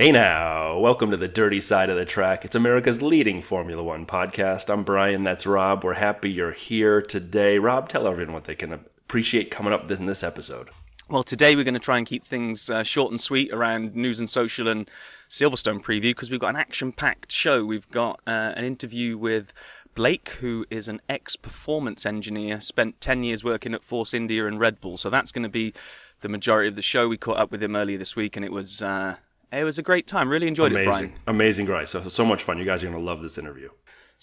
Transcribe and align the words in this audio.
Hey 0.00 0.12
now, 0.12 0.78
welcome 0.78 1.10
to 1.10 1.18
the 1.18 1.28
dirty 1.28 1.60
side 1.60 1.90
of 1.90 1.96
the 1.98 2.06
track. 2.06 2.46
It's 2.46 2.54
America's 2.54 3.02
leading 3.02 3.42
Formula 3.42 3.82
One 3.82 4.06
podcast. 4.06 4.72
I'm 4.72 4.82
Brian, 4.82 5.24
that's 5.24 5.44
Rob. 5.44 5.84
We're 5.84 5.92
happy 5.92 6.30
you're 6.30 6.52
here 6.52 7.02
today. 7.02 7.58
Rob, 7.58 7.90
tell 7.90 8.06
everyone 8.06 8.32
what 8.32 8.44
they 8.44 8.54
can 8.54 8.72
appreciate 8.72 9.50
coming 9.50 9.74
up 9.74 9.90
in 9.90 10.06
this 10.06 10.22
episode. 10.22 10.70
Well, 11.10 11.22
today 11.22 11.54
we're 11.54 11.64
going 11.64 11.74
to 11.74 11.80
try 11.80 11.98
and 11.98 12.06
keep 12.06 12.24
things 12.24 12.70
uh, 12.70 12.82
short 12.82 13.10
and 13.10 13.20
sweet 13.20 13.52
around 13.52 13.94
news 13.94 14.18
and 14.18 14.30
social 14.30 14.68
and 14.68 14.88
Silverstone 15.28 15.82
preview 15.82 16.14
because 16.14 16.30
we've 16.30 16.40
got 16.40 16.54
an 16.54 16.56
action 16.56 16.92
packed 16.92 17.30
show. 17.30 17.66
We've 17.66 17.90
got 17.90 18.20
uh, 18.26 18.54
an 18.56 18.64
interview 18.64 19.18
with 19.18 19.52
Blake, 19.94 20.30
who 20.40 20.64
is 20.70 20.88
an 20.88 21.02
ex 21.10 21.36
performance 21.36 22.06
engineer, 22.06 22.62
spent 22.62 23.02
10 23.02 23.22
years 23.22 23.44
working 23.44 23.74
at 23.74 23.84
Force 23.84 24.14
India 24.14 24.46
and 24.46 24.58
Red 24.58 24.80
Bull. 24.80 24.96
So 24.96 25.10
that's 25.10 25.30
going 25.30 25.42
to 25.42 25.50
be 25.50 25.74
the 26.22 26.30
majority 26.30 26.70
of 26.70 26.76
the 26.76 26.80
show. 26.80 27.06
We 27.06 27.18
caught 27.18 27.36
up 27.36 27.50
with 27.50 27.62
him 27.62 27.76
earlier 27.76 27.98
this 27.98 28.16
week 28.16 28.34
and 28.36 28.46
it 28.46 28.50
was. 28.50 28.80
Uh, 28.80 29.16
it 29.52 29.64
was 29.64 29.78
a 29.78 29.82
great 29.82 30.06
time. 30.06 30.28
Really 30.28 30.46
enjoyed 30.46 30.72
Amazing. 30.72 30.88
it, 30.88 30.92
Brian. 30.92 31.12
Amazing, 31.26 31.66
guys. 31.66 31.90
So 31.90 32.08
so 32.08 32.24
much 32.24 32.42
fun. 32.42 32.58
You 32.58 32.64
guys 32.64 32.82
are 32.82 32.86
going 32.88 32.98
to 32.98 33.04
love 33.04 33.22
this 33.22 33.38
interview. 33.38 33.70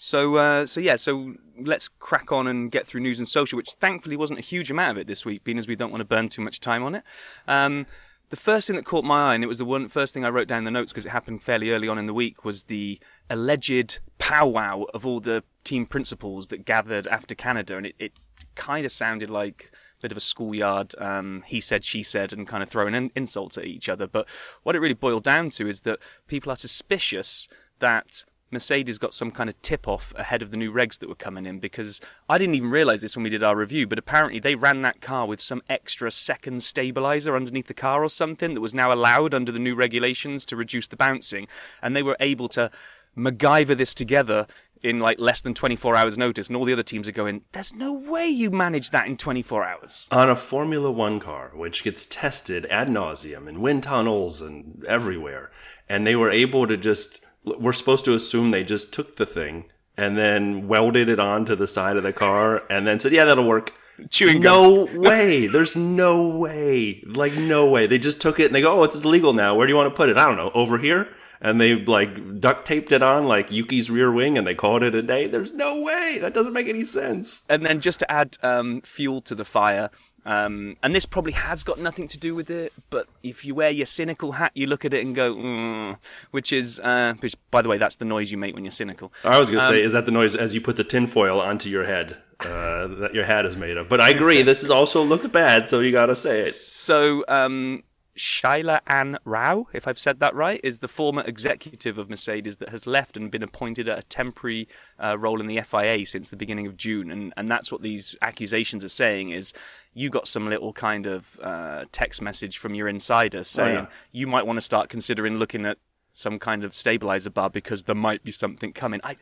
So, 0.00 0.36
uh, 0.36 0.66
so 0.66 0.78
yeah, 0.80 0.96
so 0.96 1.34
let's 1.60 1.88
crack 1.88 2.30
on 2.30 2.46
and 2.46 2.70
get 2.70 2.86
through 2.86 3.00
news 3.00 3.18
and 3.18 3.28
social, 3.28 3.56
which 3.56 3.70
thankfully 3.80 4.16
wasn't 4.16 4.38
a 4.38 4.42
huge 4.42 4.70
amount 4.70 4.92
of 4.92 4.98
it 4.98 5.08
this 5.08 5.24
week, 5.24 5.42
being 5.42 5.58
as 5.58 5.66
we 5.66 5.74
don't 5.74 5.90
want 5.90 6.02
to 6.02 6.04
burn 6.04 6.28
too 6.28 6.40
much 6.40 6.60
time 6.60 6.84
on 6.84 6.94
it. 6.94 7.02
Um, 7.48 7.84
the 8.30 8.36
first 8.36 8.68
thing 8.68 8.76
that 8.76 8.84
caught 8.84 9.04
my 9.04 9.30
eye, 9.30 9.34
and 9.34 9.42
it 9.42 9.48
was 9.48 9.58
the 9.58 9.64
one 9.64 9.88
first 9.88 10.14
thing 10.14 10.24
I 10.24 10.28
wrote 10.28 10.46
down 10.46 10.58
in 10.58 10.64
the 10.64 10.70
notes 10.70 10.92
because 10.92 11.04
it 11.04 11.10
happened 11.10 11.42
fairly 11.42 11.72
early 11.72 11.88
on 11.88 11.98
in 11.98 12.06
the 12.06 12.14
week, 12.14 12.44
was 12.44 12.64
the 12.64 13.00
alleged 13.28 13.98
powwow 14.18 14.84
of 14.94 15.04
all 15.04 15.18
the 15.18 15.42
team 15.64 15.84
principals 15.84 16.46
that 16.48 16.64
gathered 16.64 17.08
after 17.08 17.34
Canada, 17.34 17.76
and 17.76 17.86
it, 17.86 17.96
it 17.98 18.12
kind 18.54 18.86
of 18.86 18.92
sounded 18.92 19.30
like 19.30 19.72
bit 20.00 20.12
of 20.12 20.18
a 20.18 20.20
schoolyard 20.20 20.94
um, 20.98 21.42
he 21.46 21.60
said, 21.60 21.84
she 21.84 22.02
said, 22.02 22.32
and 22.32 22.46
kind 22.46 22.62
of 22.62 22.68
throwing 22.68 22.94
in 22.94 23.10
insults 23.14 23.58
at 23.58 23.64
each 23.64 23.88
other. 23.88 24.06
But 24.06 24.28
what 24.62 24.76
it 24.76 24.80
really 24.80 24.94
boiled 24.94 25.24
down 25.24 25.50
to 25.50 25.68
is 25.68 25.82
that 25.82 25.98
people 26.26 26.52
are 26.52 26.56
suspicious 26.56 27.48
that 27.80 28.24
Mercedes 28.50 28.98
got 28.98 29.12
some 29.12 29.30
kind 29.30 29.50
of 29.50 29.60
tip 29.60 29.86
off 29.86 30.14
ahead 30.16 30.40
of 30.40 30.50
the 30.50 30.56
new 30.56 30.72
regs 30.72 30.98
that 30.98 31.08
were 31.08 31.14
coming 31.14 31.44
in 31.44 31.58
because 31.58 32.00
I 32.28 32.38
didn't 32.38 32.54
even 32.54 32.70
realize 32.70 33.02
this 33.02 33.14
when 33.14 33.24
we 33.24 33.30
did 33.30 33.42
our 33.42 33.56
review, 33.56 33.86
but 33.86 33.98
apparently 33.98 34.40
they 34.40 34.54
ran 34.54 34.80
that 34.82 35.02
car 35.02 35.26
with 35.26 35.40
some 35.40 35.62
extra 35.68 36.10
second 36.10 36.62
stabilizer 36.62 37.36
underneath 37.36 37.66
the 37.66 37.74
car 37.74 38.02
or 38.02 38.08
something 38.08 38.54
that 38.54 38.62
was 38.62 38.72
now 38.72 38.92
allowed 38.92 39.34
under 39.34 39.52
the 39.52 39.58
new 39.58 39.74
regulations 39.74 40.46
to 40.46 40.56
reduce 40.56 40.86
the 40.86 40.96
bouncing. 40.96 41.46
And 41.82 41.94
they 41.94 42.02
were 42.02 42.16
able 42.20 42.48
to 42.50 42.70
MacGyver 43.16 43.76
this 43.76 43.94
together 43.94 44.46
in 44.82 45.00
like 45.00 45.18
less 45.18 45.40
than 45.40 45.54
24 45.54 45.96
hours 45.96 46.18
notice 46.18 46.48
and 46.48 46.56
all 46.56 46.64
the 46.64 46.72
other 46.72 46.82
teams 46.82 47.08
are 47.08 47.12
going 47.12 47.42
there's 47.52 47.74
no 47.74 47.92
way 47.92 48.26
you 48.26 48.50
manage 48.50 48.90
that 48.90 49.06
in 49.06 49.16
24 49.16 49.64
hours 49.64 50.08
on 50.10 50.30
a 50.30 50.36
formula 50.36 50.90
one 50.90 51.20
car 51.20 51.50
which 51.54 51.82
gets 51.84 52.06
tested 52.06 52.66
ad 52.66 52.88
nauseum 52.88 53.48
in 53.48 53.60
wind 53.60 53.82
tunnels 53.82 54.40
and 54.40 54.84
everywhere 54.86 55.50
and 55.88 56.06
they 56.06 56.16
were 56.16 56.30
able 56.30 56.66
to 56.66 56.76
just 56.76 57.24
we're 57.44 57.72
supposed 57.72 58.04
to 58.04 58.14
assume 58.14 58.50
they 58.50 58.64
just 58.64 58.92
took 58.92 59.16
the 59.16 59.26
thing 59.26 59.64
and 59.96 60.16
then 60.16 60.68
welded 60.68 61.08
it 61.08 61.18
onto 61.18 61.54
the 61.56 61.66
side 61.66 61.96
of 61.96 62.02
the 62.02 62.12
car 62.12 62.62
and 62.70 62.86
then 62.86 62.98
said, 62.98 63.12
"Yeah, 63.12 63.24
that'll 63.24 63.46
work." 63.46 63.72
Chewing 64.10 64.40
no 64.40 64.86
way. 64.94 65.48
There's 65.48 65.74
no 65.74 66.28
way. 66.28 67.02
Like 67.04 67.36
no 67.36 67.68
way. 67.68 67.88
They 67.88 67.98
just 67.98 68.20
took 68.20 68.38
it 68.38 68.46
and 68.46 68.54
they 68.54 68.60
go, 68.60 68.80
"Oh, 68.80 68.84
it's 68.84 69.04
legal 69.04 69.32
now. 69.32 69.56
Where 69.56 69.66
do 69.66 69.72
you 69.72 69.76
want 69.76 69.92
to 69.92 69.96
put 69.96 70.08
it?" 70.08 70.16
I 70.16 70.26
don't 70.26 70.36
know. 70.36 70.52
Over 70.54 70.78
here. 70.78 71.08
And 71.40 71.60
they 71.60 71.76
like 71.76 72.40
duct 72.40 72.66
taped 72.66 72.92
it 72.92 73.02
on 73.02 73.26
like 73.26 73.50
Yuki's 73.50 73.90
rear 73.90 74.10
wing 74.10 74.36
and 74.36 74.46
they 74.46 74.54
called 74.54 74.82
it 74.82 74.94
a 74.94 75.02
day. 75.02 75.26
There's 75.26 75.52
no 75.52 75.80
way. 75.80 76.18
That 76.20 76.34
doesn't 76.34 76.52
make 76.52 76.68
any 76.68 76.84
sense. 76.84 77.42
And 77.48 77.64
then 77.64 77.80
just 77.80 78.00
to 78.00 78.10
add 78.10 78.36
um, 78.42 78.80
fuel 78.80 79.20
to 79.22 79.34
the 79.34 79.44
fire, 79.44 79.90
um, 80.28 80.76
and 80.82 80.94
this 80.94 81.06
probably 81.06 81.32
has 81.32 81.64
got 81.64 81.78
nothing 81.78 82.06
to 82.08 82.18
do 82.18 82.34
with 82.34 82.50
it, 82.50 82.74
but 82.90 83.08
if 83.22 83.46
you 83.46 83.54
wear 83.54 83.70
your 83.70 83.86
cynical 83.86 84.32
hat, 84.32 84.52
you 84.54 84.66
look 84.66 84.84
at 84.84 84.92
it 84.92 85.02
and 85.02 85.14
go, 85.14 85.34
mm, 85.34 85.96
which 86.32 86.52
is, 86.52 86.78
uh, 86.80 87.14
which, 87.20 87.34
by 87.50 87.62
the 87.62 87.68
way, 87.70 87.78
that's 87.78 87.96
the 87.96 88.04
noise 88.04 88.30
you 88.30 88.36
make 88.36 88.54
when 88.54 88.62
you're 88.62 88.70
cynical. 88.70 89.10
I 89.24 89.38
was 89.38 89.48
going 89.48 89.60
to 89.60 89.66
um, 89.66 89.72
say, 89.72 89.82
is 89.82 89.92
that 89.92 90.04
the 90.04 90.12
noise 90.12 90.34
as 90.34 90.54
you 90.54 90.60
put 90.60 90.76
the 90.76 90.84
tinfoil 90.84 91.40
onto 91.40 91.70
your 91.70 91.86
head 91.86 92.18
uh, 92.40 92.88
that 92.88 93.14
your 93.14 93.24
hat 93.24 93.46
is 93.46 93.56
made 93.56 93.78
of? 93.78 93.88
But 93.88 94.02
I 94.02 94.10
agree, 94.10 94.42
this 94.42 94.62
is 94.62 94.70
also 94.70 95.02
looks 95.02 95.26
bad, 95.28 95.66
so 95.66 95.80
you 95.80 95.92
got 95.92 96.06
to 96.06 96.14
say 96.14 96.40
it. 96.40 96.54
So, 96.54 97.24
um, 97.26 97.84
Shaila 98.18 98.80
Ann 98.86 99.18
Rao, 99.24 99.68
if 99.72 99.88
I've 99.88 99.98
said 99.98 100.20
that 100.20 100.34
right, 100.34 100.60
is 100.62 100.80
the 100.80 100.88
former 100.88 101.22
executive 101.22 101.98
of 101.98 102.10
Mercedes 102.10 102.58
that 102.58 102.68
has 102.70 102.86
left 102.86 103.16
and 103.16 103.30
been 103.30 103.42
appointed 103.42 103.88
at 103.88 103.98
a 103.98 104.02
temporary 104.02 104.68
uh, 105.02 105.16
role 105.18 105.40
in 105.40 105.46
the 105.46 105.60
FIA 105.62 106.04
since 106.04 106.28
the 106.28 106.36
beginning 106.36 106.66
of 106.66 106.76
June. 106.76 107.10
And, 107.10 107.32
and 107.36 107.48
that's 107.48 107.72
what 107.72 107.82
these 107.82 108.16
accusations 108.20 108.84
are 108.84 108.88
saying 108.88 109.30
is 109.30 109.52
you 109.94 110.10
got 110.10 110.28
some 110.28 110.48
little 110.48 110.72
kind 110.72 111.06
of 111.06 111.38
uh, 111.42 111.84
text 111.92 112.20
message 112.20 112.58
from 112.58 112.74
your 112.74 112.88
insider 112.88 113.44
saying 113.44 113.76
oh, 113.76 113.80
yeah. 113.82 113.86
you 114.12 114.26
might 114.26 114.46
want 114.46 114.56
to 114.58 114.62
start 114.62 114.88
considering 114.88 115.38
looking 115.38 115.64
at 115.64 115.78
some 116.10 116.38
kind 116.38 116.64
of 116.64 116.74
stabilizer 116.74 117.30
bar 117.30 117.50
because 117.50 117.84
there 117.84 117.94
might 117.94 118.24
be 118.24 118.32
something 118.32 118.72
coming. 118.72 119.00
I, 119.04 119.16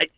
I, 0.00 0.08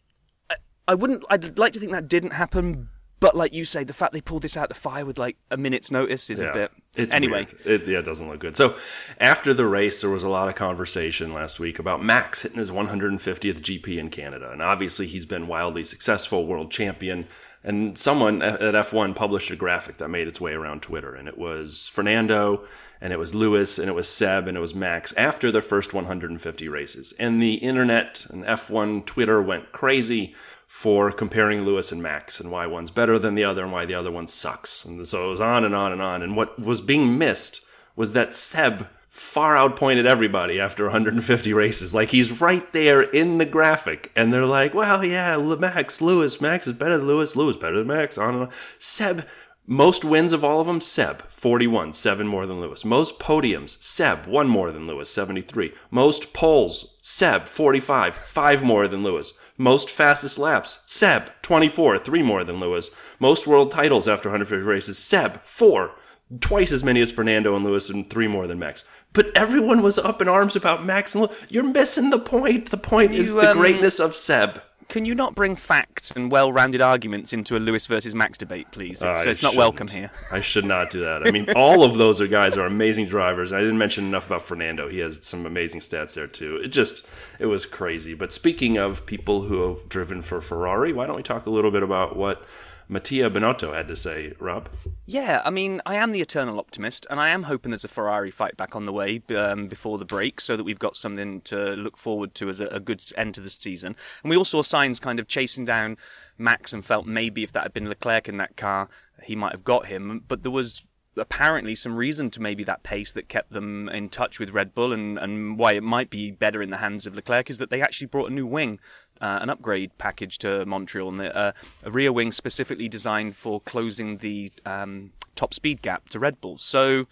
I 0.89 0.95
wouldn't. 0.95 1.25
I'd 1.29 1.59
like 1.59 1.73
to 1.73 1.81
think 1.81 1.93
that 1.93 2.09
didn't 2.09 2.33
happen, 2.33 2.89
but 3.27 3.35
like 3.35 3.53
you 3.53 3.65
say, 3.65 3.83
the 3.83 3.93
fact 3.93 4.13
they 4.13 4.21
pulled 4.21 4.43
this 4.43 4.57
out 4.57 4.69
the 4.69 4.75
fire 4.77 5.05
with 5.05 5.19
like 5.19 5.37
a 5.51 5.57
minute's 5.57 5.91
notice 5.91 6.31
is 6.31 6.41
yeah, 6.41 6.51
a 6.51 6.53
bit. 6.53 6.73
It's 6.95 7.13
anyway. 7.13 7.49
It, 7.65 7.85
yeah, 7.89 7.99
it 7.99 8.05
doesn't 8.05 8.29
look 8.29 8.39
good. 8.39 8.57
So 8.57 8.77
after 9.21 9.53
the 9.53 9.67
race, 9.67 10.01
there 10.01 10.11
was 10.11 10.23
a 10.23 10.29
lot 10.29 10.49
of 10.49 10.55
conversation 10.55 11.35
last 11.35 11.59
week 11.59 11.81
about 11.81 12.01
Max 12.01 12.43
hitting 12.43 12.61
his 12.61 12.71
150th 12.71 13.19
GP 13.61 13.99
in 13.99 14.11
Canada, 14.11 14.53
and 14.53 14.63
obviously 14.63 15.09
he's 15.09 15.27
been 15.27 15.49
wildly 15.49 15.83
successful, 15.83 16.47
world 16.47 16.71
champion. 16.71 17.27
And 17.65 17.99
someone 17.99 18.43
at 18.43 18.61
F1 18.61 19.17
published 19.17 19.51
a 19.51 19.57
graphic 19.57 19.97
that 19.97 20.07
made 20.09 20.29
its 20.29 20.41
way 20.41 20.53
around 20.53 20.83
Twitter, 20.83 21.17
and 21.17 21.27
it 21.27 21.37
was 21.37 21.89
Fernando, 21.89 22.65
and 23.01 23.13
it 23.13 23.19
was 23.19 23.35
Lewis, 23.35 23.77
and 23.81 23.89
it 23.89 23.95
was 23.95 24.09
Seb, 24.09 24.47
and 24.47 24.57
it 24.57 24.61
was 24.61 24.73
Max 24.73 25.13
after 25.15 25.51
their 25.51 25.61
first 25.61 25.93
150 25.93 26.69
races. 26.69 27.13
And 27.19 27.43
the 27.43 27.55
internet 27.55 28.25
and 28.31 28.45
F1 28.45 29.05
Twitter 29.05 29.43
went 29.43 29.73
crazy 29.73 30.33
for 30.67 31.13
comparing 31.13 31.65
Lewis 31.65 31.93
and 31.93 32.03
Max 32.03 32.41
and 32.41 32.51
why 32.51 32.67
one's 32.67 32.91
better 32.91 33.19
than 33.19 33.35
the 33.35 33.45
other 33.45 33.63
and 33.63 33.73
why 33.73 33.87
the 33.87 33.95
other 33.95 34.11
one 34.11 34.29
sucks. 34.29 34.85
And 34.85 35.07
so 35.07 35.29
it 35.29 35.31
was 35.31 35.41
on 35.41 35.65
and 35.65 35.75
on 35.75 35.93
and 35.93 36.03
on. 36.03 36.23
And 36.23 36.37
what 36.37 36.59
was 36.59 36.81
being 36.81 37.17
missed 37.17 37.65
was 37.95 38.13
that 38.13 38.35
Seb 38.35 38.89
far 39.09 39.57
outpointed 39.57 40.07
everybody 40.07 40.61
after 40.61 40.85
150 40.85 41.53
races. 41.55 41.95
Like 41.95 42.11
he's 42.11 42.41
right 42.41 42.71
there 42.73 43.01
in 43.01 43.39
the 43.39 43.47
graphic. 43.47 44.13
And 44.15 44.33
they're 44.33 44.45
like, 44.45 44.75
well, 44.75 45.03
yeah, 45.03 45.39
Max, 45.39 46.03
Lewis, 46.03 46.41
Max 46.41 46.67
is 46.67 46.75
better 46.75 46.99
than 46.99 47.07
Lewis, 47.07 47.35
Lewis 47.35 47.57
better 47.57 47.79
than 47.79 47.87
Max, 47.87 48.19
on 48.19 48.35
and 48.35 48.43
on. 48.45 48.51
Seb, 48.79 49.27
most 49.67 50.05
wins 50.05 50.33
of 50.33 50.45
all 50.45 50.61
of 50.61 50.67
them, 50.67 50.81
Seb, 50.81 51.23
41, 51.31 51.95
seven 51.95 52.27
more 52.27 52.47
than 52.47 52.61
Lewis. 52.61 52.85
Most 52.85 53.19
podiums, 53.19 53.83
Seb, 53.83 54.27
one 54.27 54.49
more 54.49 54.71
than 54.71 54.87
Lewis, 54.87 55.11
73. 55.11 55.73
Most 55.91 56.33
poles, 56.35 56.95
Seb, 57.03 57.47
45, 57.47 58.15
five 58.15 58.63
more 58.63 58.87
than 58.87 59.03
Lewis. 59.03 59.33
Most 59.59 59.91
fastest 59.91 60.39
laps, 60.39 60.81
Seb, 60.87 61.31
24, 61.43 61.99
three 61.99 62.23
more 62.23 62.45
than 62.45 62.61
Lewis. 62.61 62.91
Most 63.19 63.47
world 63.47 63.71
titles 63.71 64.07
after 64.07 64.29
150 64.29 64.65
races, 64.67 64.99
Seb, 64.99 65.43
four, 65.45 65.93
twice 66.41 66.73
as 66.73 66.85
many 66.85 67.01
as 67.01 67.11
Fernando 67.11 67.57
and 67.57 67.65
Lewis, 67.65 67.89
and 67.89 68.09
three 68.09 68.29
more 68.29 68.47
than 68.47 68.59
Max. 68.59 68.85
But 69.13 69.35
everyone 69.35 69.83
was 69.83 69.99
up 69.99 70.21
in 70.21 70.29
arms 70.29 70.57
about 70.57 70.85
Max 70.85 71.15
and 71.15 71.25
Lewis. 71.25 71.37
You're 71.49 71.65
missing 71.65 72.11
the 72.11 72.19
point. 72.19 72.71
The 72.71 72.77
point 72.77 73.15
you, 73.15 73.21
is 73.21 73.35
the 73.35 73.53
um, 73.53 73.57
greatness 73.57 73.99
of 73.99 74.15
Seb 74.15 74.61
can 74.89 75.05
you 75.05 75.15
not 75.15 75.35
bring 75.35 75.57
facts 75.57 76.11
and 76.13 76.31
well-rounded 76.31 76.81
arguments 76.81 77.33
into 77.33 77.57
a 77.57 77.59
Lewis 77.59 77.87
versus 77.87 78.15
Max 78.15 78.39
debate, 78.39 78.71
please? 78.71 79.03
It's, 79.03 79.27
uh, 79.27 79.31
it's 79.31 79.43
not 79.43 79.57
welcome 79.57 79.89
here. 79.89 80.11
I 80.33 80.41
should 80.41 80.65
not 80.65 80.91
do 80.91 81.01
that. 81.01 81.27
I 81.27 81.31
mean, 81.31 81.51
all 81.57 81.83
of 81.83 81.97
those 81.97 82.21
are 82.21 82.27
guys 82.27 82.57
are 82.57 82.67
amazing 82.67 83.07
drivers. 83.07 83.53
I 83.53 83.61
didn't 83.61 83.79
mention 83.79 84.05
enough 84.05 84.27
about 84.27 84.43
Fernando. 84.43 84.89
He 84.89 84.99
has 84.99 85.19
some 85.23 85.47
amazing 85.47 85.81
stats 85.81 86.15
there 86.15 86.27
too. 86.27 86.57
It 86.57 86.69
just 86.69 87.07
it 87.39 87.47
was 87.47 87.67
crazy. 87.67 88.15
But 88.15 88.33
speaking 88.33 88.79
of 88.79 89.07
people 89.07 89.43
who 89.43 89.69
have 89.69 89.89
driven 89.89 90.23
for 90.23 90.41
Ferrari, 90.41 90.93
why 90.93 91.07
don't 91.07 91.17
we 91.17 91.23
talk 91.23 91.47
a 91.47 91.51
little 91.51 91.71
bit 91.71 91.83
about 91.83 92.17
what 92.17 92.45
Mattia 92.89 93.29
Binotto 93.31 93.75
had 93.75 93.89
to 93.89 93.97
say, 93.97 94.33
Rob. 94.39 94.69
Yeah, 95.07 95.43
I 95.45 95.51
mean, 95.51 95.81
I 95.85 95.97
am 95.97 96.13
the 96.13 96.21
eternal 96.21 96.59
optimist, 96.59 97.07
and 97.11 97.19
I 97.19 97.29
am 97.31 97.45
hoping 97.45 97.71
there's 97.71 97.85
a 97.85 97.89
Ferrari 97.89 98.31
fight 98.31 98.57
back 98.57 98.77
on 98.77 98.85
the 98.85 98.93
way 98.93 99.21
um, 99.37 99.67
before 99.67 99.99
the 99.99 100.05
break 100.05 100.41
so 100.41 100.57
that 100.57 100.65
we've 100.65 100.79
got 100.79 100.97
something 100.97 101.41
to 101.43 101.75
look 101.75 101.97
forward 101.97 102.35
to 102.37 102.49
as 102.49 102.61
a, 102.61 102.67
a 102.69 102.81
good 102.81 103.03
end 103.17 103.35
to 103.35 103.41
the 103.41 103.51
season. 103.51 103.97
And 104.23 104.31
we 104.31 104.37
all 104.37 104.45
saw 104.45 104.63
signs 104.63 105.01
kind 105.01 105.19
of 105.19 105.27
chasing 105.27 105.65
down 105.65 105.97
Max 106.39 106.73
and 106.73 106.85
felt 106.85 107.07
maybe 107.07 107.43
if 107.43 107.53
that 107.53 107.65
had 107.65 107.75
been 107.75 107.89
Leclerc 107.89 108.29
in 108.29 108.37
that 108.37 108.57
car, 108.57 108.89
he 109.23 109.35
might 109.35 109.53
have 109.53 109.65
got 109.65 109.87
him. 109.87 110.23
But 110.29 110.43
there 110.43 110.53
was 110.53 110.85
apparently 111.17 111.75
some 111.75 111.97
reason 111.97 112.31
to 112.31 112.41
maybe 112.41 112.65
that 112.65 112.83
pace 112.83 113.13
that 113.13 113.29
kept 113.29 113.53
them 113.53 113.89
in 113.89 114.09
touch 114.09 114.39
with 114.39 114.51
Red 114.51 114.75
Bull 114.75 114.93
and, 114.93 115.19
and 115.19 115.59
why 115.59 115.73
it 115.73 115.83
might 115.83 116.11
be 116.11 116.31
better 116.31 116.63
in 116.63 116.71
the 116.71 116.77
hands 116.77 117.07
of 117.07 117.15
Leclerc 117.15 117.51
is 117.51 117.59
that 117.59 117.71
they 117.71 117.81
actually 117.81 118.09
brought 118.09 118.31
a 118.31 118.35
new 118.35 118.47
wing, 118.47 118.79
uh, 119.21 119.39
an 119.41 119.51
upgrade 119.51 119.97
package 119.99 120.39
to 120.39 120.67
Montreal, 120.67 121.09
and 121.09 121.19
the, 121.19 121.37
uh, 121.37 121.53
a 121.83 121.91
rear 121.91 122.13
wing 122.13 122.33
specifically 122.33 122.89
designed 122.89 123.37
for 123.37 123.61
closing 123.61 124.19
the 124.19 124.53
um, 124.65 125.13
top 125.35 125.55
speed 125.55 125.83
gap 125.83 126.09
to 126.11 126.19
Red 126.19 126.41
Bull. 126.41 126.59
So, 126.59 127.07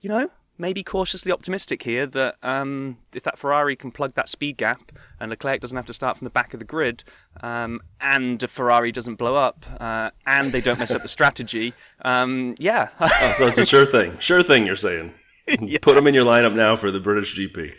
you 0.00 0.08
know, 0.08 0.30
maybe 0.58 0.82
cautiously 0.82 1.32
optimistic 1.32 1.82
here 1.84 2.06
that 2.06 2.36
um, 2.42 2.98
if 3.14 3.22
that 3.22 3.38
Ferrari 3.38 3.76
can 3.76 3.90
plug 3.90 4.14
that 4.14 4.28
speed 4.28 4.56
gap 4.56 4.92
and 5.20 5.30
Leclerc 5.30 5.60
doesn't 5.60 5.76
have 5.76 5.86
to 5.86 5.94
start 5.94 6.16
from 6.16 6.24
the 6.24 6.30
back 6.30 6.52
of 6.52 6.58
the 6.58 6.66
grid, 6.66 7.04
um, 7.42 7.80
and 8.00 8.42
a 8.42 8.48
Ferrari 8.48 8.92
doesn't 8.92 9.16
blow 9.16 9.36
up, 9.36 9.64
uh, 9.80 10.10
and 10.26 10.52
they 10.52 10.60
don't 10.60 10.78
mess 10.78 10.90
up 10.90 11.02
the 11.02 11.08
strategy, 11.08 11.72
um, 12.02 12.54
yeah. 12.58 12.88
oh, 13.00 13.34
so 13.36 13.46
it's 13.46 13.58
a 13.58 13.66
sure 13.66 13.86
thing. 13.86 14.18
Sure 14.18 14.42
thing, 14.42 14.66
you're 14.66 14.76
saying. 14.76 15.14
Put 15.80 15.94
them 15.94 16.06
in 16.06 16.14
your 16.14 16.24
lineup 16.24 16.54
now 16.54 16.76
for 16.76 16.90
the 16.90 17.00
British 17.00 17.38
GP. 17.38 17.74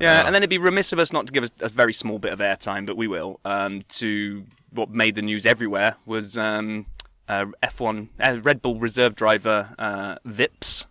Yeah, 0.00 0.24
and 0.24 0.34
then 0.34 0.42
it'd 0.42 0.50
be 0.50 0.58
remiss 0.58 0.92
of 0.92 0.98
us 0.98 1.12
not 1.12 1.26
to 1.26 1.32
give 1.32 1.44
a, 1.44 1.50
a 1.60 1.68
very 1.68 1.92
small 1.92 2.18
bit 2.18 2.32
of 2.32 2.38
airtime, 2.38 2.86
but 2.86 2.96
we 2.96 3.06
will, 3.06 3.38
um, 3.44 3.82
to 3.88 4.44
what 4.70 4.90
made 4.90 5.14
the 5.14 5.22
news 5.22 5.44
everywhere 5.44 5.96
was 6.06 6.38
um, 6.38 6.86
uh, 7.28 7.46
F1 7.62 8.08
uh, 8.18 8.40
Red 8.42 8.62
Bull 8.62 8.78
reserve 8.78 9.14
driver 9.14 9.74
uh, 9.78 10.16
Vips. 10.26 10.86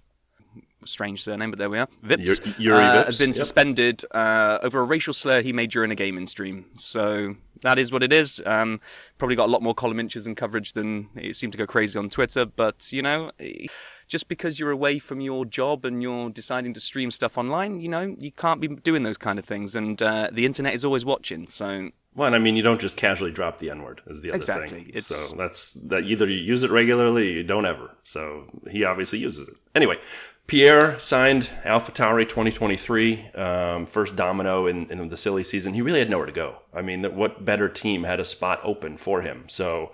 Strange 0.85 1.21
surname, 1.23 1.49
but 1.51 1.59
there 1.59 1.69
we 1.69 1.77
are. 1.79 1.87
Vips, 2.05 2.41
Juri- 2.41 2.53
Juri 2.63 2.77
uh, 2.77 2.93
Vips, 3.01 3.05
has 3.05 3.17
been 3.19 3.29
yep. 3.29 3.35
suspended 3.35 4.05
uh, 4.11 4.59
over 4.61 4.79
a 4.79 4.83
racial 4.85 5.13
slur 5.13 5.41
he 5.41 5.51
made 5.53 5.69
during 5.71 5.91
a 5.91 5.95
gaming 5.95 6.25
stream. 6.25 6.65
So 6.75 7.35
that 7.63 7.77
is 7.77 7.91
what 7.91 8.01
it 8.01 8.13
is. 8.13 8.41
Um, 8.45 8.79
probably 9.17 9.35
got 9.35 9.47
a 9.49 9.51
lot 9.51 9.61
more 9.61 9.73
column 9.73 9.99
inches 9.99 10.25
and 10.25 10.37
coverage 10.37 10.73
than 10.73 11.09
it 11.15 11.35
seemed 11.35 11.51
to 11.53 11.57
go 11.57 11.65
crazy 11.67 11.99
on 11.99 12.09
Twitter. 12.09 12.45
But 12.45 12.91
you 12.93 13.01
know, 13.01 13.31
just 14.07 14.27
because 14.29 14.59
you're 14.59 14.71
away 14.71 14.99
from 14.99 15.19
your 15.21 15.45
job 15.45 15.83
and 15.85 16.01
you're 16.01 16.29
deciding 16.29 16.73
to 16.75 16.79
stream 16.79 17.11
stuff 17.11 17.37
online, 17.37 17.79
you 17.81 17.89
know, 17.89 18.15
you 18.17 18.31
can't 18.31 18.61
be 18.61 18.67
doing 18.69 19.03
those 19.03 19.17
kind 19.17 19.37
of 19.37 19.45
things. 19.45 19.75
And 19.75 20.01
uh, 20.01 20.29
the 20.31 20.45
internet 20.45 20.73
is 20.73 20.85
always 20.85 21.03
watching. 21.03 21.45
So 21.47 21.89
Well, 22.15 22.27
and 22.27 22.35
I 22.35 22.39
mean, 22.39 22.55
you 22.55 22.63
don't 22.63 22.79
just 22.79 22.95
casually 22.95 23.31
drop 23.31 23.59
the 23.59 23.69
N 23.69 23.81
word. 23.83 24.01
Is 24.07 24.21
the 24.21 24.29
other 24.29 24.37
Exactly. 24.37 24.69
thing. 24.69 24.87
It's- 24.89 25.07
So 25.07 25.35
that's 25.35 25.73
that. 25.73 26.05
Either 26.05 26.27
you 26.29 26.37
use 26.39 26.63
it 26.63 26.71
regularly, 26.71 27.27
or 27.29 27.31
you 27.33 27.43
don't 27.43 27.65
ever. 27.65 27.91
So 28.05 28.45
he 28.71 28.85
obviously 28.85 29.19
uses 29.19 29.49
it. 29.49 29.55
Anyway, 29.75 29.97
Pierre 30.49 30.99
signed 30.99 31.49
AlphaTauri 31.63 32.27
2023, 32.27 33.29
um, 33.35 33.85
first 33.85 34.15
domino 34.15 34.65
in, 34.65 34.91
in 34.91 35.07
the 35.09 35.15
silly 35.15 35.43
season. 35.43 35.75
He 35.75 35.81
really 35.83 35.99
had 35.99 36.09
nowhere 36.09 36.25
to 36.25 36.31
go. 36.31 36.57
I 36.73 36.81
mean, 36.81 37.03
what 37.15 37.45
better 37.45 37.69
team 37.69 38.03
had 38.03 38.19
a 38.19 38.25
spot 38.25 38.59
open 38.63 38.97
for 38.97 39.21
him? 39.21 39.43
So 39.47 39.91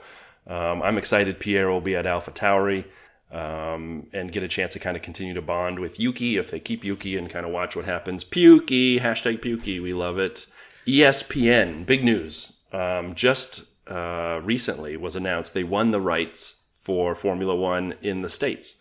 um, 0.48 0.82
I'm 0.82 0.98
excited. 0.98 1.42
Pierre 1.42 1.70
will 1.70 1.82
be 1.82 1.96
at 1.96 2.06
AlphaTauri. 2.06 2.86
Um, 3.32 4.08
and 4.14 4.32
get 4.32 4.44
a 4.44 4.48
chance 4.48 4.74
to 4.74 4.80
kind 4.80 4.96
of 4.96 5.04
continue 5.04 5.34
to 5.34 5.42
bond 5.42 5.80
with 5.80 6.00
Yuki 6.00 6.38
if 6.38 6.52
they 6.52 6.60
keep 6.60 6.86
Yuki 6.86 7.18
and 7.18 7.30
kind 7.30 7.46
of 7.46 7.52
watch 7.52 7.76
what 7.76 7.84
happens. 7.84 8.24
Pukey, 8.24 9.02
hashtag 9.02 9.42
Pukey, 9.42 9.82
we 9.82 9.94
love 9.94 10.18
it. 10.20 10.46
ESPN, 10.88 11.86
big 11.86 12.04
news. 12.06 12.62
Um, 12.72 13.14
just 13.14 13.64
uh, 13.90 14.40
recently 14.44 14.96
was 14.96 15.18
announced 15.18 15.54
they 15.54 15.66
won 15.66 15.92
the 15.92 16.00
rights 16.00 16.62
for 16.80 17.14
Formula 17.16 17.56
One 17.56 17.96
in 18.02 18.22
the 18.22 18.30
states, 18.30 18.78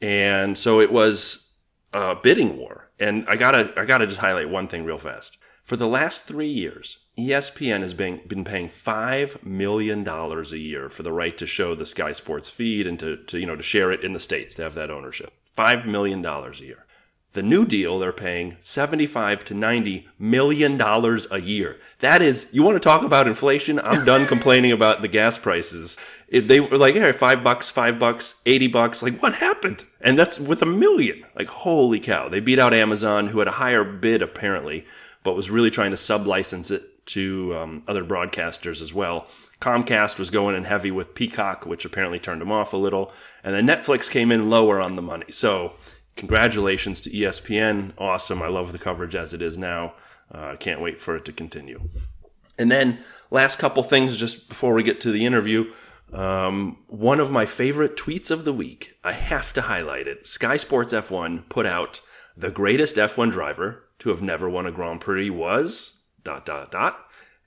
and 0.00 0.56
so 0.56 0.80
it 0.80 0.92
was 0.92 1.54
a 1.92 2.14
bidding 2.14 2.56
war. 2.56 2.90
And 2.98 3.26
I 3.28 3.36
gotta, 3.36 3.72
I 3.76 3.84
gotta 3.84 4.06
just 4.06 4.20
highlight 4.20 4.48
one 4.48 4.68
thing 4.68 4.84
real 4.84 4.98
fast. 4.98 5.38
For 5.64 5.76
the 5.76 5.88
last 5.88 6.22
three 6.22 6.48
years, 6.48 6.98
ESPN 7.18 7.80
has 7.80 7.92
been, 7.92 8.20
been 8.28 8.44
paying 8.44 8.68
five 8.68 9.44
million 9.44 10.04
dollars 10.04 10.52
a 10.52 10.58
year 10.58 10.88
for 10.88 11.02
the 11.02 11.12
right 11.12 11.36
to 11.38 11.46
show 11.46 11.74
the 11.74 11.84
Sky 11.84 12.12
Sports 12.12 12.48
feed 12.48 12.86
and 12.86 13.00
to, 13.00 13.16
to 13.24 13.38
you 13.38 13.46
know 13.46 13.56
to 13.56 13.62
share 13.62 13.90
it 13.90 14.04
in 14.04 14.12
the 14.12 14.20
states 14.20 14.54
to 14.54 14.62
have 14.62 14.74
that 14.74 14.90
ownership. 14.92 15.32
Five 15.54 15.84
million 15.86 16.22
dollars 16.22 16.60
a 16.60 16.66
year. 16.66 16.85
The 17.36 17.42
new 17.42 17.66
deal, 17.66 17.98
they're 17.98 18.14
paying 18.14 18.56
75 18.60 19.44
to 19.44 19.52
90 19.52 20.08
million 20.18 20.78
dollars 20.78 21.26
a 21.30 21.38
year. 21.38 21.78
That 21.98 22.22
is, 22.22 22.48
you 22.50 22.62
want 22.62 22.76
to 22.76 22.80
talk 22.80 23.02
about 23.02 23.28
inflation? 23.28 23.78
I'm 23.78 24.06
done 24.06 24.26
complaining 24.34 24.72
about 24.72 25.02
the 25.02 25.08
gas 25.08 25.36
prices. 25.36 25.98
If 26.28 26.48
they 26.48 26.60
were 26.60 26.78
like, 26.78 26.94
hey, 26.94 27.12
five 27.12 27.44
bucks, 27.44 27.68
five 27.68 27.98
bucks, 27.98 28.40
80 28.46 28.68
bucks, 28.68 29.02
like 29.02 29.20
what 29.20 29.34
happened? 29.34 29.84
And 30.00 30.18
that's 30.18 30.40
with 30.40 30.62
a 30.62 30.66
million. 30.66 31.26
Like, 31.34 31.48
holy 31.48 32.00
cow. 32.00 32.30
They 32.30 32.40
beat 32.40 32.58
out 32.58 32.72
Amazon, 32.72 33.26
who 33.26 33.40
had 33.40 33.48
a 33.48 33.52
higher 33.60 33.84
bid 33.84 34.22
apparently, 34.22 34.86
but 35.22 35.36
was 35.36 35.50
really 35.50 35.70
trying 35.70 35.90
to 35.90 35.98
sub-license 35.98 36.70
it 36.70 37.06
to 37.08 37.54
um, 37.54 37.82
other 37.86 38.02
broadcasters 38.02 38.80
as 38.80 38.94
well. 38.94 39.26
Comcast 39.60 40.18
was 40.18 40.30
going 40.30 40.54
in 40.54 40.64
heavy 40.64 40.90
with 40.90 41.14
Peacock, 41.14 41.66
which 41.66 41.84
apparently 41.84 42.18
turned 42.18 42.40
them 42.40 42.52
off 42.52 42.72
a 42.72 42.76
little. 42.76 43.12
And 43.42 43.54
then 43.54 43.66
Netflix 43.66 44.10
came 44.10 44.32
in 44.32 44.50
lower 44.50 44.80
on 44.80 44.96
the 44.96 45.02
money. 45.02 45.30
So, 45.30 45.74
congratulations 46.16 47.00
to 47.02 47.10
ESPN. 47.10 47.92
Awesome. 47.98 48.42
I 48.42 48.48
love 48.48 48.72
the 48.72 48.78
coverage 48.78 49.14
as 49.14 49.32
it 49.32 49.42
is 49.42 49.56
now. 49.56 49.94
Uh, 50.32 50.56
can't 50.56 50.80
wait 50.80 50.98
for 50.98 51.16
it 51.16 51.24
to 51.26 51.32
continue. 51.32 51.88
And 52.58 52.70
then, 52.70 52.98
last 53.30 53.58
couple 53.58 53.82
things 53.82 54.16
just 54.16 54.48
before 54.48 54.74
we 54.74 54.82
get 54.82 55.00
to 55.02 55.10
the 55.10 55.26
interview. 55.26 55.72
Um, 56.12 56.78
one 56.88 57.20
of 57.20 57.30
my 57.30 57.46
favorite 57.46 57.96
tweets 57.96 58.30
of 58.30 58.44
the 58.44 58.52
week, 58.52 58.96
I 59.04 59.12
have 59.12 59.52
to 59.54 59.62
highlight 59.62 60.06
it. 60.06 60.26
Sky 60.26 60.56
Sports 60.56 60.92
F1 60.92 61.48
put 61.48 61.66
out 61.66 62.00
the 62.36 62.50
greatest 62.50 62.96
F1 62.96 63.32
driver 63.32 63.84
to 63.98 64.10
have 64.10 64.22
never 64.22 64.48
won 64.48 64.66
a 64.66 64.72
Grand 64.72 65.00
Prix 65.00 65.30
was 65.30 66.00
dot 66.22 66.46
dot 66.46 66.70
dot. 66.70 66.98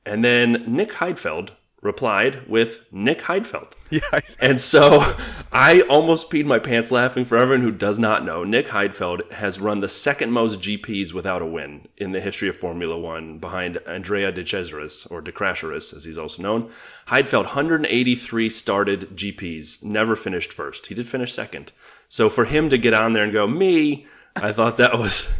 And 0.05 0.23
then 0.23 0.63
Nick 0.67 0.91
Heidfeld 0.91 1.51
replied 1.81 2.47
with 2.47 2.81
Nick 2.91 3.19
Heidfeld. 3.19 3.71
yeah, 3.89 4.19
And 4.41 4.59
so 4.59 5.15
I 5.51 5.81
almost 5.89 6.29
peed 6.29 6.45
my 6.45 6.59
pants 6.59 6.91
laughing 6.91 7.25
for 7.25 7.37
everyone 7.37 7.63
who 7.63 7.71
does 7.71 7.97
not 7.97 8.25
know. 8.25 8.43
Nick 8.43 8.67
Heidfeld 8.67 9.31
has 9.31 9.59
run 9.59 9.79
the 9.79 9.87
second 9.87 10.31
most 10.31 10.59
GPs 10.59 11.13
without 11.13 11.41
a 11.41 11.45
win 11.45 11.87
in 11.97 12.11
the 12.11 12.19
history 12.19 12.49
of 12.49 12.57
Formula 12.57 12.97
One 12.97 13.39
behind 13.39 13.77
Andrea 13.87 14.31
De 14.31 14.43
Cesaris, 14.43 15.09
or 15.09 15.21
De 15.21 15.31
Crasheris, 15.31 15.95
as 15.95 16.03
he's 16.03 16.17
also 16.17 16.41
known. 16.41 16.69
Heidfeld, 17.07 17.45
183 17.45 18.49
started 18.49 19.15
GPs, 19.15 19.83
never 19.83 20.15
finished 20.15 20.51
first. 20.51 20.87
He 20.87 20.95
did 20.95 21.07
finish 21.07 21.33
second. 21.33 21.71
So 22.09 22.29
for 22.29 22.45
him 22.45 22.69
to 22.69 22.77
get 22.77 22.93
on 22.93 23.13
there 23.13 23.23
and 23.23 23.33
go, 23.33 23.47
me, 23.47 24.05
I 24.35 24.51
thought 24.51 24.77
that 24.77 24.99
was 24.99 25.31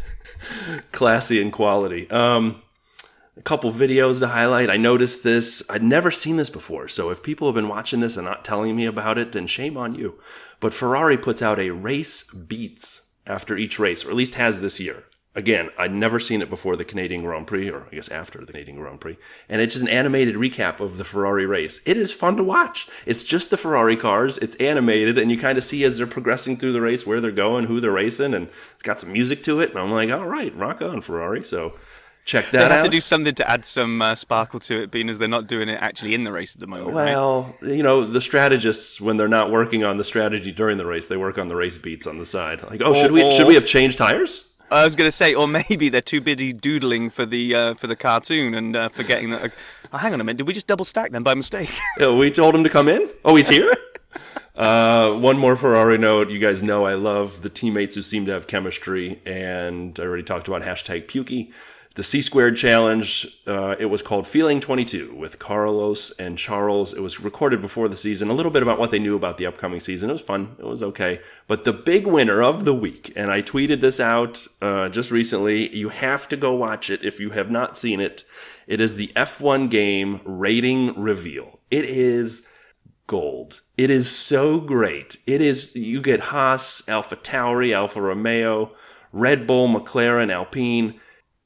classy 0.92 1.40
and 1.40 1.52
quality. 1.52 2.10
Um, 2.10 2.62
a 3.40 3.42
couple 3.42 3.72
videos 3.72 4.20
to 4.20 4.28
highlight. 4.28 4.68
I 4.68 4.76
noticed 4.76 5.24
this. 5.24 5.62
I'd 5.70 5.82
never 5.82 6.10
seen 6.10 6.36
this 6.36 6.50
before. 6.50 6.88
So 6.88 7.08
if 7.08 7.22
people 7.22 7.48
have 7.48 7.54
been 7.54 7.68
watching 7.68 8.00
this 8.00 8.18
and 8.18 8.26
not 8.26 8.44
telling 8.44 8.76
me 8.76 8.84
about 8.84 9.16
it, 9.16 9.32
then 9.32 9.46
shame 9.46 9.78
on 9.78 9.94
you. 9.94 10.20
But 10.60 10.74
Ferrari 10.74 11.16
puts 11.16 11.40
out 11.40 11.58
a 11.58 11.70
race 11.70 12.22
beats 12.24 13.08
after 13.26 13.56
each 13.56 13.78
race, 13.78 14.04
or 14.04 14.10
at 14.10 14.16
least 14.16 14.34
has 14.34 14.60
this 14.60 14.78
year. 14.78 15.04
Again, 15.34 15.70
I'd 15.78 15.94
never 15.94 16.18
seen 16.18 16.42
it 16.42 16.50
before 16.50 16.76
the 16.76 16.84
Canadian 16.84 17.22
Grand 17.22 17.46
Prix, 17.46 17.70
or 17.70 17.86
I 17.90 17.94
guess 17.94 18.10
after 18.10 18.40
the 18.40 18.52
Canadian 18.52 18.76
Grand 18.76 19.00
Prix. 19.00 19.16
And 19.48 19.62
it's 19.62 19.74
just 19.74 19.86
an 19.86 19.90
animated 19.90 20.34
recap 20.34 20.80
of 20.80 20.98
the 20.98 21.04
Ferrari 21.04 21.46
race. 21.46 21.80
It 21.86 21.96
is 21.96 22.12
fun 22.12 22.36
to 22.36 22.44
watch. 22.44 22.88
It's 23.06 23.24
just 23.24 23.48
the 23.48 23.56
Ferrari 23.56 23.96
cars. 23.96 24.36
It's 24.36 24.56
animated, 24.56 25.16
and 25.16 25.30
you 25.30 25.38
kind 25.38 25.56
of 25.56 25.64
see 25.64 25.82
as 25.84 25.96
they're 25.96 26.06
progressing 26.06 26.58
through 26.58 26.72
the 26.72 26.80
race 26.82 27.06
where 27.06 27.22
they're 27.22 27.30
going, 27.30 27.66
who 27.66 27.80
they're 27.80 27.90
racing, 27.90 28.34
and 28.34 28.48
it's 28.74 28.82
got 28.82 29.00
some 29.00 29.12
music 29.12 29.42
to 29.44 29.60
it. 29.60 29.70
And 29.70 29.78
I'm 29.78 29.92
like, 29.92 30.10
all 30.10 30.26
right, 30.26 30.54
rock 30.56 30.82
on, 30.82 31.00
Ferrari. 31.00 31.42
So 31.42 31.78
check 32.30 32.44
that 32.46 32.52
they 32.52 32.58
have 32.58 32.72
out. 32.72 32.84
to 32.84 32.88
do 32.88 33.00
something 33.00 33.34
to 33.34 33.50
add 33.50 33.64
some 33.64 34.00
uh, 34.00 34.14
sparkle 34.14 34.60
to 34.60 34.82
it, 34.82 34.90
being 34.90 35.08
as 35.10 35.18
they're 35.18 35.28
not 35.28 35.46
doing 35.46 35.68
it 35.68 35.78
actually 35.80 36.14
in 36.14 36.24
the 36.24 36.32
race 36.32 36.54
at 36.54 36.60
the 36.60 36.66
moment. 36.66 36.94
right? 36.94 37.12
Well, 37.14 37.54
you 37.62 37.82
know, 37.82 38.04
the 38.04 38.20
strategists 38.20 39.00
when 39.00 39.16
they're 39.16 39.28
not 39.28 39.50
working 39.50 39.84
on 39.84 39.96
the 39.98 40.04
strategy 40.04 40.52
during 40.52 40.78
the 40.78 40.86
race, 40.86 41.08
they 41.08 41.16
work 41.16 41.38
on 41.38 41.48
the 41.48 41.56
race 41.56 41.76
beats 41.76 42.06
on 42.06 42.18
the 42.18 42.26
side. 42.26 42.62
Like, 42.62 42.80
oh, 42.84 42.94
should 42.94 43.12
we 43.12 43.22
or- 43.22 43.32
should 43.32 43.46
we 43.46 43.54
have 43.54 43.64
changed 43.66 43.98
tires? 43.98 44.44
I 44.72 44.84
was 44.84 44.94
going 44.94 45.08
to 45.08 45.12
say, 45.12 45.34
or 45.34 45.48
maybe 45.48 45.88
they're 45.88 46.00
too 46.00 46.20
busy 46.20 46.52
doodling 46.52 47.10
for 47.10 47.26
the 47.26 47.54
uh, 47.54 47.74
for 47.74 47.88
the 47.88 47.96
cartoon 47.96 48.54
and 48.54 48.76
uh, 48.76 48.88
forgetting 48.88 49.30
that. 49.30 49.52
oh, 49.92 49.98
hang 49.98 50.12
on 50.14 50.20
a 50.20 50.24
minute, 50.24 50.36
did 50.38 50.46
we 50.46 50.54
just 50.54 50.68
double 50.68 50.84
stack 50.84 51.10
them 51.10 51.24
by 51.24 51.34
mistake? 51.34 51.70
Yeah, 51.98 52.14
we 52.14 52.30
told 52.30 52.54
him 52.54 52.62
to 52.62 52.70
come 52.70 52.88
in. 52.88 53.10
Oh, 53.24 53.34
he's 53.36 53.48
here. 53.48 53.74
Uh, 54.56 55.12
one 55.12 55.38
more 55.38 55.56
Ferrari 55.56 55.96
note. 55.96 56.28
You 56.28 56.38
guys 56.38 56.62
know 56.62 56.84
I 56.84 56.92
love 56.92 57.40
the 57.40 57.48
teammates 57.48 57.94
who 57.94 58.02
seem 58.02 58.26
to 58.26 58.32
have 58.32 58.46
chemistry, 58.46 59.18
and 59.24 59.98
I 59.98 60.02
already 60.02 60.22
talked 60.24 60.48
about 60.48 60.62
hashtag 60.62 61.06
Pukey. 61.06 61.50
The 62.00 62.04
C 62.04 62.22
squared 62.22 62.56
challenge. 62.56 63.26
Uh, 63.46 63.76
it 63.78 63.84
was 63.84 64.00
called 64.00 64.26
Feeling 64.26 64.58
22 64.58 65.14
with 65.14 65.38
Carlos 65.38 66.10
and 66.12 66.38
Charles. 66.38 66.94
It 66.94 67.00
was 67.00 67.20
recorded 67.20 67.60
before 67.60 67.90
the 67.90 67.94
season. 67.94 68.30
A 68.30 68.32
little 68.32 68.50
bit 68.50 68.62
about 68.62 68.78
what 68.78 68.90
they 68.90 68.98
knew 68.98 69.14
about 69.14 69.36
the 69.36 69.44
upcoming 69.44 69.80
season. 69.80 70.08
It 70.08 70.14
was 70.14 70.22
fun. 70.22 70.56
It 70.58 70.64
was 70.64 70.82
okay. 70.82 71.20
But 71.46 71.64
the 71.64 71.74
big 71.74 72.06
winner 72.06 72.42
of 72.42 72.64
the 72.64 72.72
week, 72.72 73.12
and 73.16 73.30
I 73.30 73.42
tweeted 73.42 73.82
this 73.82 74.00
out 74.00 74.46
uh, 74.62 74.88
just 74.88 75.10
recently. 75.10 75.76
You 75.76 75.90
have 75.90 76.26
to 76.28 76.38
go 76.38 76.54
watch 76.54 76.88
it 76.88 77.04
if 77.04 77.20
you 77.20 77.32
have 77.32 77.50
not 77.50 77.76
seen 77.76 78.00
it. 78.00 78.24
It 78.66 78.80
is 78.80 78.94
the 78.94 79.12
F1 79.14 79.68
game 79.68 80.22
rating 80.24 80.98
reveal. 80.98 81.60
It 81.70 81.84
is 81.84 82.48
gold. 83.08 83.60
It 83.76 83.90
is 83.90 84.10
so 84.10 84.58
great. 84.58 85.18
It 85.26 85.42
is, 85.42 85.76
you 85.76 86.00
get 86.00 86.20
Haas, 86.20 86.82
Alpha 86.88 87.16
Tauri, 87.16 87.74
Alfa 87.74 88.00
Romeo, 88.00 88.74
Red 89.12 89.46
Bull, 89.46 89.68
McLaren, 89.68 90.32
Alpine. 90.32 90.98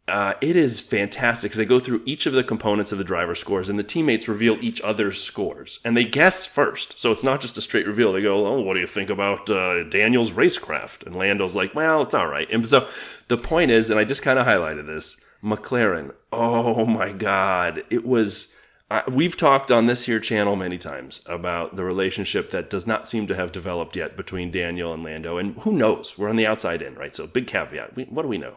Uh, 0.06 0.34
it 0.42 0.54
is 0.54 0.80
fantastic 0.80 1.50
because 1.50 1.56
they 1.56 1.64
go 1.64 1.80
through 1.80 2.02
each 2.04 2.26
of 2.26 2.34
the 2.34 2.44
components 2.44 2.92
of 2.92 2.98
the 2.98 3.04
driver 3.04 3.34
scores 3.34 3.70
and 3.70 3.78
the 3.78 3.82
teammates 3.82 4.28
reveal 4.28 4.58
each 4.60 4.78
other's 4.82 5.22
scores 5.22 5.80
and 5.82 5.96
they 5.96 6.04
guess 6.04 6.44
first. 6.44 6.98
So 6.98 7.10
it's 7.10 7.24
not 7.24 7.40
just 7.40 7.56
a 7.56 7.62
straight 7.62 7.86
reveal. 7.86 8.12
They 8.12 8.20
go, 8.20 8.46
Oh, 8.46 8.60
what 8.60 8.74
do 8.74 8.80
you 8.80 8.86
think 8.86 9.08
about 9.08 9.48
uh, 9.48 9.84
Daniel's 9.84 10.32
racecraft? 10.32 11.06
And 11.06 11.16
Lando's 11.16 11.56
like, 11.56 11.74
Well, 11.74 12.02
it's 12.02 12.12
all 12.12 12.26
right. 12.26 12.50
And 12.52 12.66
so 12.66 12.86
the 13.28 13.38
point 13.38 13.70
is, 13.70 13.88
and 13.88 13.98
I 13.98 14.04
just 14.04 14.22
kind 14.22 14.38
of 14.38 14.46
highlighted 14.46 14.86
this 14.86 15.18
McLaren. 15.42 16.14
Oh 16.32 16.84
my 16.84 17.10
God. 17.10 17.82
It 17.88 18.04
was. 18.04 18.52
Uh, 18.90 19.00
we've 19.10 19.38
talked 19.38 19.72
on 19.72 19.86
this 19.86 20.04
here 20.04 20.20
channel 20.20 20.54
many 20.54 20.76
times 20.76 21.22
about 21.24 21.74
the 21.76 21.82
relationship 21.82 22.50
that 22.50 22.68
does 22.68 22.86
not 22.86 23.08
seem 23.08 23.26
to 23.26 23.34
have 23.34 23.50
developed 23.50 23.96
yet 23.96 24.14
between 24.14 24.50
Daniel 24.50 24.92
and 24.92 25.02
Lando. 25.02 25.38
And 25.38 25.56
who 25.60 25.72
knows? 25.72 26.18
We're 26.18 26.28
on 26.28 26.36
the 26.36 26.46
outside 26.46 26.82
in, 26.82 26.94
right? 26.94 27.14
So, 27.14 27.26
big 27.26 27.46
caveat. 27.46 27.96
We, 27.96 28.04
what 28.04 28.22
do 28.22 28.28
we 28.28 28.36
know? 28.36 28.56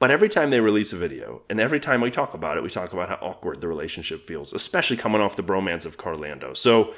But 0.00 0.10
every 0.10 0.30
time 0.30 0.48
they 0.48 0.60
release 0.60 0.94
a 0.94 0.96
video, 0.96 1.42
and 1.50 1.60
every 1.60 1.78
time 1.78 2.00
we 2.00 2.10
talk 2.10 2.32
about 2.32 2.56
it, 2.56 2.62
we 2.62 2.70
talk 2.70 2.94
about 2.94 3.10
how 3.10 3.18
awkward 3.20 3.60
the 3.60 3.68
relationship 3.68 4.26
feels, 4.26 4.54
especially 4.54 4.96
coming 4.96 5.20
off 5.20 5.36
the 5.36 5.42
bromance 5.42 5.84
of 5.84 5.98
Carlando. 5.98 6.56
So 6.56 6.94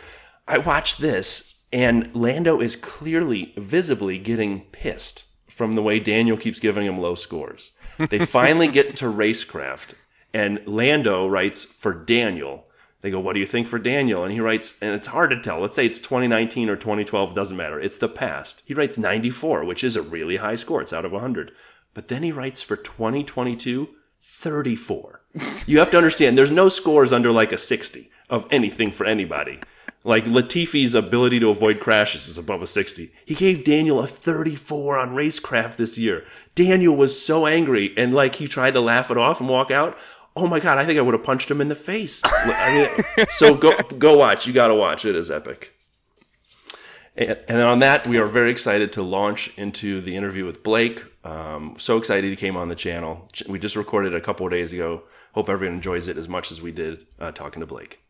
I 0.46 0.58
watched 0.58 1.00
this, 1.00 1.62
and 1.72 2.14
Lando 2.14 2.60
is 2.60 2.76
clearly, 2.76 3.54
visibly 3.56 4.18
getting 4.18 4.66
pissed 4.70 5.24
from 5.48 5.72
the 5.72 5.82
way 5.82 5.98
Daniel 5.98 6.36
keeps 6.36 6.60
giving 6.60 6.86
him 6.86 7.00
low 7.00 7.16
scores. 7.16 7.72
They 7.98 8.18
finally 8.24 8.68
get 8.68 8.94
to 8.96 9.06
racecraft, 9.06 9.94
and 10.32 10.62
Lando 10.64 11.26
writes 11.26 11.64
for 11.64 11.92
Daniel. 11.92 12.68
They 13.00 13.10
go, 13.10 13.18
What 13.18 13.32
do 13.32 13.40
you 13.40 13.46
think 13.46 13.66
for 13.66 13.80
Daniel? 13.80 14.22
And 14.22 14.32
he 14.32 14.38
writes, 14.38 14.78
and 14.80 14.94
it's 14.94 15.08
hard 15.08 15.30
to 15.30 15.40
tell. 15.40 15.58
Let's 15.58 15.74
say 15.74 15.86
it's 15.86 15.98
2019 15.98 16.68
or 16.68 16.76
2012, 16.76 17.34
doesn't 17.34 17.56
matter. 17.56 17.80
It's 17.80 17.96
the 17.96 18.08
past. 18.08 18.62
He 18.64 18.74
writes 18.74 18.96
94, 18.96 19.64
which 19.64 19.82
is 19.82 19.96
a 19.96 20.02
really 20.02 20.36
high 20.36 20.54
score. 20.54 20.80
It's 20.80 20.92
out 20.92 21.04
of 21.04 21.10
100. 21.10 21.50
But 21.94 22.08
then 22.08 22.22
he 22.22 22.32
writes 22.32 22.62
for 22.62 22.76
2022, 22.76 23.88
34. 24.20 25.20
you 25.66 25.78
have 25.78 25.90
to 25.90 25.96
understand, 25.96 26.36
there's 26.36 26.50
no 26.50 26.68
scores 26.68 27.12
under 27.12 27.30
like 27.30 27.52
a 27.52 27.58
60 27.58 28.10
of 28.30 28.46
anything 28.50 28.90
for 28.90 29.04
anybody. 29.04 29.60
Like 30.04 30.26
Latifi's 30.26 30.94
ability 30.94 31.38
to 31.40 31.50
avoid 31.50 31.78
crashes 31.78 32.26
is 32.26 32.38
above 32.38 32.60
a 32.60 32.66
60. 32.66 33.12
He 33.24 33.34
gave 33.34 33.62
Daniel 33.62 34.00
a 34.00 34.06
34 34.06 34.98
on 34.98 35.14
racecraft 35.14 35.76
this 35.76 35.96
year. 35.96 36.24
Daniel 36.54 36.96
was 36.96 37.24
so 37.24 37.46
angry 37.46 37.94
and 37.96 38.12
like 38.12 38.36
he 38.36 38.48
tried 38.48 38.72
to 38.72 38.80
laugh 38.80 39.10
it 39.10 39.18
off 39.18 39.40
and 39.40 39.48
walk 39.48 39.70
out. 39.70 39.96
Oh 40.34 40.46
my 40.46 40.60
god, 40.60 40.78
I 40.78 40.86
think 40.86 40.98
I 40.98 41.02
would 41.02 41.14
have 41.14 41.22
punched 41.22 41.50
him 41.50 41.60
in 41.60 41.68
the 41.68 41.76
face. 41.76 42.22
I 42.24 42.96
mean, 43.16 43.26
so 43.30 43.54
go 43.54 43.76
go 43.98 44.16
watch. 44.16 44.46
You 44.46 44.52
got 44.52 44.68
to 44.68 44.74
watch. 44.74 45.04
It 45.04 45.14
is 45.14 45.30
epic. 45.30 45.74
And, 47.14 47.38
and, 47.46 47.60
on 47.60 47.80
that, 47.80 48.06
we 48.06 48.16
are 48.16 48.26
very 48.26 48.50
excited 48.50 48.92
to 48.92 49.02
launch 49.02 49.52
into 49.58 50.00
the 50.00 50.16
interview 50.16 50.46
with 50.46 50.62
Blake. 50.62 51.04
Um, 51.24 51.76
so 51.78 51.98
excited 51.98 52.28
he 52.28 52.36
came 52.36 52.56
on 52.56 52.68
the 52.68 52.74
channel. 52.74 53.28
We 53.48 53.58
just 53.58 53.76
recorded 53.76 54.14
a 54.14 54.20
couple 54.20 54.46
of 54.46 54.52
days 54.52 54.72
ago. 54.72 55.04
Hope 55.34 55.48
everyone 55.48 55.76
enjoys 55.76 56.08
it 56.08 56.16
as 56.16 56.28
much 56.28 56.50
as 56.50 56.60
we 56.60 56.72
did 56.72 57.06
uh, 57.20 57.32
talking 57.32 57.60
to 57.60 57.66
Blake. 57.66 58.00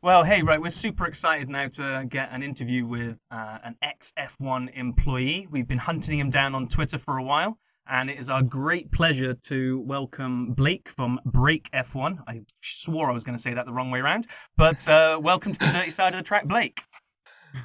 Well, 0.00 0.22
hey, 0.22 0.42
right, 0.42 0.60
we're 0.60 0.70
super 0.70 1.06
excited 1.06 1.48
now 1.48 1.66
to 1.68 2.04
get 2.08 2.28
an 2.30 2.42
interview 2.44 2.86
with 2.86 3.16
uh, 3.32 3.58
an 3.64 3.74
ex 3.82 4.12
F1 4.16 4.68
employee. 4.78 5.48
We've 5.50 5.66
been 5.66 5.78
hunting 5.78 6.18
him 6.18 6.30
down 6.30 6.54
on 6.54 6.68
Twitter 6.68 6.98
for 6.98 7.18
a 7.18 7.22
while, 7.24 7.58
and 7.90 8.08
it 8.08 8.16
is 8.16 8.30
our 8.30 8.42
great 8.42 8.92
pleasure 8.92 9.34
to 9.34 9.80
welcome 9.80 10.52
Blake 10.52 10.88
from 10.88 11.18
Brrrake 11.26 11.68
F1. 11.74 12.18
I 12.28 12.42
swore 12.62 13.10
I 13.10 13.12
was 13.12 13.24
going 13.24 13.36
to 13.36 13.42
say 13.42 13.54
that 13.54 13.66
the 13.66 13.72
wrong 13.72 13.90
way 13.90 13.98
around, 13.98 14.28
but 14.56 14.86
uh, 14.88 15.18
welcome 15.20 15.52
to 15.52 15.58
the 15.58 15.72
dirty 15.72 15.90
side 15.90 16.14
of 16.14 16.18
the 16.18 16.24
track, 16.24 16.46
Blake. 16.46 16.80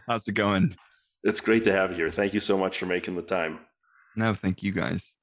How's 0.07 0.27
it 0.27 0.33
going? 0.33 0.75
It's 1.23 1.39
great 1.39 1.63
to 1.65 1.71
have 1.71 1.91
you 1.91 1.97
here. 1.97 2.09
Thank 2.09 2.33
you 2.33 2.39
so 2.39 2.57
much 2.57 2.79
for 2.79 2.87
making 2.87 3.15
the 3.15 3.21
time. 3.21 3.59
No, 4.15 4.33
thank 4.33 4.63
you 4.63 4.71
guys. 4.71 5.15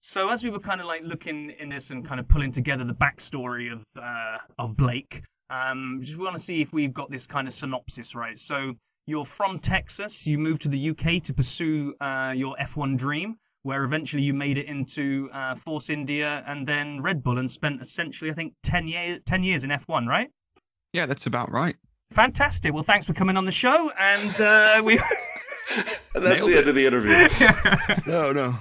So 0.00 0.28
as 0.30 0.44
we 0.44 0.50
were 0.50 0.60
kind 0.60 0.80
of 0.80 0.86
like 0.86 1.02
looking 1.02 1.52
in 1.58 1.68
this 1.68 1.90
and 1.90 2.06
kind 2.06 2.20
of 2.20 2.28
pulling 2.28 2.52
together 2.52 2.84
the 2.84 2.94
backstory 2.94 3.72
of 3.72 3.84
uh, 4.00 4.38
of 4.58 4.76
Blake, 4.76 5.22
um, 5.50 6.00
just 6.02 6.18
want 6.18 6.36
to 6.36 6.42
see 6.42 6.60
if 6.60 6.72
we've 6.72 6.94
got 6.94 7.10
this 7.10 7.26
kind 7.26 7.48
of 7.48 7.54
synopsis 7.54 8.14
right. 8.14 8.38
So 8.38 8.74
you're 9.06 9.24
from 9.24 9.58
Texas. 9.58 10.26
You 10.26 10.38
moved 10.38 10.62
to 10.62 10.68
the 10.68 10.90
UK 10.90 11.22
to 11.24 11.32
pursue 11.32 11.94
uh, 12.00 12.32
your 12.36 12.56
F1 12.60 12.96
dream, 12.96 13.36
where 13.62 13.84
eventually 13.84 14.22
you 14.22 14.34
made 14.34 14.58
it 14.58 14.66
into 14.66 15.30
uh, 15.32 15.54
Force 15.54 15.90
India 15.90 16.44
and 16.46 16.66
then 16.66 17.00
Red 17.02 17.22
Bull, 17.22 17.38
and 17.38 17.50
spent 17.50 17.80
essentially, 17.80 18.30
I 18.30 18.34
think, 18.34 18.52
10, 18.62 18.86
year, 18.86 19.18
10 19.24 19.42
years 19.42 19.64
in 19.64 19.70
F1, 19.70 20.06
right? 20.06 20.28
Yeah, 20.92 21.06
that's 21.06 21.26
about 21.26 21.50
right. 21.50 21.76
Fantastic. 22.12 22.72
Well, 22.72 22.82
thanks 22.82 23.04
for 23.04 23.14
coming 23.14 23.36
on 23.36 23.44
the 23.44 23.52
show, 23.52 23.90
and 23.98 24.40
uh, 24.40 24.82
we. 24.84 25.00
and 26.14 26.24
that's 26.24 26.40
Nailed 26.40 26.50
the 26.50 26.54
it. 26.54 26.58
end 26.58 26.68
of 26.68 26.74
the 26.74 26.86
interview. 26.86 28.06
no, 28.06 28.32
no 28.32 28.58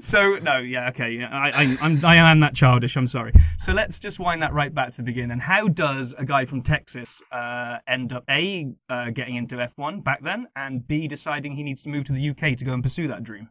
so 0.00 0.36
no, 0.36 0.58
yeah, 0.58 0.88
okay, 0.88 1.10
yeah, 1.10 1.28
I, 1.30 1.50
I, 1.50 1.78
I'm, 1.80 2.04
I 2.04 2.16
am 2.16 2.40
that 2.40 2.54
childish. 2.54 2.96
I'm 2.96 3.06
sorry. 3.06 3.32
So 3.58 3.72
let's 3.72 3.98
just 3.98 4.18
wind 4.18 4.42
that 4.42 4.52
right 4.52 4.74
back 4.74 4.90
to 4.92 4.96
the 4.98 5.02
beginning. 5.02 5.32
And 5.32 5.42
how 5.42 5.68
does 5.68 6.14
a 6.16 6.24
guy 6.24 6.44
from 6.44 6.62
Texas 6.62 7.22
uh, 7.32 7.78
end 7.88 8.12
up 8.12 8.24
a 8.28 8.72
uh, 8.88 9.10
getting 9.10 9.36
into 9.36 9.56
F1 9.56 10.02
back 10.02 10.22
then, 10.22 10.46
and 10.56 10.86
b 10.86 11.06
deciding 11.08 11.54
he 11.54 11.62
needs 11.62 11.82
to 11.82 11.88
move 11.88 12.04
to 12.06 12.12
the 12.12 12.30
UK 12.30 12.56
to 12.58 12.64
go 12.64 12.72
and 12.72 12.82
pursue 12.82 13.08
that 13.08 13.22
dream? 13.22 13.50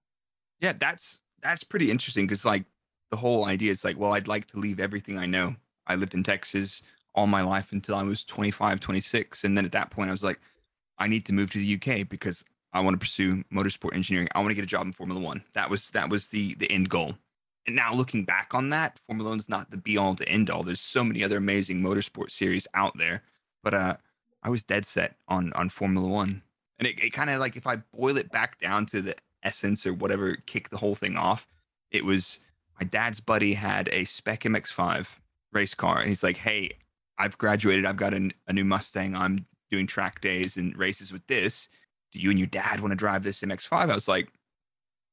Yeah, 0.59 0.73
that's 0.73 1.19
that's 1.41 1.63
pretty 1.63 1.91
interesting 1.91 2.25
because 2.25 2.45
like 2.45 2.65
the 3.11 3.17
whole 3.17 3.45
idea 3.45 3.71
is 3.71 3.83
like, 3.83 3.97
well, 3.97 4.13
I'd 4.13 4.27
like 4.27 4.47
to 4.47 4.59
leave 4.59 4.79
everything 4.79 5.19
I 5.19 5.25
know. 5.25 5.55
I 5.85 5.95
lived 5.95 6.13
in 6.13 6.23
Texas 6.23 6.81
all 7.15 7.27
my 7.27 7.41
life 7.41 7.71
until 7.71 7.95
I 7.95 8.03
was 8.03 8.23
25, 8.23 8.79
26, 8.79 9.43
and 9.43 9.55
then 9.55 9.65
at 9.65 9.71
that 9.73 9.91
point 9.91 10.09
I 10.09 10.11
was 10.11 10.23
like, 10.23 10.39
I 10.97 11.07
need 11.07 11.25
to 11.27 11.33
move 11.33 11.51
to 11.51 11.59
the 11.59 11.75
UK 11.75 12.09
because 12.09 12.43
I 12.73 12.79
want 12.79 12.95
to 12.95 12.99
pursue 12.99 13.43
motorsport 13.53 13.93
engineering. 13.93 14.27
I 14.33 14.39
want 14.39 14.49
to 14.49 14.55
get 14.55 14.63
a 14.63 14.67
job 14.67 14.85
in 14.85 14.93
Formula 14.93 15.21
One. 15.21 15.43
That 15.53 15.69
was 15.69 15.91
that 15.91 16.09
was 16.09 16.27
the 16.27 16.55
the 16.55 16.71
end 16.71 16.89
goal. 16.89 17.13
And 17.65 17.75
now 17.75 17.93
looking 17.93 18.25
back 18.25 18.53
on 18.53 18.69
that, 18.71 18.99
Formula 18.99 19.29
One's 19.29 19.47
not 19.47 19.71
the 19.71 19.77
be 19.77 19.97
all 19.97 20.15
to 20.15 20.27
end 20.27 20.49
all. 20.49 20.63
There's 20.63 20.81
so 20.81 21.03
many 21.03 21.23
other 21.23 21.37
amazing 21.37 21.81
motorsport 21.81 22.31
series 22.31 22.67
out 22.73 22.97
there. 22.97 23.23
But 23.63 23.73
uh 23.73 23.97
I 24.41 24.49
was 24.49 24.63
dead 24.63 24.85
set 24.85 25.15
on 25.27 25.53
on 25.53 25.69
Formula 25.69 26.07
One. 26.07 26.41
And 26.79 26.87
it, 26.87 26.99
it 26.99 27.13
kind 27.13 27.29
of 27.29 27.39
like 27.39 27.55
if 27.55 27.67
I 27.67 27.77
boil 27.77 28.17
it 28.17 28.31
back 28.31 28.59
down 28.59 28.85
to 28.87 29.01
the 29.01 29.15
essence 29.43 29.85
or 29.85 29.93
whatever 29.93 30.35
kicked 30.45 30.71
the 30.71 30.77
whole 30.77 30.95
thing 30.95 31.15
off, 31.15 31.47
it 31.91 32.03
was 32.03 32.39
my 32.79 32.85
dad's 32.85 33.19
buddy 33.19 33.53
had 33.53 33.87
a 33.89 34.03
spec 34.05 34.41
MX5 34.41 35.05
race 35.51 35.75
car. 35.75 35.99
And 35.99 36.09
he's 36.09 36.23
like, 36.23 36.37
Hey, 36.37 36.71
I've 37.19 37.37
graduated. 37.37 37.85
I've 37.85 37.97
got 37.97 38.15
a, 38.15 38.31
a 38.47 38.53
new 38.53 38.65
Mustang. 38.65 39.15
I'm 39.15 39.45
doing 39.69 39.85
track 39.85 40.21
days 40.21 40.57
and 40.57 40.75
races 40.77 41.13
with 41.13 41.25
this 41.27 41.69
do 42.13 42.19
you 42.19 42.29
and 42.29 42.39
your 42.39 42.47
dad 42.47 42.79
want 42.79 42.91
to 42.91 42.95
drive 42.95 43.23
this 43.23 43.41
MX5? 43.41 43.71
I 43.71 43.93
was 43.93 44.07
like, 44.07 44.29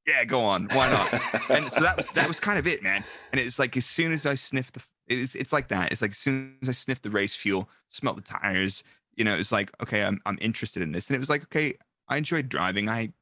yeah, 0.07 0.25
go 0.25 0.40
on. 0.40 0.69
Why 0.73 0.90
not? 0.90 1.12
and 1.50 1.71
so 1.73 1.80
that 1.80 1.97
was 1.97 2.11
that 2.12 2.28
was 2.28 2.40
kind 2.40 2.59
of 2.59 2.66
it, 2.66 2.83
man. 2.83 3.04
And 3.33 3.40
it's 3.40 3.59
like 3.59 3.76
as 3.76 3.87
soon 3.87 4.12
as 4.12 4.26
I 4.26 4.35
sniffed 4.35 4.75
the, 4.75 4.83
it's 5.09 5.35
it's 5.35 5.52
like 5.52 5.69
that. 5.69 5.92
It's 5.92 6.02
like 6.02 6.12
as 6.12 6.19
soon 6.19 6.57
as 6.62 6.69
I 6.69 6.73
sniffed 6.73 7.02
the 7.02 7.11
race 7.11 7.35
fuel, 7.35 7.69
smelt 7.90 8.16
the 8.16 8.23
tires, 8.23 8.83
you 9.14 9.25
know, 9.25 9.37
it's 9.37 9.52
like 9.52 9.71
okay, 9.83 10.02
I'm 10.02 10.21
I'm 10.26 10.38
interested 10.40 10.83
in 10.83 10.92
this. 10.92 11.09
And 11.09 11.16
it 11.16 11.21
was 11.21 11.30
like 11.30 11.42
okay, 11.45 11.75
I 12.09 12.16
enjoyed 12.16 12.49
driving. 12.49 12.88
I, 12.88 13.12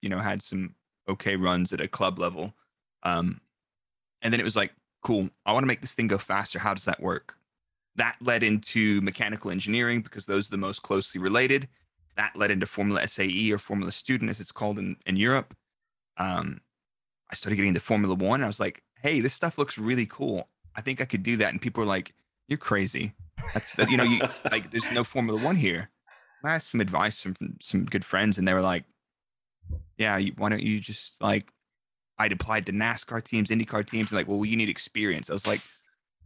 you 0.00 0.08
know, 0.08 0.18
had 0.18 0.42
some 0.42 0.74
okay 1.08 1.36
runs 1.36 1.72
at 1.72 1.80
a 1.80 1.88
club 1.88 2.18
level, 2.18 2.54
um, 3.02 3.40
and 4.20 4.32
then 4.32 4.40
it 4.40 4.44
was 4.44 4.56
like 4.56 4.72
cool. 5.02 5.28
I 5.46 5.52
want 5.52 5.62
to 5.62 5.68
make 5.68 5.80
this 5.80 5.94
thing 5.94 6.08
go 6.08 6.18
faster. 6.18 6.58
How 6.58 6.74
does 6.74 6.86
that 6.86 7.00
work? 7.00 7.34
That 7.96 8.16
led 8.20 8.42
into 8.42 9.00
mechanical 9.02 9.50
engineering 9.50 10.00
because 10.00 10.24
those 10.24 10.48
are 10.48 10.52
the 10.52 10.56
most 10.56 10.82
closely 10.82 11.20
related 11.20 11.68
that 12.16 12.36
led 12.36 12.50
into 12.50 12.66
Formula 12.66 13.06
SAE 13.06 13.52
or 13.52 13.58
Formula 13.58 13.92
Student, 13.92 14.30
as 14.30 14.40
it's 14.40 14.52
called 14.52 14.78
in, 14.78 14.96
in 15.06 15.16
Europe. 15.16 15.54
Um, 16.18 16.60
I 17.30 17.34
started 17.34 17.56
getting 17.56 17.70
into 17.70 17.80
Formula 17.80 18.14
One. 18.14 18.42
I 18.42 18.46
was 18.46 18.60
like, 18.60 18.82
hey, 19.00 19.20
this 19.20 19.34
stuff 19.34 19.58
looks 19.58 19.78
really 19.78 20.06
cool. 20.06 20.48
I 20.76 20.80
think 20.80 21.00
I 21.00 21.04
could 21.04 21.22
do 21.22 21.36
that. 21.38 21.48
And 21.48 21.60
people 21.60 21.82
were 21.82 21.88
like, 21.88 22.14
you're 22.48 22.58
crazy. 22.58 23.14
That's 23.54 23.74
that, 23.76 23.90
you 23.90 23.96
know, 23.96 24.04
you 24.04 24.20
like, 24.50 24.70
there's 24.70 24.90
no 24.92 25.04
Formula 25.04 25.42
One 25.42 25.56
here. 25.56 25.90
I 26.44 26.54
asked 26.54 26.70
some 26.70 26.80
advice 26.80 27.20
from, 27.22 27.34
from 27.34 27.56
some 27.60 27.84
good 27.84 28.04
friends, 28.04 28.36
and 28.36 28.46
they 28.46 28.54
were 28.54 28.60
like, 28.60 28.84
yeah, 29.96 30.18
you, 30.18 30.32
why 30.36 30.48
don't 30.48 30.62
you 30.62 30.80
just 30.80 31.14
like, 31.20 31.52
I'd 32.18 32.32
applied 32.32 32.66
to 32.66 32.72
NASCAR 32.72 33.22
teams, 33.22 33.50
IndyCar 33.50 33.86
teams, 33.86 34.10
and 34.10 34.16
like, 34.16 34.28
well, 34.28 34.44
you 34.44 34.56
need 34.56 34.68
experience. 34.68 35.30
I 35.30 35.32
was 35.32 35.46
like, 35.46 35.60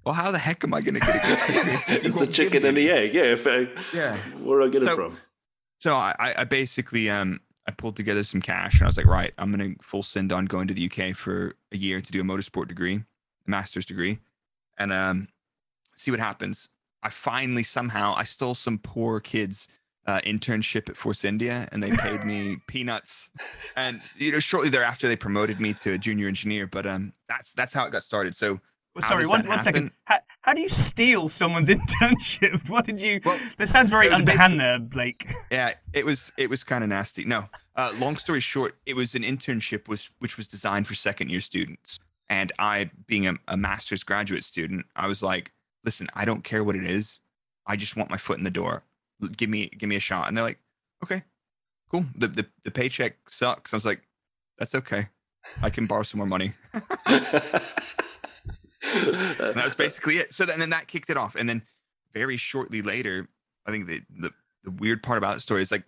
well, 0.05 0.15
how 0.15 0.31
the 0.31 0.39
heck 0.39 0.63
am 0.65 0.73
I 0.73 0.81
going 0.81 0.95
to 0.95 1.01
get 1.01 1.17
experience? 1.17 1.83
it's 1.89 2.17
the 2.17 2.27
chicken 2.27 2.65
and 2.65 2.77
the 2.77 2.91
egg. 2.91 3.13
Yeah. 3.13 3.25
If 3.25 3.47
I, 3.47 3.69
yeah. 3.95 4.17
Where 4.39 4.61
do 4.61 4.67
I 4.67 4.69
get 4.69 4.83
so, 4.83 4.93
it 4.93 4.97
from? 4.97 5.19
So 5.79 5.95
I, 5.95 6.35
I 6.39 6.45
basically 6.45 7.11
um 7.11 7.41
I 7.69 7.73
pulled 7.73 7.97
together 7.97 8.23
some 8.23 8.41
cash 8.41 8.75
and 8.75 8.83
I 8.83 8.87
was 8.87 8.97
like, 8.97 9.07
right, 9.07 9.33
I'm 9.39 9.51
gonna 9.51 9.75
full 9.83 10.03
send 10.03 10.33
on 10.33 10.47
going 10.47 10.69
to 10.69 10.75
the 10.75 10.91
UK 10.91 11.15
for 11.15 11.55
a 11.73 11.77
year 11.77 12.01
to 12.01 12.13
do 12.13 12.21
a 12.21 12.25
motorsport 12.25 12.69
degree, 12.69 12.97
a 12.97 13.51
master's 13.51 13.87
degree, 13.87 14.19
and 14.79 14.93
um 14.93 15.29
see 15.97 16.11
what 16.11 16.21
happens. 16.21 16.69
I 17.03 17.11
finally 17.11 17.63
somehow 17.63 18.15
I 18.17 18.25
stole 18.25 18.55
some 18.55 18.79
poor 18.79 19.21
kids 19.21 19.69
uh, 20.07 20.21
internship 20.21 20.89
at 20.89 20.97
Force 20.97 21.25
India, 21.25 21.69
and 21.73 21.83
they 21.83 21.91
paid 21.91 22.25
me 22.25 22.59
peanuts. 22.69 23.31
And 23.75 24.01
you 24.17 24.33
know, 24.33 24.39
shortly 24.39 24.71
thereafter, 24.71 25.09
they 25.09 25.17
promoted 25.17 25.61
me 25.61 25.75
to 25.75 25.93
a 25.93 25.99
junior 25.99 26.29
engineer. 26.29 26.67
But 26.67 26.87
um, 26.87 27.13
that's 27.29 27.53
that's 27.53 27.73
how 27.73 27.85
it 27.87 27.91
got 27.91 28.03
started. 28.05 28.35
So 28.35 28.61
well, 28.97 29.09
sorry, 29.09 29.27
one, 29.27 29.47
one 29.47 29.61
second. 29.61 29.91
How, 30.05 30.19
how, 30.41 30.55
do 30.55 30.63
you 30.63 30.71
steal 30.71 31.29
someone's 31.29 31.69
internship? 31.69 32.67
What 32.69 32.87
did 32.87 33.01
you? 33.01 33.21
Well, 33.25 33.39
this 33.59 33.71
sounds 33.71 33.91
very 33.91 34.09
underhand 34.09 34.59
there, 34.59 34.79
Blake. 34.79 35.29
Yeah, 35.51 35.75
it 35.93 36.07
was. 36.07 36.33
It 36.39 36.49
was 36.49 36.65
kind 36.65 36.83
of 36.83 36.89
nasty. 36.89 37.25
No, 37.25 37.45
uh, 37.77 37.93
long 37.99 38.17
story 38.17 38.41
short, 38.41 38.75
it 38.87 38.95
was 38.95 39.15
an 39.15 39.23
internship 39.23 39.87
was 39.87 40.09
which 40.19 40.39
was 40.39 40.49
designed 40.49 40.87
for 40.87 40.95
second 40.95 41.29
year 41.29 41.41
students. 41.41 41.99
And 42.29 42.53
I, 42.59 42.91
being 43.07 43.29
a, 43.29 43.35
a 43.49 43.57
master's 43.57 44.03
graduate 44.03 44.45
student, 44.45 44.87
I 44.97 45.07
was 45.09 45.23
like, 45.23 45.53
"Listen, 45.85 46.09
I 46.15 46.25
don't 46.25 46.43
care 46.43 46.65
what 46.65 46.75
it 46.75 46.85
is. 46.85 47.21
I 47.67 47.77
just 47.77 47.97
want 47.97 48.11
my 48.11 48.17
foot 48.17 48.39
in 48.39 48.45
the 48.45 48.51
door. 48.51 48.83
Give 49.37 49.51
me, 49.51 49.69
give 49.69 49.89
me 49.91 49.97
a 49.97 50.01
shot." 50.01 50.27
And 50.27 50.37
they're 50.37 50.45
like, 50.45 50.59
"Okay, 51.05 51.23
cool. 51.91 52.07
The 52.17 52.29
the, 52.29 52.47
the 52.65 52.71
paycheck 52.71 53.29
sucks." 53.29 53.75
I 53.75 53.77
was 53.77 53.85
like, 53.85 54.01
"That's 54.59 54.75
okay. 54.75 55.09
I 55.61 55.69
can 55.69 55.85
borrow 55.85 56.03
some 56.03 56.19
more 56.19 56.27
money." 56.27 56.55
that 59.39 59.65
was 59.65 59.75
basically 59.75 60.19
it. 60.19 60.35
So 60.35 60.45
then, 60.45 60.59
then 60.59 60.71
that 60.71 60.89
kicked 60.89 61.11
it 61.11 61.17
off, 61.17 61.35
and 61.35 61.49
then 61.49 61.63
very 62.13 62.37
shortly 62.37 62.83
later, 62.83 63.29
I 63.67 63.71
think 63.71 63.87
the, 63.87 64.01
the 64.19 64.31
the 64.65 64.71
weird 64.73 65.03
part 65.03 65.19
about 65.19 65.35
the 65.35 65.41
story 65.41 65.63
is 65.63 65.71
like 65.71 65.85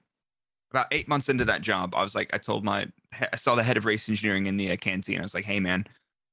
about 0.70 0.86
eight 0.92 1.08
months 1.08 1.28
into 1.28 1.44
that 1.46 1.62
job, 1.62 1.94
I 1.94 2.02
was 2.02 2.14
like, 2.14 2.30
I 2.32 2.38
told 2.38 2.64
my, 2.64 2.86
I 3.32 3.36
saw 3.36 3.54
the 3.54 3.62
head 3.62 3.76
of 3.76 3.84
race 3.84 4.08
engineering 4.08 4.46
in 4.46 4.56
the 4.56 4.70
uh, 4.72 4.76
canteen. 4.76 5.18
I 5.18 5.22
was 5.22 5.34
like, 5.34 5.44
hey 5.44 5.60
man, 5.60 5.86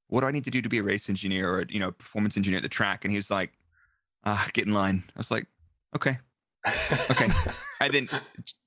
what 0.07 0.21
do 0.21 0.27
I 0.27 0.31
need 0.31 0.43
to 0.45 0.51
do 0.51 0.61
to 0.61 0.69
be 0.69 0.79
a 0.79 0.83
race 0.83 1.09
engineer 1.09 1.49
or 1.49 1.65
you 1.69 1.79
know 1.79 1.91
performance 1.91 2.37
engineer 2.37 2.57
at 2.57 2.63
the 2.63 2.69
track? 2.69 3.05
And 3.05 3.11
he 3.11 3.17
was 3.17 3.31
like, 3.31 3.53
ah, 4.25 4.47
get 4.53 4.67
in 4.67 4.73
line. 4.73 5.03
I 5.15 5.19
was 5.19 5.31
like, 5.31 5.47
okay, 5.95 6.19
okay. 7.11 7.29
and 7.81 7.93
then 7.93 8.09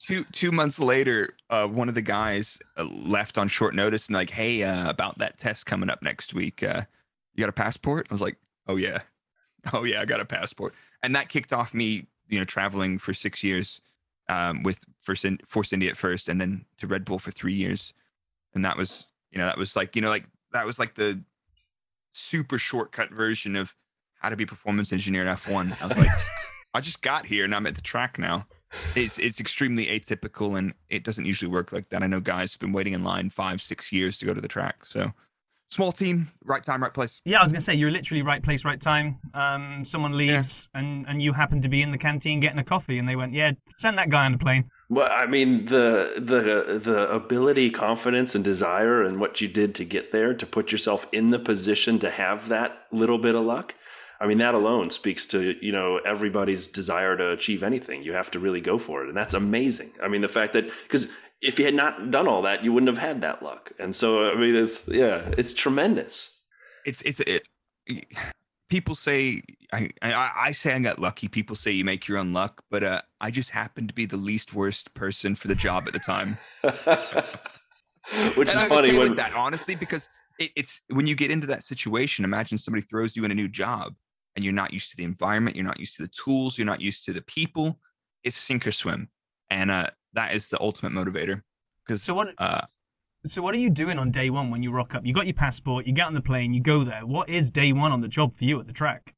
two 0.01 0.25
two 0.33 0.51
months 0.51 0.79
later, 0.79 1.31
uh, 1.51 1.67
one 1.67 1.89
of 1.89 1.95
the 1.95 2.03
guys 2.03 2.59
uh, 2.77 2.85
left 2.85 3.39
on 3.39 3.49
short 3.49 3.75
notice 3.75 4.07
and 4.07 4.15
like, 4.15 4.31
hey, 4.31 4.63
uh, 4.63 4.89
about 4.89 5.19
that 5.19 5.39
test 5.39 5.67
coming 5.67 5.91
up 5.91 6.03
next 6.03 6.35
week. 6.35 6.63
Uh, 6.63 6.83
you 7.39 7.43
got 7.43 7.51
a 7.51 7.53
passport? 7.53 8.09
I 8.11 8.15
was 8.15 8.21
like, 8.21 8.37
oh 8.67 8.77
yeah, 8.77 9.01
oh 9.73 9.85
yeah, 9.85 10.01
I 10.01 10.05
got 10.05 10.21
a 10.21 10.25
passport. 10.25 10.75
And 11.03 11.15
that 11.15 11.29
kicked 11.29 11.53
off 11.53 11.73
me, 11.73 12.07
you 12.29 12.39
know, 12.39 12.45
traveling 12.45 12.99
for 12.99 13.15
six 13.15 13.45
years 13.45 13.81
um, 14.29 14.65
with 14.65 14.81
Force, 15.01 15.25
in, 15.25 15.39
Force 15.47 15.73
India 15.73 15.91
at 15.91 15.97
first, 15.97 16.29
and 16.29 16.41
then 16.41 16.65
to 16.79 16.89
Red 16.89 17.05
Bull 17.05 17.21
for 17.21 17.31
three 17.31 17.55
years. 17.55 17.95
And 18.55 18.65
that 18.65 18.77
was, 18.77 19.07
you 19.31 19.39
know, 19.39 19.47
that 19.47 19.57
was 19.57 19.77
like, 19.77 19.95
you 19.95 20.03
know, 20.03 20.09
like 20.09 20.25
that 20.53 20.67
was 20.67 20.81
like 20.81 20.97
the 20.97 21.23
super 22.13 22.59
shortcut 22.59 23.11
version 23.11 23.55
of 23.55 23.73
how 24.19 24.29
to 24.29 24.37
be 24.37 24.45
performance 24.45 24.93
engineer 24.93 25.27
at 25.27 25.39
F1. 25.39 25.81
I 25.81 25.87
was 25.87 25.97
like, 25.97 26.09
I 26.75 26.81
just 26.81 27.03
got 27.03 27.25
here 27.25 27.45
and 27.45 27.55
I'm 27.55 27.67
at 27.67 27.77
the 27.77 27.81
track 27.81 28.19
now. 28.19 28.47
It's 28.95 29.19
it's 29.19 29.41
extremely 29.41 29.87
atypical 29.87 30.59
and 30.59 30.75
it 30.91 31.05
doesn't 31.05 31.25
usually 31.25 31.51
work 31.51 31.73
like 31.73 31.89
that. 31.91 32.03
I 32.03 32.07
know 32.07 32.21
guys 32.21 32.53
have 32.53 32.61
been 32.61 32.73
waiting 32.73 32.93
in 32.93 33.05
line 33.05 33.31
five, 33.31 33.63
six 33.63 33.93
years 33.93 34.19
to 34.19 34.27
go 34.27 34.35
to 34.35 34.41
the 34.41 34.49
track. 34.49 34.85
So 34.87 35.13
small 35.71 35.93
team, 35.93 36.31
right 36.45 36.63
time, 36.63 36.83
right 36.83 36.93
place. 36.93 37.21
Yeah, 37.25 37.41
I 37.41 37.43
was 37.43 37.53
gonna 37.53 37.61
say 37.61 37.75
you're 37.75 37.91
literally 37.91 38.23
right 38.23 38.43
place, 38.43 38.65
right 38.65 38.81
time. 38.81 39.19
Um, 39.35 39.85
someone 39.85 40.17
leaves 40.17 40.69
yeah. 40.75 40.81
and 40.81 41.07
and 41.09 41.23
you 41.23 41.33
happen 41.33 41.63
to 41.63 41.69
be 41.69 41.83
in 41.83 41.91
the 41.91 41.99
canteen 41.99 42.41
getting 42.41 42.59
a 42.59 42.65
coffee, 42.65 42.99
and 42.99 43.09
they 43.09 43.17
went, 43.17 43.35
"Yeah, 43.35 43.53
send 43.79 43.99
that 43.99 44.11
guy 44.11 44.25
on 44.25 44.33
the 44.33 44.39
plane." 44.39 44.71
Well, 44.89 45.09
I 45.11 45.27
mean 45.27 45.67
the 45.67 46.15
the 46.17 46.79
the 46.79 47.11
ability, 47.11 47.71
confidence, 47.71 48.35
and 48.35 48.43
desire, 48.43 49.03
and 49.03 49.21
what 49.21 49.41
you 49.41 49.49
did 49.49 49.75
to 49.77 49.85
get 49.85 50.13
there, 50.13 50.35
to 50.35 50.47
put 50.47 50.73
yourself 50.73 51.07
in 51.13 51.31
the 51.31 51.39
position 51.39 51.99
to 52.01 52.11
have 52.11 52.49
that 52.49 52.87
little 52.91 53.19
bit 53.19 53.35
of 53.35 53.45
luck. 53.45 53.75
I 54.21 54.27
mean, 54.27 54.39
that 54.39 54.55
alone 54.55 54.91
speaks 54.91 55.27
to 55.29 55.55
you 55.65 55.73
know 55.73 55.99
everybody's 55.99 56.67
desire 56.67 57.17
to 57.17 57.31
achieve 57.31 57.63
anything. 57.63 58.03
You 58.03 58.15
have 58.15 58.31
to 58.33 58.39
really 58.39 58.61
go 58.61 58.79
for 58.79 59.05
it, 59.05 59.09
and 59.09 59.17
that's 59.17 59.35
amazing. 59.35 59.93
I 60.03 60.09
mean, 60.09 60.23
the 60.23 60.29
fact 60.29 60.55
that 60.55 60.71
because 60.83 61.09
if 61.41 61.59
you 61.59 61.65
had 61.65 61.75
not 61.75 62.11
done 62.11 62.27
all 62.27 62.43
that, 62.43 62.65
you 62.65 62.73
wouldn't 62.73 62.89
have 62.89 62.99
had 62.99 63.21
that 63.23 63.43
luck. 63.43 63.73
And 63.79 63.95
so, 63.95 64.31
I 64.31 64.35
mean, 64.35 64.57
it's 64.57 64.87
yeah, 64.89 65.31
it's 65.37 65.53
tremendous. 65.53 66.37
It's 66.85 67.03
it's 67.03 67.21
it. 67.21 67.47
People 68.69 68.95
say 68.95 69.43
I, 69.73 69.89
I, 70.03 70.31
I 70.37 70.53
say 70.53 70.75
I 70.75 70.79
got 70.81 70.99
lucky. 70.99 71.29
People 71.29 71.57
say 71.57 71.71
you 71.73 71.85
make 71.85 72.09
your 72.09 72.19
own 72.19 72.33
luck, 72.33 72.63
but 72.71 72.83
uh, 72.83 73.03
I 73.21 73.31
just 73.31 73.51
happened 73.51 73.89
to 73.89 73.95
be 73.95 74.07
the 74.07 74.17
least 74.17 74.55
worst 74.55 74.93
person 74.95 75.35
for 75.35 75.49
the 75.49 75.55
job 75.55 75.85
at 75.87 75.93
the 75.93 76.01
time. 76.01 76.39
Which 78.35 78.49
and 78.49 78.49
is 78.49 78.57
I'm 78.57 78.69
funny 78.69 78.89
okay 78.89 78.99
when 78.99 79.17
that 79.17 79.35
honestly 79.35 79.75
because 79.75 80.09
it, 80.39 80.51
it's 80.57 80.81
when 80.89 81.07
you 81.07 81.15
get 81.15 81.31
into 81.31 81.47
that 81.49 81.65
situation. 81.65 82.25
Imagine 82.25 82.59
somebody 82.59 82.83
throws 82.83 83.17
you 83.17 83.25
in 83.25 83.31
a 83.31 83.35
new 83.35 83.49
job 83.49 83.95
and 84.35 84.45
you're 84.45 84.55
not 84.55 84.73
used 84.73 84.91
to 84.91 84.97
the 84.97 85.05
environment, 85.05 85.57
you're 85.57 85.65
not 85.65 85.81
used 85.81 85.97
to 85.97 86.03
the 86.03 86.09
tools, 86.09 86.59
you're 86.59 86.67
not 86.67 86.81
used 86.81 87.05
to 87.05 87.13
the 87.13 87.23
people. 87.23 87.79
It's 88.25 88.37
sink 88.37 88.67
or 88.67 88.73
swim, 88.73 89.09
and 89.51 89.71
uh, 89.71 89.91
that 90.19 90.35
is 90.35 90.49
the 90.49 90.61
ultimate 90.61 90.93
motivator. 90.93 91.43
Because 91.87 92.03
so 92.03 92.13
what? 92.13 92.29
Uh, 92.39 92.63
so 93.25 93.41
what 93.41 93.55
are 93.55 93.59
you 93.59 93.71
doing 93.71 93.99
on 93.99 94.11
day 94.11 94.31
one 94.31 94.51
when 94.51 94.65
you 94.65 94.73
rock 94.73 94.95
up? 94.95 95.07
You 95.07 95.15
got 95.15 95.27
your 95.27 95.35
passport, 95.35 95.87
you 95.87 95.93
get 95.93 96.07
on 96.07 96.15
the 96.15 96.21
plane, 96.21 96.53
you 96.53 96.61
go 96.61 96.85
there. 96.85 97.07
What 97.07 97.29
is 97.29 97.51
day 97.51 97.73
one 97.73 97.93
on 97.93 98.01
the 98.01 98.09
job 98.09 98.37
for 98.37 98.45
you 98.45 98.59
at 98.59 98.67
the 98.67 98.73
track? 98.73 99.15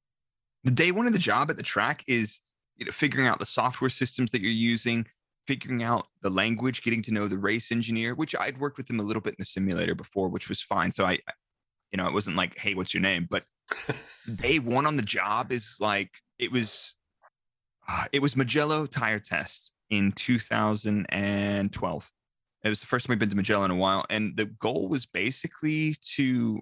The 0.64 0.70
day 0.70 0.92
one 0.92 1.06
of 1.06 1.14
the 1.14 1.18
job 1.18 1.50
at 1.50 1.56
the 1.56 1.62
track 1.62 2.04
is 2.06 2.40
you 2.76 2.84
know, 2.84 2.92
figuring 2.92 3.26
out 3.26 3.38
the 3.38 3.46
software 3.46 3.88
systems 3.88 4.30
that 4.32 4.42
you're 4.42 4.50
using, 4.50 5.06
figuring 5.46 5.82
out 5.82 6.06
the 6.22 6.28
language, 6.28 6.82
getting 6.82 7.02
to 7.02 7.12
know 7.12 7.28
the 7.28 7.38
race 7.38 7.72
engineer, 7.72 8.14
which 8.14 8.34
I'd 8.38 8.60
worked 8.60 8.76
with 8.76 8.90
him 8.90 9.00
a 9.00 9.02
little 9.02 9.22
bit 9.22 9.30
in 9.30 9.36
the 9.38 9.46
simulator 9.46 9.94
before, 9.94 10.28
which 10.28 10.50
was 10.50 10.60
fine. 10.60 10.92
So 10.92 11.06
I, 11.06 11.18
you 11.92 11.96
know, 11.96 12.06
it 12.06 12.12
wasn't 12.12 12.36
like, 12.36 12.58
hey, 12.58 12.74
what's 12.74 12.92
your 12.92 13.02
name? 13.02 13.26
But 13.30 13.44
day 14.34 14.58
one 14.58 14.86
on 14.86 14.96
the 14.96 15.02
job 15.02 15.50
is 15.50 15.76
like 15.80 16.10
it 16.38 16.52
was, 16.52 16.94
uh, 17.88 18.04
it 18.12 18.20
was 18.20 18.36
Mugello 18.36 18.86
tire 18.86 19.18
test 19.18 19.72
in 19.90 20.12
2012. 20.12 22.10
It 22.62 22.68
was 22.68 22.80
the 22.80 22.86
first 22.86 23.06
time 23.06 23.12
we've 23.12 23.18
been 23.18 23.30
to 23.30 23.36
Mugello 23.36 23.64
in 23.64 23.70
a 23.70 23.76
while, 23.76 24.04
and 24.10 24.36
the 24.36 24.46
goal 24.46 24.88
was 24.88 25.06
basically 25.06 25.96
to 26.16 26.60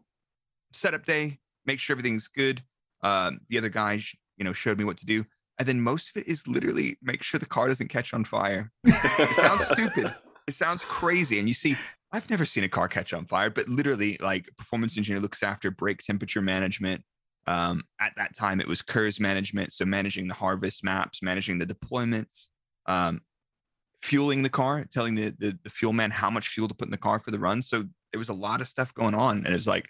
set 0.73 0.95
up 0.95 1.05
day, 1.05 1.39
make 1.67 1.81
sure 1.81 1.95
everything's 1.95 2.29
good. 2.29 2.63
Um, 3.03 3.41
the 3.49 3.59
other 3.59 3.69
guys, 3.69 4.13
you 4.37 4.45
know, 4.45 4.53
showed 4.53 4.79
me 4.79 4.85
what 4.85 4.97
to 4.99 5.07
do, 5.07 5.25
and 5.59 5.67
then 5.67 5.81
most 5.81 6.11
of 6.11 6.23
it 6.23 6.29
is 6.29 6.47
literally 6.47 6.97
make 7.03 7.23
sure 7.23 7.39
the 7.39 7.47
car 7.47 7.69
doesn't 7.69 7.89
catch 7.89 8.15
on 8.15 8.25
fire. 8.25 8.71
it 8.85 9.37
sounds 9.37 9.67
stupid. 9.73 10.15
It 10.47 10.55
sounds 10.55 10.85
crazy, 10.85 11.39
and 11.39 11.49
you 11.49 11.55
see, 11.55 11.77
I've 12.13 12.29
never 12.31 12.45
seen 12.45 12.65
a 12.65 12.69
car 12.69 12.89
catch 12.89 13.13
on 13.13 13.27
fire, 13.27 13.51
but 13.51 13.69
literally, 13.69 14.17
like 14.21 14.49
performance 14.57 14.97
engineer 14.97 15.21
looks 15.21 15.43
after 15.43 15.71
brake 15.71 15.99
temperature 15.99 16.41
management. 16.41 17.03
Um, 17.47 17.85
at 18.01 18.13
that 18.17 18.37
time, 18.37 18.61
it 18.61 18.69
was 18.69 18.83
KERS 18.83 19.21
management, 19.21 19.73
so 19.73 19.85
managing 19.85 20.29
the 20.29 20.35
harvest 20.35 20.85
maps, 20.85 21.23
managing 21.23 21.59
the 21.59 21.67
deployments, 21.67 22.49
um, 22.89 23.21
fueling 24.03 24.43
the 24.43 24.49
car, 24.49 24.85
telling 24.93 25.15
the, 25.15 25.35
the, 25.39 25.59
the 25.63 25.71
fuel 25.71 25.93
man 25.93 26.11
how 26.11 26.31
much 26.31 26.49
fuel 26.49 26.67
to 26.67 26.75
put 26.75 26.87
in 26.87 26.91
the 26.91 26.97
car 26.97 27.21
for 27.21 27.31
the 27.31 27.39
run. 27.39 27.63
So 27.63 27.85
there 28.13 28.19
was 28.19 28.29
a 28.29 28.35
lot 28.35 28.61
of 28.61 28.69
stuff 28.69 28.93
going 28.95 29.15
on, 29.15 29.45
and 29.45 29.55
it's 29.55 29.67
like 29.67 29.87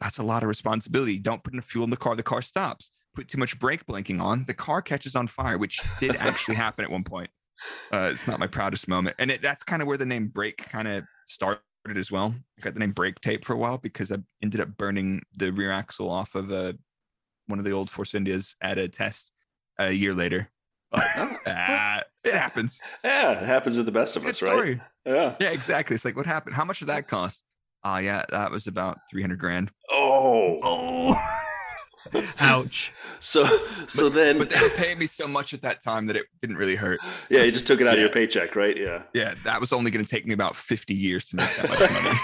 that's 0.00 0.18
a 0.18 0.22
lot 0.22 0.42
of 0.42 0.48
responsibility. 0.48 1.18
Don't 1.18 1.42
put 1.42 1.54
enough 1.54 1.64
fuel 1.64 1.84
in 1.84 1.90
the 1.90 1.96
car; 1.96 2.14
the 2.14 2.22
car 2.22 2.42
stops. 2.42 2.92
Put 3.14 3.28
too 3.28 3.38
much 3.38 3.58
brake 3.58 3.86
blanking 3.86 4.20
on, 4.20 4.44
the 4.46 4.54
car 4.54 4.82
catches 4.82 5.16
on 5.16 5.26
fire, 5.26 5.56
which 5.56 5.80
did 5.98 6.16
actually 6.20 6.56
happen 6.56 6.84
at 6.84 6.90
one 6.90 7.02
point. 7.02 7.30
Uh, 7.90 8.10
it's 8.12 8.26
not 8.26 8.38
my 8.38 8.46
proudest 8.46 8.88
moment, 8.88 9.16
and 9.18 9.30
it, 9.30 9.40
that's 9.40 9.62
kind 9.62 9.80
of 9.80 9.88
where 9.88 9.96
the 9.96 10.04
name 10.04 10.28
brake 10.28 10.58
kind 10.58 10.86
of 10.86 11.04
started 11.26 11.60
as 11.96 12.12
well. 12.12 12.34
I 12.58 12.62
got 12.62 12.74
the 12.74 12.80
name 12.80 12.92
brake 12.92 13.20
tape 13.20 13.44
for 13.44 13.54
a 13.54 13.56
while 13.56 13.78
because 13.78 14.12
I 14.12 14.18
ended 14.42 14.60
up 14.60 14.76
burning 14.76 15.22
the 15.34 15.50
rear 15.50 15.70
axle 15.70 16.10
off 16.10 16.34
of 16.34 16.52
a, 16.52 16.68
uh, 16.68 16.72
one 17.46 17.58
of 17.58 17.64
the 17.64 17.70
old 17.70 17.88
Force 17.88 18.14
Indias 18.14 18.54
at 18.60 18.76
a 18.76 18.88
test 18.88 19.32
a 19.78 19.92
year 19.92 20.12
later. 20.12 20.50
uh, 20.92 22.00
it 22.26 22.34
happens. 22.34 22.80
Yeah, 23.04 23.32
it 23.32 23.46
happens 23.46 23.76
to 23.76 23.82
the 23.82 23.92
best 23.92 24.16
of 24.16 24.22
Good 24.22 24.30
us, 24.30 24.36
story. 24.36 24.74
right? 24.74 24.80
Yeah. 25.04 25.34
Yeah, 25.40 25.50
exactly. 25.50 25.94
It's 25.94 26.04
like, 26.04 26.16
what 26.16 26.26
happened? 26.26 26.54
How 26.54 26.64
much 26.64 26.80
did 26.80 26.88
that 26.88 27.08
cost? 27.08 27.44
Ah, 27.84 27.94
uh, 27.94 27.98
yeah, 27.98 28.24
that 28.30 28.50
was 28.50 28.66
about 28.66 28.98
300 29.10 29.38
grand. 29.38 29.70
Oh. 29.90 30.58
Oh. 30.62 32.22
Ouch. 32.40 32.92
So, 33.20 33.44
so 33.86 34.04
but, 34.04 34.14
then, 34.14 34.38
but 34.38 34.50
they 34.50 34.60
were 34.60 34.70
paying 34.70 34.98
me 34.98 35.06
so 35.06 35.26
much 35.26 35.54
at 35.54 35.62
that 35.62 35.82
time 35.82 36.06
that 36.06 36.16
it 36.16 36.26
didn't 36.40 36.56
really 36.56 36.76
hurt. 36.76 37.00
Yeah, 37.30 37.42
you 37.42 37.52
just 37.52 37.66
took 37.66 37.80
it 37.80 37.86
out 37.86 37.98
yeah. 37.98 38.04
of 38.04 38.10
your 38.10 38.10
paycheck, 38.10 38.56
right? 38.56 38.76
Yeah. 38.76 39.02
Yeah, 39.14 39.34
that 39.44 39.60
was 39.60 39.72
only 39.72 39.90
going 39.90 40.04
to 40.04 40.10
take 40.10 40.26
me 40.26 40.34
about 40.34 40.56
50 40.56 40.94
years 40.94 41.26
to 41.26 41.36
make 41.36 41.56
that 41.56 41.68
much 41.68 41.90
money. 41.92 42.18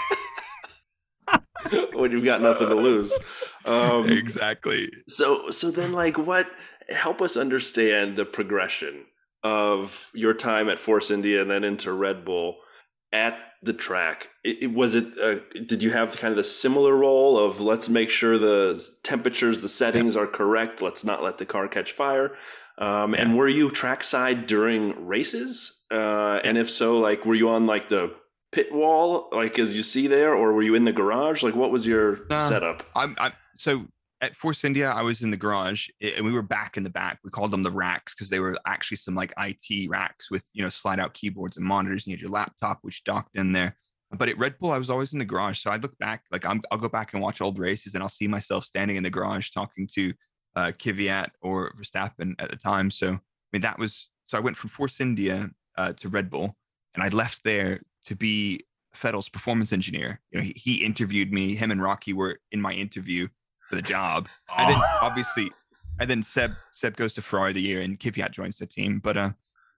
when 1.93 2.11
you've 2.11 2.25
got 2.25 2.41
nothing 2.41 2.67
to 2.67 2.75
lose. 2.75 3.17
Um, 3.65 4.09
exactly. 4.09 4.89
So, 5.07 5.49
so 5.49 5.71
then, 5.71 5.93
like, 5.93 6.17
what? 6.17 6.47
help 6.89 7.21
us 7.21 7.37
understand 7.37 8.17
the 8.17 8.25
progression 8.25 9.05
of 9.43 10.09
your 10.13 10.33
time 10.33 10.69
at 10.69 10.79
Force 10.79 11.11
India 11.11 11.41
and 11.41 11.51
then 11.51 11.63
into 11.63 11.91
Red 11.91 12.23
Bull 12.25 12.57
at 13.11 13.37
the 13.61 13.73
track. 13.73 14.29
It, 14.43 14.63
it, 14.63 14.73
was 14.73 14.95
it? 14.95 15.17
Uh, 15.17 15.39
did 15.65 15.83
you 15.83 15.91
have 15.91 16.17
kind 16.17 16.31
of 16.31 16.37
the 16.37 16.43
similar 16.43 16.95
role 16.95 17.37
of 17.37 17.61
let's 17.61 17.89
make 17.89 18.09
sure 18.09 18.37
the 18.37 18.83
temperatures, 19.03 19.61
the 19.61 19.69
settings 19.69 20.15
are 20.15 20.27
correct. 20.27 20.81
Let's 20.81 21.05
not 21.05 21.23
let 21.23 21.37
the 21.37 21.45
car 21.45 21.67
catch 21.67 21.91
fire. 21.91 22.35
Um, 22.77 23.13
and 23.13 23.37
were 23.37 23.47
you 23.47 23.69
trackside 23.69 24.47
during 24.47 25.05
races? 25.05 25.83
Uh, 25.91 26.39
and 26.43 26.57
if 26.57 26.69
so, 26.69 26.97
like 26.97 27.25
were 27.25 27.35
you 27.35 27.49
on 27.49 27.67
like 27.67 27.89
the 27.89 28.15
pit 28.51 28.73
wall, 28.73 29.29
like 29.31 29.59
as 29.59 29.75
you 29.75 29.83
see 29.83 30.07
there, 30.07 30.33
or 30.33 30.53
were 30.53 30.63
you 30.63 30.75
in 30.75 30.85
the 30.85 30.91
garage? 30.91 31.43
Like 31.43 31.55
what 31.55 31.71
was 31.71 31.85
your 31.85 32.19
uh, 32.31 32.47
setup? 32.47 32.83
I'm, 32.95 33.15
I'm 33.19 33.33
so 33.55 33.85
at 34.23 34.37
Force 34.37 34.63
India, 34.63 34.89
I 34.89 35.01
was 35.01 35.21
in 35.21 35.31
the 35.31 35.37
garage 35.37 35.89
and 36.01 36.25
we 36.25 36.31
were 36.31 36.41
back 36.41 36.77
in 36.77 36.83
the 36.83 36.89
back. 36.89 37.19
We 37.25 37.29
called 37.29 37.51
them 37.51 37.61
the 37.61 37.71
racks 37.71 38.15
because 38.15 38.29
they 38.29 38.39
were 38.39 38.57
actually 38.65 38.95
some 38.95 39.15
like 39.15 39.33
IT 39.37 39.89
racks 39.89 40.31
with, 40.31 40.45
you 40.53 40.63
know, 40.63 40.69
slide 40.69 40.97
out 40.97 41.13
keyboards 41.13 41.57
and 41.57 41.65
monitors 41.65 42.05
and 42.05 42.11
you 42.11 42.15
had 42.15 42.21
your 42.21 42.31
laptop, 42.31 42.79
which 42.83 43.03
docked 43.03 43.35
in 43.35 43.51
there. 43.51 43.75
But 44.13 44.29
at 44.29 44.37
Red 44.37 44.57
Bull, 44.59 44.71
I 44.71 44.77
was 44.77 44.89
always 44.89 45.11
in 45.11 45.19
the 45.19 45.25
garage. 45.25 45.59
So 45.59 45.71
I 45.71 45.75
look 45.75 45.97
back, 45.97 46.23
like 46.31 46.45
i 46.45 46.53
will 46.53 46.77
go 46.77 46.87
back 46.87 47.13
and 47.13 47.21
watch 47.21 47.41
old 47.41 47.59
races 47.59 47.95
and 47.95 48.01
I'll 48.01 48.09
see 48.09 48.27
myself 48.27 48.63
standing 48.63 48.95
in 48.95 49.03
the 49.03 49.09
garage 49.09 49.49
talking 49.49 49.89
to 49.95 50.13
uh, 50.55 50.71
Kvyat 50.71 51.31
or 51.41 51.73
Verstappen 51.73 52.33
at 52.39 52.49
the 52.49 52.55
time. 52.55 52.91
So, 52.91 53.07
I 53.09 53.19
mean, 53.51 53.61
that 53.63 53.77
was, 53.77 54.07
so 54.27 54.37
I 54.37 54.41
went 54.41 54.55
from 54.55 54.69
Force 54.69 55.01
India 55.01 55.49
uh, 55.77 55.91
to 55.93 56.07
Red 56.07 56.29
Bull 56.29 56.55
and 56.95 57.03
I 57.03 57.09
left 57.09 57.43
there 57.43 57.81
to 58.05 58.15
be 58.15 58.61
Vettel's 58.95 59.27
performance 59.27 59.73
engineer. 59.73 60.21
You 60.31 60.39
know, 60.39 60.45
he, 60.45 60.53
he 60.55 60.85
interviewed 60.85 61.33
me. 61.33 61.55
Him 61.55 61.71
and 61.71 61.81
Rocky 61.81 62.13
were 62.13 62.39
in 62.53 62.61
my 62.61 62.71
interview 62.71 63.27
for 63.73 63.81
the 63.81 63.87
job. 63.87 64.29
Oh. 64.49 64.55
And 64.59 64.69
then 64.69 64.81
obviously, 65.01 65.51
and 65.99 66.09
then 66.09 66.23
Seb 66.23 66.51
Seb 66.73 66.95
goes 66.95 67.13
to 67.15 67.21
Ferrari 67.21 67.53
the 67.53 67.61
year, 67.61 67.81
and 67.81 67.99
Kvyat 67.99 68.31
joins 68.31 68.57
the 68.57 68.65
team. 68.67 68.99
But 69.03 69.17
uh, 69.17 69.31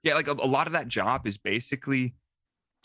yeah, 0.04 0.16
like 0.16 0.28
a, 0.28 0.34
a 0.34 0.48
lot 0.48 0.68
of 0.68 0.74
that 0.74 0.88
job 0.88 1.26
is 1.28 1.38
basically 1.38 2.16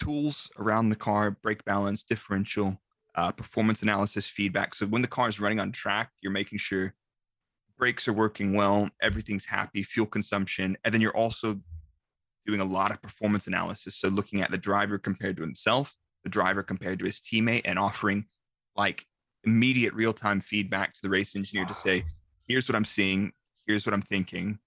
tools 0.00 0.48
around 0.58 0.88
the 0.88 0.96
car, 0.96 1.32
brake 1.42 1.64
balance, 1.64 2.02
differential, 2.02 2.80
uh, 3.14 3.32
performance 3.32 3.82
analysis, 3.82 4.26
feedback. 4.26 4.74
So 4.74 4.86
when 4.86 5.02
the 5.02 5.08
car 5.08 5.28
is 5.28 5.40
running 5.40 5.60
on 5.60 5.72
track, 5.72 6.10
you're 6.22 6.32
making 6.32 6.58
sure 6.58 6.94
brakes 7.76 8.06
are 8.08 8.12
working 8.12 8.54
well, 8.54 8.88
everything's 9.02 9.46
happy, 9.46 9.82
fuel 9.82 10.06
consumption, 10.06 10.76
and 10.84 10.94
then 10.94 11.00
you're 11.00 11.16
also 11.16 11.60
doing 12.46 12.60
a 12.60 12.64
lot 12.64 12.90
of 12.90 13.02
performance 13.02 13.46
analysis. 13.46 13.96
So 13.96 14.08
looking 14.08 14.42
at 14.42 14.50
the 14.50 14.58
driver 14.58 14.98
compared 14.98 15.36
to 15.36 15.42
himself, 15.42 15.94
the 16.24 16.30
driver 16.30 16.62
compared 16.62 16.98
to 17.00 17.04
his 17.04 17.20
teammate, 17.20 17.62
and 17.64 17.78
offering 17.78 18.26
like 18.76 19.06
immediate 19.44 19.94
real 19.94 20.12
time 20.12 20.40
feedback 20.40 20.94
to 20.94 21.02
the 21.02 21.08
race 21.08 21.34
engineer 21.36 21.64
to 21.66 21.74
say, 21.74 22.04
here's 22.46 22.68
what 22.68 22.76
I'm 22.76 22.84
seeing, 22.84 23.32
here's 23.66 23.86
what 23.86 23.94
I'm 23.94 24.02
thinking. 24.02 24.58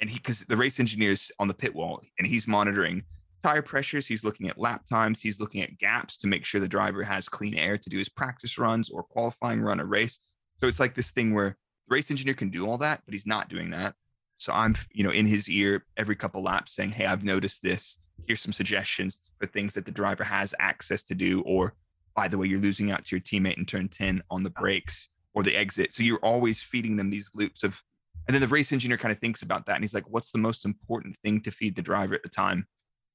and 0.00 0.10
he 0.10 0.16
because 0.18 0.40
the 0.48 0.56
race 0.56 0.80
engineer's 0.80 1.30
on 1.38 1.48
the 1.48 1.54
pit 1.54 1.74
wall 1.74 2.00
and 2.18 2.26
he's 2.26 2.46
monitoring 2.48 3.04
tire 3.42 3.62
pressures, 3.62 4.06
he's 4.06 4.24
looking 4.24 4.48
at 4.48 4.58
lap 4.58 4.84
times, 4.88 5.20
he's 5.20 5.40
looking 5.40 5.62
at 5.62 5.78
gaps 5.78 6.16
to 6.18 6.26
make 6.26 6.44
sure 6.44 6.60
the 6.60 6.68
driver 6.68 7.02
has 7.02 7.28
clean 7.28 7.54
air 7.54 7.76
to 7.76 7.90
do 7.90 7.98
his 7.98 8.08
practice 8.08 8.58
runs 8.58 8.90
or 8.90 9.02
qualifying 9.02 9.60
run 9.60 9.80
a 9.80 9.84
race. 9.84 10.18
So 10.60 10.68
it's 10.68 10.78
like 10.80 10.94
this 10.94 11.10
thing 11.10 11.34
where 11.34 11.56
the 11.88 11.94
race 11.94 12.10
engineer 12.10 12.34
can 12.34 12.50
do 12.50 12.68
all 12.68 12.78
that, 12.78 13.02
but 13.04 13.14
he's 13.14 13.26
not 13.26 13.48
doing 13.48 13.70
that. 13.70 13.94
So 14.36 14.52
I'm, 14.52 14.76
you 14.92 15.02
know, 15.04 15.10
in 15.10 15.26
his 15.26 15.48
ear 15.48 15.84
every 15.96 16.16
couple 16.16 16.42
laps 16.42 16.74
saying, 16.74 16.90
"Hey, 16.90 17.06
I've 17.06 17.24
noticed 17.24 17.62
this. 17.62 17.98
Here's 18.26 18.40
some 18.40 18.52
suggestions 18.52 19.32
for 19.38 19.46
things 19.46 19.74
that 19.74 19.86
the 19.86 19.92
driver 19.92 20.24
has 20.24 20.54
access 20.58 21.02
to 21.04 21.14
do." 21.14 21.42
Or, 21.42 21.74
by 22.14 22.28
the 22.28 22.38
way, 22.38 22.46
you're 22.46 22.60
losing 22.60 22.90
out 22.90 23.04
to 23.04 23.16
your 23.16 23.20
teammate 23.20 23.58
in 23.58 23.64
turn 23.64 23.88
10 23.88 24.22
on 24.30 24.42
the 24.42 24.50
brakes 24.50 25.08
or 25.34 25.42
the 25.42 25.56
exit. 25.56 25.92
So 25.92 26.02
you're 26.02 26.18
always 26.18 26.62
feeding 26.62 26.96
them 26.96 27.10
these 27.10 27.30
loops 27.34 27.62
of, 27.62 27.82
and 28.26 28.34
then 28.34 28.40
the 28.40 28.48
race 28.48 28.72
engineer 28.72 28.98
kind 28.98 29.12
of 29.12 29.18
thinks 29.18 29.42
about 29.42 29.66
that 29.66 29.74
and 29.74 29.82
he's 29.82 29.94
like, 29.94 30.08
"What's 30.08 30.30
the 30.30 30.38
most 30.38 30.64
important 30.64 31.16
thing 31.24 31.40
to 31.42 31.50
feed 31.50 31.74
the 31.74 31.82
driver 31.82 32.14
at 32.14 32.22
the 32.22 32.28
time?" 32.28 32.66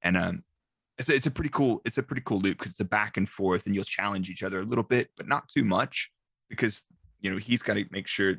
And 0.01 0.17
um, 0.17 0.43
it's 0.97 1.10
a, 1.10 1.15
it's 1.15 1.27
a 1.27 1.31
pretty 1.31 1.49
cool 1.49 1.81
it's 1.86 1.97
a 1.97 2.03
pretty 2.03 2.23
cool 2.25 2.39
loop 2.39 2.57
because 2.57 2.71
it's 2.71 2.79
a 2.79 2.86
back 2.86 3.17
and 3.17 3.29
forth 3.29 3.65
and 3.65 3.75
you'll 3.75 3.83
challenge 3.83 4.29
each 4.29 4.43
other 4.43 4.60
a 4.60 4.65
little 4.65 4.83
bit, 4.83 5.10
but 5.15 5.27
not 5.27 5.47
too 5.47 5.63
much 5.63 6.12
because 6.49 6.83
you 7.21 7.31
know 7.31 7.38
he's 7.38 7.62
got 7.62 7.75
to 7.75 7.86
make 7.91 8.07
sure 8.07 8.36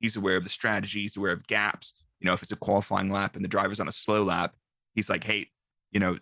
he's 0.00 0.16
aware 0.16 0.36
of 0.36 0.44
the 0.44 0.50
strategy, 0.50 1.02
he's 1.02 1.16
aware 1.16 1.32
of 1.32 1.46
gaps. 1.46 1.94
You 2.20 2.26
know, 2.26 2.34
if 2.34 2.42
it's 2.42 2.52
a 2.52 2.56
qualifying 2.56 3.10
lap 3.10 3.36
and 3.36 3.44
the 3.44 3.48
driver's 3.48 3.80
on 3.80 3.88
a 3.88 3.92
slow 3.92 4.22
lap, 4.24 4.54
he's 4.94 5.08
like, 5.08 5.24
hey, 5.24 5.48
you 5.90 6.00
know, 6.00 6.18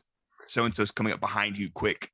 so 0.47 0.65
and 0.65 0.75
so's 0.75 0.91
coming 0.91 1.13
up 1.13 1.21
behind 1.21 1.59
you 1.59 1.71
quick. 1.73 2.11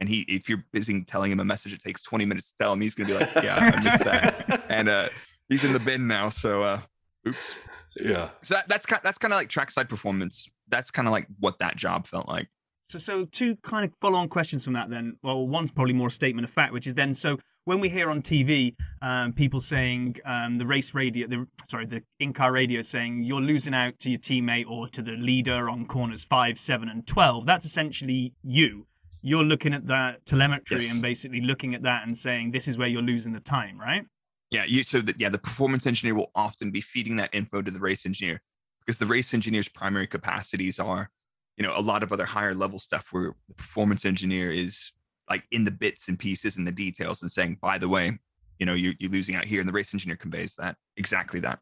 And 0.00 0.08
he, 0.08 0.22
if 0.22 0.48
you're 0.48 0.64
busy 0.72 1.04
telling 1.04 1.30
him 1.30 1.40
a 1.40 1.44
message, 1.44 1.72
it 1.72 1.82
takes 1.82 2.02
20 2.02 2.24
minutes 2.24 2.50
to 2.52 2.56
tell 2.58 2.72
him, 2.72 2.80
he's 2.80 2.94
gonna 2.94 3.08
be 3.08 3.14
like, 3.14 3.34
yeah, 3.42 3.72
I 3.76 3.82
missed 3.82 4.04
that. 4.04 4.64
and 4.68 4.88
uh, 4.88 5.08
he's 5.48 5.62
in 5.62 5.72
the 5.72 5.80
bin 5.80 6.06
now, 6.06 6.30
so 6.30 6.62
uh, 6.62 6.80
oops. 7.28 7.54
Yeah. 7.96 8.30
So 8.42 8.54
that, 8.54 8.68
that's 8.68 8.86
kind 8.86 9.00
that's 9.04 9.18
kind 9.18 9.32
of 9.32 9.38
like 9.38 9.48
trackside 9.48 9.88
performance. 9.88 10.48
That's 10.68 10.90
kind 10.90 11.08
of 11.08 11.12
like 11.12 11.26
what 11.38 11.58
that 11.58 11.76
job 11.76 12.06
felt 12.06 12.28
like. 12.28 12.48
So, 12.88 12.98
so 12.98 13.24
two 13.26 13.56
kind 13.62 13.84
of 13.84 13.92
follow-on 14.00 14.28
questions 14.28 14.64
from 14.64 14.72
that. 14.72 14.90
Then, 14.90 15.16
well, 15.22 15.46
one's 15.46 15.70
probably 15.70 15.92
more 15.92 16.08
a 16.08 16.10
statement 16.10 16.44
of 16.44 16.50
fact, 16.50 16.72
which 16.72 16.88
is 16.88 16.94
then 16.94 17.14
so 17.14 17.38
when 17.64 17.78
we 17.78 17.88
hear 17.88 18.10
on 18.10 18.22
TV 18.22 18.74
um, 19.02 19.32
people 19.32 19.60
saying 19.60 20.16
um, 20.24 20.58
the 20.58 20.66
race 20.66 20.94
radio, 20.94 21.28
the 21.28 21.46
sorry, 21.70 21.86
the 21.86 22.02
in-car 22.18 22.52
radio 22.52 22.82
saying 22.82 23.22
you're 23.22 23.40
losing 23.40 23.74
out 23.74 23.98
to 24.00 24.10
your 24.10 24.18
teammate 24.18 24.68
or 24.68 24.88
to 24.88 25.02
the 25.02 25.12
leader 25.12 25.70
on 25.70 25.86
corners 25.86 26.24
five, 26.24 26.58
seven, 26.58 26.88
and 26.88 27.06
twelve. 27.06 27.46
That's 27.46 27.64
essentially 27.64 28.32
you. 28.42 28.86
You're 29.22 29.44
looking 29.44 29.74
at 29.74 29.86
that 29.86 30.24
telemetry 30.24 30.82
Yes. 30.82 30.92
and 30.92 31.02
basically 31.02 31.40
looking 31.40 31.74
at 31.74 31.82
that 31.82 32.06
and 32.06 32.16
saying 32.16 32.50
this 32.52 32.68
is 32.68 32.78
where 32.78 32.88
you're 32.88 33.02
losing 33.02 33.32
the 33.32 33.40
time, 33.40 33.78
right? 33.78 34.04
Yeah, 34.50 34.64
you 34.64 34.82
so 34.82 35.00
that 35.02 35.20
yeah, 35.20 35.28
the 35.28 35.38
performance 35.38 35.86
engineer 35.86 36.14
will 36.14 36.30
often 36.34 36.70
be 36.70 36.80
feeding 36.80 37.16
that 37.16 37.30
info 37.32 37.62
to 37.62 37.70
the 37.70 37.78
race 37.78 38.04
engineer 38.06 38.42
because 38.84 38.98
the 38.98 39.06
race 39.06 39.32
engineer's 39.34 39.68
primary 39.68 40.06
capacities 40.06 40.78
are, 40.78 41.10
you 41.56 41.62
know, 41.62 41.72
a 41.76 41.80
lot 41.80 42.02
of 42.02 42.12
other 42.12 42.24
higher 42.24 42.54
level 42.54 42.78
stuff 42.78 43.08
where 43.12 43.34
the 43.46 43.54
performance 43.54 44.04
engineer 44.04 44.50
is 44.50 44.92
like 45.28 45.44
in 45.52 45.62
the 45.62 45.70
bits 45.70 46.08
and 46.08 46.18
pieces 46.18 46.56
and 46.56 46.66
the 46.66 46.72
details 46.72 47.22
and 47.22 47.30
saying, 47.30 47.58
by 47.60 47.78
the 47.78 47.88
way, 47.88 48.18
you 48.58 48.66
know, 48.66 48.74
you're, 48.74 48.94
you're 48.98 49.10
losing 49.10 49.36
out 49.36 49.44
here, 49.44 49.60
and 49.60 49.68
the 49.68 49.72
race 49.72 49.94
engineer 49.94 50.16
conveys 50.16 50.54
that 50.56 50.76
exactly 50.96 51.38
that. 51.40 51.60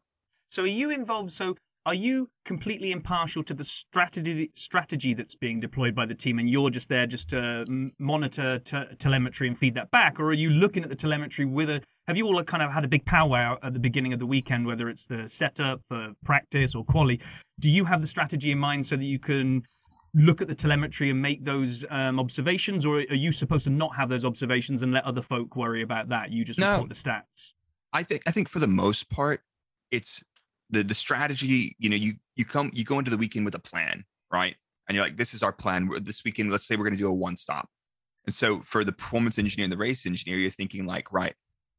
So 0.49 0.63
are 0.63 0.67
you 0.67 0.89
involved? 0.89 1.31
So 1.31 1.55
are 1.85 1.93
you 1.93 2.29
completely 2.45 2.91
impartial 2.91 3.43
to 3.43 3.53
the 3.53 3.63
strategy 3.63 4.51
strategy 4.53 5.13
that's 5.13 5.35
being 5.35 5.59
deployed 5.59 5.95
by 5.95 6.05
the 6.05 6.13
team, 6.13 6.39
and 6.39 6.49
you're 6.49 6.69
just 6.69 6.89
there 6.89 7.07
just 7.07 7.29
to 7.29 7.65
monitor 7.99 8.59
te- 8.59 8.95
telemetry 8.99 9.47
and 9.47 9.57
feed 9.57 9.73
that 9.75 9.89
back, 9.91 10.19
or 10.19 10.25
are 10.25 10.33
you 10.33 10.49
looking 10.49 10.83
at 10.83 10.89
the 10.89 10.95
telemetry 10.95 11.45
with 11.45 11.69
a? 11.69 11.81
Have 12.07 12.17
you 12.17 12.25
all 12.25 12.43
kind 12.43 12.63
of 12.63 12.71
had 12.71 12.83
a 12.83 12.87
big 12.87 13.05
powwow 13.05 13.57
at 13.63 13.73
the 13.73 13.79
beginning 13.79 14.13
of 14.13 14.19
the 14.19 14.25
weekend, 14.25 14.65
whether 14.65 14.89
it's 14.89 15.05
the 15.05 15.27
setup 15.29 15.81
for 15.87 16.11
practice 16.25 16.75
or 16.75 16.83
quali? 16.85 17.19
Do 17.59 17.69
you 17.71 17.85
have 17.85 18.01
the 18.01 18.07
strategy 18.07 18.51
in 18.51 18.57
mind 18.59 18.85
so 18.85 18.95
that 18.95 19.05
you 19.05 19.19
can? 19.19 19.63
Look 20.15 20.41
at 20.41 20.47
the 20.47 20.55
telemetry 20.55 21.11
and 21.11 21.21
make 21.21 21.45
those 21.45 21.85
um, 21.91 22.19
observations, 22.19 22.83
or 22.83 22.95
are 22.97 23.13
you 23.13 23.31
supposed 23.31 23.65
to 23.65 23.69
not 23.69 23.95
have 23.95 24.09
those 24.09 24.25
observations 24.25 24.81
and 24.81 24.91
let 24.91 25.03
other 25.03 25.21
folk 25.21 25.55
worry 25.55 25.83
about 25.83 26.09
that? 26.09 26.31
You 26.31 26.43
just 26.43 26.59
No. 26.59 26.71
report 26.71 26.89
the 26.89 26.95
stats. 26.95 27.53
I 27.93 28.01
think 28.01 28.23
I 28.25 28.31
think 28.31 28.49
for 28.49 28.57
the 28.57 28.65
most 28.67 29.07
part, 29.09 29.41
it's 29.91 30.23
the 30.69 30.83
the 30.83 30.93
strategy. 30.93 31.75
You 31.79 31.89
know, 31.89 31.95
you 31.95 32.15
you 32.35 32.45
come 32.45 32.71
you 32.73 32.83
go 32.83 32.99
into 32.99 33.11
the 33.11 33.17
weekend 33.17 33.45
with 33.45 33.55
a 33.55 33.59
plan, 33.59 34.05
right? 34.31 34.55
And 34.87 34.95
you're 34.95 35.05
like, 35.05 35.17
this 35.17 35.33
is 35.33 35.43
our 35.43 35.51
plan. 35.51 35.89
This 36.01 36.23
weekend, 36.23 36.51
let's 36.51 36.65
say 36.65 36.75
we're 36.75 36.85
going 36.85 36.97
to 36.97 36.97
do 36.97 37.07
a 37.07 37.13
one 37.13 37.37
stop. 37.37 37.69
And 38.25 38.33
so 38.33 38.61
for 38.61 38.83
the 38.83 38.91
performance 38.91 39.37
engineer 39.37 39.65
and 39.65 39.71
the 39.71 39.77
race 39.77 40.05
engineer, 40.05 40.37
you're 40.37 40.49
thinking 40.49 40.85
like, 40.85 41.11
right, 41.11 41.35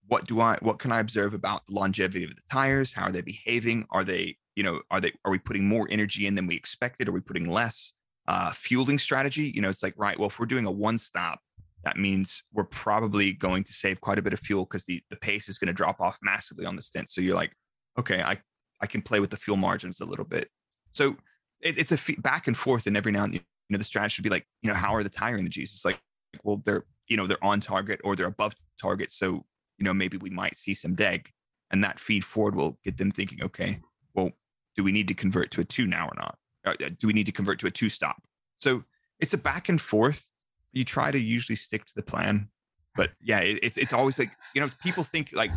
what 0.07 0.26
do 0.26 0.40
I 0.40 0.59
what 0.61 0.79
can 0.79 0.92
I 0.92 1.00
observe 1.00 1.35
about 1.35 1.62
the 1.66 1.74
longevity 1.74 2.24
of 2.24 2.31
the 2.31 2.42
tires? 2.50 2.92
How 2.92 3.05
are 3.05 3.12
they 3.12 3.20
behaving? 3.20 3.87
Are 3.90 4.05
they, 4.05 4.37
you 4.55 4.62
know, 4.62 4.81
are 4.90 5.00
they 5.00 5.12
are 5.24 5.33
we 5.33 5.38
putting 5.38 5.66
more 5.66 5.88
energy 5.90 6.26
in 6.26 6.35
than 6.35 6.46
we 6.46 6.57
expected? 6.57 7.09
Are 7.09 7.12
we 7.12 7.20
putting 7.20 7.50
less? 7.50 7.92
Uh 8.29 8.53
fueling 8.53 8.98
strategy, 8.98 9.50
you 9.55 9.62
know, 9.62 9.70
it's 9.70 9.83
like, 9.83 9.94
right, 9.96 10.18
well, 10.18 10.29
if 10.29 10.38
we're 10.38 10.46
doing 10.46 10.66
a 10.66 10.70
one 10.70 10.98
stop, 10.98 11.40
that 11.85 11.96
means 11.96 12.42
we're 12.53 12.64
probably 12.64 13.33
going 13.33 13.64
to 13.64 13.72
save 13.72 14.00
quite 14.00 14.18
a 14.18 14.22
bit 14.22 14.33
of 14.33 14.40
fuel 14.40 14.64
because 14.64 14.85
the, 14.85 15.03
the 15.11 15.16
pace 15.16 15.48
is 15.48 15.59
going 15.59 15.68
to 15.68 15.72
drop 15.72 16.00
off 16.00 16.18
massively 16.22 16.66
on 16.66 16.76
the 16.76 16.83
stint. 16.83 17.09
So 17.09 17.20
you're 17.20 17.35
like, 17.35 17.53
okay, 17.98 18.22
I, 18.22 18.38
I 18.81 18.87
can 18.87 19.03
play 19.03 19.21
with 19.21 19.31
the 19.31 19.37
fuel 19.37 19.57
margins 19.57 20.01
a 20.01 20.05
little 20.05 20.25
bit. 20.25 20.49
So 20.93 21.16
it, 21.61 21.79
it's 21.79 21.93
a 21.93 21.97
fe- 21.97 22.16
back 22.19 22.47
and 22.47 22.57
forth, 22.57 22.87
and 22.87 22.97
every 22.97 23.12
now 23.12 23.25
and 23.25 23.35
then, 23.35 23.40
you 23.69 23.75
know, 23.75 23.79
the 23.79 23.85
strategy 23.85 24.14
should 24.14 24.25
be 24.25 24.31
like, 24.31 24.47
you 24.62 24.69
know, 24.69 24.77
how 24.77 24.95
are 24.95 25.03
the 25.03 25.11
tire 25.11 25.37
energies? 25.37 25.73
It's 25.75 25.85
like, 25.85 26.01
well, 26.43 26.62
they're 26.64 26.85
you 27.09 27.16
know 27.16 27.27
they're 27.27 27.45
on 27.45 27.61
target 27.61 28.01
or 28.05 28.16
they're 28.16 28.27
above 28.27 28.55
target, 28.81 29.11
so 29.11 29.45
you 29.79 29.85
know 29.85 29.95
maybe 29.95 30.16
we 30.16 30.31
might 30.31 30.57
see 30.57 30.75
some 30.75 30.95
deg, 30.95 31.29
and 31.71 31.83
that 31.85 31.99
feed 31.99 32.25
forward 32.25 32.55
will 32.55 32.79
get 32.85 32.97
them 32.97 33.11
thinking, 33.11 33.43
okay, 33.43 33.81
well, 34.14 34.31
do 34.77 34.85
we 34.85 34.93
need 34.93 35.09
to 35.09 35.14
convert 35.14 35.51
to 35.53 35.61
a 35.61 35.64
two 35.64 35.87
now 35.87 36.07
or 36.07 36.14
not? 36.16 36.38
Uh, 36.64 36.88
do 36.99 37.07
we 37.07 37.12
need 37.12 37.27
to 37.27 37.33
convert 37.33 37.59
to 37.61 37.66
a 37.66 37.71
two 37.71 37.88
stop? 37.88 38.23
So 38.61 38.85
it's 39.19 39.35
a 39.35 39.38
back 39.38 39.69
and 39.69 39.81
forth 39.81 40.31
you 40.73 40.85
try 40.85 41.11
to 41.11 41.19
usually 41.19 41.57
stick 41.57 41.85
to 41.85 41.93
the 41.95 42.03
plan 42.03 42.49
but 42.95 43.11
yeah 43.21 43.38
it, 43.38 43.59
it's 43.62 43.79
it's 43.79 43.93
always 43.93 44.19
like 44.19 44.31
you 44.55 44.61
know 44.61 44.71
people 44.83 45.05
think 45.05 45.31
like 45.33 45.51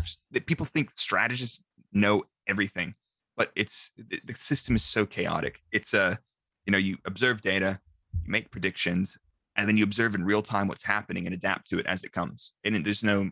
people 0.45 0.65
think 0.65 0.91
strategists 0.91 1.63
know 1.91 2.23
everything 2.47 2.93
but 3.35 3.51
it's 3.55 3.91
the, 3.97 4.19
the 4.25 4.35
system 4.35 4.75
is 4.75 4.83
so 4.83 5.05
chaotic. 5.05 5.61
It's 5.71 5.93
a 5.93 6.19
you 6.65 6.71
know 6.71 6.77
you 6.77 6.97
observe 7.05 7.41
data 7.41 7.79
you 8.23 8.31
make 8.31 8.51
predictions 8.51 9.17
and 9.55 9.67
then 9.67 9.77
you 9.77 9.83
observe 9.83 10.15
in 10.15 10.23
real 10.23 10.41
time 10.41 10.67
what's 10.67 10.83
happening 10.83 11.25
and 11.25 11.33
adapt 11.33 11.69
to 11.69 11.79
it 11.79 11.85
as 11.85 12.03
it 12.03 12.11
comes. 12.11 12.53
And 12.63 12.85
there's 12.85 13.03
no 13.03 13.29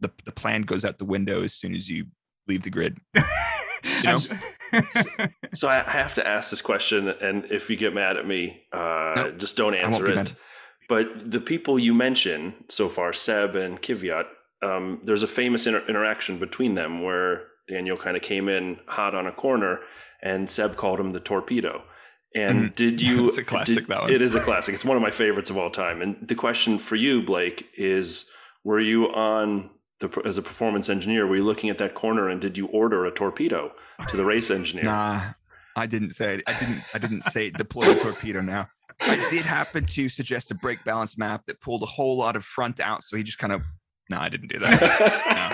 the, 0.00 0.10
the 0.24 0.32
plan 0.32 0.62
goes 0.62 0.84
out 0.84 0.98
the 0.98 1.04
window 1.04 1.42
as 1.42 1.54
soon 1.54 1.74
as 1.74 1.88
you 1.88 2.06
leave 2.46 2.62
the 2.62 2.70
grid. 2.70 2.98
You 4.02 4.12
know? 4.12 4.18
So 5.54 5.68
I 5.68 5.86
I 5.86 5.90
have 5.90 6.14
to 6.14 6.26
ask 6.26 6.50
this 6.50 6.62
question, 6.62 7.08
and 7.08 7.44
if 7.50 7.70
you 7.70 7.76
get 7.76 7.94
mad 7.94 8.16
at 8.16 8.26
me, 8.26 8.62
uh, 8.72 9.12
Nope, 9.14 9.38
just 9.38 9.56
don't 9.56 9.74
answer 9.74 10.08
it. 10.08 10.34
But 10.88 11.30
the 11.30 11.40
people 11.40 11.78
you 11.78 11.94
mention 11.94 12.54
so 12.68 12.88
far, 12.88 13.12
Seb 13.12 13.54
and 13.54 13.80
Kvyat, 13.80 14.24
um, 14.62 15.00
there's 15.04 15.22
a 15.22 15.28
famous 15.28 15.66
inter- 15.66 15.84
interaction 15.86 16.38
between 16.38 16.74
them 16.74 17.02
where 17.04 17.46
Daniel 17.68 17.96
kind 17.96 18.16
of 18.16 18.22
came 18.22 18.48
in 18.48 18.78
hot 18.86 19.14
on 19.14 19.26
a 19.26 19.32
corner, 19.32 19.80
and 20.22 20.48
Seb 20.50 20.76
called 20.76 21.00
him 21.00 21.12
the 21.12 21.20
torpedo. 21.20 21.82
And 22.36 22.70
Mhm. 22.70 22.74
did 22.74 23.02
you? 23.02 23.26
It's 23.28 23.38
a 23.38 23.44
classic, 23.44 23.74
did- 23.76 23.86
that 23.88 24.02
one. 24.02 24.12
It 24.12 24.20
is 24.22 24.34
a 24.34 24.40
classic. 24.40 24.74
It's 24.74 24.84
one 24.84 24.96
of 24.96 25.02
my 25.02 25.10
favorites 25.10 25.50
of 25.50 25.56
all 25.56 25.70
time. 25.70 26.02
And 26.02 26.16
the 26.26 26.34
question 26.34 26.78
for 26.78 26.96
you, 26.96 27.22
Blake, 27.22 27.68
is: 27.76 28.30
Were 28.64 28.80
you 28.80 29.06
on 29.14 29.70
the 30.00 30.08
as 30.24 30.36
a 30.36 30.42
performance 30.42 30.88
engineer? 30.88 31.26
Were 31.26 31.36
you 31.36 31.44
looking 31.44 31.70
at 31.70 31.78
that 31.78 31.94
corner, 31.94 32.28
and 32.28 32.40
did 32.40 32.58
you 32.58 32.66
order 32.66 33.06
a 33.06 33.10
torpedo 33.12 33.72
to 34.08 34.16
the 34.16 34.24
race 34.24 34.50
engineer? 34.50 34.84
Nah, 34.94 35.20
I 35.76 35.86
didn't 35.86 36.10
say 36.10 36.34
it. 36.36 36.42
I 36.46 36.52
didn't. 36.58 36.82
I 36.94 36.98
didn't 36.98 37.22
say 37.22 37.50
deploy 37.50 37.90
a 37.92 37.94
torpedo. 37.94 38.40
Now, 38.40 38.66
I 39.00 39.16
did 39.30 39.42
happen 39.44 39.86
to 39.86 40.08
suggest 40.08 40.50
a 40.50 40.54
brake 40.56 40.82
balance 40.84 41.16
map 41.16 41.42
that 41.46 41.60
pulled 41.60 41.82
a 41.84 41.86
whole 41.86 42.16
lot 42.18 42.34
of 42.36 42.44
front 42.44 42.80
out, 42.80 43.02
so 43.04 43.16
he 43.16 43.22
just 43.22 43.38
kind 43.38 43.52
of. 43.52 43.62
No, 44.10 44.18
I 44.18 44.28
didn't 44.28 44.48
do 44.48 44.58
that. 44.58 45.52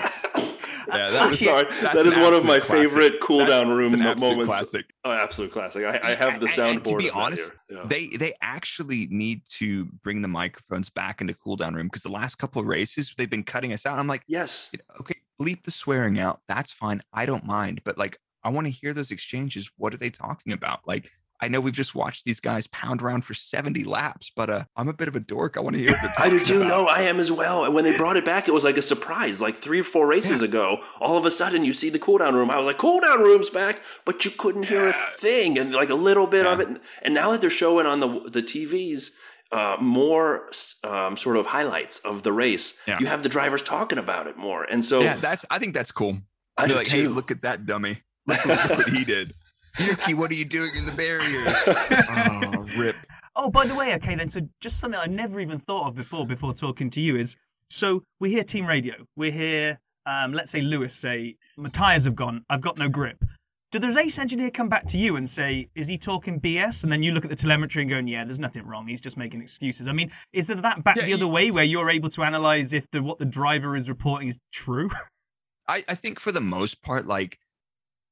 Yeah, 0.93 1.09
that 1.11 1.27
was 1.29 1.39
Sorry, 1.39 1.63
that's 1.65 1.81
that 1.93 2.05
is 2.05 2.15
an 2.15 2.21
one 2.23 2.33
of 2.33 2.43
my 2.45 2.59
classic. 2.59 2.89
favorite 2.89 3.19
cool 3.21 3.39
That's- 3.39 3.61
down 3.61 3.69
room 3.69 3.93
an 3.93 4.19
moments. 4.19 4.47
classic. 4.47 4.85
Oh, 5.03 5.11
absolute 5.11 5.51
classic. 5.51 5.83
I, 5.85 6.11
I 6.11 6.15
have 6.15 6.39
the 6.39 6.47
And- 6.47 6.75
and 6.77 6.83
to 6.85 6.95
be 6.97 7.09
honest, 7.09 7.51
here. 7.69 7.77
Yeah. 7.79 7.85
They 7.87 8.07
they 8.07 8.33
actually 8.41 9.07
need 9.09 9.41
to 9.59 9.85
bring 10.03 10.21
the 10.21 10.27
microphones 10.27 10.89
back 10.89 11.21
into 11.21 11.33
cool 11.33 11.55
down 11.55 11.73
room 11.73 11.87
because 11.87 12.03
the 12.03 12.09
last 12.11 12.35
couple 12.35 12.61
of 12.61 12.67
races 12.67 13.13
they've 13.17 13.29
been 13.29 13.43
cutting 13.43 13.73
us 13.73 13.85
out. 13.85 13.97
I'm 13.99 14.07
like, 14.07 14.23
yes. 14.27 14.71
okay, 14.99 15.15
bleep 15.41 15.63
the 15.63 15.71
swearing 15.71 16.19
out. 16.19 16.41
That's 16.47 16.71
fine. 16.71 17.01
I 17.13 17.25
don't 17.25 17.45
mind. 17.45 17.81
But 17.83 17.97
like, 17.97 18.17
I 18.43 18.49
want 18.49 18.65
to 18.67 18.71
hear 18.71 18.93
those 18.93 19.11
exchanges. 19.11 19.71
What 19.77 19.93
are 19.93 19.97
they 19.97 20.09
talking 20.09 20.53
about? 20.53 20.79
Like, 20.87 21.11
I 21.41 21.47
know 21.47 21.59
we've 21.59 21.73
just 21.73 21.95
watched 21.95 22.23
these 22.25 22.39
guys 22.39 22.67
pound 22.67 23.01
around 23.01 23.25
for 23.25 23.33
70 23.33 23.83
laps, 23.83 24.31
but 24.35 24.49
uh, 24.49 24.63
I'm 24.75 24.87
a 24.87 24.93
bit 24.93 25.07
of 25.07 25.15
a 25.15 25.19
dork. 25.19 25.57
I 25.57 25.61
want 25.61 25.75
to 25.75 25.81
hear 25.81 25.91
what 25.93 26.11
I 26.19 26.29
do 26.29 26.43
too. 26.45 26.63
No, 26.63 26.85
I 26.87 27.01
am 27.01 27.19
as 27.19 27.31
well. 27.31 27.65
And 27.65 27.73
when 27.73 27.83
they 27.83 27.97
brought 27.97 28.15
it 28.17 28.25
back, 28.25 28.47
it 28.47 28.53
was 28.53 28.63
like 28.63 28.77
a 28.77 28.81
surprise. 28.81 29.41
Like 29.41 29.55
three 29.55 29.79
or 29.79 29.83
four 29.83 30.05
races 30.07 30.41
ago, 30.41 30.77
all 30.99 31.17
of 31.17 31.25
a 31.25 31.31
sudden 31.31 31.65
you 31.65 31.73
see 31.73 31.89
the 31.89 31.99
cool 31.99 32.19
down 32.19 32.35
room. 32.35 32.51
I 32.51 32.57
was 32.57 32.65
like, 32.67 32.77
cool 32.77 32.99
down 32.99 33.21
room's 33.21 33.49
back, 33.49 33.81
but 34.05 34.23
you 34.23 34.31
couldn't 34.31 34.65
hear 34.65 34.89
a 34.89 34.93
thing 35.17 35.57
and 35.57 35.73
like 35.73 35.89
a 35.89 35.95
little 35.95 36.27
bit 36.27 36.45
of 36.45 36.59
it. 36.59 36.67
And 37.01 37.13
now 37.13 37.31
that 37.31 37.41
they're 37.41 37.49
showing 37.49 37.85
on 37.85 37.99
the 37.99 38.29
the 38.29 38.43
TVs 38.43 39.09
uh, 39.51 39.77
more 39.81 40.49
um, 40.83 41.17
sort 41.17 41.37
of 41.37 41.47
highlights 41.47 41.99
of 41.99 42.23
the 42.23 42.31
race, 42.31 42.77
Yeah. 42.87 42.99
you 42.99 43.07
have 43.07 43.23
the 43.23 43.29
drivers 43.29 43.61
talking 43.61 43.97
about 43.97 44.27
it 44.27 44.37
more. 44.37 44.63
And 44.63 44.85
so 44.85 45.01
Yeah, 45.01 45.17
that's. 45.17 45.43
I 45.49 45.59
think 45.59 45.73
that's 45.73 45.91
cool. 45.91 46.19
I 46.57 46.67
do 46.67 46.75
like, 46.75 46.87
hey, 46.87 47.07
look 47.07 47.31
at 47.31 47.41
that 47.41 47.65
dummy. 47.65 48.03
Look, 48.27 48.45
look 48.45 48.69
what 48.77 48.89
he 48.89 49.03
did. 49.03 49.33
Yuki, 49.79 50.13
what 50.13 50.31
are 50.31 50.35
you 50.35 50.45
doing 50.45 50.75
in 50.75 50.85
the 50.85 50.91
barrier? 50.91 51.43
oh, 52.57 52.65
rip. 52.77 52.95
Oh, 53.35 53.49
by 53.49 53.65
the 53.65 53.75
way, 53.75 53.93
okay 53.95 54.15
then. 54.15 54.29
So 54.29 54.41
just 54.59 54.79
something 54.79 54.99
I 54.99 55.05
never 55.05 55.39
even 55.39 55.59
thought 55.59 55.87
of 55.87 55.95
before. 55.95 56.25
Before 56.25 56.53
talking 56.53 56.89
to 56.91 57.01
you 57.01 57.15
is 57.17 57.35
so 57.69 58.03
we 58.19 58.29
hear 58.31 58.43
team 58.43 58.65
radio. 58.65 58.95
We 59.15 59.31
hear, 59.31 59.79
um, 60.05 60.33
let's 60.33 60.51
say 60.51 60.61
Lewis 60.61 60.93
say, 60.93 61.35
my 61.57 61.69
tires 61.69 62.03
have 62.03 62.15
gone. 62.15 62.43
I've 62.49 62.61
got 62.61 62.77
no 62.77 62.89
grip. 62.89 63.23
Do 63.71 63.79
the 63.79 63.93
race 63.93 64.19
engineer 64.19 64.51
come 64.51 64.67
back 64.67 64.85
to 64.87 64.97
you 64.97 65.15
and 65.15 65.29
say, 65.29 65.69
is 65.75 65.87
he 65.87 65.97
talking 65.97 66.41
BS? 66.41 66.83
And 66.83 66.91
then 66.91 67.01
you 67.01 67.13
look 67.13 67.23
at 67.23 67.29
the 67.29 67.37
telemetry 67.37 67.81
and 67.81 67.89
going, 67.89 68.05
yeah, 68.05 68.25
there's 68.25 68.37
nothing 68.39 68.67
wrong. 68.67 68.85
He's 68.85 68.99
just 68.99 69.15
making 69.15 69.41
excuses. 69.41 69.87
I 69.87 69.93
mean, 69.93 70.11
is 70.33 70.47
there 70.47 70.57
that 70.57 70.83
back 70.83 70.97
Yeah, 70.97 71.05
the 71.05 71.13
other 71.13 71.23
you- 71.23 71.29
way 71.29 71.51
where 71.51 71.63
you're 71.63 71.89
able 71.89 72.09
to 72.09 72.23
analyze 72.23 72.73
if 72.73 72.85
the 72.91 73.01
what 73.01 73.17
the 73.17 73.23
driver 73.25 73.77
is 73.77 73.87
reporting 73.87 74.27
is 74.27 74.37
true? 74.51 74.89
I, 75.69 75.85
I 75.87 75.95
think 75.95 76.19
for 76.19 76.33
the 76.33 76.41
most 76.41 76.81
part, 76.81 77.05
like 77.07 77.39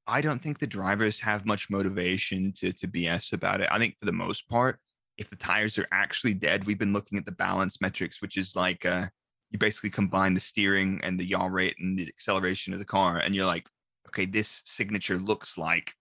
I 0.10 0.22
don't 0.22 0.42
think 0.42 0.60
the 0.60 0.68
drivers 0.68 1.20
have 1.22 1.46
much 1.46 1.70
motivation 1.70 2.52
to 2.54 2.74
to 2.74 2.88
BS 2.88 3.34
about 3.34 3.62
it. 3.62 3.70
I 3.72 3.78
think 3.78 3.96
for 4.00 4.06
the 4.06 4.12
most 4.12 4.48
part, 4.50 4.80
if 5.18 5.30
the 5.30 5.36
tires 5.36 5.78
are 5.78 5.88
actually 5.92 6.34
dead, 6.34 6.66
we've 6.66 6.80
been 6.80 6.94
looking 6.94 7.18
at 7.18 7.26
the 7.26 7.32
balance 7.32 7.80
metrics, 7.82 8.22
which 8.22 8.38
is 8.38 8.56
like 8.56 8.86
uh 8.86 9.08
you 9.52 9.60
basically 9.60 9.90
combine 9.90 10.34
the 10.34 10.40
steering 10.40 11.00
and 11.04 11.20
the 11.20 11.26
yaw 11.26 11.48
rate 11.48 11.76
and 11.80 11.98
the 11.98 12.08
acceleration 12.08 12.74
of 12.74 12.80
the 12.80 12.86
car, 12.86 13.18
and 13.20 13.36
you're 13.36 13.46
like, 13.46 13.68
okay, 14.08 14.26
this 14.26 14.62
signature 14.66 15.18
looks 15.18 15.58
like, 15.58 15.94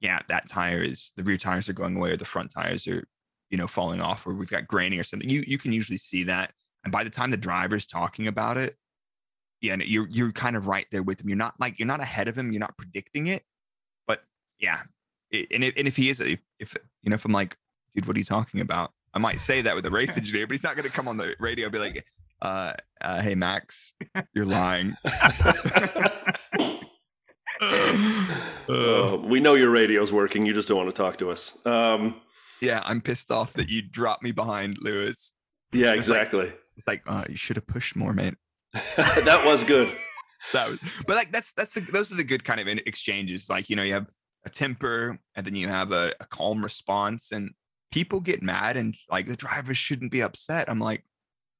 yeah, 0.00 0.20
that 0.28 0.48
tire 0.48 0.82
is 0.82 1.12
the 1.16 1.22
rear 1.24 1.36
tires 1.36 1.68
are 1.68 1.74
going 1.74 1.96
away 1.96 2.10
or 2.10 2.16
the 2.16 2.24
front 2.24 2.50
tires 2.50 2.86
are, 2.88 3.06
you 3.50 3.58
know, 3.58 3.66
falling 3.66 4.00
off, 4.00 4.26
or 4.26 4.34
we've 4.34 4.50
got 4.50 4.68
graining 4.68 4.98
or 4.98 5.04
something. 5.04 5.28
You 5.28 5.42
you 5.46 5.58
can 5.58 5.72
usually 5.72 5.98
see 5.98 6.24
that. 6.24 6.52
And 6.84 6.92
by 6.92 7.04
the 7.04 7.10
time 7.10 7.30
the 7.30 7.36
driver's 7.36 7.86
talking 7.86 8.28
about 8.28 8.56
it, 8.58 8.76
yeah, 9.66 9.72
and 9.74 9.82
you're 9.82 10.08
you're 10.08 10.32
kind 10.32 10.56
of 10.56 10.66
right 10.66 10.86
there 10.92 11.02
with 11.02 11.20
him. 11.20 11.28
You're 11.28 11.36
not 11.36 11.54
like 11.58 11.78
you're 11.78 11.86
not 11.88 12.00
ahead 12.00 12.28
of 12.28 12.36
him. 12.38 12.52
You're 12.52 12.60
not 12.60 12.76
predicting 12.76 13.26
it, 13.26 13.42
but 14.06 14.22
yeah. 14.58 14.82
It, 15.30 15.48
and 15.50 15.64
if, 15.64 15.74
and 15.76 15.88
if 15.88 15.96
he 15.96 16.08
is, 16.08 16.20
if, 16.20 16.38
if 16.60 16.74
you 17.02 17.10
know, 17.10 17.14
if 17.16 17.24
I'm 17.24 17.32
like, 17.32 17.56
dude, 17.94 18.06
what 18.06 18.16
are 18.16 18.18
you 18.18 18.24
talking 18.24 18.60
about? 18.60 18.92
I 19.12 19.18
might 19.18 19.40
say 19.40 19.60
that 19.62 19.74
with 19.74 19.84
a 19.86 19.90
race 19.90 20.16
engineer, 20.22 20.46
but 20.46 20.52
he's 20.54 20.62
not 20.62 20.76
going 20.76 20.88
to 20.88 20.92
come 20.94 21.08
on 21.08 21.16
the 21.16 21.34
radio 21.40 21.66
and 21.66 21.72
be 21.72 21.78
like, 21.78 22.06
uh, 22.42 22.74
uh, 23.00 23.20
hey 23.22 23.34
Max, 23.34 23.92
you're 24.34 24.46
lying. 24.46 24.94
Uh, 28.68 29.18
we 29.24 29.40
know 29.40 29.54
your 29.54 29.70
radio's 29.70 30.12
working. 30.12 30.44
You 30.44 30.52
just 30.52 30.68
don't 30.68 30.76
want 30.76 30.90
to 30.90 30.94
talk 30.96 31.18
to 31.18 31.30
us. 31.30 31.56
Um, 31.64 32.20
yeah, 32.60 32.82
I'm 32.84 33.00
pissed 33.00 33.30
off 33.30 33.52
that 33.54 33.68
you 33.68 33.80
dropped 33.82 34.22
me 34.22 34.32
behind, 34.32 34.78
Lewis. 34.80 35.32
yeah, 35.72 35.92
It's 35.92 36.08
like- 36.08 36.18
exactly. 36.20 36.52
It's 36.76 36.86
like, 36.86 37.02
uh, 37.06 37.24
you 37.28 37.36
should 37.36 37.56
have 37.56 37.66
pushed 37.66 37.96
more, 37.96 38.12
man. 38.12 38.36
that 38.96 39.42
was 39.44 39.64
good. 39.64 39.96
that 40.52 40.70
was, 40.70 40.78
but 41.06 41.16
like 41.16 41.32
that's 41.32 41.52
that's 41.52 41.74
the, 41.74 41.80
those 41.80 42.12
are 42.12 42.16
the 42.16 42.24
good 42.24 42.44
kind 42.44 42.60
of 42.60 42.66
exchanges. 42.68 43.48
Like 43.48 43.68
you 43.70 43.76
know, 43.76 43.82
you 43.82 43.94
have 43.94 44.06
a 44.44 44.50
temper, 44.50 45.18
and 45.34 45.46
then 45.46 45.56
you 45.56 45.68
have 45.68 45.92
a, 45.92 46.14
a 46.20 46.26
calm 46.26 46.62
response, 46.62 47.32
and 47.32 47.50
people 47.90 48.20
get 48.20 48.42
mad, 48.42 48.76
and 48.76 48.94
like 49.10 49.26
the 49.26 49.36
drivers 49.36 49.78
shouldn't 49.78 50.12
be 50.12 50.22
upset. 50.22 50.70
I'm 50.70 50.80
like, 50.80 51.04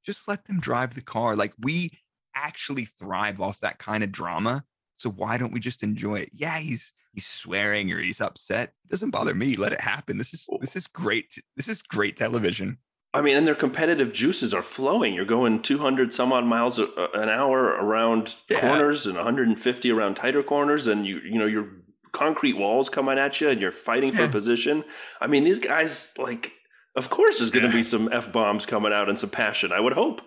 just 0.04 0.28
let 0.28 0.44
them 0.44 0.60
drive 0.60 0.94
the 0.94 1.02
car. 1.02 1.36
Like 1.36 1.52
we 1.60 1.90
actually 2.34 2.84
thrive 2.84 3.40
off 3.40 3.58
that 3.60 3.78
kind 3.78 4.04
of 4.04 4.12
drama. 4.12 4.62
So 4.96 5.10
why 5.10 5.36
don't 5.36 5.52
we 5.52 5.60
just 5.60 5.82
enjoy 5.82 6.20
it? 6.20 6.30
Yeah, 6.32 6.58
he's 6.58 6.92
he's 7.12 7.26
swearing 7.26 7.90
or 7.92 7.98
he's 7.98 8.20
upset. 8.20 8.70
It 8.84 8.90
doesn't 8.90 9.10
bother 9.10 9.34
me. 9.34 9.56
Let 9.56 9.72
it 9.72 9.80
happen. 9.80 10.18
This 10.18 10.32
is 10.32 10.46
this 10.60 10.76
is 10.76 10.86
great. 10.86 11.38
This 11.56 11.68
is 11.68 11.82
great 11.82 12.16
television. 12.16 12.78
I 13.16 13.22
mean, 13.22 13.36
and 13.36 13.46
their 13.46 13.54
competitive 13.54 14.12
juices 14.12 14.52
are 14.54 14.62
flowing. 14.62 15.14
You're 15.14 15.24
going 15.24 15.62
200 15.62 16.12
some 16.12 16.32
odd 16.32 16.44
miles 16.44 16.78
a, 16.78 16.86
an 17.14 17.28
hour 17.28 17.64
around 17.64 18.36
Yeah. 18.48 18.60
corners 18.60 19.06
and 19.06 19.16
150 19.16 19.90
around 19.90 20.14
tighter 20.16 20.42
corners, 20.42 20.86
and 20.86 21.06
you 21.06 21.18
you 21.24 21.38
know 21.38 21.46
your 21.46 21.66
concrete 22.12 22.54
walls 22.56 22.88
coming 22.88 23.18
at 23.18 23.40
you, 23.40 23.48
and 23.48 23.60
you're 23.60 23.72
fighting 23.72 24.12
for 24.12 24.28
position. 24.28 24.84
I 25.20 25.26
mean, 25.26 25.44
these 25.44 25.58
guys 25.58 26.12
like, 26.18 26.52
of 26.94 27.10
course, 27.10 27.38
there's 27.38 27.50
going 27.50 27.64
to 27.66 27.70
Yeah. 27.70 27.76
be 27.76 27.82
some 27.82 28.10
f 28.12 28.32
bombs 28.32 28.66
coming 28.66 28.92
out 28.92 29.08
and 29.08 29.18
some 29.18 29.30
passion. 29.30 29.72
I 29.72 29.80
would 29.80 29.92
hope. 29.94 30.20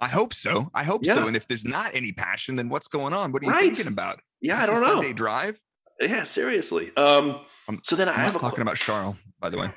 I 0.00 0.08
hope 0.08 0.34
so. 0.34 0.70
I 0.74 0.84
hope 0.84 1.00
Yeah. 1.04 1.14
so. 1.14 1.26
And 1.26 1.34
if 1.36 1.48
there's 1.48 1.64
not 1.64 1.94
any 1.94 2.12
passion, 2.12 2.56
then 2.56 2.68
what's 2.68 2.86
going 2.88 3.14
on? 3.14 3.32
What 3.32 3.42
are 3.42 3.46
you 3.46 3.52
Right. 3.52 3.62
thinking 3.74 3.86
about? 3.86 4.20
Yeah, 4.42 4.62
I 4.62 4.66
don't 4.66 4.80
know. 4.82 4.94
Sunday 4.94 5.12
drive. 5.14 5.58
Yeah, 6.00 6.24
seriously. 6.24 6.92
Um, 6.96 7.40
I'm- 7.68 7.80
so 7.82 7.96
then 7.96 8.08
I 8.08 8.12
I'm 8.12 8.18
have 8.20 8.34
not 8.34 8.40
talking 8.42 8.56
qu- 8.56 8.62
about 8.62 8.76
Charles, 8.76 9.16
by 9.40 9.48
the 9.48 9.58
way. 9.58 9.70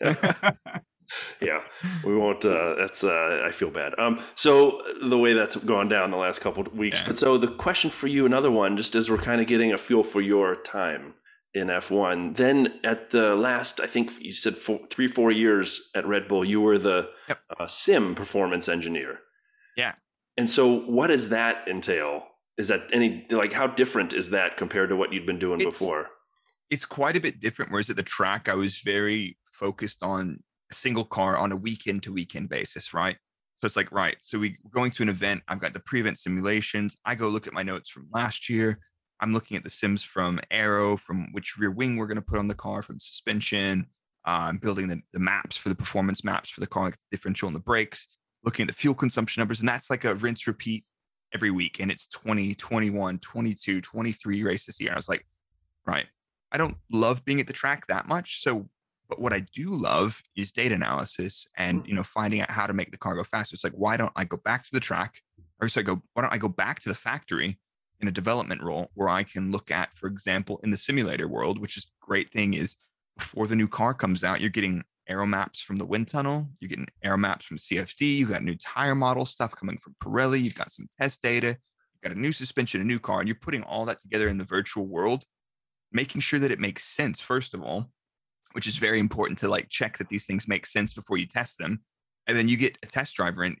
yeah 1.40 1.60
we 2.04 2.14
won't 2.16 2.44
uh 2.44 2.74
that's 2.76 3.02
uh 3.04 3.42
i 3.46 3.50
feel 3.50 3.70
bad 3.70 3.92
um 3.98 4.20
so 4.34 4.80
the 5.02 5.18
way 5.18 5.32
that's 5.32 5.56
gone 5.56 5.88
down 5.88 6.10
the 6.10 6.16
last 6.16 6.40
couple 6.40 6.64
of 6.66 6.72
weeks 6.76 7.00
Yeah. 7.00 7.06
but 7.08 7.18
so 7.18 7.36
the 7.38 7.48
question 7.48 7.90
for 7.90 8.06
you 8.06 8.26
another 8.26 8.50
one 8.50 8.76
just 8.76 8.94
as 8.94 9.10
we're 9.10 9.18
kind 9.18 9.40
of 9.40 9.46
getting 9.46 9.72
a 9.72 9.78
feel 9.78 10.02
for 10.02 10.20
your 10.20 10.56
time 10.62 11.14
in 11.54 11.66
f1 11.68 12.36
then 12.36 12.78
at 12.84 13.10
the 13.10 13.34
last 13.34 13.80
i 13.80 13.86
think 13.86 14.12
you 14.20 14.32
said 14.32 14.54
four, 14.56 14.80
three 14.90 15.08
four 15.08 15.30
years 15.32 15.90
at 15.94 16.06
red 16.06 16.28
bull 16.28 16.44
you 16.44 16.60
were 16.60 16.78
the 16.78 17.08
Yep. 17.28 17.38
uh, 17.58 17.66
sim 17.66 18.14
performance 18.14 18.68
engineer 18.68 19.18
Yeah. 19.76 19.94
and 20.36 20.48
so 20.48 20.80
what 20.82 21.08
does 21.08 21.28
that 21.30 21.66
entail 21.68 22.26
is 22.58 22.68
that 22.68 22.82
any 22.92 23.26
like 23.30 23.52
how 23.52 23.66
different 23.66 24.12
is 24.12 24.30
that 24.30 24.56
compared 24.56 24.90
to 24.90 24.96
what 24.96 25.12
you'd 25.12 25.26
been 25.26 25.38
doing 25.38 25.60
It's- 25.60 25.72
before 25.78 26.08
It's 26.70 26.84
quite 26.84 27.16
a 27.16 27.20
bit 27.20 27.40
different. 27.40 27.72
Whereas 27.72 27.90
at 27.90 27.96
the 27.96 28.04
track, 28.04 28.48
I 28.48 28.54
was 28.54 28.78
very 28.84 29.36
focused 29.50 30.04
on 30.04 30.38
single 30.74 31.04
car 31.04 31.36
on 31.36 31.52
a 31.52 31.56
weekend 31.56 32.02
to 32.04 32.12
weekend 32.12 32.48
basis, 32.48 32.94
right? 32.94 33.16
So 33.58 33.66
it's 33.66 33.76
like, 33.76 33.92
right. 33.92 34.16
So 34.22 34.38
we- 34.38 34.56
we're 34.62 34.70
going 34.70 34.90
to 34.92 35.02
an 35.02 35.08
event. 35.08 35.42
I've 35.48 35.60
got 35.60 35.72
the 35.72 35.80
pre-event 35.80 36.18
simulations. 36.18 36.96
I 37.04 37.14
go 37.14 37.28
look 37.28 37.46
at 37.46 37.52
my 37.52 37.62
notes 37.62 37.90
from 37.90 38.08
last 38.12 38.48
year. 38.48 38.78
I'm 39.20 39.32
looking 39.32 39.56
at 39.56 39.64
the 39.64 39.70
sims 39.70 40.02
from 40.02 40.40
Aero, 40.50 40.96
from 40.96 41.30
which 41.32 41.58
rear 41.58 41.70
wing 41.70 41.96
we're 41.96 42.06
going 42.06 42.16
to 42.16 42.22
put 42.22 42.38
on 42.38 42.48
the 42.48 42.54
car, 42.54 42.82
from 42.82 42.98
suspension. 42.98 43.86
I'm 44.24 44.58
building 44.58 44.88
the, 44.88 45.00
the 45.12 45.18
maps 45.18 45.56
for 45.56 45.68
the 45.68 45.74
performance 45.74 46.24
maps 46.24 46.50
for 46.50 46.60
the 46.60 46.66
car, 46.66 46.84
like 46.84 46.94
the 46.94 47.16
differential 47.16 47.48
and 47.48 47.56
the 47.56 47.60
brakes, 47.60 48.08
looking 48.44 48.64
at 48.64 48.68
the 48.68 48.74
fuel 48.74 48.94
consumption 48.94 49.40
numbers. 49.40 49.60
And 49.60 49.68
that's 49.68 49.90
like 49.90 50.04
a 50.04 50.14
rinse 50.14 50.46
repeat 50.46 50.84
every 51.34 51.50
week. 51.50 51.80
And 51.80 51.90
it's 51.90 52.06
20, 52.08 52.54
21, 52.54 53.18
22, 53.18 53.80
23 53.80 54.42
races 54.42 54.78
a 54.80 54.84
year. 54.84 54.92
I 54.92 54.96
was 54.96 55.08
like, 55.08 55.26
right. 55.86 56.06
I 56.52 56.56
don't 56.56 56.76
love 56.90 57.24
being 57.24 57.40
at 57.40 57.46
the 57.46 57.52
track 57.52 57.86
that 57.86 58.08
much. 58.08 58.42
So, 58.42 58.68
but 59.10 59.20
what 59.20 59.32
I 59.34 59.40
do 59.40 59.74
love 59.74 60.22
is 60.36 60.52
data 60.52 60.74
analysis 60.74 61.46
and 61.58 61.78
you 61.78 61.82
mm-hmm. 61.82 61.96
know 61.96 62.02
finding 62.02 62.40
out 62.40 62.50
how 62.50 62.66
to 62.66 62.72
make 62.72 62.90
the 62.90 62.96
car 62.96 63.14
go 63.14 63.24
faster. 63.24 63.54
It's 63.54 63.64
like 63.64 63.74
why 63.74 63.96
don't 63.98 64.12
I 64.16 64.24
go 64.24 64.38
back 64.38 64.64
to 64.64 64.70
the 64.72 64.80
track, 64.80 65.20
or 65.60 65.68
so 65.68 65.80
I 65.80 65.84
go 65.84 66.00
why 66.14 66.22
don't 66.22 66.32
I 66.32 66.38
go 66.38 66.48
back 66.48 66.80
to 66.80 66.88
the 66.88 66.94
factory 66.94 67.58
in 68.00 68.08
a 68.08 68.12
development 68.12 68.62
role 68.62 68.90
where 68.94 69.10
I 69.10 69.24
can 69.24 69.50
look 69.50 69.70
at, 69.70 69.90
for 69.94 70.06
example, 70.06 70.58
in 70.62 70.70
the 70.70 70.78
simulator 70.78 71.28
world, 71.28 71.58
which 71.58 71.76
is 71.76 71.86
great 72.00 72.32
thing 72.32 72.54
is 72.54 72.76
before 73.18 73.46
the 73.46 73.56
new 73.56 73.68
car 73.68 73.92
comes 73.92 74.24
out, 74.24 74.40
you're 74.40 74.48
getting 74.48 74.82
aero 75.06 75.26
maps 75.26 75.60
from 75.60 75.76
the 75.76 75.84
wind 75.84 76.08
tunnel, 76.08 76.48
you're 76.60 76.70
getting 76.70 76.86
aero 77.04 77.18
maps 77.18 77.44
from 77.44 77.58
CFD, 77.58 78.16
you 78.16 78.26
got 78.26 78.42
new 78.42 78.54
tire 78.54 78.94
model 78.94 79.26
stuff 79.26 79.54
coming 79.54 79.76
from 79.76 79.94
Pirelli, 80.02 80.40
you've 80.40 80.54
got 80.54 80.72
some 80.72 80.88
test 80.98 81.20
data, 81.20 81.48
you've 81.48 82.02
got 82.02 82.16
a 82.16 82.18
new 82.18 82.32
suspension, 82.32 82.80
a 82.80 82.84
new 82.84 82.98
car, 82.98 83.18
and 83.18 83.28
you're 83.28 83.34
putting 83.34 83.64
all 83.64 83.84
that 83.84 84.00
together 84.00 84.28
in 84.28 84.38
the 84.38 84.44
virtual 84.44 84.86
world 84.86 85.24
making 85.92 86.20
sure 86.20 86.38
that 86.38 86.50
it 86.50 86.60
makes 86.60 86.84
sense 86.84 87.20
first 87.20 87.54
of 87.54 87.62
all 87.62 87.90
which 88.52 88.66
is 88.66 88.76
very 88.76 88.98
important 88.98 89.38
to 89.38 89.48
like 89.48 89.68
check 89.68 89.98
that 89.98 90.08
these 90.08 90.26
things 90.26 90.48
make 90.48 90.66
sense 90.66 90.92
before 90.92 91.16
you 91.16 91.26
test 91.26 91.58
them. 91.58 91.80
And 92.26 92.36
then 92.36 92.48
you 92.48 92.56
get 92.56 92.78
a 92.82 92.86
test 92.86 93.14
driver 93.16 93.42
and 93.42 93.56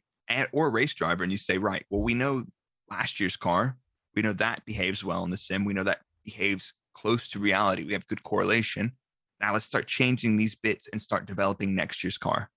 or 0.52 0.68
a 0.68 0.70
race 0.70 0.94
driver 0.94 1.24
and 1.24 1.32
you 1.32 1.38
say 1.38 1.58
right 1.58 1.84
well 1.90 2.02
we 2.02 2.14
know 2.14 2.44
last 2.90 3.20
year's 3.20 3.36
car. 3.36 3.76
We 4.14 4.22
know 4.22 4.32
that 4.34 4.64
behaves 4.64 5.04
well 5.04 5.24
in 5.24 5.30
the 5.30 5.36
sim. 5.36 5.64
We 5.64 5.72
know 5.72 5.84
that 5.84 6.00
behaves 6.24 6.72
close 6.94 7.28
to 7.28 7.38
reality. 7.38 7.84
We 7.84 7.92
have 7.92 8.06
good 8.08 8.22
correlation. 8.22 8.92
Now 9.40 9.52
let's 9.52 9.64
start 9.64 9.86
changing 9.86 10.36
these 10.36 10.54
bits 10.54 10.88
and 10.88 11.00
start 11.00 11.26
developing 11.26 11.74
next 11.74 12.04
year's 12.04 12.18
car. 12.18 12.50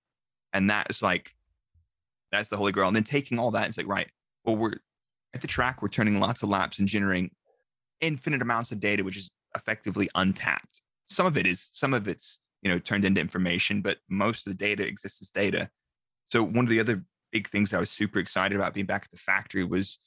And 0.52 0.70
that 0.70 0.88
is 0.90 1.02
like 1.02 1.34
that's 2.32 2.48
the 2.48 2.56
holy 2.56 2.72
grail. 2.72 2.88
And 2.88 2.96
then 2.96 3.04
taking 3.04 3.38
all 3.38 3.52
that 3.52 3.68
it's 3.68 3.78
like 3.78 3.88
right 3.88 4.08
well 4.44 4.56
we're 4.56 4.74
at 5.34 5.40
the 5.40 5.46
track 5.46 5.82
we're 5.82 5.88
turning 5.88 6.20
lots 6.20 6.42
of 6.42 6.48
laps 6.48 6.78
and 6.78 6.88
generating 6.88 7.30
infinite 8.00 8.42
amounts 8.42 8.72
of 8.72 8.80
data 8.80 9.02
which 9.02 9.16
is 9.16 9.30
effectively 9.54 10.10
untapped. 10.14 10.80
Some 11.08 11.26
of 11.26 11.36
it 11.36 11.46
is, 11.46 11.68
some 11.72 11.94
of 11.94 12.08
it's, 12.08 12.40
you 12.62 12.70
know, 12.70 12.78
turned 12.78 13.04
into 13.04 13.20
information, 13.20 13.82
but 13.82 13.98
most 14.08 14.46
of 14.46 14.52
the 14.52 14.56
data 14.56 14.86
exists 14.86 15.22
as 15.22 15.30
data. 15.30 15.68
So 16.26 16.42
one 16.42 16.64
of 16.64 16.68
the 16.68 16.80
other 16.80 17.04
big 17.30 17.48
things 17.48 17.74
I 17.74 17.80
was 17.80 17.90
super 17.90 18.18
excited 18.18 18.56
about 18.56 18.74
being 18.74 18.86
back 18.86 19.02
at 19.04 19.10
the 19.10 19.18
factory 19.18 19.64
was 19.64 19.98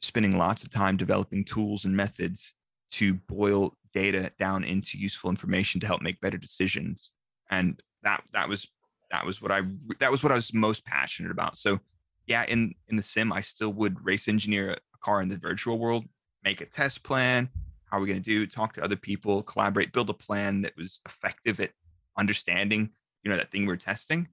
spending 0.00 0.36
lots 0.36 0.64
of 0.64 0.70
time 0.70 0.96
developing 0.96 1.44
tools 1.44 1.84
and 1.84 1.96
methods 1.96 2.54
to 2.92 3.14
boil 3.14 3.76
data 3.94 4.32
down 4.38 4.64
into 4.64 4.98
useful 4.98 5.30
information 5.30 5.80
to 5.80 5.86
help 5.86 6.02
make 6.02 6.20
better 6.20 6.38
decisions. 6.38 7.12
And 7.50 7.80
that 8.02 8.22
that 8.32 8.48
was 8.48 8.66
that 9.10 9.24
was 9.24 9.40
what 9.40 9.52
I 9.52 9.62
that 10.00 10.10
was 10.10 10.22
what 10.22 10.32
I 10.32 10.34
was 10.34 10.52
most 10.52 10.84
passionate 10.84 11.30
about. 11.30 11.58
So 11.58 11.78
yeah, 12.26 12.44
in 12.44 12.74
in 12.88 12.96
the 12.96 13.02
sim, 13.02 13.32
I 13.32 13.42
still 13.42 13.72
would 13.74 14.04
race 14.04 14.28
engineer 14.28 14.72
a 14.72 14.98
car 15.02 15.22
in 15.22 15.28
the 15.28 15.38
virtual 15.38 15.78
world, 15.78 16.04
make 16.42 16.60
a 16.60 16.66
test 16.66 17.02
plan, 17.02 17.48
how 17.92 17.98
are 17.98 18.00
we 18.00 18.08
going 18.08 18.20
to 18.20 18.24
do 18.24 18.46
talk 18.46 18.72
to 18.72 18.82
other 18.82 18.96
people 18.96 19.42
collaborate 19.42 19.92
build 19.92 20.10
a 20.10 20.14
plan 20.14 20.62
that 20.62 20.72
was 20.76 21.00
effective 21.06 21.60
at 21.60 21.70
understanding 22.18 22.90
you 23.22 23.30
know 23.30 23.36
that 23.36 23.50
thing 23.50 23.66
we're 23.66 23.76
testing 23.76 24.26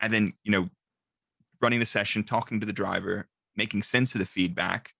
and 0.00 0.12
then 0.12 0.32
you 0.44 0.52
know 0.52 0.68
running 1.60 1.80
the 1.80 1.86
session 1.86 2.22
talking 2.22 2.60
to 2.60 2.66
the 2.66 2.72
driver 2.72 3.28
making 3.56 3.82
sense 3.82 4.14
of 4.14 4.20
the 4.20 4.26
feedback 4.26 4.94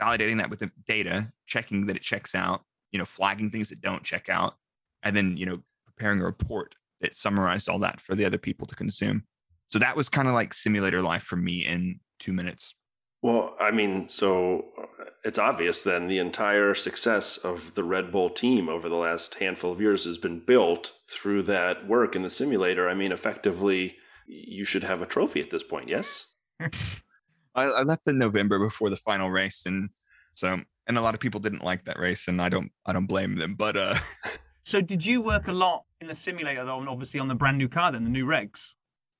validating 0.00 0.36
that 0.36 0.50
with 0.50 0.58
the 0.58 0.70
data 0.86 1.32
checking 1.46 1.86
that 1.86 1.96
it 1.96 2.02
checks 2.02 2.34
out 2.34 2.62
you 2.96 2.98
know, 2.98 3.04
flagging 3.04 3.50
things 3.50 3.68
that 3.68 3.80
don't 3.80 4.02
check 4.02 4.30
out, 4.30 4.54
and 5.02 5.16
then 5.16 5.36
you 5.36 5.46
know, 5.46 5.58
preparing 5.84 6.20
a 6.20 6.24
report 6.24 6.74
that 7.02 7.14
summarized 7.14 7.68
all 7.68 7.78
that 7.78 8.00
for 8.00 8.14
the 8.14 8.24
other 8.24 8.38
people 8.38 8.66
to 8.66 8.74
consume. 8.74 9.22
So 9.70 9.78
that 9.78 9.96
was 9.96 10.08
kind 10.08 10.28
of 10.28 10.34
like 10.34 10.54
simulator 10.54 11.02
life 11.02 11.22
for 11.22 11.36
me 11.36 11.66
in 11.66 12.00
two 12.18 12.32
minutes. 12.32 12.74
Well, 13.22 13.56
I 13.60 13.70
mean, 13.70 14.08
so 14.08 14.66
uh, 14.80 15.04
it's 15.24 15.38
obvious 15.38 15.82
then 15.82 16.06
the 16.06 16.18
entire 16.18 16.74
success 16.74 17.38
of 17.38 17.74
the 17.74 17.82
Red 17.82 18.12
Bull 18.12 18.30
team 18.30 18.68
over 18.68 18.88
the 18.88 18.96
last 18.96 19.36
handful 19.36 19.72
of 19.72 19.80
years 19.80 20.04
has 20.04 20.18
been 20.18 20.40
built 20.40 20.92
through 21.08 21.42
that 21.44 21.88
work 21.88 22.14
in 22.14 22.22
the 22.22 22.30
simulator. 22.30 22.88
I 22.88 22.94
mean, 22.94 23.12
effectively, 23.12 23.96
you 24.26 24.64
should 24.64 24.82
have 24.82 25.02
a 25.02 25.06
trophy 25.06 25.40
at 25.40 25.50
this 25.50 25.62
point, 25.62 25.88
yes? 25.88 26.26
I, 26.60 27.64
I 27.64 27.82
left 27.82 28.06
in 28.06 28.18
November 28.18 28.58
before 28.58 28.90
the 28.90 28.96
final 28.96 29.30
race, 29.30 29.62
and 29.66 29.90
so 30.34 30.60
and 30.86 30.98
a 30.98 31.00
lot 31.00 31.14
of 31.14 31.20
people 31.20 31.40
didn't 31.40 31.64
like 31.64 31.86
that 31.86 31.98
race, 31.98 32.28
and 32.28 32.40
I 32.40 32.48
don't 32.48 32.70
I 32.84 32.92
don't 32.92 33.06
blame 33.06 33.36
them. 33.36 33.54
But 33.54 33.76
uh, 33.76 33.98
So 34.66 34.80
did 34.80 35.06
you 35.06 35.22
work 35.22 35.46
a 35.46 35.52
lot 35.52 35.84
in 36.00 36.08
the 36.08 36.14
simulator 36.16 36.64
though, 36.64 36.80
and 36.80 36.88
obviously 36.88 37.20
on 37.20 37.28
the 37.28 37.36
brand 37.36 37.56
new 37.56 37.68
car 37.68 37.92
then, 37.92 38.02
the 38.02 38.10
new 38.10 38.26
regs? 38.26 38.74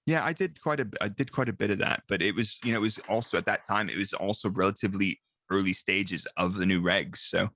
Yeah, 0.07 0.25
I 0.25 0.33
did 0.33 0.61
quite 0.63 0.79
a 0.81 0.87
I 1.01 1.09
did 1.09 1.33
quite 1.33 1.49
a 1.49 1.53
bit 1.53 1.71
of 1.71 1.79
that, 1.79 2.05
but 2.09 2.23
it 2.23 2.35
was 2.35 2.61
you 2.65 2.73
know 2.73 2.79
it 2.79 2.83
was 2.83 3.01
also 3.09 3.37
at 3.37 3.47
that 3.47 3.67
time 3.67 3.89
it 3.89 3.99
was 3.99 4.13
also 4.13 4.49
relatively 4.51 5.21
early 5.51 5.73
stages 5.73 6.27
of 6.37 6.57
the 6.57 6.67
new 6.67 6.81
regs. 6.81 7.19
So, 7.19 7.51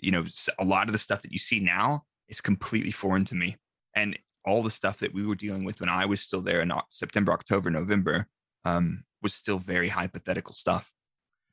you 0.00 0.10
know, 0.10 0.24
a 0.58 0.64
lot 0.64 0.88
of 0.88 0.92
the 0.92 0.98
stuff 0.98 1.22
that 1.22 1.32
you 1.32 1.38
see 1.38 1.60
now 1.60 2.04
is 2.28 2.40
completely 2.40 2.90
foreign 2.90 3.24
to 3.26 3.34
me, 3.34 3.56
and 3.94 4.18
all 4.44 4.62
the 4.62 4.70
stuff 4.70 4.98
that 4.98 5.14
we 5.14 5.26
were 5.26 5.34
dealing 5.34 5.64
with 5.64 5.80
when 5.80 5.88
I 5.88 6.06
was 6.06 6.20
still 6.20 6.40
there 6.40 6.62
in 6.62 6.72
September, 6.90 7.32
October, 7.32 7.70
November 7.70 8.26
um, 8.64 9.04
was 9.22 9.34
still 9.34 9.58
very 9.58 9.88
hypothetical 9.88 10.54
stuff. 10.54 10.90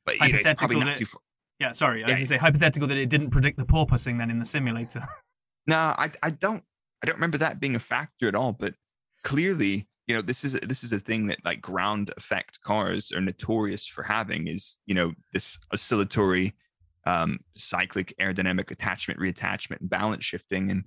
But 0.04 0.18
you 0.20 0.32
know, 0.32 0.38
it's 0.44 0.58
probably 0.58 0.76
not 0.76 0.86
that, 0.86 0.96
too. 0.96 1.06
Far. 1.06 1.20
Yeah, 1.60 1.72
sorry, 1.72 2.02
I 2.02 2.08
was 2.08 2.12
yeah. 2.12 2.18
gonna 2.20 2.26
say 2.26 2.36
hypothetical 2.38 2.88
that 2.88 2.96
it 2.96 3.10
didn't 3.10 3.30
predict 3.30 3.58
the 3.58 3.64
porpoising 3.64 4.18
then 4.18 4.30
in 4.30 4.38
the 4.38 4.44
simulator. 4.44 5.06
no, 5.66 5.76
I 5.76 6.10
I 6.22 6.30
don't 6.30 6.64
I 7.02 7.06
don't 7.06 7.16
remember 7.16 7.38
that 7.38 7.60
being 7.60 7.76
a 7.76 7.80
factor 7.80 8.28
at 8.28 8.34
all. 8.34 8.52
But 8.52 8.74
clearly, 9.22 9.86
you 10.06 10.14
know 10.14 10.22
this 10.22 10.44
is 10.44 10.58
this 10.62 10.82
is 10.82 10.92
a 10.92 10.98
thing 10.98 11.26
that 11.26 11.38
like 11.44 11.60
ground 11.60 12.12
effect 12.16 12.60
cars 12.62 13.12
are 13.12 13.20
notorious 13.20 13.86
for 13.86 14.02
having 14.02 14.46
is 14.48 14.76
you 14.86 14.94
know 14.94 15.12
this 15.32 15.58
oscillatory 15.72 16.54
um, 17.06 17.38
cyclic 17.56 18.14
aerodynamic 18.20 18.70
attachment 18.70 19.20
reattachment 19.20 19.80
and 19.80 19.90
balance 19.90 20.24
shifting 20.24 20.70
and 20.70 20.84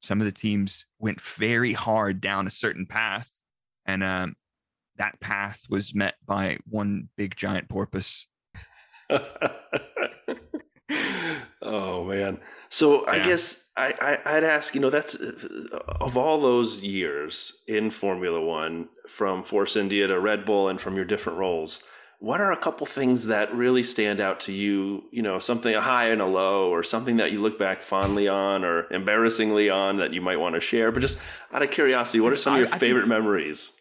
some 0.00 0.20
of 0.20 0.26
the 0.26 0.32
teams 0.32 0.84
went 0.98 1.20
very 1.20 1.72
hard 1.72 2.20
down 2.20 2.46
a 2.46 2.50
certain 2.50 2.86
path 2.86 3.30
and 3.86 4.04
um, 4.04 4.36
that 4.98 5.18
path 5.20 5.62
was 5.68 5.94
met 5.94 6.14
by 6.26 6.58
one 6.66 7.08
big 7.16 7.36
giant 7.36 7.68
porpoise. 7.68 8.26
Oh 11.62 12.04
man 12.04 12.38
so 12.68 13.04
yeah. 13.04 13.10
I 13.12 13.18
guess 13.20 13.66
I, 13.76 14.18
I 14.24 14.34
would 14.34 14.44
ask, 14.44 14.74
you 14.74 14.80
know, 14.80 14.90
that's 14.90 15.14
of 15.14 16.16
all 16.16 16.40
those 16.40 16.82
years 16.82 17.62
in 17.68 17.90
Formula 17.90 18.40
One, 18.40 18.88
from 19.08 19.44
Force 19.44 19.76
India 19.76 20.06
to 20.06 20.18
Red 20.18 20.46
Bull, 20.46 20.68
and 20.68 20.80
from 20.80 20.96
your 20.96 21.04
different 21.04 21.38
roles. 21.38 21.82
What 22.18 22.40
are 22.40 22.50
a 22.50 22.56
couple 22.56 22.86
things 22.86 23.26
that 23.26 23.54
really 23.54 23.82
stand 23.82 24.20
out 24.20 24.40
to 24.40 24.52
you? 24.52 25.02
You 25.12 25.20
know, 25.22 25.38
something 25.38 25.74
a 25.74 25.82
high 25.82 26.08
and 26.08 26.22
a 26.22 26.26
low, 26.26 26.70
or 26.70 26.82
something 26.82 27.18
that 27.18 27.32
you 27.32 27.42
look 27.42 27.58
back 27.58 27.82
fondly 27.82 28.28
on, 28.28 28.64
or 28.64 28.90
embarrassingly 28.90 29.68
on 29.68 29.98
that 29.98 30.14
you 30.14 30.22
might 30.22 30.38
want 30.38 30.54
to 30.54 30.60
share. 30.60 30.90
But 30.90 31.00
just 31.00 31.18
out 31.52 31.62
of 31.62 31.70
curiosity, 31.70 32.20
what 32.20 32.32
are 32.32 32.36
some 32.36 32.54
of 32.54 32.60
your 32.60 32.68
I, 32.68 32.78
favorite 32.78 33.02
think, 33.02 33.10
memories? 33.10 33.72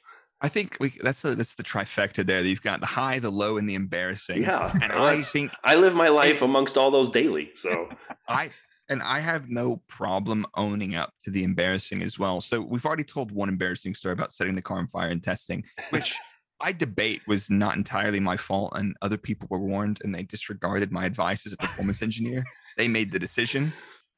I 0.42 0.50
think 0.50 0.76
we, 0.82 0.92
that's 1.02 1.24
a, 1.24 1.34
that's 1.34 1.56
the 1.56 1.64
trifecta 1.64 2.26
there. 2.26 2.44
You've 2.44 2.62
got 2.62 2.82
the 2.82 2.86
high, 2.86 3.20
the 3.20 3.32
low, 3.32 3.58
and 3.58 3.70
the 3.70 3.76
embarrassing. 3.76 4.42
Yeah, 4.42 4.70
and 4.74 4.92
I 4.92 5.22
think 5.22 5.54
I 5.64 5.76
live 5.76 5.96
my 5.96 6.10
life 6.10 6.42
amongst 6.42 6.78
all 6.78 6.92
those 6.92 7.10
daily. 7.10 7.52
So 7.56 7.90
I 8.28 8.50
and 8.90 9.02
I 9.02 9.20
have 9.20 9.50
no 9.50 9.82
problem 9.88 10.46
owning 10.56 10.96
up 10.96 11.14
to 11.24 11.32
the 11.32 11.44
embarrassing 11.44 12.04
as 12.04 12.20
well. 12.20 12.42
So 12.42 12.62
we've 12.62 12.86
already 12.86 13.04
told 13.04 13.32
one 13.32 13.50
embarrassing 13.50 13.96
story 13.96 14.14
about 14.14 14.34
setting 14.34 14.56
the 14.56 14.62
car 14.62 14.78
on 14.78 14.88
fire 14.88 15.10
and 15.10 15.24
testing, 15.24 15.64
which 15.90 16.14
I 16.62 16.72
debate 16.72 17.22
was 17.28 17.50
not 17.50 17.76
entirely 17.76 18.20
my 18.20 18.38
fault, 18.38 18.74
and 18.76 18.96
other 19.02 19.18
people 19.18 19.48
were 19.50 19.60
warned 19.60 20.00
and 20.04 20.14
they 20.14 20.24
disregarded 20.24 20.92
my 20.92 21.06
advice 21.06 21.46
as 21.46 21.54
a 21.54 21.58
performance 21.58 22.02
engineer. 22.02 22.44
They 22.78 22.88
made 22.88 23.12
the 23.12 23.20
decision. 23.20 23.74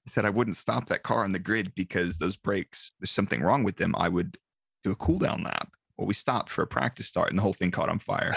said 0.08 0.26
I 0.26 0.30
wouldn't 0.30 0.58
stop 0.58 0.88
that 0.88 1.04
car 1.04 1.24
on 1.24 1.32
the 1.32 1.40
grid 1.40 1.74
because 1.76 2.18
those 2.18 2.36
brakes, 2.36 2.92
there's 3.00 3.12
something 3.12 3.42
wrong 3.42 3.64
with 3.64 3.78
them. 3.78 3.96
I 3.98 4.10
would 4.10 4.38
do 4.84 4.92
a 4.92 4.96
cool 4.96 5.20
down 5.20 5.44
lap. 5.44 5.70
Well, 5.98 6.08
we 6.08 6.14
stopped 6.14 6.50
for 6.50 6.62
a 6.62 6.68
practice 6.68 7.08
start 7.08 7.30
and 7.30 7.40
the 7.40 7.44
whole 7.44 7.54
thing 7.54 7.72
caught 7.72 7.90
on 7.90 8.00
fire. 8.00 8.34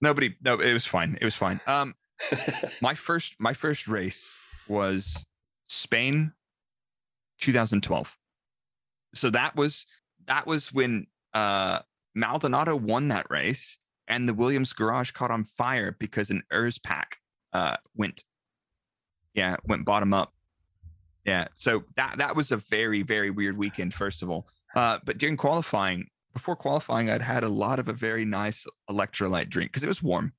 Nobody, 0.00 0.36
no, 0.44 0.60
it 0.60 0.72
was 0.72 0.86
fine. 0.86 1.18
It 1.20 1.24
was 1.24 1.34
fine. 1.34 1.60
Um, 1.66 1.94
my 2.82 2.94
first, 2.94 3.34
my 3.38 3.54
first 3.54 3.88
race 3.88 4.36
was 4.68 5.24
Spain, 5.68 6.32
2012. 7.40 8.16
So 9.14 9.30
that 9.30 9.56
was 9.56 9.86
that 10.26 10.46
was 10.46 10.72
when 10.72 11.06
uh, 11.34 11.80
Maldonado 12.14 12.76
won 12.76 13.08
that 13.08 13.26
race, 13.30 13.78
and 14.08 14.28
the 14.28 14.34
Williams 14.34 14.72
garage 14.72 15.10
caught 15.12 15.30
on 15.30 15.44
fire 15.44 15.96
because 15.98 16.30
an 16.30 16.42
ERS 16.52 16.78
pack 16.78 17.18
uh, 17.52 17.76
went, 17.96 18.24
yeah, 19.34 19.56
went 19.66 19.84
bottom 19.84 20.12
up. 20.12 20.32
Yeah, 21.24 21.48
so 21.54 21.84
that 21.96 22.18
that 22.18 22.36
was 22.36 22.52
a 22.52 22.56
very 22.56 23.02
very 23.02 23.30
weird 23.30 23.56
weekend. 23.56 23.94
First 23.94 24.22
of 24.22 24.30
all, 24.30 24.46
uh, 24.76 24.98
but 25.04 25.18
during 25.18 25.36
qualifying, 25.36 26.08
before 26.32 26.54
qualifying, 26.54 27.10
I'd 27.10 27.22
had 27.22 27.42
a 27.42 27.48
lot 27.48 27.78
of 27.78 27.88
a 27.88 27.92
very 27.92 28.24
nice 28.24 28.66
electrolyte 28.90 29.48
drink 29.48 29.72
because 29.72 29.82
it 29.82 29.88
was 29.88 30.02
warm. 30.02 30.32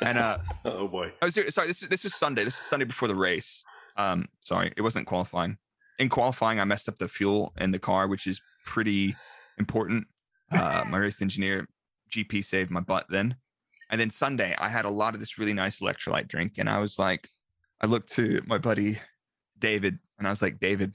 And 0.00 0.18
uh, 0.18 0.38
oh 0.64 0.86
boy, 0.86 1.12
I 1.20 1.24
was 1.24 1.54
sorry. 1.54 1.66
This 1.66 1.80
this 1.80 2.04
was 2.04 2.14
Sunday. 2.14 2.44
This 2.44 2.56
was 2.56 2.66
Sunday 2.66 2.84
before 2.84 3.08
the 3.08 3.14
race, 3.14 3.64
um, 4.00 4.28
sorry, 4.40 4.72
it 4.76 4.82
wasn't 4.82 5.06
qualifying. 5.06 5.58
In 5.98 6.08
qualifying, 6.08 6.60
I 6.60 6.64
messed 6.64 6.88
up 6.88 6.98
the 6.98 7.08
fuel 7.08 7.52
in 7.58 7.70
the 7.70 7.78
car, 7.78 8.08
which 8.08 8.26
is 8.26 8.40
pretty 8.64 9.14
important. 9.58 10.06
Uh, 10.50 10.84
my 10.88 10.98
race 10.98 11.20
engineer 11.20 11.68
GP 12.10 12.44
saved 12.44 12.70
my 12.70 12.80
butt 12.80 13.06
then. 13.10 13.36
And 13.90 14.00
then 14.00 14.10
Sunday, 14.10 14.54
I 14.58 14.68
had 14.68 14.84
a 14.84 14.90
lot 14.90 15.14
of 15.14 15.20
this 15.20 15.38
really 15.38 15.52
nice 15.52 15.80
electrolyte 15.80 16.28
drink, 16.28 16.54
and 16.58 16.68
I 16.68 16.78
was 16.78 16.98
like, 16.98 17.28
I 17.80 17.86
looked 17.86 18.10
to 18.12 18.40
my 18.46 18.58
buddy 18.58 18.98
David, 19.58 19.98
and 20.18 20.26
I 20.26 20.30
was 20.30 20.42
like, 20.42 20.58
David, 20.60 20.92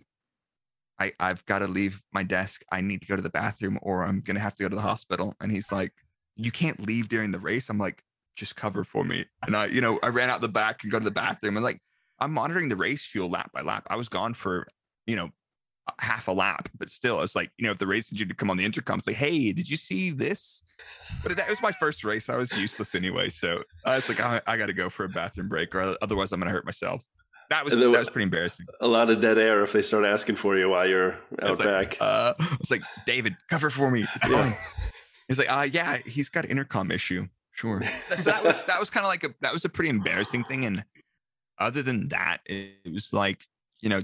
I 1.00 1.12
I've 1.20 1.46
got 1.46 1.60
to 1.60 1.68
leave 1.68 2.02
my 2.13 2.24
desk. 2.24 2.63
I 2.72 2.82
need 2.82 3.02
to 3.02 3.08
go 3.08 3.15
to 3.15 3.22
the 3.22 3.30
bathroom, 3.30 3.78
or 3.82 4.04
I'm 4.04 4.22
gonna 4.22 4.39
have 4.39 4.56
to 4.56 4.63
go 4.63 4.70
to 4.70 4.76
the 4.76 4.82
hospital. 4.82 5.36
And 5.41 5.52
he's 5.52 5.72
like, 5.72 5.91
You 6.36 6.52
can't 6.52 6.80
leave 6.86 7.10
during 7.10 7.32
the 7.32 7.39
race. 7.39 7.70
I'm 7.70 7.78
like, 7.78 8.02
just 8.36 8.56
cover 8.56 8.84
for 8.84 9.04
me. 9.04 9.26
And 9.44 9.56
I, 9.56 9.65
you 9.68 9.82
know, 9.82 10.00
I 10.04 10.08
ran 10.08 10.30
out 10.30 10.41
the 10.41 10.50
back 10.50 10.84
and 10.84 10.91
go 10.91 11.00
to 11.00 11.06
the 11.06 11.12
bathroom. 11.12 11.58
And 11.58 11.63
like, 11.63 11.82
I'm 12.19 12.32
monitoring 12.32 12.69
the 12.69 12.75
race 12.75 13.06
fuel 13.06 13.30
lap 13.30 13.51
by 13.54 13.62
lap. 13.62 13.86
I 13.88 13.95
was 13.95 14.10
gone 14.10 14.34
for, 14.34 14.67
you 15.06 15.15
know, 15.15 15.30
half 15.99 16.28
a 16.28 16.32
lap, 16.32 16.69
but 16.78 16.89
still, 16.89 17.21
it's 17.21 17.36
like, 17.36 17.51
you 17.58 17.65
know, 17.65 17.71
if 17.71 17.78
the 17.78 17.88
race 17.88 18.12
engineer 18.12 18.30
to 18.30 18.36
come 18.36 18.49
on 18.49 18.58
the 18.58 18.65
intercom, 18.65 18.97
it's 18.97 19.08
like, 19.08 19.15
hey, 19.15 19.51
did 19.51 19.69
you 19.69 19.78
see 19.78 20.12
this? 20.12 20.63
But 21.23 21.36
that 21.38 21.49
was 21.49 21.62
my 21.62 21.71
first 21.71 22.04
race. 22.04 22.30
I 22.30 22.38
was 22.38 22.51
useless 22.58 22.95
anyway. 22.95 23.30
So 23.30 23.63
I 23.86 23.95
was 23.95 24.10
like, 24.10 24.19
I, 24.19 24.41
I 24.47 24.58
got 24.58 24.67
to 24.67 24.73
go 24.73 24.89
for 24.89 25.06
a 25.06 25.10
bathroom 25.10 25.49
break 25.49 25.75
or 25.75 25.95
otherwise 26.01 26.32
I'm 26.32 26.39
going 26.39 26.47
to 26.47 26.54
hurt 26.54 26.65
myself. 26.65 27.01
That 27.49 27.63
was 27.63 27.78
that 27.78 27.89
was 27.89 28.10
pretty 28.10 28.23
embarrassing. 28.23 28.65
A 28.82 28.88
lot 28.88 29.12
of 29.12 29.21
dead 29.21 29.38
air 29.38 29.63
if 29.63 29.71
they 29.71 29.84
start 29.84 30.04
asking 30.04 30.36
for 30.36 30.58
you 30.58 30.69
while 30.69 30.88
you're 30.88 31.19
out 31.43 31.60
like, 31.60 31.91
back. 31.91 31.97
Uh, 31.99 32.34
it's 32.60 32.71
like 32.71 32.82
David, 33.06 33.36
cover 33.51 33.69
for 33.69 33.91
me. 33.91 34.01
It's 34.15 34.28
yeah. 34.28 34.58
He's 35.28 35.38
like, 35.38 35.51
uh, 35.51 35.67
yeah, 35.71 35.97
he's 36.06 36.30
got 36.30 36.45
intercom 36.45 36.89
issue. 36.89 37.28
Sure. 37.51 37.84
so 38.15 38.32
that 38.32 38.43
was 38.43 38.63
that 38.63 38.80
was 38.80 38.89
kind 38.89 39.06
of 39.06 39.10
like 39.10 39.23
a 39.23 39.30
that 39.41 39.54
was 39.54 39.63
a 39.63 39.69
pretty 39.69 39.89
embarrassing 39.89 40.43
thing, 40.43 40.65
and 40.65 40.84
other 41.60 41.82
than 41.82 42.10
that, 42.10 42.39
it, 42.46 42.91
was 42.91 43.13
like, 43.13 43.48
you 43.82 43.89
know, 43.89 44.04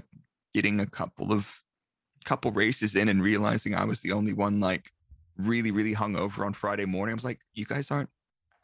getting 0.53 0.79
a 0.79 0.85
couple 0.85 1.31
of 1.31 1.63
couple 2.23 2.51
races 2.51 2.95
in 2.95 3.09
and 3.09 3.23
realizing 3.23 3.73
I 3.73 3.83
was 3.83 4.01
the 4.01 4.11
only 4.11 4.33
one 4.33 4.59
like 4.59 4.91
really, 5.37 5.71
really 5.71 5.93
hung 5.93 6.15
over 6.15 6.45
on 6.45 6.53
Friday 6.53 6.85
morning. 6.85 7.13
I 7.13 7.15
was 7.15 7.23
like, 7.23 7.39
you 7.53 7.65
guys 7.65 7.89
aren't, 7.89 8.09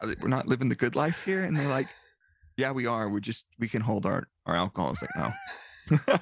uh, 0.00 0.14
we're 0.20 0.28
not 0.28 0.46
living 0.46 0.68
the 0.68 0.76
good 0.76 0.94
life 0.94 1.22
here. 1.24 1.42
And 1.42 1.56
they're 1.56 1.68
like, 1.68 1.88
yeah, 2.56 2.70
we 2.72 2.86
are. 2.86 3.08
We're 3.08 3.20
just, 3.20 3.46
we 3.58 3.68
can 3.68 3.80
hold 3.80 4.06
our, 4.06 4.28
our 4.46 4.54
alcohol. 4.54 4.92
It's 4.92 5.02
like, 5.02 5.16
no. 5.16 5.32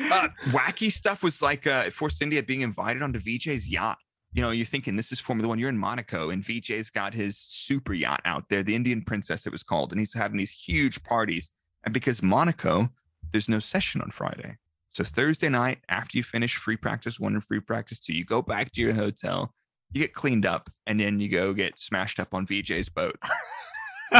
uh, 0.12 0.28
wacky 0.48 0.90
stuff 0.90 1.22
was 1.22 1.42
like 1.42 1.66
uh, 1.66 1.90
Force 1.90 2.22
India 2.22 2.42
being 2.42 2.62
invited 2.62 3.02
onto 3.02 3.18
VJ's 3.18 3.68
yacht 3.68 3.98
you 4.32 4.42
know, 4.42 4.50
you're 4.50 4.66
thinking 4.66 4.96
this 4.96 5.12
is 5.12 5.20
Formula 5.20 5.48
One. 5.48 5.58
You're 5.58 5.68
in 5.68 5.78
Monaco, 5.78 6.30
and 6.30 6.42
VJ's 6.42 6.90
got 6.90 7.12
his 7.12 7.36
super 7.36 7.94
yacht 7.94 8.20
out 8.24 8.48
there, 8.48 8.62
the 8.62 8.74
Indian 8.74 9.02
Princess, 9.02 9.46
it 9.46 9.52
was 9.52 9.62
called, 9.62 9.90
and 9.90 10.00
he's 10.00 10.14
having 10.14 10.36
these 10.36 10.52
huge 10.52 11.02
parties. 11.02 11.50
And 11.84 11.92
because 11.92 12.22
Monaco, 12.22 12.88
there's 13.32 13.48
no 13.48 13.58
session 13.58 14.00
on 14.00 14.10
Friday. 14.10 14.56
So 14.92 15.04
Thursday 15.04 15.48
night, 15.48 15.78
after 15.88 16.16
you 16.16 16.24
finish 16.24 16.56
free 16.56 16.76
practice 16.76 17.18
one 17.18 17.34
and 17.34 17.44
free 17.44 17.60
practice 17.60 18.00
two, 18.00 18.12
you 18.12 18.24
go 18.24 18.42
back 18.42 18.72
to 18.72 18.80
your 18.80 18.92
hotel, 18.92 19.54
you 19.92 20.00
get 20.00 20.14
cleaned 20.14 20.46
up, 20.46 20.70
and 20.86 21.00
then 21.00 21.20
you 21.20 21.28
go 21.28 21.52
get 21.52 21.78
smashed 21.78 22.20
up 22.20 22.34
on 22.34 22.46
VJ's 22.46 22.88
boat. 22.88 23.16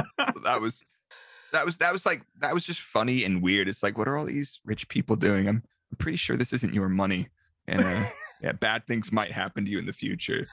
that 0.44 0.60
was 0.60 0.84
that 1.52 1.64
was 1.64 1.76
that 1.78 1.92
was 1.92 2.06
like 2.06 2.22
that 2.38 2.54
was 2.54 2.64
just 2.64 2.80
funny 2.80 3.24
and 3.24 3.42
weird. 3.42 3.68
It's 3.68 3.82
like, 3.82 3.98
what 3.98 4.08
are 4.08 4.16
all 4.16 4.24
these 4.24 4.60
rich 4.64 4.88
people 4.88 5.16
doing? 5.16 5.48
I'm, 5.48 5.62
I'm 5.90 5.96
pretty 5.98 6.16
sure 6.16 6.36
this 6.36 6.52
isn't 6.52 6.74
your 6.74 6.88
money. 6.88 7.28
And 7.66 7.84
uh, 7.84 8.06
yeah, 8.42 8.52
bad 8.52 8.86
things 8.86 9.12
might 9.12 9.32
happen 9.32 9.64
to 9.64 9.70
you 9.70 9.78
in 9.78 9.86
the 9.86 9.92
future. 9.92 10.48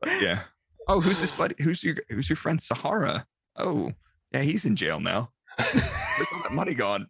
But 0.00 0.20
yeah. 0.20 0.40
Oh, 0.86 1.00
who's 1.00 1.20
this 1.20 1.32
buddy? 1.32 1.54
Who's 1.62 1.82
your 1.82 1.96
who's 2.08 2.28
your 2.28 2.36
friend 2.36 2.60
Sahara? 2.60 3.26
Oh, 3.56 3.92
yeah, 4.32 4.42
he's 4.42 4.64
in 4.64 4.76
jail 4.76 5.00
now. 5.00 5.30
Where's 5.58 6.28
all 6.32 6.42
that 6.44 6.52
money 6.52 6.74
gone? 6.74 7.08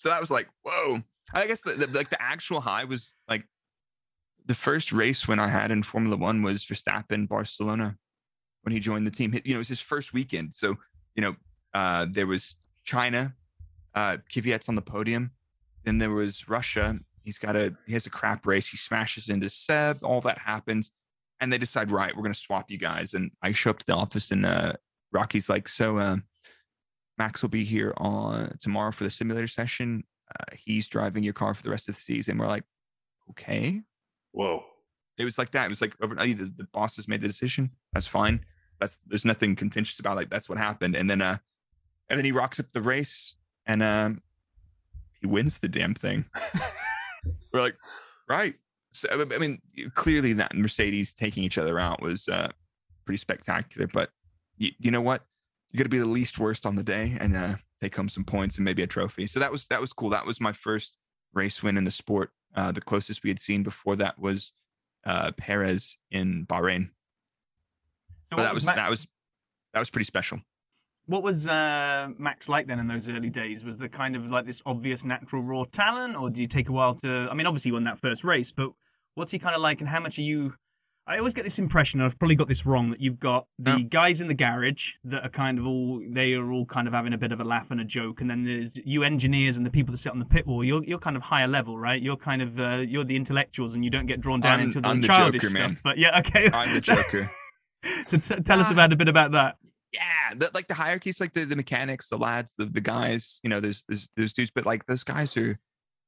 so 0.00 0.08
that 0.08 0.18
was 0.18 0.30
like, 0.30 0.48
whoa. 0.62 1.02
I 1.34 1.46
guess 1.46 1.60
the, 1.60 1.72
the, 1.74 1.86
like 1.88 2.08
the 2.08 2.20
actual 2.22 2.62
high 2.62 2.84
was 2.84 3.16
like 3.28 3.44
the 4.46 4.54
first 4.54 4.92
race 4.92 5.28
when 5.28 5.38
I 5.38 5.48
had 5.48 5.70
in 5.70 5.82
Formula 5.82 6.16
One 6.16 6.42
was 6.42 6.64
Verstappen 6.64 7.28
Barcelona 7.28 7.96
when 8.62 8.72
he 8.72 8.80
joined 8.80 9.06
the 9.06 9.10
team. 9.10 9.34
You 9.44 9.52
know, 9.52 9.56
it 9.56 9.58
was 9.58 9.68
his 9.68 9.82
first 9.82 10.14
weekend. 10.14 10.54
So, 10.54 10.76
you 11.14 11.20
know, 11.20 11.36
uh, 11.74 12.06
there 12.08 12.26
was 12.26 12.56
China, 12.84 13.34
uh, 13.94 14.16
Kvyat's 14.32 14.70
on 14.70 14.74
the 14.74 14.80
podium. 14.80 15.32
Then 15.84 15.98
there 15.98 16.10
was 16.10 16.48
Russia. 16.48 16.98
He's 17.22 17.38
got 17.38 17.56
a 17.56 17.74
he 17.86 17.92
has 17.92 18.06
a 18.06 18.10
crap 18.10 18.46
race. 18.46 18.68
He 18.68 18.76
smashes 18.76 19.28
into 19.28 19.48
Seb. 19.48 20.02
All 20.02 20.20
that 20.22 20.38
happens, 20.38 20.90
and 21.40 21.52
they 21.52 21.58
decide, 21.58 21.90
right, 21.90 22.16
we're 22.16 22.22
gonna 22.22 22.34
swap 22.34 22.70
you 22.70 22.78
guys. 22.78 23.14
And 23.14 23.30
I 23.42 23.52
show 23.52 23.70
up 23.70 23.78
to 23.80 23.86
the 23.86 23.94
office, 23.94 24.30
and 24.30 24.46
uh, 24.46 24.74
Rocky's 25.12 25.48
like, 25.48 25.68
so 25.68 25.98
uh, 25.98 26.16
Max 27.18 27.42
will 27.42 27.50
be 27.50 27.64
here 27.64 27.92
on 27.98 28.56
tomorrow 28.60 28.92
for 28.92 29.04
the 29.04 29.10
simulator 29.10 29.48
session. 29.48 30.04
Uh, 30.28 30.56
he's 30.56 30.88
driving 30.88 31.22
your 31.22 31.32
car 31.32 31.54
for 31.54 31.62
the 31.62 31.70
rest 31.70 31.88
of 31.88 31.96
the 31.96 32.00
season. 32.00 32.38
We're 32.38 32.46
like, 32.46 32.64
okay. 33.30 33.82
Whoa. 34.32 34.64
It 35.18 35.24
was 35.24 35.36
like 35.36 35.50
that. 35.50 35.66
It 35.66 35.68
was 35.68 35.80
like 35.80 35.94
overnight. 36.00 36.38
The, 36.38 36.52
the 36.56 36.68
bosses 36.72 37.08
made 37.08 37.20
the 37.20 37.28
decision. 37.28 37.70
That's 37.92 38.06
fine. 38.06 38.44
That's 38.78 38.98
there's 39.06 39.26
nothing 39.26 39.54
contentious 39.54 39.98
about. 39.98 40.16
Like 40.16 40.30
that's 40.30 40.48
what 40.48 40.56
happened. 40.56 40.94
And 40.94 41.10
then 41.10 41.20
uh, 41.20 41.36
and 42.08 42.18
then 42.18 42.24
he 42.24 42.32
rocks 42.32 42.58
up 42.58 42.66
the 42.72 42.80
race, 42.80 43.36
and 43.66 43.82
um, 43.82 44.22
he 45.20 45.26
wins 45.26 45.58
the 45.58 45.68
damn 45.68 45.94
thing. 45.94 46.24
We're 47.52 47.60
like, 47.60 47.76
right. 48.28 48.54
So 48.92 49.08
I 49.10 49.38
mean, 49.38 49.60
clearly 49.94 50.32
that 50.34 50.54
Mercedes 50.54 51.14
taking 51.14 51.44
each 51.44 51.58
other 51.58 51.78
out 51.78 52.02
was 52.02 52.28
uh, 52.28 52.50
pretty 53.04 53.18
spectacular. 53.18 53.86
But 53.86 54.10
you, 54.58 54.72
you 54.78 54.90
know 54.90 55.00
what? 55.00 55.24
You 55.72 55.78
got 55.78 55.84
to 55.84 55.90
be 55.90 55.98
the 55.98 56.06
least 56.06 56.38
worst 56.38 56.66
on 56.66 56.74
the 56.74 56.82
day, 56.82 57.16
and 57.20 57.36
uh, 57.36 57.54
take 57.80 57.94
home 57.94 58.08
some 58.08 58.24
points 58.24 58.56
and 58.56 58.64
maybe 58.64 58.82
a 58.82 58.86
trophy. 58.86 59.26
So 59.26 59.40
that 59.40 59.52
was 59.52 59.66
that 59.68 59.80
was 59.80 59.92
cool. 59.92 60.10
That 60.10 60.26
was 60.26 60.40
my 60.40 60.52
first 60.52 60.96
race 61.32 61.62
win 61.62 61.76
in 61.76 61.84
the 61.84 61.90
sport. 61.90 62.30
Uh, 62.54 62.72
the 62.72 62.80
closest 62.80 63.22
we 63.22 63.30
had 63.30 63.38
seen 63.38 63.62
before 63.62 63.96
that 63.96 64.18
was 64.18 64.52
uh, 65.06 65.30
Perez 65.36 65.96
in 66.10 66.46
Bahrain. 66.46 66.90
So 68.30 68.36
but 68.36 68.42
that 68.42 68.54
was, 68.54 68.64
was 68.64 68.74
that 68.74 68.90
was 68.90 69.08
that 69.72 69.80
was 69.80 69.90
pretty 69.90 70.04
special. 70.06 70.40
What 71.10 71.24
was 71.24 71.48
uh, 71.48 72.10
Max 72.18 72.48
like 72.48 72.68
then 72.68 72.78
in 72.78 72.86
those 72.86 73.08
early 73.08 73.30
days? 73.30 73.64
Was 73.64 73.76
the 73.76 73.88
kind 73.88 74.14
of 74.14 74.30
like 74.30 74.46
this 74.46 74.62
obvious 74.64 75.04
natural 75.04 75.42
raw 75.42 75.64
talent, 75.72 76.14
or 76.14 76.30
did 76.30 76.38
you 76.38 76.46
take 76.46 76.68
a 76.68 76.72
while 76.72 76.94
to? 76.94 77.26
I 77.28 77.34
mean, 77.34 77.48
obviously, 77.48 77.70
you 77.70 77.72
won 77.72 77.82
that 77.82 77.98
first 77.98 78.22
race, 78.22 78.52
but 78.52 78.70
what's 79.16 79.32
he 79.32 79.40
kind 79.40 79.56
of 79.56 79.60
like, 79.60 79.80
and 79.80 79.88
how 79.88 79.98
much 79.98 80.20
are 80.20 80.22
you? 80.22 80.54
I 81.08 81.18
always 81.18 81.32
get 81.32 81.42
this 81.42 81.58
impression, 81.58 81.98
and 82.00 82.08
I've 82.08 82.16
probably 82.16 82.36
got 82.36 82.46
this 82.46 82.64
wrong, 82.64 82.90
that 82.90 83.00
you've 83.00 83.18
got 83.18 83.48
the 83.58 83.72
yeah. 83.72 83.88
guys 83.90 84.20
in 84.20 84.28
the 84.28 84.34
garage 84.34 84.92
that 85.02 85.24
are 85.24 85.30
kind 85.30 85.58
of 85.58 85.66
all 85.66 86.00
they 86.12 86.34
are 86.34 86.52
all 86.52 86.64
kind 86.64 86.86
of 86.86 86.94
having 86.94 87.12
a 87.12 87.18
bit 87.18 87.32
of 87.32 87.40
a 87.40 87.44
laugh 87.44 87.72
and 87.72 87.80
a 87.80 87.84
joke, 87.84 88.20
and 88.20 88.30
then 88.30 88.44
there's 88.44 88.76
you 88.76 89.02
engineers 89.02 89.56
and 89.56 89.66
the 89.66 89.70
people 89.70 89.90
that 89.90 89.98
sit 89.98 90.12
on 90.12 90.20
the 90.20 90.24
pit 90.24 90.46
wall. 90.46 90.62
You're 90.62 90.84
you're 90.84 91.00
kind 91.00 91.16
of 91.16 91.22
higher 91.22 91.48
level, 91.48 91.76
right? 91.76 92.00
You're 92.00 92.18
kind 92.18 92.40
of 92.40 92.60
uh, 92.60 92.76
you're 92.86 93.04
the 93.04 93.16
intellectuals, 93.16 93.74
and 93.74 93.84
you 93.84 93.90
don't 93.90 94.06
get 94.06 94.20
drawn 94.20 94.38
down 94.38 94.60
I'm, 94.60 94.66
into 94.66 94.80
the 94.80 94.86
I'm 94.86 95.02
childish 95.02 95.42
the 95.42 95.48
Joker, 95.48 95.58
stuff. 95.58 95.70
Man. 95.70 95.78
But 95.82 95.98
yeah, 95.98 96.20
okay. 96.20 96.48
I'm 96.52 96.72
the 96.72 96.80
Joker. 96.80 97.28
so 98.06 98.16
t- 98.18 98.42
tell 98.42 98.60
us 98.60 98.70
about 98.70 98.92
a 98.92 98.96
bit 98.96 99.08
about 99.08 99.32
that 99.32 99.56
yeah, 99.92 100.34
the, 100.36 100.50
like 100.54 100.68
the 100.68 100.74
hierarchies, 100.74 101.20
like 101.20 101.32
the, 101.32 101.44
the 101.44 101.56
mechanics, 101.56 102.08
the 102.08 102.18
lads, 102.18 102.54
the, 102.56 102.66
the 102.66 102.80
guys, 102.80 103.40
you 103.42 103.50
know, 103.50 103.60
there's, 103.60 103.84
there's 103.88 104.08
there's 104.16 104.32
dudes, 104.32 104.52
but 104.54 104.66
like 104.66 104.86
those 104.86 105.02
guys 105.02 105.36
are 105.36 105.58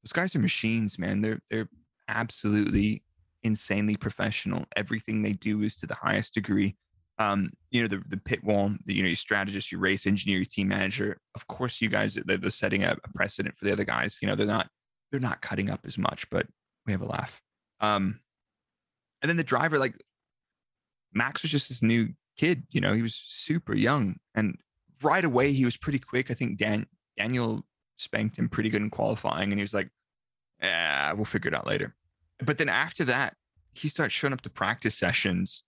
those 0.04 0.12
guys 0.12 0.34
are 0.34 0.40
machines, 0.40 0.98
man. 0.98 1.20
They're 1.20 1.40
they're 1.50 1.68
absolutely 2.08 3.02
insanely 3.42 3.96
professional. 3.96 4.64
Everything 4.76 5.22
they 5.22 5.32
do 5.32 5.62
is 5.62 5.76
to 5.76 5.86
the 5.86 5.96
highest 5.96 6.34
degree. 6.34 6.76
Um, 7.18 7.50
you 7.70 7.82
know, 7.82 7.88
the 7.88 8.02
the 8.08 8.16
pit 8.16 8.42
wall, 8.44 8.72
the, 8.84 8.94
you 8.94 9.02
know, 9.02 9.08
your 9.08 9.16
strategist, 9.16 9.72
your 9.72 9.80
race 9.80 10.06
engineer, 10.06 10.38
your 10.38 10.46
team 10.46 10.68
manager. 10.68 11.18
Of 11.34 11.46
course, 11.48 11.80
you 11.80 11.88
guys 11.88 12.14
they're, 12.24 12.36
they're 12.36 12.50
setting 12.50 12.84
a, 12.84 12.96
a 13.04 13.08
precedent 13.14 13.54
for 13.56 13.64
the 13.64 13.72
other 13.72 13.84
guys. 13.84 14.18
You 14.22 14.28
know, 14.28 14.36
they're 14.36 14.46
not 14.46 14.68
they're 15.10 15.20
not 15.20 15.42
cutting 15.42 15.70
up 15.70 15.80
as 15.84 15.98
much, 15.98 16.28
but 16.30 16.46
we 16.86 16.92
have 16.92 17.02
a 17.02 17.06
laugh. 17.06 17.40
Um, 17.80 18.20
and 19.20 19.28
then 19.28 19.36
the 19.36 19.44
driver, 19.44 19.78
like 19.78 19.94
Max 21.12 21.42
was 21.42 21.50
just 21.50 21.68
this 21.68 21.82
new 21.82 22.08
kid. 22.36 22.64
You 22.70 22.80
know, 22.80 22.94
he 22.94 23.02
was 23.02 23.14
super 23.14 23.74
young, 23.74 24.16
and 24.34 24.58
right 25.02 25.24
away 25.24 25.52
he 25.52 25.64
was 25.64 25.76
pretty 25.76 25.98
quick. 25.98 26.30
I 26.30 26.34
think 26.34 26.58
Dan 26.58 26.86
Daniel 27.16 27.64
spanked 27.96 28.38
him 28.38 28.48
pretty 28.48 28.70
good 28.70 28.82
in 28.82 28.90
qualifying, 28.90 29.50
and 29.50 29.58
he 29.58 29.62
was 29.62 29.74
like, 29.74 29.90
"Yeah, 30.60 31.12
we'll 31.12 31.24
figure 31.24 31.48
it 31.48 31.54
out 31.54 31.66
later." 31.66 31.94
But 32.38 32.58
then 32.58 32.68
after 32.68 33.04
that, 33.04 33.36
he 33.72 33.88
starts 33.88 34.14
showing 34.14 34.32
up 34.32 34.40
to 34.42 34.50
practice 34.50 34.96
sessions 34.96 35.62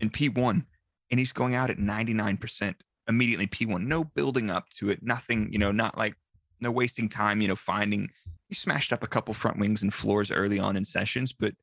in 0.00 0.10
P1, 0.10 0.64
and 1.10 1.20
he's 1.20 1.32
going 1.32 1.54
out 1.54 1.70
at 1.70 1.78
99% 1.78 2.74
immediately. 3.08 3.46
P1, 3.46 3.86
no 3.86 4.04
building 4.04 4.50
up 4.50 4.68
to 4.70 4.90
it, 4.90 5.02
nothing. 5.02 5.52
You 5.52 5.58
know, 5.58 5.72
not 5.72 5.96
like 5.96 6.16
no 6.60 6.70
wasting 6.70 7.08
time. 7.08 7.40
You 7.40 7.48
know, 7.48 7.56
finding 7.56 8.10
he 8.48 8.54
smashed 8.54 8.92
up 8.92 9.02
a 9.02 9.08
couple 9.08 9.32
front 9.32 9.58
wings 9.58 9.82
and 9.82 9.94
floors 9.94 10.30
early 10.30 10.58
on 10.58 10.76
in 10.76 10.84
sessions, 10.84 11.32
but 11.32 11.54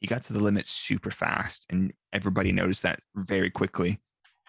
he 0.00 0.06
got 0.06 0.22
to 0.22 0.32
the 0.32 0.40
limit 0.40 0.66
super 0.66 1.10
fast 1.10 1.66
and 1.70 1.92
everybody 2.12 2.52
noticed 2.52 2.82
that 2.82 3.00
very 3.14 3.50
quickly 3.50 4.00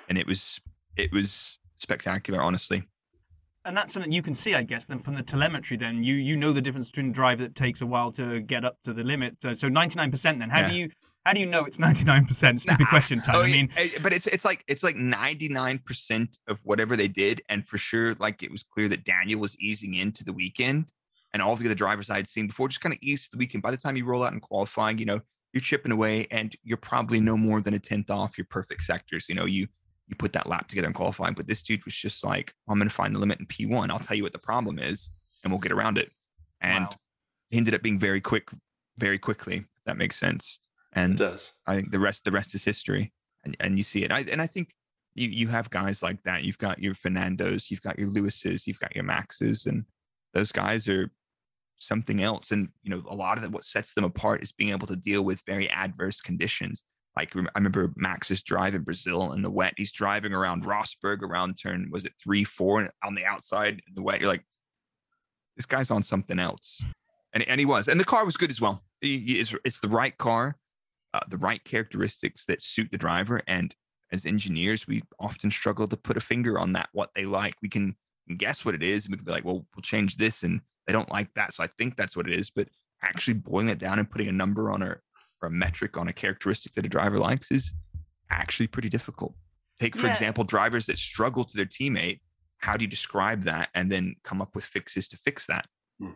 and 0.10 0.18
it 0.18 0.26
was 0.26 0.60
it 0.98 1.12
was 1.12 1.60
spectacular 1.78 2.42
honestly 2.42 2.84
and 3.66 3.78
that's 3.78 3.94
something 3.94 4.12
you 4.12 4.24
can 4.24 4.34
see 4.34 4.56
i 4.56 4.64
guess 4.64 4.86
then 4.86 5.00
from 5.00 5.16
the 5.16 5.22
telemetry 5.22 5.78
then 5.78 6.04
you 6.04 6.16
you 6.16 6.36
know 6.36 6.54
the 6.54 6.62
difference 6.62 6.90
between 6.90 7.10
a 7.10 7.14
drive 7.14 7.40
that 7.40 7.56
takes 7.56 7.82
a 7.82 7.86
while 7.86 8.12
to 8.12 8.40
get 8.42 8.66
up 8.66 8.78
to 8.84 8.94
the 8.94 9.04
limit 9.04 9.36
uh, 9.46 9.54
so 9.54 9.68
99% 9.68 10.40
then 10.40 10.50
how 10.50 10.62
yeah. 10.62 10.70
do 10.70 10.76
you 10.76 10.90
how 11.26 11.34
do 11.34 11.40
you 11.40 11.46
know 11.46 11.66
it's 11.66 11.78
99% 11.78 12.26
stupid 12.60 12.80
nah. 12.80 12.90
question 12.90 13.22
time 13.22 13.36
oh, 13.36 13.42
i 13.42 13.52
mean 13.52 13.70
but 14.02 14.14
it's 14.14 14.28
it's 14.28 14.46
like 14.46 14.64
it's 14.68 14.84
like 14.84 14.96
99% 14.96 16.28
of 16.48 16.60
whatever 16.64 16.96
they 16.96 17.08
did 17.08 17.42
and 17.50 17.68
for 17.68 17.78
sure 17.78 18.16
like 18.16 18.42
it 18.42 18.52
was 18.52 18.64
clear 18.64 18.88
that 18.88 19.04
daniel 19.04 19.40
was 19.40 19.58
easing 19.60 19.96
into 19.96 20.24
the 20.24 20.34
weekend 20.34 20.86
and 21.34 21.42
all 21.42 21.56
the 21.56 21.66
other 21.66 21.76
drivers 21.76 22.10
I 22.10 22.18
had 22.18 22.28
seen 22.28 22.48
before 22.48 22.68
just 22.68 22.82
kind 22.82 22.94
of 22.94 23.00
eased 23.02 23.32
the 23.32 23.38
weekend. 23.38 23.64
By 23.64 23.72
the 23.72 23.78
time 23.78 23.96
you 23.96 24.06
roll 24.06 24.24
out 24.24 24.34
in 24.34 24.40
qualifying, 24.40 24.98
you 24.98 25.06
know, 25.06 25.22
you're 25.54 25.62
chipping 25.62 25.92
away 25.92 26.28
and 26.32 26.56
you're 26.64 26.78
probably 26.78 27.20
no 27.20 27.38
more 27.38 27.62
than 27.62 27.74
a 27.74 27.80
tenth 27.80 28.10
off 28.10 28.38
your 28.38 28.48
perfect 28.50 28.84
sectors. 28.84 29.28
You 29.28 29.36
know, 29.36 29.46
you 29.46 29.68
you 30.08 30.16
put 30.16 30.34
that 30.34 30.48
lap 30.48 30.68
together 30.68 30.88
in 30.88 30.94
qualifying, 30.94 31.34
but 31.34 31.48
this 31.48 31.62
dude 31.62 31.86
was 31.86 31.96
just 31.96 32.24
like, 32.24 32.54
I'm 32.68 32.78
going 32.78 32.90
to 32.90 32.94
find 32.94 33.16
the 33.16 33.20
limit 33.20 33.40
in 33.40 33.46
P1. 33.46 33.90
I'll 33.90 34.00
tell 34.00 34.18
you 34.18 34.24
what 34.24 34.34
the 34.34 34.40
problem 34.40 34.78
is, 34.78 35.10
and 35.44 35.52
we'll 35.52 35.60
get 35.60 35.72
around 35.72 35.98
it. 35.98 36.12
And 36.60 36.84
wow. 36.84 36.92
he 37.50 37.58
ended 37.58 37.74
up 37.74 37.82
being 37.82 38.00
very 38.00 38.20
quick, 38.20 38.50
very 38.98 39.18
quickly. 39.18 39.58
If 39.58 39.86
that 39.86 39.98
makes 39.98 40.20
sense. 40.20 40.60
And 40.94 41.14
it 41.14 41.18
does. 41.18 41.54
I 41.66 41.76
think 41.76 41.92
the 41.92 42.00
rest 42.00 42.26
the 42.26 42.32
rest 42.32 42.54
is 42.56 42.64
history, 42.64 43.14
and 43.44 43.56
and 43.60 43.78
you 43.78 43.84
see 43.84 44.04
it. 44.04 44.12
I, 44.12 44.26
and 44.32 44.42
I 44.42 44.48
think 44.48 44.74
you 45.16 45.28
you 45.28 45.48
have 45.48 45.70
guys 45.70 46.04
like 46.04 46.22
that. 46.24 46.44
You've 46.44 46.58
got 46.58 46.80
your 46.80 46.94
Fernandos, 46.94 47.70
you've 47.70 47.82
got 47.82 47.98
your 47.98 48.10
Lewises, 48.10 48.68
you've 48.68 48.80
got 48.80 48.96
your 48.96 49.06
Maxes, 49.06 49.66
and 49.66 49.86
those 50.34 50.52
guys 50.52 50.88
are 50.88 51.12
something 51.82 52.22
else. 52.22 52.52
And 52.52 52.70
you 52.84 52.92
know, 52.92 53.04
a 53.10 53.16
lot 53.16 53.44
of 53.44 53.54
what 53.54 53.66
sets 53.66 53.94
them 53.94 54.04
apart 54.04 54.44
is 54.44 54.52
being 54.52 54.72
able 54.72 54.88
to 54.88 54.96
deal 54.96 55.24
with 55.24 55.42
very 55.46 55.70
adverse 55.72 56.22
conditions. 56.22 56.84
Like 57.18 57.36
I 57.36 57.44
remember 57.56 57.92
Max's 57.98 58.42
drive 58.42 58.76
in 58.76 58.84
Brazil 58.84 59.34
in 59.34 59.42
the 59.42 59.50
wet. 59.50 59.74
He's 59.76 59.92
driving 59.92 60.32
around 60.32 60.64
Rosberg 60.64 61.22
around 61.22 61.56
turn 61.56 61.90
was 61.92 62.06
it 62.06 62.14
three 62.24 62.44
four 62.44 62.88
on 63.04 63.16
the 63.16 63.26
outside 63.26 63.82
in 63.88 63.96
the 63.96 64.02
wet. 64.02 64.22
You're 64.22 64.30
like, 64.30 64.46
this 65.58 65.66
guy's 65.66 65.92
on 65.92 66.04
something 66.04 66.40
else, 66.40 66.82
and 67.34 67.44
and 67.48 67.60
he 67.60 67.66
was, 67.66 67.88
and 67.88 68.00
the 68.00 68.06
car 68.06 68.26
was 68.26 68.38
good 68.38 68.52
as 68.52 68.62
well. 68.62 68.84
He, 69.02 69.18
he 69.20 69.40
is, 69.40 69.56
it's 69.66 69.80
the 69.80 69.90
right 69.90 70.16
car, 70.18 70.56
uh, 71.14 71.22
the 71.28 71.38
right 71.38 71.64
characteristics 71.64 72.46
that 72.46 72.62
suit 72.62 72.90
the 72.92 72.98
driver. 72.98 73.42
And 73.48 73.76
as 74.12 74.28
engineers, 74.28 74.88
we 74.88 75.02
often 75.20 75.50
struggle 75.50 75.88
to 75.88 75.98
put 75.98 76.18
a 76.18 76.22
finger 76.22 76.60
on 76.60 76.74
that 76.74 76.90
what 76.94 77.10
they 77.16 77.26
like. 77.26 77.56
We 77.62 77.70
can 77.70 77.96
guess 78.38 78.64
what 78.64 78.76
it 78.76 78.84
is, 78.84 79.06
and 79.06 79.12
we 79.12 79.18
can 79.18 79.26
be 79.26 79.32
like, 79.32 79.44
well, 79.44 79.66
we'll 79.76 79.82
change 79.82 80.18
this 80.18 80.44
and 80.44 80.62
they 80.88 80.94
don't 80.94 81.12
like 81.12 81.34
that. 81.36 81.54
So 81.54 81.64
I 81.64 81.68
think 81.68 81.96
that's 81.96 82.16
what 82.16 82.28
it 82.28 82.38
is. 82.38 82.50
But 82.50 82.68
actually 83.04 83.36
boiling 83.36 83.70
it 83.70 83.80
down 83.80 84.00
and 84.00 84.10
putting 84.10 84.28
a 84.28 84.32
number 84.32 84.72
on 84.72 84.82
a 84.82 84.98
or 85.42 85.48
a 85.48 85.52
metric 85.52 85.98
on 85.98 86.08
a 86.08 86.14
characteristic 86.14 86.74
that 86.74 86.86
a 86.86 86.90
driver 86.90 87.18
likes 87.18 87.52
is 87.52 87.74
actually 88.32 88.68
pretty 88.68 88.90
difficult. 88.90 89.34
Take, 89.80 89.96
for 89.96 90.06
yeah. 90.06 90.14
example, 90.14 90.44
drivers 90.44 90.86
that 90.86 90.98
struggle 90.98 91.44
to 91.44 91.58
their 91.58 91.66
teammate. 91.66 92.20
How 92.60 92.78
do 92.78 92.86
you 92.86 92.90
describe 92.90 93.42
that 93.44 93.70
and 93.74 93.92
then 93.92 94.16
come 94.24 94.42
up 94.42 94.54
with 94.54 94.64
fixes 94.64 95.08
to 95.10 95.18
fix 95.18 95.48
that? 95.48 95.66
Hmm. 96.00 96.12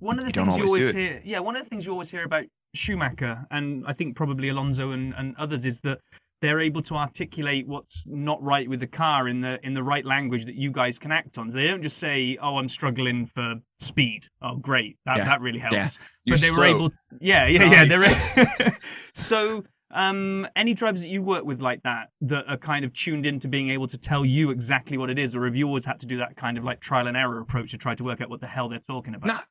One 0.00 0.18
of 0.18 0.24
the 0.24 0.32
you 0.32 0.44
things 0.44 0.56
you 0.56 0.66
always 0.66 0.90
hear, 0.90 1.22
yeah, 1.24 1.38
one 1.38 1.56
of 1.56 1.62
the 1.62 1.70
things 1.70 1.86
you 1.86 1.92
always 1.92 2.10
hear 2.10 2.24
about 2.24 2.44
Schumacher 2.74 3.46
and 3.52 3.84
I 3.86 3.92
think 3.92 4.16
probably 4.16 4.48
Alonso 4.48 4.90
and, 4.90 5.14
and 5.16 5.36
others 5.36 5.64
is 5.64 5.78
that 5.80 5.98
they're 6.40 6.60
able 6.60 6.82
to 6.82 6.94
articulate 6.94 7.66
what's 7.66 8.04
not 8.06 8.42
right 8.42 8.68
with 8.68 8.80
the 8.80 8.86
car 8.86 9.28
in 9.28 9.40
the 9.40 9.58
in 9.62 9.74
the 9.74 9.82
right 9.82 10.04
language 10.04 10.44
that 10.44 10.54
you 10.54 10.70
guys 10.70 10.98
can 10.98 11.10
act 11.10 11.38
on. 11.38 11.50
So 11.50 11.56
they 11.56 11.66
don't 11.66 11.82
just 11.82 11.98
say, 11.98 12.36
"Oh, 12.42 12.58
I'm 12.58 12.68
struggling 12.68 13.26
for 13.26 13.54
speed." 13.78 14.26
Oh, 14.42 14.56
great, 14.56 14.98
that 15.06 15.18
yeah. 15.18 15.24
that 15.24 15.40
really 15.40 15.58
helps. 15.58 15.74
Yeah. 15.74 15.88
But 16.26 16.40
they 16.40 16.48
slow. 16.48 16.58
were 16.58 16.64
able, 16.66 16.90
yeah, 17.20 17.46
yeah, 17.46 17.68
nice. 17.68 17.90
yeah. 18.36 18.44
They're 18.58 18.78
so. 19.14 19.64
Um, 19.92 20.48
any 20.56 20.74
drivers 20.74 21.02
that 21.02 21.08
you 21.08 21.22
work 21.22 21.44
with 21.44 21.62
like 21.62 21.80
that 21.84 22.08
that 22.22 22.44
are 22.48 22.56
kind 22.56 22.84
of 22.84 22.92
tuned 22.92 23.24
into 23.24 23.46
being 23.46 23.70
able 23.70 23.86
to 23.86 23.96
tell 23.96 24.26
you 24.26 24.50
exactly 24.50 24.98
what 24.98 25.10
it 25.10 25.18
is, 25.18 25.34
or 25.34 25.44
have 25.46 25.54
you 25.54 25.66
always 25.68 25.84
had 25.84 26.00
to 26.00 26.06
do 26.06 26.18
that 26.18 26.36
kind 26.36 26.58
of 26.58 26.64
like 26.64 26.80
trial 26.80 27.06
and 27.06 27.16
error 27.16 27.40
approach 27.40 27.70
to 27.70 27.78
try 27.78 27.94
to 27.94 28.02
work 28.02 28.20
out 28.20 28.28
what 28.28 28.40
the 28.40 28.48
hell 28.48 28.68
they're 28.68 28.80
talking 28.90 29.14
about? 29.14 29.28
Not, 29.28 29.46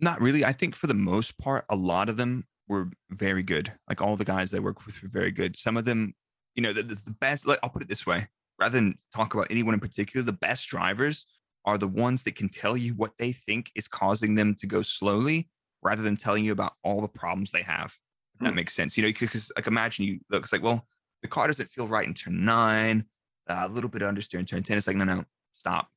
not 0.00 0.20
really. 0.20 0.44
I 0.44 0.52
think 0.52 0.74
for 0.74 0.88
the 0.88 0.94
most 0.94 1.38
part, 1.38 1.66
a 1.70 1.76
lot 1.76 2.08
of 2.08 2.16
them 2.16 2.44
were 2.68 2.90
very 3.10 3.44
good. 3.44 3.72
Like 3.88 4.02
all 4.02 4.16
the 4.16 4.24
guys 4.24 4.52
I 4.52 4.58
work 4.58 4.84
with 4.84 5.00
were 5.02 5.08
very 5.08 5.30
good. 5.30 5.56
Some 5.56 5.76
of 5.76 5.84
them 5.84 6.14
you 6.56 6.62
know, 6.62 6.72
the, 6.72 6.82
the 6.82 6.96
best, 7.20 7.46
like, 7.46 7.58
I'll 7.62 7.70
put 7.70 7.82
it 7.82 7.88
this 7.88 8.06
way 8.06 8.26
rather 8.58 8.72
than 8.72 8.96
talk 9.14 9.34
about 9.34 9.46
anyone 9.50 9.74
in 9.74 9.80
particular, 9.80 10.24
the 10.24 10.32
best 10.32 10.66
drivers 10.68 11.26
are 11.66 11.76
the 11.76 11.86
ones 11.88 12.22
that 12.22 12.34
can 12.36 12.48
tell 12.48 12.76
you 12.76 12.94
what 12.94 13.12
they 13.18 13.30
think 13.32 13.70
is 13.74 13.86
causing 13.86 14.34
them 14.34 14.54
to 14.54 14.66
go 14.66 14.80
slowly 14.82 15.48
rather 15.82 16.02
than 16.02 16.16
telling 16.16 16.44
you 16.44 16.52
about 16.52 16.72
all 16.82 17.00
the 17.00 17.08
problems 17.08 17.52
they 17.52 17.62
have. 17.62 17.92
That 18.40 18.50
Hmm. 18.50 18.56
makes 18.56 18.74
sense. 18.74 18.96
You 18.96 19.02
know, 19.02 19.08
because 19.08 19.52
like 19.56 19.66
imagine 19.66 20.04
you 20.06 20.20
look, 20.30 20.44
it's 20.44 20.52
like, 20.52 20.62
well, 20.62 20.86
the 21.22 21.28
car 21.28 21.46
doesn't 21.46 21.68
feel 21.68 21.86
right 21.88 22.06
in 22.06 22.14
turn 22.14 22.44
nine, 22.44 23.04
uh, 23.48 23.66
a 23.66 23.68
little 23.68 23.90
bit 23.90 24.02
of 24.02 24.12
understeer 24.14 24.38
in 24.38 24.46
turn 24.46 24.62
10. 24.62 24.78
It's 24.78 24.86
like, 24.86 24.96
no, 24.96 25.04
no, 25.04 25.24
stop. 25.54 25.90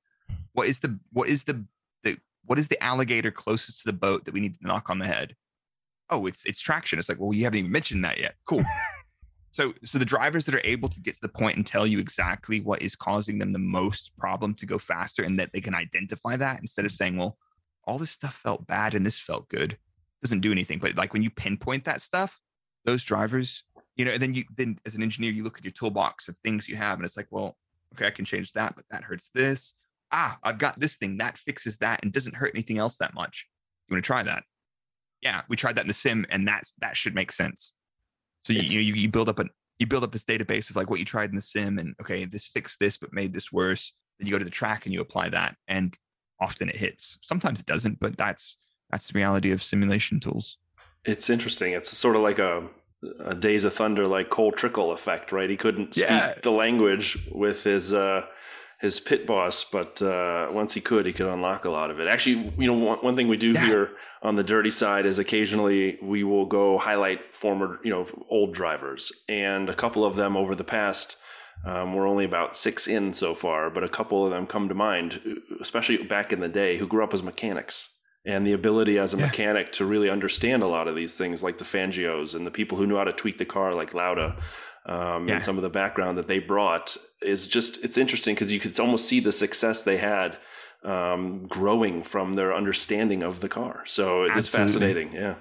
What 0.54 0.68
is 0.68 0.80
the 0.80 1.00
what 1.12 1.30
is 1.30 1.44
the 1.46 1.64
the 2.04 2.18
what 2.46 2.60
is 2.60 2.68
the 2.68 2.82
alligator 2.84 3.32
closest 3.32 3.80
to 3.80 3.86
the 3.86 3.94
boat 3.94 4.26
that 4.26 4.34
we 4.34 4.40
need 4.42 4.56
to 4.56 4.68
knock 4.68 4.90
on 4.90 5.00
the 5.00 5.08
head? 5.08 5.36
Oh, 6.10 6.26
it's 6.26 6.44
it's 6.46 6.60
traction. 6.60 7.00
It's 7.00 7.08
like, 7.08 7.20
well, 7.20 7.34
you 7.34 7.44
haven't 7.46 7.60
even 7.60 7.72
mentioned 7.72 8.04
that 8.04 8.18
yet. 8.18 8.36
Cool. 8.46 8.64
so 9.52 9.74
so 9.84 9.98
the 9.98 10.06
drivers 10.06 10.46
that 10.46 10.56
are 10.56 10.66
able 10.66 10.90
to 10.90 11.02
get 11.02 11.16
to 11.16 11.22
the 11.22 11.30
point 11.30 11.58
and 11.58 11.66
tell 11.66 11.88
you 11.88 12.00
exactly 12.00 12.62
what 12.62 12.82
is 12.82 12.96
causing 12.96 13.40
them 13.40 13.52
the 13.52 13.60
most 13.60 14.12
problem 14.18 14.54
to 14.56 14.66
go 14.66 14.78
faster 14.78 15.24
and 15.24 15.40
that 15.40 15.52
they 15.54 15.62
can 15.62 15.76
identify 15.76 16.36
that 16.36 16.60
instead 16.60 16.86
of 16.86 16.92
saying, 16.92 17.18
well, 17.18 17.38
all 17.86 17.98
this 17.98 18.12
stuff 18.12 18.36
felt 18.36 18.68
bad 18.68 18.94
and 18.94 19.06
this 19.06 19.20
felt 19.20 19.50
good 19.50 19.78
doesn't 20.22 20.42
do 20.42 20.52
anything. 20.52 20.80
But 20.80 20.96
like 20.96 21.14
when 21.14 21.24
you 21.24 21.30
pinpoint 21.30 21.86
that 21.86 22.02
stuff, 22.02 22.40
those 22.86 23.04
drivers, 23.04 23.64
you 23.96 24.06
know, 24.06 24.12
and 24.12 24.22
then 24.22 24.34
you 24.34 24.44
then 24.56 24.78
as 24.86 24.96
an 24.96 25.04
engineer, 25.04 25.32
you 25.32 25.44
look 25.44 25.58
at 25.58 25.64
your 25.64 25.72
toolbox 25.72 26.28
of 26.28 26.38
things 26.38 26.68
you 26.68 26.76
have, 26.76 26.98
and 26.98 27.06
it's 27.06 27.18
like, 27.18 27.28
well, 27.32 27.58
okay, 27.94 28.08
I 28.08 28.12
can 28.12 28.26
change 28.26 28.54
that, 28.54 28.76
but 28.76 28.86
that 28.92 29.04
hurts 29.04 29.30
this. 29.34 29.74
Ah, 30.12 30.38
I've 30.44 30.58
got 30.58 30.80
this 30.80 30.98
thing 30.98 31.18
that 31.18 31.38
fixes 31.38 31.78
that 31.78 32.00
and 32.04 32.12
doesn't 32.12 32.36
hurt 32.36 32.52
anything 32.56 32.78
else 32.78 32.98
that 32.98 33.14
much. 33.14 33.48
You 33.88 33.96
want 33.96 34.04
to 34.04 34.08
try 34.08 34.24
that? 34.24 34.44
Yeah, 35.22 35.42
we 35.50 35.56
tried 35.56 35.76
that 35.76 35.82
in 35.82 35.88
the 35.88 35.94
sim, 35.94 36.26
and 36.30 36.48
that's 36.48 36.74
that 36.80 36.96
should 36.96 37.16
make 37.16 37.32
sense. 37.32 37.74
So 38.44 38.54
you 38.54 38.80
you, 38.80 38.94
you 38.94 39.10
build 39.10 39.30
up 39.30 39.40
a 39.40 39.46
you 39.80 39.88
build 39.88 40.04
up 40.04 40.12
this 40.12 40.24
database 40.24 40.70
of 40.70 40.76
like 40.76 40.90
what 40.90 41.00
you 41.00 41.06
tried 41.06 41.30
in 41.30 41.36
the 41.36 41.42
sim, 41.42 41.80
and 41.80 41.96
okay, 42.02 42.26
this 42.26 42.48
fixed 42.48 42.80
this 42.80 42.98
but 42.98 43.14
made 43.14 43.34
this 43.34 43.52
worse. 43.52 43.94
Then 44.18 44.28
you 44.28 44.32
go 44.34 44.40
to 44.40 44.46
the 44.46 44.52
track 44.52 44.86
and 44.86 44.94
you 44.94 45.02
apply 45.02 45.30
that, 45.30 45.56
and 45.68 45.96
often 46.40 46.70
it 46.70 46.76
hits. 46.76 47.18
Sometimes 47.22 47.60
it 47.60 47.66
doesn't, 47.66 48.00
but 48.00 48.18
that's 48.18 48.58
that's 48.90 49.08
the 49.10 49.18
reality 49.18 49.52
of 49.52 49.62
simulation 49.64 50.20
tools. 50.20 50.58
It's 51.06 51.30
interesting. 51.30 51.74
It's 51.74 51.90
sort 51.98 52.16
of 52.16 52.22
like 52.22 52.40
a, 52.40 52.68
a 53.24 53.36
Days 53.36 53.64
of 53.64 53.74
Thunder, 53.74 54.06
like 54.06 54.30
Cole 54.30 54.52
Trickle 54.52 54.92
effect, 54.92 55.32
right? 55.32 55.50
He 55.50 55.56
couldn't 55.58 55.94
speak 55.96 56.10
Yeah. 56.10 56.34
the 56.44 56.52
language 56.52 57.18
with 57.32 57.64
his 57.64 57.94
uh, 57.94 58.26
his 58.80 59.00
pit 59.00 59.28
boss, 59.28 59.66
but 59.66 60.02
uh, 60.02 60.48
once 60.52 60.74
he 60.74 60.80
could, 60.80 61.06
he 61.06 61.12
could 61.12 61.28
unlock 61.28 61.66
a 61.66 61.70
lot 61.70 61.92
of 61.92 62.00
it. 62.00 62.08
Actually, 62.08 62.54
you 62.58 62.66
know, 62.68 62.74
one, 62.74 62.98
one 63.00 63.16
thing 63.16 63.28
we 63.28 63.36
do 63.38 63.52
Yeah. 63.52 63.66
here 63.66 63.90
on 64.24 64.36
the 64.36 64.44
dirty 64.44 64.70
side 64.70 65.06
is 65.06 65.20
occasionally 65.20 65.98
we 66.02 66.24
will 66.24 66.46
go 66.46 66.78
highlight 66.78 67.36
former, 67.36 67.80
you 67.84 67.92
know, 67.92 68.06
old 68.30 68.54
drivers, 68.54 69.12
and 69.28 69.70
a 69.70 69.74
couple 69.74 70.06
of 70.06 70.16
them 70.16 70.38
over 70.38 70.56
the 70.56 70.64
past. 70.64 71.18
Um, 71.66 71.94
we're 71.94 72.08
only 72.08 72.24
about 72.24 72.56
six 72.56 72.88
in 72.88 73.14
so 73.14 73.36
far, 73.36 73.70
but 73.70 73.84
a 73.84 73.90
couple 73.90 74.24
of 74.26 74.32
them 74.32 74.48
come 74.48 74.70
to 74.70 74.76
mind, 74.76 75.20
especially 75.60 75.98
back 76.04 76.32
in 76.32 76.40
the 76.40 76.48
day, 76.48 76.78
who 76.78 76.88
grew 76.88 77.04
up 77.04 77.14
as 77.14 77.22
mechanics 77.22 77.96
and 78.30 78.46
the 78.46 78.54
ability 78.54 78.98
as 79.00 79.14
a 79.14 79.18
Yeah. 79.18 79.26
mechanic 79.26 79.72
to 79.74 79.86
really 79.86 80.10
understand 80.10 80.62
a 80.64 80.68
lot 80.68 80.88
of 80.88 80.96
these 80.96 81.16
things, 81.18 81.42
like 81.42 81.58
the 81.58 81.66
Fangios 81.66 82.36
and 82.36 82.46
the 82.46 82.52
people 82.52 82.78
who 82.78 82.86
knew 82.86 82.98
how 82.98 83.04
to 83.04 83.14
tweak 83.14 83.38
the 83.40 83.46
car, 83.46 83.74
like 83.74 83.94
Lauda, 83.94 84.38
um, 84.86 85.28
Yeah. 85.28 85.36
and 85.36 85.44
some 85.44 85.58
of 85.58 85.64
the 85.64 85.70
background 85.70 86.18
that 86.18 86.28
they 86.28 86.40
brought 86.40 86.96
is 87.22 87.48
just 87.48 87.84
it's 87.84 87.98
interesting 87.98 88.36
because 88.36 88.52
you 88.54 88.60
could 88.60 88.80
almost 88.80 89.06
see 89.08 89.20
the 89.20 89.32
success 89.32 89.82
they 89.82 89.98
had 89.98 90.38
um, 90.84 91.46
growing 91.48 92.04
from 92.04 92.36
their 92.36 92.54
understanding 92.56 93.22
of 93.22 93.42
the 93.42 93.50
car. 93.50 93.84
So 93.86 94.24
it 94.24 94.38
is 94.38 94.48
fascinating. 94.48 95.12
Yeah. 95.12 95.36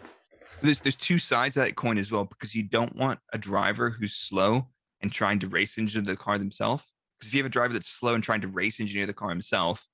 There's 0.63 0.81
there's 0.81 0.97
two 0.97 1.19
sides 1.19 1.57
of 1.57 1.65
that 1.65 1.77
coin 1.77 1.97
as 1.99 2.11
well 2.11 2.25
because 2.25 2.55
you 2.57 2.65
don't 2.65 2.97
want 2.97 3.21
a 3.33 3.39
driver 3.39 3.91
who's 3.91 4.15
slow 4.17 4.67
and 5.01 5.13
trying 5.13 5.39
to 5.41 5.47
race 5.49 5.79
engineer 5.79 6.05
the 6.05 6.17
car 6.17 6.39
themselves. 6.39 6.83
Because 7.19 7.29
if 7.29 7.35
you 7.35 7.39
have 7.43 7.47
a 7.47 7.51
driver 7.59 7.73
that's 7.73 7.89
slow 7.89 8.15
and 8.15 8.25
trying 8.25 8.41
to 8.41 8.49
race 8.49 8.81
engineer 8.81 9.07
the 9.07 9.13
car 9.13 9.29
himself, 9.29 9.85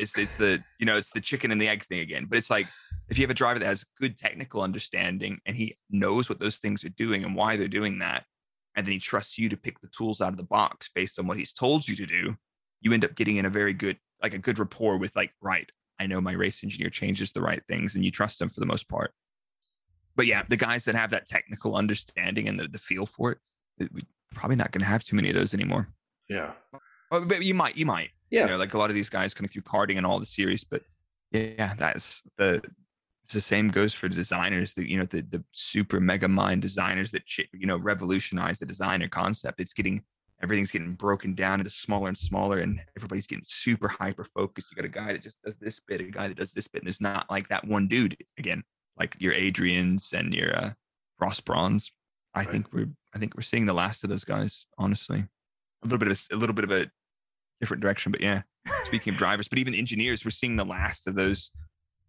it's 0.00 0.16
it's 0.18 0.36
the 0.36 0.62
you 0.78 0.86
know 0.86 0.96
it's 0.96 1.10
the 1.10 1.20
chicken 1.20 1.50
and 1.50 1.60
the 1.60 1.68
egg 1.68 1.84
thing 1.84 2.00
again. 2.00 2.26
But 2.28 2.38
it's 2.38 2.50
like 2.50 2.66
if 3.08 3.18
you 3.18 3.22
have 3.22 3.30
a 3.30 3.34
driver 3.34 3.58
that 3.58 3.66
has 3.66 3.84
good 4.00 4.16
technical 4.16 4.62
understanding 4.62 5.38
and 5.46 5.56
he 5.56 5.76
knows 5.90 6.28
what 6.28 6.40
those 6.40 6.58
things 6.58 6.84
are 6.84 6.90
doing 6.90 7.24
and 7.24 7.34
why 7.34 7.56
they're 7.56 7.68
doing 7.68 7.98
that, 8.00 8.24
and 8.76 8.86
then 8.86 8.92
he 8.92 8.98
trusts 9.00 9.38
you 9.38 9.48
to 9.48 9.56
pick 9.56 9.80
the 9.80 9.88
tools 9.96 10.20
out 10.20 10.30
of 10.32 10.36
the 10.36 10.42
box 10.42 10.88
based 10.94 11.18
on 11.18 11.26
what 11.26 11.38
he's 11.38 11.52
told 11.52 11.86
you 11.86 11.96
to 11.96 12.06
do, 12.06 12.36
you 12.80 12.92
end 12.92 13.04
up 13.04 13.14
getting 13.14 13.36
in 13.36 13.46
a 13.46 13.50
very 13.50 13.72
good 13.72 13.98
like 14.22 14.34
a 14.34 14.38
good 14.38 14.58
rapport 14.58 14.96
with 14.96 15.14
like 15.16 15.32
right. 15.40 15.68
I 15.98 16.06
know 16.06 16.20
my 16.20 16.32
race 16.32 16.64
engineer 16.64 16.90
changes 16.90 17.30
the 17.32 17.42
right 17.42 17.62
things, 17.68 17.94
and 17.94 18.04
you 18.04 18.10
trust 18.10 18.40
him 18.40 18.48
for 18.48 18.60
the 18.60 18.66
most 18.66 18.88
part 18.88 19.12
but 20.16 20.26
yeah, 20.26 20.42
the 20.48 20.56
guys 20.56 20.84
that 20.84 20.94
have 20.94 21.10
that 21.10 21.26
technical 21.26 21.76
understanding 21.76 22.48
and 22.48 22.58
the, 22.58 22.68
the 22.68 22.78
feel 22.78 23.06
for 23.06 23.32
it, 23.32 23.38
it- 23.78 23.90
probably 24.34 24.56
not 24.56 24.70
going 24.70 24.80
to 24.80 24.86
have 24.86 25.02
too 25.02 25.16
many 25.16 25.28
of 25.28 25.34
those 25.34 25.54
anymore. 25.54 25.88
Yeah. 26.28 26.52
Well, 27.10 27.24
but 27.24 27.42
you 27.44 27.54
might, 27.54 27.76
you 27.76 27.86
might, 27.86 28.10
Yeah. 28.30 28.42
you 28.42 28.46
know, 28.48 28.56
like 28.56 28.74
a 28.74 28.78
lot 28.78 28.90
of 28.90 28.94
these 28.94 29.08
guys 29.08 29.34
coming 29.34 29.48
through 29.48 29.62
karting 29.62 29.96
and 29.96 30.06
all 30.06 30.18
the 30.18 30.26
series. 30.26 30.64
But 30.64 30.82
yeah, 31.32 31.74
that's 31.76 32.22
the 32.38 32.62
it's 33.24 33.34
the 33.34 33.40
same 33.40 33.68
goes 33.68 33.94
for 33.94 34.08
designers. 34.08 34.74
The 34.74 34.88
you 34.88 34.98
know 34.98 35.04
the 35.06 35.22
the 35.22 35.44
super 35.52 36.00
mega 36.00 36.28
mind 36.28 36.62
designers 36.62 37.10
that 37.12 37.22
you 37.38 37.66
know 37.66 37.76
revolutionize 37.78 38.58
the 38.58 38.66
designer 38.66 39.08
concept. 39.08 39.60
It's 39.60 39.72
getting 39.72 40.02
everything's 40.42 40.70
getting 40.70 40.94
broken 40.94 41.34
down 41.34 41.60
into 41.60 41.70
smaller 41.70 42.08
and 42.08 42.18
smaller, 42.18 42.58
and 42.58 42.80
everybody's 42.96 43.26
getting 43.26 43.44
super 43.46 43.88
hyper 43.88 44.24
focused. 44.34 44.68
You 44.70 44.76
got 44.76 44.84
a 44.84 44.88
guy 44.88 45.12
that 45.12 45.22
just 45.22 45.36
does 45.44 45.56
this 45.58 45.78
bit, 45.86 46.00
a 46.00 46.04
guy 46.04 46.28
that 46.28 46.36
does 46.38 46.52
this 46.52 46.66
bit, 46.66 46.82
and 46.82 46.86
there's 46.86 47.00
not 47.00 47.30
like 47.30 47.48
that 47.48 47.66
one 47.66 47.86
dude 47.88 48.16
again, 48.38 48.64
like 48.98 49.16
your 49.20 49.34
Adrians 49.34 50.12
and 50.12 50.32
your 50.34 50.56
uh, 50.56 50.72
Ross 51.20 51.40
Brawns. 51.40 51.90
I 52.34 52.40
Right. 52.40 52.48
think 52.50 52.72
we're 52.72 52.88
I 53.14 53.18
think 53.18 53.34
we're 53.36 53.42
seeing 53.42 53.66
the 53.66 53.72
last 53.74 54.02
of 54.02 54.10
those 54.10 54.24
guys. 54.24 54.66
Honestly, 54.78 55.18
a 55.82 55.86
little 55.86 55.98
bit 55.98 56.08
of 56.10 56.20
a 56.32 56.36
little 56.36 56.54
bit 56.54 56.64
of 56.64 56.70
a 56.72 56.90
different 57.60 57.82
direction, 57.82 58.10
but 58.12 58.20
yeah. 58.20 58.42
Speaking 58.84 59.12
of 59.12 59.18
drivers, 59.18 59.48
but 59.48 59.58
even 59.58 59.74
engineers, 59.74 60.24
we're 60.24 60.30
seeing 60.30 60.56
the 60.56 60.64
last 60.64 61.06
of 61.06 61.14
those, 61.14 61.50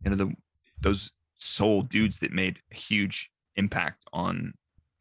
you 0.03 0.09
know, 0.09 0.15
the 0.17 0.33
those 0.81 1.11
soul 1.37 1.81
dudes 1.81 2.19
that 2.19 2.31
made 2.31 2.59
a 2.71 2.75
huge 2.75 3.31
impact 3.55 4.03
on 4.13 4.53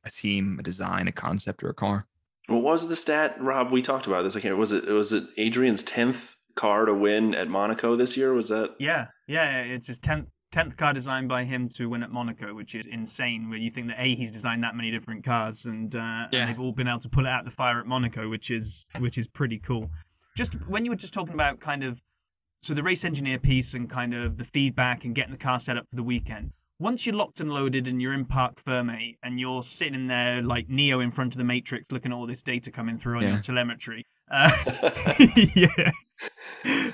a 0.05 0.11
team, 0.11 0.57
a 0.59 0.62
design, 0.62 1.09
a 1.09 1.12
concept, 1.12 1.62
or 1.62 1.68
a 1.70 1.74
car. 1.74 2.07
What 2.46 2.62
was 2.62 2.88
the 2.88 2.96
stat, 2.96 3.36
Rob? 3.40 3.70
We 3.72 3.82
talked 3.82 4.07
about 4.07 4.22
this. 4.22 4.36
I 4.36 4.40
can't. 4.40 4.57
Was 4.57 4.72
it 4.72 4.86
was 4.86 5.12
it 5.12 5.24
Adrian's 5.36 5.82
tenth 5.82 6.36
car 6.55 6.84
to 6.84 6.94
win 6.94 7.34
at 7.34 7.48
Monaco 7.48 7.96
this 7.96 8.16
year? 8.16 8.32
Was 8.32 8.48
that? 8.48 8.70
Yeah, 8.78 9.07
yeah, 9.26 9.61
it's 9.62 9.86
his 9.86 9.98
tenth 9.98 10.28
tenth 10.53 10.76
car 10.76 10.92
designed 10.92 11.28
by 11.28 11.44
him 11.44 11.68
to 11.68 11.88
win 11.88 12.03
at 12.03 12.11
Monaco, 12.11 12.55
which 12.55 12.74
is 12.74 12.86
insane. 12.86 13.48
Where 13.51 13.59
you 13.59 13.70
think 13.70 13.88
that 13.88 13.96
a 14.01 14.14
he's 14.14 14.30
designed 14.30 14.62
that 14.64 14.74
many 14.76 14.90
different 14.90 15.24
cars, 15.24 15.64
and, 15.66 15.94
uh, 15.94 15.98
Yeah. 16.32 16.40
and 16.40 16.48
they've 16.51 16.61
all 16.61 16.72
been 16.72 16.88
able 16.88 17.01
to 17.01 17.09
pull 17.09 17.26
it 17.26 17.28
out 17.28 17.44
the 17.44 17.51
fire 17.51 17.80
at 17.80 17.86
Monaco, 17.86 18.28
which 18.28 18.51
is 18.51 18.86
which 18.98 19.18
is 19.18 19.26
pretty 19.28 19.59
cool. 19.59 19.90
Just 20.37 20.55
when 20.68 20.85
you 20.85 20.91
were 20.91 20.97
just 20.97 21.12
talking 21.14 21.35
about 21.35 21.61
kind 21.61 21.83
of 21.85 22.01
so 22.62 22.74
the 22.74 22.83
race 22.83 23.05
engineer 23.05 23.39
piece 23.39 23.74
and 23.74 23.89
kind 23.91 24.14
of 24.14 24.37
the 24.37 24.45
feedback 24.45 25.05
and 25.05 25.14
getting 25.14 25.33
the 25.33 25.39
car 25.39 25.59
set 25.59 25.76
up 25.76 25.89
for 25.89 25.97
the 25.97 26.03
weekend. 26.03 26.53
Once 26.78 27.05
you're 27.05 27.14
locked 27.14 27.41
and 27.41 27.51
loaded 27.51 27.87
and 27.87 28.01
you're 28.01 28.14
in 28.14 28.24
Parc 28.24 28.62
Fermé 28.64 29.16
and 29.22 29.39
you're 29.39 29.62
sitting 29.62 29.95
in 29.95 30.07
there 30.07 30.41
like 30.43 30.68
Neo 30.68 31.01
in 31.01 31.11
front 31.11 31.35
of 31.35 31.39
the 31.39 31.45
Matrix, 31.45 31.85
looking 31.91 32.11
at 32.12 32.14
all 32.14 32.26
this 32.26 32.43
data 32.43 32.70
coming 32.70 32.97
through 32.99 33.18
on 33.18 33.22
Yeah. 33.22 33.33
your 33.33 33.41
telemetry. 33.41 34.07
Uh, 34.31 34.51
yeah. 35.55 35.91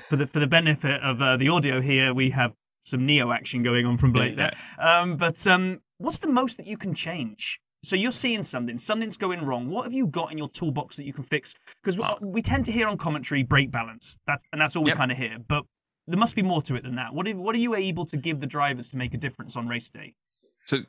For 0.09 0.15
the 0.15 0.27
for 0.27 0.39
the 0.39 0.47
benefit 0.47 1.01
of 1.01 1.21
uh, 1.21 1.37
the 1.37 1.49
audio 1.49 1.79
here, 1.81 2.13
we 2.13 2.29
have 2.31 2.53
some 2.85 3.05
Neo 3.05 3.31
action 3.31 3.63
going 3.63 3.85
on 3.85 3.97
from 3.97 4.11
Blake 4.13 4.35
there. 4.37 4.53
Um, 4.79 5.17
but 5.17 5.45
um, 5.47 5.81
what's 5.97 6.19
the 6.19 6.29
most 6.29 6.57
that 6.57 6.67
you 6.67 6.77
can 6.77 6.93
change? 6.93 7.59
So 7.87 7.95
you're 7.95 8.11
seeing 8.11 8.43
something, 8.43 8.77
something's 8.77 9.15
going 9.15 9.45
wrong. 9.45 9.69
What 9.69 9.85
have 9.85 9.93
you 9.93 10.07
got 10.07 10.33
in 10.33 10.37
your 10.37 10.49
toolbox 10.49 10.97
that 10.97 11.05
you 11.05 11.13
can 11.13 11.23
fix? 11.23 11.55
Because 11.81 11.97
Uh, 11.97 12.15
we 12.19 12.41
tend 12.41 12.65
to 12.65 12.71
hear 12.71 12.85
on 12.85 12.97
commentary 12.97 13.43
brake 13.43 13.71
balance. 13.71 14.17
That's 14.27 14.43
and 14.51 14.59
that's 14.59 14.75
all 14.75 14.83
we 14.83 14.89
Yep. 14.89 14.97
kind 14.97 15.11
of 15.13 15.17
hear. 15.17 15.37
But 15.47 15.63
there 16.05 16.19
must 16.19 16.35
be 16.35 16.41
more 16.41 16.61
to 16.63 16.75
it 16.75 16.83
than 16.83 16.95
that. 16.95 17.13
What 17.13 17.29
are, 17.29 17.35
what 17.37 17.55
are 17.55 17.59
you 17.59 17.75
able 17.75 18.05
to 18.07 18.17
give 18.17 18.41
the 18.41 18.45
drivers 18.45 18.89
to 18.89 18.97
make 18.97 19.13
a 19.13 19.17
difference 19.17 19.55
on 19.55 19.69
race 19.69 19.89
day? 19.89 20.13
So 20.65 20.79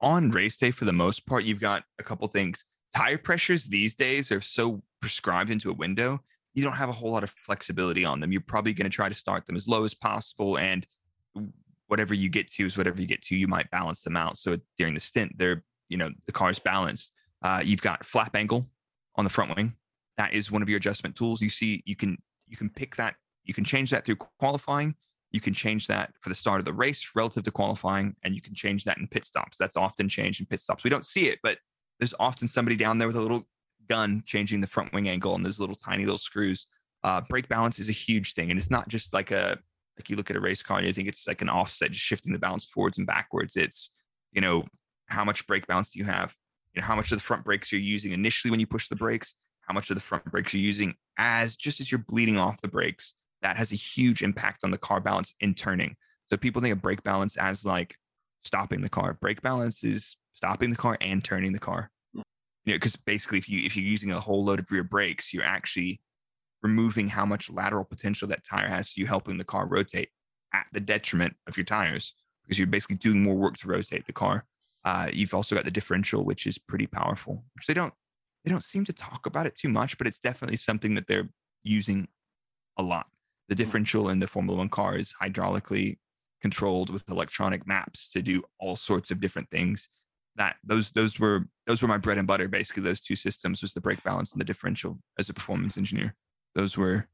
on 0.00 0.30
race 0.30 0.56
day, 0.56 0.70
for 0.70 0.84
the 0.84 0.92
most 0.92 1.26
part, 1.26 1.42
you've 1.42 1.58
got 1.58 1.82
a 1.98 2.04
couple 2.04 2.28
things. 2.28 2.64
Tire 2.94 3.18
pressures 3.18 3.66
these 3.66 3.96
days 3.96 4.30
are 4.30 4.40
so 4.40 4.80
prescribed 5.00 5.50
into 5.50 5.70
a 5.70 5.74
window, 5.74 6.22
you 6.52 6.62
don't 6.62 6.74
have 6.74 6.88
a 6.88 6.92
whole 6.92 7.10
lot 7.10 7.24
of 7.24 7.30
flexibility 7.30 8.04
on 8.04 8.20
them. 8.20 8.30
You're 8.30 8.42
probably 8.42 8.74
going 8.74 8.88
to 8.88 8.94
try 8.94 9.08
to 9.08 9.14
start 9.14 9.44
them 9.46 9.56
as 9.56 9.66
low 9.66 9.82
as 9.82 9.92
possible, 9.92 10.56
and 10.56 10.86
whatever 11.88 12.14
you 12.14 12.28
get 12.28 12.46
to 12.52 12.64
is 12.64 12.78
whatever 12.78 13.00
you 13.00 13.08
get 13.08 13.22
to. 13.22 13.34
You 13.34 13.48
might 13.48 13.68
balance 13.72 14.02
them 14.02 14.16
out. 14.16 14.38
So 14.38 14.56
during 14.78 14.94
the 14.94 15.00
stint, 15.00 15.32
they're 15.36 15.64
you 15.88 15.96
know 15.96 16.10
the 16.26 16.32
car 16.32 16.50
is 16.50 16.58
balanced. 16.58 17.12
Uh, 17.42 17.60
you've 17.64 17.82
got 17.82 18.04
flap 18.04 18.34
angle 18.34 18.66
on 19.16 19.24
the 19.24 19.30
front 19.30 19.54
wing. 19.56 19.74
That 20.16 20.32
is 20.32 20.50
one 20.50 20.62
of 20.62 20.68
your 20.68 20.78
adjustment 20.78 21.16
tools. 21.16 21.40
You 21.40 21.50
see, 21.50 21.82
you 21.86 21.96
can 21.96 22.16
you 22.46 22.56
can 22.56 22.70
pick 22.70 22.96
that. 22.96 23.14
You 23.44 23.54
can 23.54 23.64
change 23.64 23.90
that 23.90 24.04
through 24.04 24.16
qualifying. 24.16 24.94
You 25.30 25.40
can 25.40 25.52
change 25.52 25.88
that 25.88 26.12
for 26.20 26.28
the 26.28 26.34
start 26.34 26.60
of 26.60 26.64
the 26.64 26.72
race 26.72 27.10
relative 27.14 27.42
to 27.44 27.50
qualifying, 27.50 28.14
and 28.22 28.34
you 28.34 28.40
can 28.40 28.54
change 28.54 28.84
that 28.84 28.98
in 28.98 29.08
pit 29.08 29.24
stops. 29.24 29.58
That's 29.58 29.76
often 29.76 30.08
changed 30.08 30.40
in 30.40 30.46
pit 30.46 30.60
stops. 30.60 30.84
We 30.84 30.90
don't 30.90 31.04
see 31.04 31.26
it, 31.26 31.40
but 31.42 31.58
there's 31.98 32.14
often 32.20 32.46
somebody 32.46 32.76
down 32.76 32.98
there 32.98 33.08
with 33.08 33.16
a 33.16 33.20
little 33.20 33.46
gun 33.88 34.22
changing 34.26 34.60
the 34.60 34.66
front 34.66 34.92
wing 34.92 35.08
angle 35.08 35.34
and 35.34 35.44
those 35.44 35.60
little 35.60 35.74
tiny 35.74 36.04
little 36.04 36.18
screws. 36.18 36.66
Uh, 37.02 37.20
brake 37.28 37.48
balance 37.48 37.78
is 37.78 37.88
a 37.88 37.92
huge 37.92 38.34
thing, 38.34 38.50
and 38.50 38.58
it's 38.58 38.70
not 38.70 38.88
just 38.88 39.12
like 39.12 39.30
a 39.30 39.58
like 39.98 40.08
you 40.08 40.16
look 40.16 40.30
at 40.30 40.36
a 40.36 40.40
race 40.40 40.62
car 40.62 40.78
and 40.78 40.86
you 40.86 40.92
think 40.92 41.08
it's 41.08 41.26
like 41.26 41.42
an 41.42 41.48
offset, 41.48 41.90
just 41.90 42.04
shifting 42.04 42.32
the 42.32 42.38
balance 42.38 42.64
forwards 42.64 42.98
and 42.98 43.06
backwards. 43.06 43.56
It's 43.56 43.90
you 44.32 44.40
know 44.40 44.64
how 45.14 45.24
much 45.24 45.46
brake 45.46 45.66
balance 45.66 45.90
do 45.90 45.98
you 45.98 46.04
have? 46.04 46.34
You 46.74 46.80
know 46.80 46.86
how 46.86 46.96
much 46.96 47.12
of 47.12 47.18
the 47.18 47.22
front 47.22 47.44
brakes 47.44 47.70
you're 47.70 47.80
using 47.80 48.12
initially 48.12 48.50
when 48.50 48.60
you 48.60 48.66
push 48.66 48.88
the 48.88 48.96
brakes, 48.96 49.34
how 49.62 49.74
much 49.74 49.90
of 49.90 49.96
the 49.96 50.02
front 50.02 50.24
brakes 50.26 50.52
you're 50.52 50.62
using 50.62 50.94
as 51.18 51.56
just 51.56 51.80
as 51.80 51.90
you're 51.90 52.04
bleeding 52.08 52.38
off 52.38 52.60
the 52.60 52.68
brakes. 52.68 53.14
that 53.42 53.56
has 53.58 53.72
a 53.72 53.76
huge 53.76 54.22
impact 54.22 54.64
on 54.64 54.70
the 54.70 54.78
car 54.78 55.00
balance 55.00 55.34
in 55.40 55.52
turning. 55.54 55.94
So 56.30 56.36
people 56.38 56.62
think 56.62 56.72
of 56.72 56.80
brake 56.80 57.02
balance 57.02 57.36
as 57.36 57.64
like 57.64 57.94
stopping 58.42 58.80
the 58.80 58.88
car. 58.88 59.18
Brake 59.20 59.42
balance 59.42 59.84
is 59.84 60.16
stopping 60.32 60.70
the 60.70 60.76
car 60.76 60.96
and 61.00 61.22
turning 61.22 61.52
the 61.52 61.58
car. 61.58 61.90
Hmm. 62.14 62.22
You 62.64 62.72
know, 62.72 62.76
because 62.76 62.96
basically, 62.96 63.38
if 63.38 63.48
you 63.48 63.64
if 63.64 63.76
you're 63.76 63.84
using 63.84 64.12
a 64.12 64.20
whole 64.20 64.44
load 64.44 64.60
of 64.60 64.70
rear 64.70 64.82
brakes, 64.82 65.32
you're 65.32 65.44
actually 65.44 66.00
removing 66.62 67.08
how 67.08 67.26
much 67.26 67.50
lateral 67.50 67.84
potential 67.84 68.26
that 68.28 68.44
tire 68.44 68.68
has. 68.68 68.88
So 68.88 69.00
you 69.00 69.06
helping 69.06 69.36
the 69.36 69.44
car 69.44 69.66
rotate 69.66 70.08
at 70.54 70.66
the 70.72 70.80
detriment 70.80 71.34
of 71.46 71.56
your 71.56 71.64
tires 71.64 72.14
because 72.42 72.58
you're 72.58 72.66
basically 72.66 72.96
doing 72.96 73.22
more 73.22 73.34
work 73.34 73.58
to 73.58 73.68
rotate 73.68 74.06
the 74.06 74.12
car. 74.12 74.46
Uh, 74.84 75.08
you've 75.12 75.34
also 75.34 75.54
got 75.54 75.64
the 75.64 75.70
differential, 75.70 76.24
which 76.24 76.46
is 76.46 76.58
pretty 76.58 76.86
powerful. 76.86 77.44
Which 77.54 77.66
they 77.66 77.74
don't 77.74 77.94
they 78.44 78.50
don't 78.50 78.64
seem 78.64 78.84
to 78.84 78.92
talk 78.92 79.26
about 79.26 79.46
it 79.46 79.56
too 79.56 79.68
much, 79.70 79.96
but 79.96 80.06
it's 80.06 80.20
definitely 80.20 80.56
something 80.56 80.94
that 80.94 81.06
they're 81.06 81.28
using 81.62 82.08
a 82.78 82.82
lot. 82.82 83.06
The 83.48 83.54
differential 83.54 84.10
in 84.10 84.18
the 84.18 84.26
Formula 84.26 84.58
One 84.58 84.68
car 84.68 84.96
is 84.96 85.14
hydraulically 85.22 85.96
controlled 86.42 86.90
with 86.90 87.08
electronic 87.08 87.66
maps 87.66 88.08
to 88.10 88.20
do 88.20 88.42
all 88.60 88.76
sorts 88.76 89.10
of 89.10 89.20
different 89.20 89.48
things. 89.50 89.88
That 90.36 90.56
those 90.64 90.90
those 90.90 91.18
were 91.18 91.46
those 91.66 91.80
were 91.80 91.88
my 91.88 91.98
bread 91.98 92.18
and 92.18 92.26
butter. 92.26 92.48
Basically, 92.48 92.82
those 92.82 93.00
two 93.00 93.16
systems 93.16 93.62
was 93.62 93.72
the 93.72 93.80
brake 93.80 94.02
balance 94.02 94.32
and 94.32 94.40
the 94.40 94.44
differential 94.44 94.98
as 95.18 95.28
a 95.28 95.34
performance 95.34 95.78
engineer. 95.78 96.14
Those 96.54 96.76
were 96.76 97.08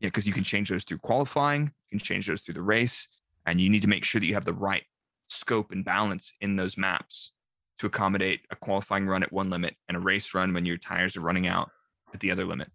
yeah, 0.00 0.08
because 0.08 0.26
you 0.26 0.32
can 0.32 0.44
change 0.44 0.70
those 0.70 0.84
through 0.84 0.98
qualifying, 0.98 1.72
you 1.90 1.98
can 1.98 2.04
change 2.04 2.28
those 2.28 2.42
through 2.42 2.54
the 2.54 2.62
race, 2.62 3.08
and 3.46 3.60
you 3.60 3.68
need 3.68 3.82
to 3.82 3.88
make 3.88 4.04
sure 4.04 4.20
that 4.20 4.26
you 4.26 4.34
have 4.34 4.44
the 4.44 4.52
right 4.52 4.84
scope 5.28 5.70
and 5.70 5.84
balance 5.84 6.32
in 6.40 6.56
those 6.56 6.76
maps 6.76 7.32
to 7.78 7.86
accommodate 7.86 8.40
a 8.50 8.56
qualifying 8.56 9.06
run 9.06 9.22
at 9.22 9.32
one 9.32 9.50
limit 9.50 9.76
and 9.88 9.96
a 9.96 10.00
race 10.00 10.34
run 10.34 10.52
when 10.52 10.66
your 10.66 10.76
tires 10.76 11.16
are 11.16 11.20
running 11.20 11.46
out 11.46 11.70
at 12.12 12.20
the 12.20 12.30
other 12.30 12.44
limit. 12.44 12.68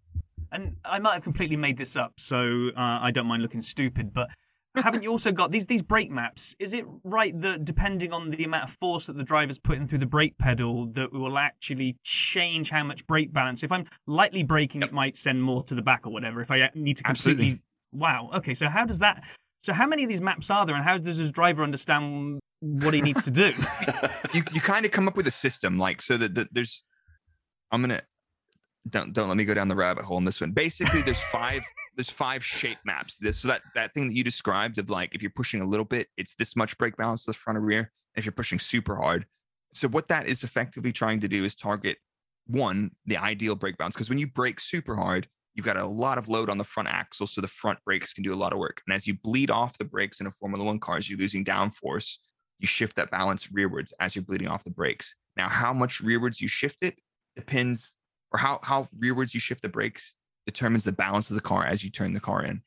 And 0.52 0.76
I 0.84 0.98
might 0.98 1.14
have 1.14 1.24
completely 1.24 1.56
made 1.56 1.76
this 1.76 1.96
up, 1.96 2.12
so 2.18 2.70
uh, 2.76 2.98
I 3.02 3.10
don't 3.10 3.26
mind 3.26 3.42
looking 3.42 3.60
stupid, 3.60 4.14
but 4.14 4.28
haven't 4.76 5.02
you 5.02 5.10
also 5.10 5.30
got 5.30 5.52
these 5.52 5.66
these 5.66 5.82
brake 5.82 6.10
maps? 6.10 6.54
Is 6.58 6.72
it 6.72 6.84
right 7.04 7.38
that 7.40 7.64
depending 7.64 8.12
on 8.12 8.30
the 8.30 8.44
amount 8.44 8.70
of 8.70 8.76
force 8.80 9.06
that 9.06 9.16
the 9.16 9.22
driver's 9.22 9.58
putting 9.58 9.86
through 9.86 9.98
the 9.98 10.06
brake 10.06 10.36
pedal, 10.38 10.86
that 10.94 11.12
will 11.12 11.38
actually 11.38 11.96
change 12.02 12.70
how 12.70 12.82
much 12.82 13.06
brake 13.06 13.32
balance? 13.32 13.62
If 13.62 13.70
I'm 13.70 13.84
lightly 14.06 14.42
braking, 14.42 14.82
it 14.82 14.92
might 14.92 15.16
send 15.16 15.42
more 15.42 15.62
to 15.64 15.74
the 15.74 15.82
back 15.82 16.06
or 16.06 16.12
whatever. 16.12 16.40
If 16.40 16.50
I 16.50 16.70
need 16.74 16.96
to 16.98 17.02
completely, 17.04 17.46
Absolutely. 17.46 17.62
wow. 17.92 18.30
Okay, 18.36 18.54
so 18.54 18.68
how 18.68 18.84
does 18.84 18.98
that? 18.98 19.22
So 19.62 19.72
how 19.72 19.86
many 19.86 20.02
of 20.02 20.08
these 20.08 20.20
maps 20.20 20.50
are 20.50 20.66
there, 20.66 20.74
and 20.74 20.84
how 20.84 20.96
does 20.98 21.18
this 21.18 21.30
driver 21.30 21.62
understand 21.62 22.40
what 22.64 22.94
he 22.94 23.02
needs 23.02 23.22
to 23.24 23.30
do? 23.30 23.52
you 24.32 24.42
you 24.52 24.60
kind 24.60 24.86
of 24.86 24.92
come 24.92 25.08
up 25.08 25.16
with 25.16 25.26
a 25.26 25.30
system 25.30 25.78
like 25.78 26.00
so 26.00 26.16
that, 26.16 26.34
that 26.34 26.48
there's 26.52 26.82
i'm 27.70 27.82
gonna 27.82 28.00
don't 28.88 29.12
don't 29.12 29.28
let 29.28 29.36
me 29.36 29.44
go 29.44 29.54
down 29.54 29.68
the 29.68 29.76
rabbit 29.76 30.04
hole 30.04 30.18
in 30.18 30.24
this 30.24 30.40
one. 30.40 30.52
Basically 30.52 31.02
there's 31.02 31.20
five 31.32 31.62
there's 31.96 32.10
five 32.10 32.44
shape 32.44 32.78
maps. 32.84 33.16
This 33.18 33.38
so 33.40 33.48
that 33.48 33.62
that 33.74 33.94
thing 33.94 34.08
that 34.08 34.14
you 34.14 34.24
described 34.24 34.78
of 34.78 34.90
like 34.90 35.14
if 35.14 35.22
you're 35.22 35.32
pushing 35.34 35.60
a 35.60 35.66
little 35.66 35.84
bit 35.84 36.08
it's 36.16 36.34
this 36.34 36.56
much 36.56 36.76
brake 36.78 36.96
balance 36.96 37.24
to 37.24 37.30
the 37.30 37.36
front 37.36 37.58
or 37.58 37.62
rear 37.62 37.80
and 37.80 37.88
if 38.16 38.24
you're 38.24 38.32
pushing 38.32 38.58
super 38.58 38.96
hard. 38.96 39.26
So 39.74 39.88
what 39.88 40.08
that 40.08 40.28
is 40.28 40.44
effectively 40.44 40.92
trying 40.92 41.20
to 41.20 41.28
do 41.28 41.44
is 41.44 41.54
target 41.54 41.98
one 42.46 42.90
the 43.06 43.16
ideal 43.16 43.54
brake 43.54 43.78
balance 43.78 43.94
because 43.94 44.10
when 44.10 44.18
you 44.18 44.26
brake 44.26 44.60
super 44.60 44.94
hard 44.94 45.26
you've 45.54 45.64
got 45.64 45.76
a 45.76 45.86
lot 45.86 46.18
of 46.18 46.28
load 46.28 46.50
on 46.50 46.58
the 46.58 46.64
front 46.64 46.88
axle 46.88 47.26
so 47.26 47.40
the 47.40 47.48
front 47.48 47.78
brakes 47.84 48.12
can 48.12 48.24
do 48.24 48.34
a 48.34 48.36
lot 48.36 48.52
of 48.52 48.58
work. 48.58 48.82
And 48.86 48.94
as 48.94 49.06
you 49.06 49.14
bleed 49.14 49.50
off 49.50 49.78
the 49.78 49.84
brakes 49.84 50.20
in 50.20 50.26
a 50.26 50.30
formula 50.32 50.64
one 50.64 50.78
car 50.78 50.98
you're 51.00 51.18
losing 51.18 51.44
downforce 51.44 52.16
you 52.58 52.66
shift 52.66 52.96
that 52.96 53.10
balance 53.10 53.48
rearwards 53.48 53.92
as 54.00 54.14
you're 54.14 54.24
bleeding 54.24 54.48
off 54.48 54.64
the 54.64 54.70
brakes. 54.70 55.14
Now, 55.36 55.48
how 55.48 55.72
much 55.72 56.02
rearwards 56.02 56.40
you 56.40 56.48
shift 56.48 56.82
it 56.82 56.98
depends, 57.36 57.94
or 58.32 58.38
how 58.38 58.60
how 58.62 58.86
rearwards 58.98 59.34
you 59.34 59.40
shift 59.40 59.62
the 59.62 59.68
brakes 59.68 60.14
determines 60.46 60.84
the 60.84 60.92
balance 60.92 61.30
of 61.30 61.36
the 61.36 61.42
car 61.42 61.66
as 61.66 61.82
you 61.82 61.90
turn 61.90 62.14
the 62.14 62.20
car 62.20 62.44
in. 62.44 62.62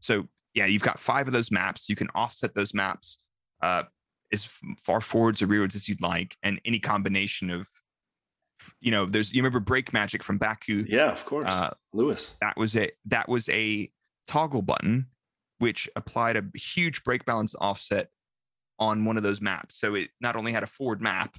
So 0.00 0.28
yeah, 0.54 0.66
you've 0.66 0.82
got 0.82 1.00
five 1.00 1.26
of 1.26 1.32
those 1.32 1.50
maps. 1.50 1.88
You 1.88 1.96
can 1.96 2.08
offset 2.14 2.54
those 2.54 2.74
maps 2.74 3.18
uh, 3.62 3.84
as 4.32 4.48
far 4.78 5.00
forwards 5.00 5.42
or 5.42 5.46
rearwards 5.46 5.74
as 5.74 5.88
you'd 5.88 6.02
like, 6.02 6.36
and 6.42 6.60
any 6.64 6.78
combination 6.78 7.50
of, 7.50 7.68
you 8.80 8.90
know, 8.90 9.06
there's 9.06 9.32
you 9.32 9.42
remember 9.42 9.60
Brake 9.60 9.92
Magic 9.92 10.22
from 10.22 10.38
Baku. 10.38 10.84
Yeah, 10.86 11.10
of 11.10 11.24
course. 11.24 11.48
Uh, 11.48 11.74
Lewis. 11.92 12.36
That 12.40 12.56
was 12.56 12.76
a 12.76 12.92
that 13.06 13.28
was 13.28 13.48
a 13.48 13.90
toggle 14.26 14.62
button 14.62 15.06
which 15.58 15.88
applied 15.96 16.36
a 16.36 16.44
huge 16.54 17.04
brake 17.04 17.24
balance 17.24 17.54
offset 17.60 18.08
on 18.78 19.04
one 19.04 19.16
of 19.16 19.22
those 19.22 19.40
maps. 19.40 19.78
So 19.78 19.94
it 19.94 20.10
not 20.20 20.36
only 20.36 20.52
had 20.52 20.62
a 20.62 20.66
forward 20.68 21.00
map, 21.00 21.36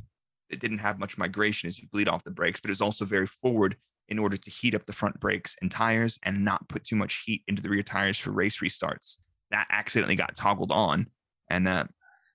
it 0.50 0.60
didn't 0.60 0.78
have 0.80 1.00
much 1.00 1.18
migration 1.18 1.68
as 1.68 1.80
you 1.80 1.88
bleed 1.92 2.08
off 2.08 2.24
the 2.24 2.32
brakes, 2.32 2.60
but 2.60 2.72
it's 2.72 2.82
also 2.82 3.04
very 3.06 3.28
forward 3.28 3.76
in 4.08 4.20
order 4.20 4.38
to 4.38 4.52
heat 4.52 4.76
up 4.76 4.86
the 4.86 4.94
front 4.94 5.20
brakes 5.20 5.56
and 5.62 5.72
tires 5.72 6.20
and 6.24 6.46
not 6.46 6.68
put 6.70 6.84
too 6.86 6.96
much 6.96 7.24
heat 7.26 7.44
into 7.48 7.62
the 7.62 7.70
rear 7.70 7.82
tires 7.84 8.18
for 8.18 8.32
race 8.32 8.60
restarts. 8.60 9.18
That 9.52 9.66
accidentally 9.72 10.16
got 10.16 10.36
toggled 10.36 10.72
on, 10.72 11.08
and 11.50 11.68
uh, 11.68 11.86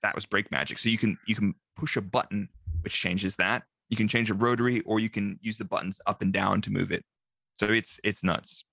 that 0.03 0.13
was 0.15 0.25
brake 0.25 0.51
magic. 0.51 0.77
So 0.79 0.89
you 0.89 0.97
can 0.97 1.17
you 1.27 1.35
can 1.35 1.55
push 1.77 1.95
a 1.97 2.01
button 2.01 2.49
which 2.81 2.93
changes 2.93 3.35
that. 3.37 3.63
You 3.89 3.97
can 3.97 4.07
change 4.07 4.29
a 4.31 4.33
rotary, 4.33 4.81
or 4.81 4.99
you 4.99 5.09
can 5.09 5.37
use 5.41 5.57
the 5.57 5.65
buttons 5.65 5.99
up 6.07 6.21
and 6.21 6.31
down 6.33 6.61
to 6.61 6.71
move 6.71 6.91
it. 6.91 7.03
So 7.59 7.67
it's 7.67 7.99
it's 8.03 8.23
nuts. 8.23 8.63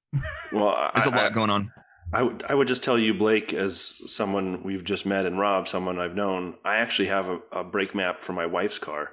Well, 0.52 0.90
There's 0.94 1.06
a 1.06 1.10
I- 1.10 1.16
lot 1.16 1.26
I- 1.26 1.30
going 1.34 1.50
on. 1.50 1.72
I 2.12 2.22
would 2.22 2.42
I 2.48 2.54
would 2.54 2.68
just 2.68 2.82
tell 2.82 2.98
you, 2.98 3.12
Blake, 3.14 3.52
as 3.52 4.00
someone 4.10 4.62
we've 4.62 4.84
just 4.84 5.04
met, 5.04 5.26
and 5.26 5.38
Rob, 5.38 5.68
someone 5.68 5.98
I've 5.98 6.14
known. 6.14 6.54
I 6.64 6.76
actually 6.76 7.08
have 7.08 7.28
a, 7.28 7.38
a 7.52 7.64
brake 7.64 7.94
map 7.94 8.22
for 8.24 8.32
my 8.32 8.46
wife's 8.46 8.78
car. 8.78 9.10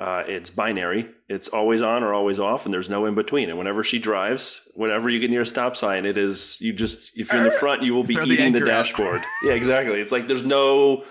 Uh, 0.00 0.22
it's 0.28 0.48
binary. 0.48 1.10
It's 1.28 1.48
always 1.48 1.82
on 1.82 2.04
or 2.04 2.14
always 2.14 2.38
off, 2.40 2.64
and 2.64 2.72
there's 2.72 2.88
no 2.88 3.04
in 3.04 3.14
between. 3.16 3.48
And 3.50 3.58
whenever 3.58 3.82
she 3.84 3.98
drives, 3.98 4.62
whenever 4.74 5.10
you 5.10 5.18
get 5.20 5.28
near 5.28 5.40
a 5.42 5.46
stop 5.46 5.76
sign, 5.76 6.06
it 6.06 6.16
is 6.16 6.56
you 6.60 6.72
just 6.72 7.10
if 7.16 7.30
you're 7.32 7.42
in 7.42 7.44
the 7.44 7.50
front, 7.60 7.82
you 7.82 7.94
will 7.94 8.04
be 8.04 8.14
Throw 8.14 8.24
eating 8.24 8.52
the, 8.52 8.58
anchor 8.60 8.70
out. 8.70 8.84
dashboard. 8.84 9.22
yeah, 9.42 9.52
exactly. 9.52 10.00
It's 10.00 10.12
like 10.12 10.26
there's 10.28 10.44
no 10.46 11.02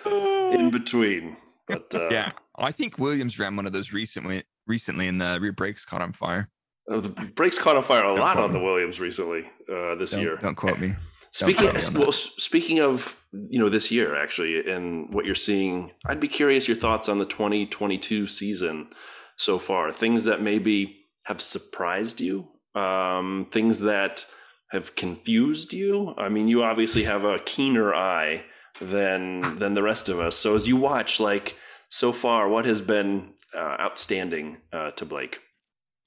in 0.54 0.70
between. 0.72 1.38
But 1.68 1.94
uh, 1.94 2.08
Yeah, 2.10 2.32
I 2.58 2.72
think 2.72 2.98
Williams 2.98 3.38
ran 3.38 3.56
one 3.58 3.68
of 3.68 3.74
those 3.74 3.92
recently. 3.94 4.44
Recently, 4.66 5.08
and 5.08 5.22
the 5.22 5.38
rear 5.40 5.52
brakes 5.54 5.86
caught 5.86 6.02
on 6.02 6.14
fire. 6.14 6.50
uh, 6.92 7.00
the 7.02 7.10
brakes 7.10 7.58
caught 7.60 7.76
on 7.78 7.84
fire 7.84 8.00
a 8.00 8.08
Don't 8.08 8.20
lot 8.20 8.34
quote 8.34 8.46
on 8.46 8.54
the. 8.54 8.60
Williams 8.60 9.00
recently 9.00 9.46
uh, 9.72 9.96
this 9.96 10.12
Don't, 10.12 10.22
year. 10.22 10.38
don't 10.38 10.56
quote 10.56 10.80
me. 10.80 10.96
Speaking 11.32 11.70
quote 11.70 11.76
me 11.76 11.86
on 11.86 11.94
well, 11.94 12.12
speaking 12.12 12.80
of 12.80 13.22
you 13.32 13.60
know 13.60 13.70
this 13.70 13.92
year 13.92 14.16
actually 14.16 14.70
and 14.70 15.14
what 15.14 15.26
you're 15.26 15.36
seeing, 15.36 15.92
I'd 16.06 16.20
be 16.20 16.28
curious 16.28 16.68
your 16.68 16.78
thoughts 16.78 17.10
on 17.10 17.18
the 17.18 17.26
2022 17.26 18.28
season 18.28 18.90
so 19.36 19.60
far. 19.60 19.92
Things 19.92 20.24
that 20.24 20.42
maybe 20.42 21.06
have 21.24 21.42
surprised 21.42 22.22
you, 22.22 22.48
um, 22.76 23.48
things 23.52 23.82
that 23.82 24.26
have 24.72 24.96
confused 24.96 25.74
you. 25.74 26.14
I 26.18 26.30
mean, 26.30 26.48
you 26.48 26.64
obviously 26.64 27.04
have 27.04 27.24
a 27.24 27.40
keener 27.40 27.94
eye 27.94 28.44
than 28.82 29.58
than 29.58 29.74
the 29.74 29.84
rest 29.84 30.10
of 30.10 30.20
us. 30.20 30.36
So 30.36 30.56
as 30.56 30.68
you 30.68 30.76
watch, 30.76 31.20
like 31.20 31.56
so 31.90 32.12
far, 32.12 32.50
what 32.50 32.66
has 32.66 32.82
been 32.82 33.34
uh, 33.56 33.78
outstanding 33.80 34.58
uh, 34.74 34.92
to 34.92 35.06
Blake? 35.06 35.40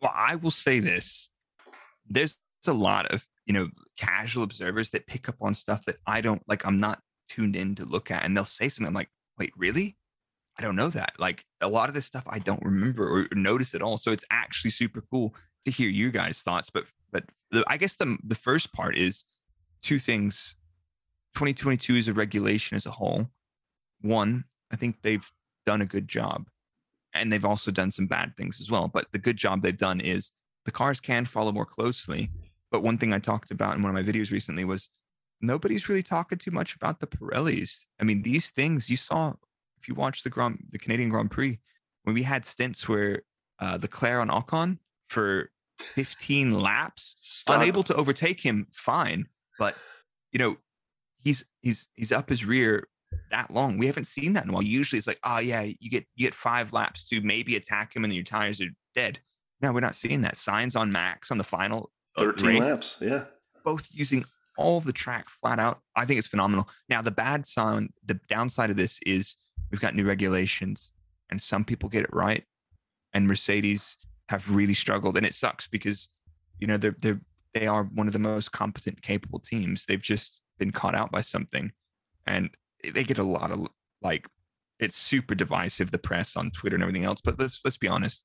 Well, 0.00 0.12
I 0.14 0.36
will 0.36 0.50
say 0.50 0.80
this: 0.80 1.28
there's 2.08 2.36
a 2.66 2.72
lot 2.72 3.06
of 3.06 3.26
you 3.50 3.54
know 3.54 3.68
casual 3.96 4.44
observers 4.44 4.90
that 4.90 5.08
pick 5.08 5.28
up 5.28 5.34
on 5.40 5.54
stuff 5.54 5.84
that 5.86 5.96
I 6.06 6.20
don't 6.20 6.40
like. 6.46 6.64
I'm 6.64 6.76
not 6.76 7.00
tuned 7.28 7.56
in 7.56 7.74
to 7.74 7.84
look 7.84 8.12
at, 8.12 8.24
and 8.24 8.36
they'll 8.36 8.44
say 8.44 8.68
something. 8.68 8.86
I'm 8.86 8.94
like, 8.94 9.10
wait, 9.40 9.52
really? 9.56 9.96
I 10.56 10.62
don't 10.62 10.76
know 10.76 10.88
that. 10.90 11.14
Like 11.18 11.44
a 11.60 11.66
lot 11.66 11.88
of 11.88 11.94
this 11.96 12.06
stuff 12.06 12.22
I 12.28 12.38
don't 12.38 12.62
remember 12.62 13.10
or 13.10 13.26
notice 13.34 13.74
at 13.74 13.82
all. 13.82 13.98
So 13.98 14.12
it's 14.12 14.24
actually 14.30 14.70
super 14.70 15.02
cool 15.10 15.34
to 15.64 15.72
hear 15.72 15.88
you 15.88 16.12
guys' 16.12 16.42
thoughts. 16.42 16.70
But 16.70 16.84
but 17.10 17.24
the, 17.50 17.64
I 17.66 17.76
guess 17.76 17.96
the 17.96 18.16
the 18.22 18.36
first 18.36 18.72
part 18.72 18.96
is 18.96 19.24
two 19.82 19.98
things. 19.98 20.54
2022 21.34 21.96
is 21.96 22.06
a 22.06 22.12
regulation 22.12 22.76
as 22.76 22.86
a 22.86 22.92
whole. 22.92 23.26
One, 24.00 24.44
I 24.72 24.76
think 24.76 25.02
they've 25.02 25.28
done 25.66 25.82
a 25.82 25.86
good 25.86 26.06
job, 26.06 26.48
and 27.14 27.32
they've 27.32 27.44
also 27.44 27.72
done 27.72 27.90
some 27.90 28.06
bad 28.06 28.36
things 28.36 28.60
as 28.60 28.70
well. 28.70 28.86
But 28.86 29.06
the 29.10 29.18
good 29.18 29.36
job 29.36 29.60
they've 29.60 29.76
done 29.76 30.00
is 30.00 30.30
the 30.66 30.70
cars 30.70 31.00
can 31.00 31.24
follow 31.24 31.50
more 31.50 31.66
closely. 31.66 32.30
But 32.70 32.82
one 32.82 32.98
thing 32.98 33.12
I 33.12 33.18
talked 33.18 33.50
about 33.50 33.76
in 33.76 33.82
one 33.82 33.94
of 33.94 34.06
my 34.06 34.10
videos 34.12 34.30
recently 34.30 34.64
was 34.64 34.88
nobody's 35.40 35.88
really 35.88 36.02
talking 36.02 36.38
too 36.38 36.50
much 36.50 36.74
about 36.74 37.00
the 37.00 37.06
Pirellis. 37.06 37.86
I 38.00 38.04
mean, 38.04 38.22
these 38.22 38.50
things 38.50 38.88
you 38.88 38.96
saw 38.96 39.34
if 39.80 39.88
you 39.88 39.94
watch 39.94 40.22
the 40.22 40.30
Grand, 40.30 40.62
the 40.70 40.78
Canadian 40.78 41.08
Grand 41.08 41.30
Prix 41.30 41.58
when 42.04 42.14
we 42.14 42.22
had 42.22 42.44
stints 42.44 42.88
where 42.88 43.22
uh, 43.58 43.78
Leclerc 43.80 44.20
on 44.20 44.28
Ocon 44.28 44.78
for 45.08 45.50
15 45.78 46.50
laps, 46.50 47.16
Stop. 47.20 47.60
unable 47.60 47.82
to 47.84 47.94
overtake 47.94 48.40
him, 48.40 48.66
fine. 48.72 49.26
But 49.58 49.76
you 50.32 50.38
know, 50.38 50.56
he's 51.18 51.44
he's 51.60 51.88
he's 51.94 52.12
up 52.12 52.28
his 52.28 52.44
rear 52.44 52.88
that 53.30 53.50
long. 53.50 53.78
We 53.78 53.86
haven't 53.86 54.06
seen 54.06 54.34
that 54.34 54.44
in 54.44 54.50
a 54.50 54.52
while. 54.52 54.62
Usually 54.62 54.98
it's 54.98 55.06
like, 55.06 55.20
oh 55.24 55.38
yeah, 55.38 55.62
you 55.62 55.90
get 55.90 56.06
you 56.14 56.26
get 56.26 56.34
five 56.34 56.72
laps 56.72 57.04
to 57.08 57.20
maybe 57.20 57.56
attack 57.56 57.94
him 57.94 58.04
and 58.04 58.10
then 58.12 58.16
your 58.16 58.24
tires 58.24 58.60
are 58.60 58.68
dead. 58.94 59.18
No, 59.60 59.72
we're 59.72 59.80
not 59.80 59.96
seeing 59.96 60.22
that. 60.22 60.36
Sainz 60.36 60.78
on 60.78 60.90
Max 60.90 61.30
on 61.30 61.38
the 61.38 61.44
final 61.44 61.90
13 62.20 62.48
race, 62.48 62.60
laps. 62.60 62.98
Yeah. 63.00 63.24
both 63.64 63.88
using 63.90 64.24
all 64.56 64.78
of 64.78 64.84
the 64.84 64.92
track 64.92 65.28
flat 65.28 65.58
out. 65.58 65.80
I 65.96 66.04
think 66.04 66.18
it's 66.18 66.28
phenomenal. 66.28 66.68
Now, 66.88 67.02
the 67.02 67.10
bad 67.10 67.46
sound, 67.46 67.90
the 68.04 68.20
downside 68.28 68.70
of 68.70 68.76
this 68.76 68.98
is 69.06 69.36
we've 69.70 69.80
got 69.80 69.94
new 69.94 70.04
regulations, 70.04 70.92
and 71.30 71.40
some 71.40 71.64
people 71.64 71.88
get 71.88 72.04
it 72.04 72.12
right, 72.12 72.44
and 73.14 73.26
Mercedes 73.26 73.96
have 74.28 74.50
really 74.50 74.74
struggled, 74.74 75.16
and 75.16 75.26
it 75.26 75.34
sucks 75.34 75.66
because 75.66 76.08
you 76.58 76.66
know 76.66 76.76
they're 76.76 76.96
they're 77.00 77.20
they 77.54 77.66
are 77.66 77.84
one 77.84 78.06
of 78.06 78.12
the 78.12 78.18
most 78.18 78.52
competent, 78.52 79.02
capable 79.02 79.40
teams. 79.40 79.84
They've 79.86 80.00
just 80.00 80.40
been 80.58 80.70
caught 80.70 80.94
out 80.94 81.10
by 81.10 81.22
something, 81.22 81.72
and 82.26 82.50
they 82.94 83.04
get 83.04 83.18
a 83.18 83.24
lot 83.24 83.50
of 83.50 83.66
like. 84.02 84.26
It's 84.78 84.96
super 84.96 85.34
divisive, 85.34 85.90
the 85.90 85.98
press 85.98 86.36
on 86.36 86.50
Twitter 86.52 86.74
and 86.74 86.82
everything 86.82 87.04
else. 87.04 87.20
But 87.22 87.38
let's 87.38 87.60
let's 87.64 87.76
be 87.76 87.88
honest. 87.88 88.24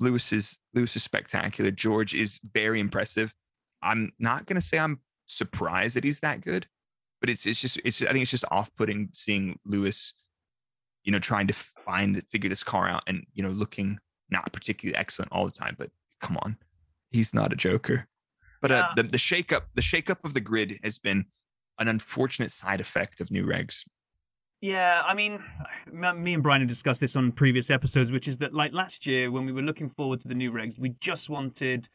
Lewis 0.00 0.32
is 0.32 0.58
Lewis 0.74 0.96
is 0.96 1.04
spectacular. 1.04 1.70
George 1.70 2.14
is 2.14 2.40
very 2.52 2.80
impressive. 2.80 3.32
I'm 3.82 4.12
not 4.18 4.46
gonna 4.46 4.60
say 4.60 4.78
I'm 4.78 5.00
surprised 5.26 5.94
that 5.96 6.04
he's 6.04 6.20
that 6.20 6.40
good, 6.40 6.66
but 7.20 7.30
it's 7.30 7.46
it's 7.46 7.60
just 7.60 7.78
it's 7.84 8.02
I 8.02 8.06
think 8.06 8.22
it's 8.22 8.30
just 8.30 8.46
off 8.50 8.74
putting 8.76 9.10
seeing 9.12 9.58
Lewis, 9.64 10.14
you 11.04 11.12
know, 11.12 11.18
trying 11.18 11.46
to 11.48 11.54
find 11.54 12.14
the 12.14 12.22
figure 12.30 12.48
this 12.48 12.64
car 12.64 12.88
out 12.88 13.02
and 13.06 13.26
you 13.34 13.42
know 13.42 13.50
looking 13.50 13.98
not 14.30 14.52
particularly 14.52 14.96
excellent 14.96 15.32
all 15.32 15.44
the 15.44 15.52
time. 15.52 15.76
But 15.78 15.90
come 16.20 16.38
on, 16.38 16.56
he's 17.10 17.34
not 17.34 17.52
a 17.52 17.56
joker. 17.56 18.08
But 18.62 18.72
uh, 18.72 18.88
the 18.96 19.02
the 19.04 19.18
shakeup 19.18 19.64
the 19.74 19.82
shakeup 19.82 20.24
of 20.24 20.34
the 20.34 20.40
grid 20.40 20.80
has 20.82 20.98
been 20.98 21.26
an 21.78 21.88
unfortunate 21.88 22.50
side 22.50 22.80
effect 22.80 23.20
of 23.20 23.30
new 23.30 23.46
regs. 23.46 23.84
Yeah, 24.60 25.02
I 25.06 25.14
mean, 25.14 25.42
me 25.92 26.34
and 26.34 26.42
Brian 26.42 26.62
have 26.62 26.68
discussed 26.68 27.00
this 27.00 27.16
on 27.16 27.32
previous 27.32 27.70
episodes, 27.70 28.10
which 28.10 28.28
is 28.28 28.36
that 28.38 28.54
like 28.54 28.72
last 28.72 29.06
year 29.06 29.30
when 29.30 29.46
we 29.46 29.52
were 29.52 29.62
looking 29.62 29.88
forward 29.88 30.20
to 30.20 30.28
the 30.28 30.34
new 30.34 30.52
regs, 30.52 30.78
we 30.78 30.90
just 31.00 31.30
wanted 31.30 31.88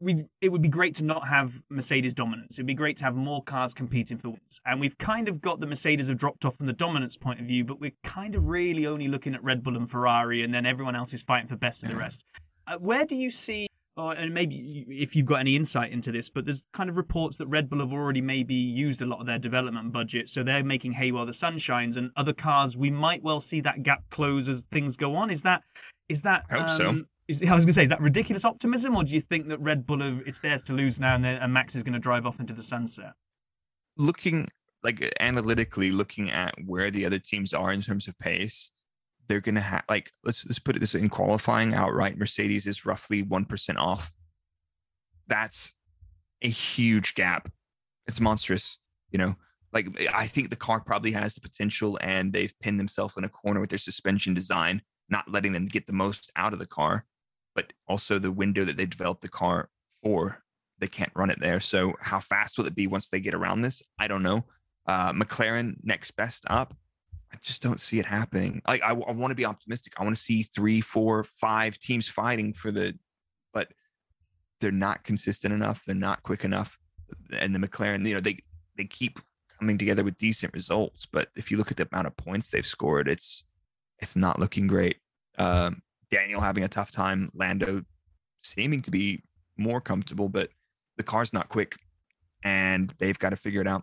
we 0.00 0.24
it 0.40 0.48
would 0.50 0.60
be 0.60 0.68
great 0.68 0.94
to 0.96 1.04
not 1.04 1.26
have 1.26 1.60
Mercedes 1.70 2.14
dominance. 2.14 2.58
It'd 2.58 2.66
be 2.66 2.74
great 2.74 2.96
to 2.98 3.04
have 3.04 3.14
more 3.14 3.42
cars 3.42 3.72
competing 3.72 4.18
for 4.18 4.30
wins. 4.30 4.60
And 4.66 4.80
we've 4.80 4.98
kind 4.98 5.28
of 5.28 5.40
got 5.40 5.60
the 5.60 5.66
Mercedes 5.66 6.08
have 6.08 6.18
dropped 6.18 6.44
off 6.44 6.56
from 6.56 6.66
the 6.66 6.72
dominance 6.72 7.16
point 7.16 7.40
of 7.40 7.46
view, 7.46 7.64
but 7.64 7.80
we're 7.80 7.92
kind 8.02 8.34
of 8.34 8.46
really 8.46 8.86
only 8.86 9.08
looking 9.08 9.34
at 9.34 9.42
Red 9.42 9.62
Bull 9.62 9.76
and 9.76 9.90
Ferrari, 9.90 10.42
and 10.42 10.52
then 10.52 10.66
everyone 10.66 10.96
else 10.96 11.14
is 11.14 11.22
fighting 11.22 11.48
for 11.48 11.56
best 11.56 11.82
of 11.82 11.90
the 11.90 11.96
rest. 11.96 12.24
Uh, 12.66 12.76
where 12.78 13.04
do 13.04 13.14
you 13.14 13.30
see 13.30 13.66
or, 13.96 14.12
and 14.12 14.34
maybe 14.34 14.84
if 14.88 15.14
you've 15.14 15.26
got 15.26 15.36
any 15.36 15.54
insight 15.54 15.92
into 15.92 16.10
this, 16.10 16.28
but 16.28 16.44
there's 16.44 16.62
kind 16.72 16.90
of 16.90 16.96
reports 16.96 17.36
that 17.36 17.46
Red 17.46 17.70
Bull 17.70 17.80
have 17.80 17.92
already 17.92 18.20
maybe 18.20 18.54
used 18.54 19.02
a 19.02 19.06
lot 19.06 19.20
of 19.20 19.26
their 19.26 19.38
development 19.38 19.92
budget, 19.92 20.28
so 20.28 20.42
they're 20.42 20.64
making 20.64 20.92
hay 20.92 21.12
while 21.12 21.26
the 21.26 21.32
sun 21.32 21.58
shines, 21.58 21.96
and 21.96 22.10
other 22.16 22.32
cars 22.32 22.76
we 22.76 22.90
might 22.90 23.22
well 23.22 23.40
see 23.40 23.60
that 23.60 23.82
gap 23.82 24.02
close 24.10 24.48
as 24.48 24.64
things 24.72 24.96
go 24.96 25.14
on. 25.14 25.30
Is 25.30 25.42
that 25.42 25.62
is 26.08 26.20
that? 26.22 26.44
I 26.50 26.54
hope 26.54 26.68
um, 26.68 26.76
so. 26.76 27.04
Is, 27.26 27.42
I 27.42 27.54
was 27.54 27.64
going 27.64 27.68
to 27.68 27.72
say, 27.72 27.82
is 27.84 27.88
that 27.88 28.02
ridiculous 28.02 28.44
optimism, 28.44 28.94
or 28.96 29.04
do 29.04 29.14
you 29.14 29.20
think 29.20 29.48
that 29.48 29.58
Red 29.58 29.86
Bull 29.86 30.00
have, 30.00 30.22
it's 30.26 30.40
theirs 30.40 30.60
to 30.62 30.74
lose 30.74 31.00
now, 31.00 31.14
and, 31.14 31.24
and 31.24 31.52
Max 31.52 31.74
is 31.74 31.82
going 31.82 31.94
to 31.94 31.98
drive 31.98 32.26
off 32.26 32.38
into 32.38 32.52
the 32.52 32.62
sunset? 32.62 33.12
Looking 33.96 34.46
like 34.82 35.10
analytically, 35.20 35.90
looking 35.90 36.30
at 36.30 36.54
where 36.66 36.90
the 36.90 37.06
other 37.06 37.18
teams 37.18 37.54
are 37.54 37.72
in 37.72 37.80
terms 37.80 38.06
of 38.08 38.18
pace, 38.18 38.70
they're 39.28 39.40
to 39.40 39.60
have 39.60 39.84
like 39.88 40.10
let's 40.24 40.44
let's 40.46 40.58
put 40.58 40.76
it 40.76 40.80
this 40.80 40.94
in 40.94 41.08
qualifying 41.08 41.74
outright 41.74 42.18
mercedes 42.18 42.66
is 42.66 42.86
roughly 42.86 43.22
1% 43.22 43.76
off. 43.76 44.12
That's 45.26 45.72
a 46.42 46.48
huge 46.48 47.14
gap. 47.14 47.50
It's 48.06 48.20
monstrous 48.20 48.78
you 49.10 49.18
know? 49.18 49.36
Like 49.72 49.88
i 50.14 50.28
think 50.28 50.50
the 50.50 50.56
car 50.56 50.80
probably 50.80 51.10
has 51.12 51.34
the 51.34 51.40
potential 51.40 51.98
and 52.00 52.32
they've 52.32 52.54
pinned 52.60 52.78
themselves 52.78 53.14
in 53.18 53.24
a 53.24 53.28
corner 53.28 53.58
with 53.58 53.70
their 53.70 53.78
suspension 53.78 54.32
design 54.32 54.82
not 55.08 55.28
letting 55.28 55.50
them 55.50 55.66
get 55.66 55.88
the 55.88 55.92
most 55.92 56.30
out 56.36 56.52
of 56.52 56.60
the 56.60 56.66
car 56.66 57.06
but 57.56 57.72
also 57.88 58.18
the 58.18 58.30
window 58.30 58.64
that 58.64 58.76
they 58.76 58.86
developed 58.86 59.22
the 59.22 59.28
car 59.28 59.68
for 60.02 60.44
they 60.78 60.86
can't 60.86 61.12
run 61.14 61.30
it 61.30 61.40
there. 61.40 61.60
So 61.60 61.94
how 62.00 62.20
fast 62.20 62.58
will 62.58 62.66
it 62.66 62.74
be 62.74 62.86
once 62.86 63.08
they 63.08 63.20
get 63.20 63.34
around 63.34 63.62
this? 63.62 63.82
I 63.98 64.08
don't 64.08 64.22
know. 64.22 64.44
Uh, 64.86 65.12
mclaren 65.12 65.76
next 65.82 66.10
best 66.12 66.44
up 66.50 66.74
I 67.34 67.38
just 67.42 67.62
don't 67.62 67.80
see 67.80 67.98
it 67.98 68.06
happening. 68.06 68.62
Like 68.66 68.82
I, 68.82 68.90
I 68.90 69.10
want 69.12 69.32
to 69.32 69.34
be 69.34 69.44
optimistic. 69.44 69.94
I 69.98 70.04
want 70.04 70.14
to 70.14 70.22
see 70.22 70.44
three, 70.44 70.80
four, 70.80 71.24
five 71.24 71.78
teams 71.78 72.06
fighting 72.06 72.52
for 72.52 72.70
the, 72.70 72.96
but 73.52 73.68
they're 74.60 74.70
not 74.70 75.02
consistent 75.02 75.52
enough. 75.52 75.82
They're 75.84 75.96
not 75.96 76.22
quick 76.22 76.44
enough. 76.44 76.78
And 77.36 77.52
the 77.52 77.58
McLaren, 77.58 78.06
you 78.06 78.14
know, 78.14 78.20
they 78.20 78.38
they 78.76 78.84
keep 78.84 79.18
coming 79.58 79.78
together 79.78 80.04
with 80.04 80.16
decent 80.16 80.54
results. 80.54 81.06
But 81.06 81.28
if 81.34 81.50
you 81.50 81.56
look 81.56 81.72
at 81.72 81.76
the 81.76 81.88
amount 81.90 82.06
of 82.06 82.16
points 82.16 82.50
they've 82.50 82.64
scored, 82.64 83.08
it's 83.08 83.44
it's 83.98 84.14
not 84.14 84.38
looking 84.38 84.68
great. 84.68 84.98
Um, 85.36 85.82
Daniel 86.12 86.40
having 86.40 86.62
a 86.62 86.68
tough 86.68 86.92
time. 86.92 87.32
Lando 87.34 87.82
seeming 88.44 88.80
to 88.82 88.92
be 88.92 89.24
more 89.56 89.80
comfortable, 89.80 90.28
but 90.28 90.50
the 90.98 91.02
car's 91.02 91.32
not 91.32 91.48
quick, 91.48 91.74
and 92.44 92.94
they've 92.98 93.18
got 93.18 93.30
to 93.30 93.36
figure 93.36 93.60
it 93.60 93.66
out. 93.66 93.82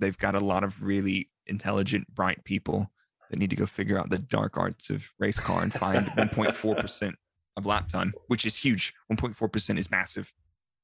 They've 0.00 0.18
got 0.18 0.34
a 0.34 0.40
lot 0.40 0.64
of 0.64 0.82
really 0.82 1.30
intelligent, 1.50 2.12
bright 2.14 2.42
people 2.44 2.90
that 3.30 3.38
need 3.38 3.50
to 3.50 3.56
go 3.56 3.66
figure 3.66 3.98
out 3.98 4.10
the 4.10 4.18
dark 4.18 4.56
arts 4.56 4.90
of 4.90 5.04
race 5.18 5.38
car 5.38 5.62
and 5.62 5.72
find 5.72 6.06
1.4% 6.16 7.12
of 7.56 7.66
lap 7.66 7.88
time, 7.88 8.12
which 8.28 8.46
is 8.46 8.56
huge. 8.56 8.94
1.4% 9.12 9.78
is 9.78 9.90
massive. 9.90 10.32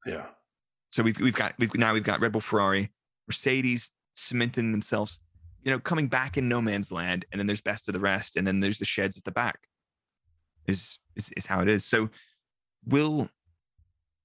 Yeah. 0.05 0.27
So 0.93 1.03
we've 1.03 1.19
we've 1.19 1.35
got 1.35 1.55
we've 1.59 1.75
now 1.75 1.93
we've 1.93 2.05
got 2.05 2.21
Red 2.21 2.33
Bull, 2.33 2.41
Ferrari, 2.41 2.93
Mercedes 3.29 3.91
cementing 4.15 4.73
themselves, 4.73 5.19
you 5.63 5.71
know, 5.71 5.79
coming 5.79 6.09
back 6.09 6.39
in 6.39 6.49
no 6.49 6.63
man's 6.63 6.93
land, 6.93 7.27
and 7.31 7.39
then 7.39 7.47
there's 7.47 7.61
best 7.61 7.89
of 7.89 7.93
the 7.93 8.01
rest, 8.01 8.37
and 8.37 8.47
then 8.47 8.61
there's 8.61 8.79
the 8.79 8.85
sheds 8.85 9.19
at 9.19 9.25
the 9.25 9.33
back. 9.33 9.69
Is 10.67 10.99
is 11.17 11.31
is 11.37 11.47
how 11.47 11.61
it 11.61 11.69
is. 11.69 11.85
So 11.85 12.09
will 12.87 13.29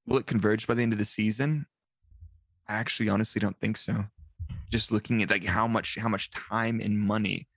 will 0.05 0.17
it 0.17 0.27
converge 0.27 0.67
by 0.67 0.75
the 0.75 0.83
end 0.83 0.93
of 0.93 0.99
the 0.99 1.05
season? 1.05 1.65
I 2.67 2.75
actually 2.75 3.09
honestly 3.09 3.39
don't 3.39 3.59
think 3.59 3.75
so 3.75 4.05
just 4.71 4.91
looking 4.91 5.21
at 5.21 5.29
like 5.29 5.45
how 5.45 5.67
much 5.67 5.97
how 5.99 6.09
much 6.09 6.31
time 6.31 6.79
and 6.79 6.99
money 6.99 7.47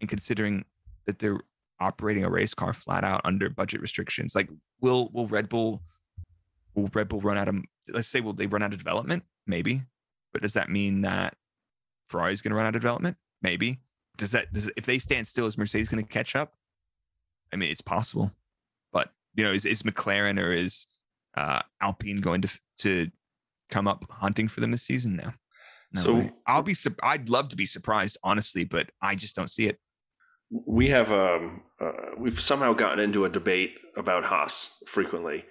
and 0.00 0.08
considering 0.08 0.64
that 1.06 1.18
they're 1.18 1.40
operating 1.80 2.24
a 2.24 2.30
race 2.30 2.54
car 2.54 2.72
flat 2.72 3.04
out 3.04 3.20
under 3.24 3.50
budget 3.50 3.80
restrictions 3.80 4.34
like 4.34 4.48
will 4.80 5.10
will 5.12 5.26
red 5.26 5.48
bull 5.48 5.82
will 6.74 6.90
red 6.94 7.08
bull 7.08 7.20
run 7.20 7.38
out 7.38 7.48
of 7.48 7.56
let's 7.88 8.08
say 8.08 8.20
will 8.20 8.32
they 8.32 8.46
run 8.46 8.62
out 8.62 8.72
of 8.72 8.78
development? 8.78 9.24
Maybe. 9.46 9.82
But 10.32 10.42
does 10.42 10.54
that 10.54 10.70
mean 10.70 11.02
that 11.02 11.34
ferrari's 12.08 12.42
going 12.42 12.50
to 12.50 12.56
run 12.56 12.66
out 12.66 12.74
of 12.74 12.80
development? 12.80 13.16
Maybe. 13.42 13.80
Does 14.18 14.30
that 14.32 14.52
does 14.52 14.70
if 14.76 14.86
they 14.86 14.98
stand 14.98 15.26
still 15.26 15.46
is 15.46 15.58
mercedes 15.58 15.88
going 15.88 16.04
to 16.04 16.12
catch 16.12 16.36
up? 16.36 16.54
I 17.52 17.56
mean 17.56 17.70
it's 17.70 17.80
possible. 17.80 18.32
But 18.92 19.10
you 19.34 19.44
know 19.44 19.52
is, 19.52 19.64
is 19.64 19.82
mclaren 19.82 20.38
or 20.38 20.52
is 20.52 20.86
uh, 21.36 21.62
alpine 21.80 22.20
going 22.20 22.42
to 22.42 22.48
to 22.78 23.10
come 23.70 23.88
up 23.88 24.04
hunting 24.10 24.48
for 24.48 24.60
them 24.60 24.70
this 24.70 24.82
season? 24.82 25.16
Now 25.16 25.34
no 25.94 26.00
so 26.00 26.14
way. 26.14 26.32
I'll 26.46 26.62
be. 26.62 26.76
I'd 27.02 27.28
love 27.28 27.48
to 27.48 27.56
be 27.56 27.66
surprised, 27.66 28.18
honestly, 28.22 28.64
but 28.64 28.90
I 29.00 29.14
just 29.14 29.36
don't 29.36 29.50
see 29.50 29.66
it. 29.66 29.78
We 30.50 30.88
have 30.88 31.12
um, 31.12 31.62
uh, 31.80 31.92
we've 32.18 32.40
somehow 32.40 32.74
gotten 32.74 32.98
into 32.98 33.24
a 33.24 33.28
debate 33.28 33.74
about 33.96 34.24
Haas 34.24 34.82
frequently, 34.86 35.44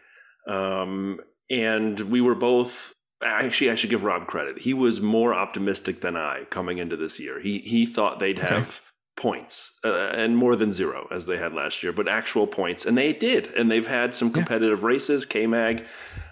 um, 0.47 1.19
and 1.49 1.99
we 1.99 2.21
were 2.21 2.35
both. 2.35 2.93
Actually, 3.23 3.69
I 3.69 3.75
should 3.75 3.91
give 3.91 4.03
Rob 4.03 4.25
credit. 4.25 4.59
He 4.59 4.73
was 4.73 4.99
more 4.99 5.33
optimistic 5.33 6.01
than 6.01 6.17
I 6.17 6.45
coming 6.49 6.79
into 6.79 6.97
this 6.97 7.19
year. 7.19 7.39
He 7.39 7.59
he 7.59 7.85
thought 7.85 8.19
they'd 8.19 8.39
have 8.39 8.81
points 9.15 9.79
uh, 9.83 10.09
and 10.09 10.37
more 10.37 10.55
than 10.55 10.71
zero 10.71 11.07
as 11.11 11.25
they 11.25 11.37
had 11.37 11.53
last 11.53 11.83
year, 11.83 11.91
but 11.91 12.07
actual 12.07 12.47
points, 12.47 12.85
and 12.85 12.97
they 12.97 13.13
did. 13.13 13.47
And 13.53 13.69
they've 13.69 13.87
had 13.87 14.15
some 14.15 14.31
competitive 14.31 14.81
yeah. 14.81 14.87
races. 14.87 15.25
K 15.25 15.47
Mag 15.47 15.85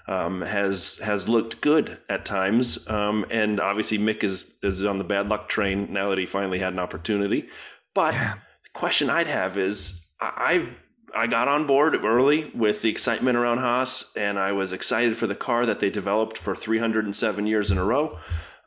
um, 0.07 0.41
has 0.41 0.97
has 0.99 1.29
looked 1.29 1.61
good 1.61 1.97
at 2.09 2.25
times, 2.25 2.87
um, 2.89 3.25
and 3.29 3.59
obviously 3.59 3.97
Mick 3.97 4.23
is 4.23 4.51
is 4.63 4.83
on 4.83 4.97
the 4.97 5.03
bad 5.03 5.29
luck 5.29 5.49
train 5.49 5.91
now 5.93 6.09
that 6.09 6.17
he 6.17 6.25
finally 6.25 6.59
had 6.59 6.73
an 6.73 6.79
opportunity. 6.79 7.47
But 7.93 8.13
yeah. 8.13 8.35
the 8.63 8.69
question 8.73 9.09
I'd 9.09 9.27
have 9.27 9.57
is 9.57 10.07
I 10.19 10.69
I 11.15 11.27
got 11.27 11.47
on 11.47 11.67
board 11.67 11.95
early 12.03 12.51
with 12.55 12.81
the 12.81 12.89
excitement 12.89 13.37
around 13.37 13.59
Haas, 13.59 14.11
and 14.15 14.39
I 14.39 14.51
was 14.51 14.73
excited 14.73 15.17
for 15.17 15.27
the 15.27 15.35
car 15.35 15.65
that 15.65 15.79
they 15.79 15.89
developed 15.89 16.37
for 16.37 16.55
307 16.55 17.47
years 17.47 17.71
in 17.71 17.77
a 17.77 17.83
row, 17.83 18.17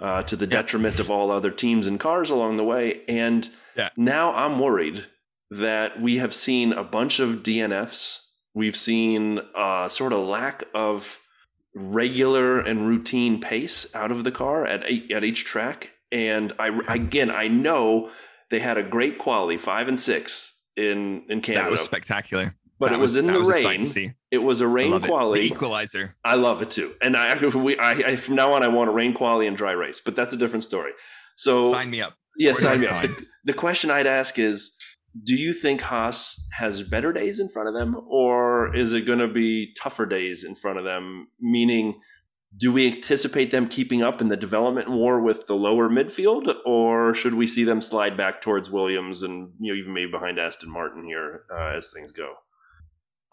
uh, 0.00 0.22
to 0.24 0.36
the 0.36 0.46
detriment 0.46 0.98
of 0.98 1.10
all 1.10 1.30
other 1.30 1.50
teams 1.50 1.86
and 1.86 1.98
cars 1.98 2.30
along 2.30 2.56
the 2.56 2.64
way. 2.64 3.02
And 3.08 3.48
yeah. 3.76 3.90
now 3.96 4.32
I'm 4.34 4.58
worried 4.58 5.06
that 5.50 6.00
we 6.00 6.18
have 6.18 6.32
seen 6.34 6.72
a 6.72 6.82
bunch 6.82 7.20
of 7.20 7.42
DNFs. 7.42 8.20
We've 8.54 8.76
seen 8.76 9.38
uh, 9.38 9.84
a 9.86 9.90
sort 9.90 10.12
of 10.12 10.26
lack 10.26 10.64
of 10.74 11.18
regular 11.74 12.58
and 12.58 12.86
routine 12.86 13.40
pace 13.40 13.94
out 13.94 14.10
of 14.10 14.24
the 14.24 14.32
car 14.32 14.66
at 14.66 14.82
at 15.10 15.24
each 15.24 15.44
track. 15.44 15.90
And 16.10 16.52
I 16.58 16.68
again, 16.88 17.30
I 17.30 17.48
know 17.48 18.10
they 18.50 18.60
had 18.60 18.78
a 18.78 18.82
great 18.82 19.18
quality 19.18 19.58
five 19.58 19.88
and 19.88 19.98
six 19.98 20.58
in 20.76 21.24
in 21.28 21.40
Canada. 21.40 21.64
That 21.64 21.70
was 21.70 21.80
spectacular. 21.80 22.54
But 22.78 22.90
that 22.90 22.96
it 22.96 22.98
was, 22.98 23.14
was 23.14 23.16
in 23.16 23.26
the 23.26 23.40
rain. 23.40 24.14
It 24.32 24.38
was 24.38 24.60
a 24.60 24.66
rain 24.66 25.00
quality 25.02 25.48
the 25.48 25.54
equalizer. 25.54 26.16
I 26.24 26.34
love 26.34 26.62
it 26.62 26.70
too, 26.70 26.94
and 27.00 27.16
I, 27.16 27.38
we, 27.46 27.78
I, 27.78 27.90
I, 27.92 28.16
from 28.16 28.34
now 28.34 28.54
on 28.54 28.64
I 28.64 28.68
want 28.68 28.90
a 28.90 28.92
rain 28.92 29.14
quality 29.14 29.46
and 29.46 29.56
dry 29.56 29.70
race, 29.70 30.00
but 30.00 30.16
that's 30.16 30.32
a 30.32 30.36
different 30.36 30.64
story. 30.64 30.90
So 31.36 31.72
sign 31.72 31.90
me 31.90 32.00
up. 32.00 32.14
Yeah, 32.36 32.54
sign 32.54 32.80
me 32.80 32.86
up. 32.86 33.02
The, 33.02 33.26
the 33.44 33.52
question 33.54 33.90
I'd 33.90 34.06
ask 34.06 34.38
is, 34.38 34.74
do 35.24 35.34
you 35.34 35.52
think 35.52 35.82
Haas 35.82 36.46
has 36.52 36.82
better 36.82 37.12
days 37.12 37.38
in 37.38 37.48
front 37.48 37.68
of 37.68 37.74
them, 37.74 37.96
or 38.08 38.74
is 38.74 38.92
it 38.92 39.02
going 39.02 39.18
to 39.18 39.28
be 39.28 39.74
tougher 39.78 40.06
days 40.06 40.42
in 40.42 40.54
front 40.54 40.78
of 40.78 40.84
them? 40.84 41.28
Meaning, 41.38 42.00
do 42.56 42.72
we 42.72 42.86
anticipate 42.86 43.50
them 43.50 43.68
keeping 43.68 44.02
up 44.02 44.20
in 44.20 44.28
the 44.28 44.36
development 44.36 44.88
war 44.88 45.20
with 45.20 45.46
the 45.46 45.54
lower 45.54 45.88
midfield, 45.88 46.54
or 46.64 47.14
should 47.14 47.34
we 47.34 47.46
see 47.46 47.64
them 47.64 47.80
slide 47.80 48.16
back 48.16 48.40
towards 48.40 48.70
Williams 48.70 49.22
and 49.22 49.52
you 49.60 49.72
know 49.72 49.78
even 49.78 49.92
maybe 49.92 50.10
behind 50.10 50.38
Aston 50.38 50.70
Martin 50.70 51.04
here 51.04 51.44
uh, 51.54 51.76
as 51.76 51.90
things 51.90 52.12
go? 52.12 52.34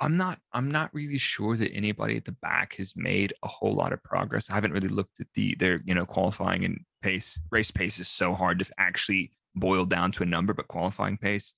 I'm 0.02 0.18
not 0.18 0.39
I'm 0.54 0.72
not 0.72 0.93
really 0.93 1.18
sure 1.18 1.58
that 1.58 1.74
anybody 1.74 2.18
at 2.18 2.26
the 2.26 2.32
back 2.32 2.76
has 2.76 2.93
made 2.95 3.34
a 3.43 3.47
whole 3.47 3.76
lot 3.76 3.93
of 3.93 4.02
progress. 4.04 4.50
I 4.50 4.56
haven't 4.56 4.72
really 4.72 4.88
looked 4.88 5.20
at 5.20 5.28
the 5.34 5.56
their, 5.60 5.82
you 5.86 5.93
know, 5.93 6.06
qualifying 6.06 6.64
and 6.64 6.80
pace. 7.02 7.39
Race 7.52 7.72
pace 7.72 8.00
is 8.00 8.08
so 8.08 8.34
hard 8.34 8.60
to 8.60 8.66
actually 8.78 9.32
boil 9.56 9.86
down 9.86 10.12
to 10.14 10.24
a 10.24 10.26
number, 10.26 10.54
but 10.54 10.68
qualifying 10.68 11.18
pace, 11.18 11.54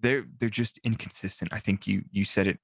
they're 0.00 0.24
they're 0.38 0.48
just 0.48 0.78
inconsistent. 0.84 1.52
I 1.52 1.58
think 1.58 1.86
you 1.86 2.02
you 2.10 2.24
said 2.24 2.46
it. 2.46 2.58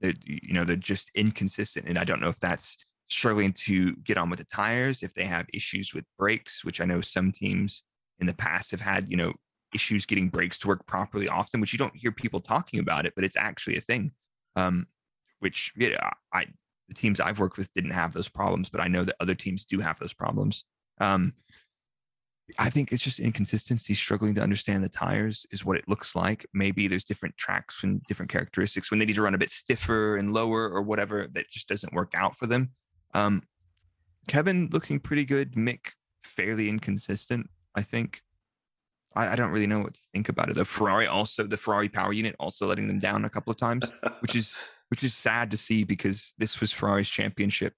They're 0.00 0.14
you 0.24 0.52
know, 0.54 0.64
they're 0.64 0.76
just 0.76 1.10
inconsistent. 1.14 1.86
And 1.88 1.98
I 1.98 2.04
don't 2.04 2.20
know 2.20 2.28
if 2.28 2.40
that's 2.40 2.76
struggling 3.08 3.52
to 3.52 3.94
get 3.96 4.18
on 4.18 4.30
with 4.30 4.38
the 4.38 4.44
tires, 4.44 5.02
if 5.02 5.14
they 5.14 5.24
have 5.24 5.46
issues 5.52 5.94
with 5.94 6.04
brakes, 6.18 6.64
which 6.64 6.80
I 6.80 6.84
know 6.84 7.00
some 7.00 7.32
teams 7.32 7.82
in 8.18 8.26
the 8.26 8.34
past 8.34 8.70
have 8.70 8.80
had, 8.80 9.10
you 9.10 9.16
know, 9.16 9.32
issues 9.74 10.06
getting 10.06 10.28
brakes 10.28 10.58
to 10.58 10.68
work 10.68 10.86
properly 10.86 11.28
often, 11.28 11.60
which 11.60 11.72
you 11.72 11.78
don't 11.78 11.96
hear 11.96 12.12
people 12.12 12.40
talking 12.40 12.80
about 12.80 13.06
it, 13.06 13.12
but 13.14 13.24
it's 13.24 13.36
actually 13.36 13.76
a 13.76 13.80
thing. 13.80 14.12
Um, 14.56 14.86
which 15.40 15.72
I 16.32 16.46
the 16.88 16.94
teams 16.94 17.20
I've 17.20 17.38
worked 17.38 17.56
with 17.56 17.72
didn't 17.72 17.90
have 17.90 18.12
those 18.12 18.28
problems, 18.28 18.68
but 18.68 18.80
I 18.80 18.88
know 18.88 19.04
that 19.04 19.16
other 19.20 19.34
teams 19.34 19.64
do 19.64 19.80
have 19.80 19.98
those 19.98 20.12
problems. 20.12 20.64
Um, 21.00 21.32
I 22.58 22.68
think 22.68 22.92
it's 22.92 23.02
just 23.02 23.20
inconsistency, 23.20 23.94
struggling 23.94 24.34
to 24.34 24.42
understand 24.42 24.84
the 24.84 24.88
tires 24.88 25.46
is 25.50 25.64
what 25.64 25.78
it 25.78 25.88
looks 25.88 26.14
like. 26.14 26.46
Maybe 26.52 26.88
there's 26.88 27.04
different 27.04 27.36
tracks 27.38 27.82
and 27.82 28.02
different 28.02 28.30
characteristics 28.30 28.90
when 28.90 28.98
they 28.98 29.06
need 29.06 29.16
to 29.16 29.22
run 29.22 29.34
a 29.34 29.38
bit 29.38 29.50
stiffer 29.50 30.16
and 30.16 30.34
lower 30.34 30.68
or 30.68 30.82
whatever 30.82 31.26
that 31.32 31.48
just 31.50 31.68
doesn't 31.68 31.94
work 31.94 32.12
out 32.14 32.36
for 32.36 32.46
them. 32.46 32.72
Um, 33.14 33.42
Kevin 34.28 34.68
looking 34.72 35.00
pretty 35.00 35.24
good. 35.24 35.52
Mick 35.52 35.92
fairly 36.22 36.68
inconsistent. 36.68 37.48
I 37.74 37.82
think. 37.82 38.20
I, 39.16 39.28
I, 39.28 39.36
don't 39.36 39.50
really 39.50 39.66
know 39.66 39.80
what 39.80 39.94
to 39.94 40.00
think 40.12 40.28
about 40.28 40.48
it. 40.48 40.56
The 40.56 40.64
Ferrari 40.64 41.06
also, 41.06 41.44
the 41.44 41.56
Ferrari 41.56 41.88
power 41.88 42.12
unit 42.12 42.34
also 42.40 42.66
letting 42.66 42.88
them 42.88 42.98
down 42.98 43.24
a 43.24 43.30
couple 43.30 43.52
of 43.52 43.56
times, 43.56 43.90
which 44.20 44.34
is 44.34 44.56
which 44.88 45.04
is 45.04 45.14
sad 45.14 45.50
to 45.52 45.56
see 45.56 45.84
because 45.84 46.34
this 46.38 46.60
was 46.60 46.72
Ferrari's 46.72 47.08
championship. 47.08 47.74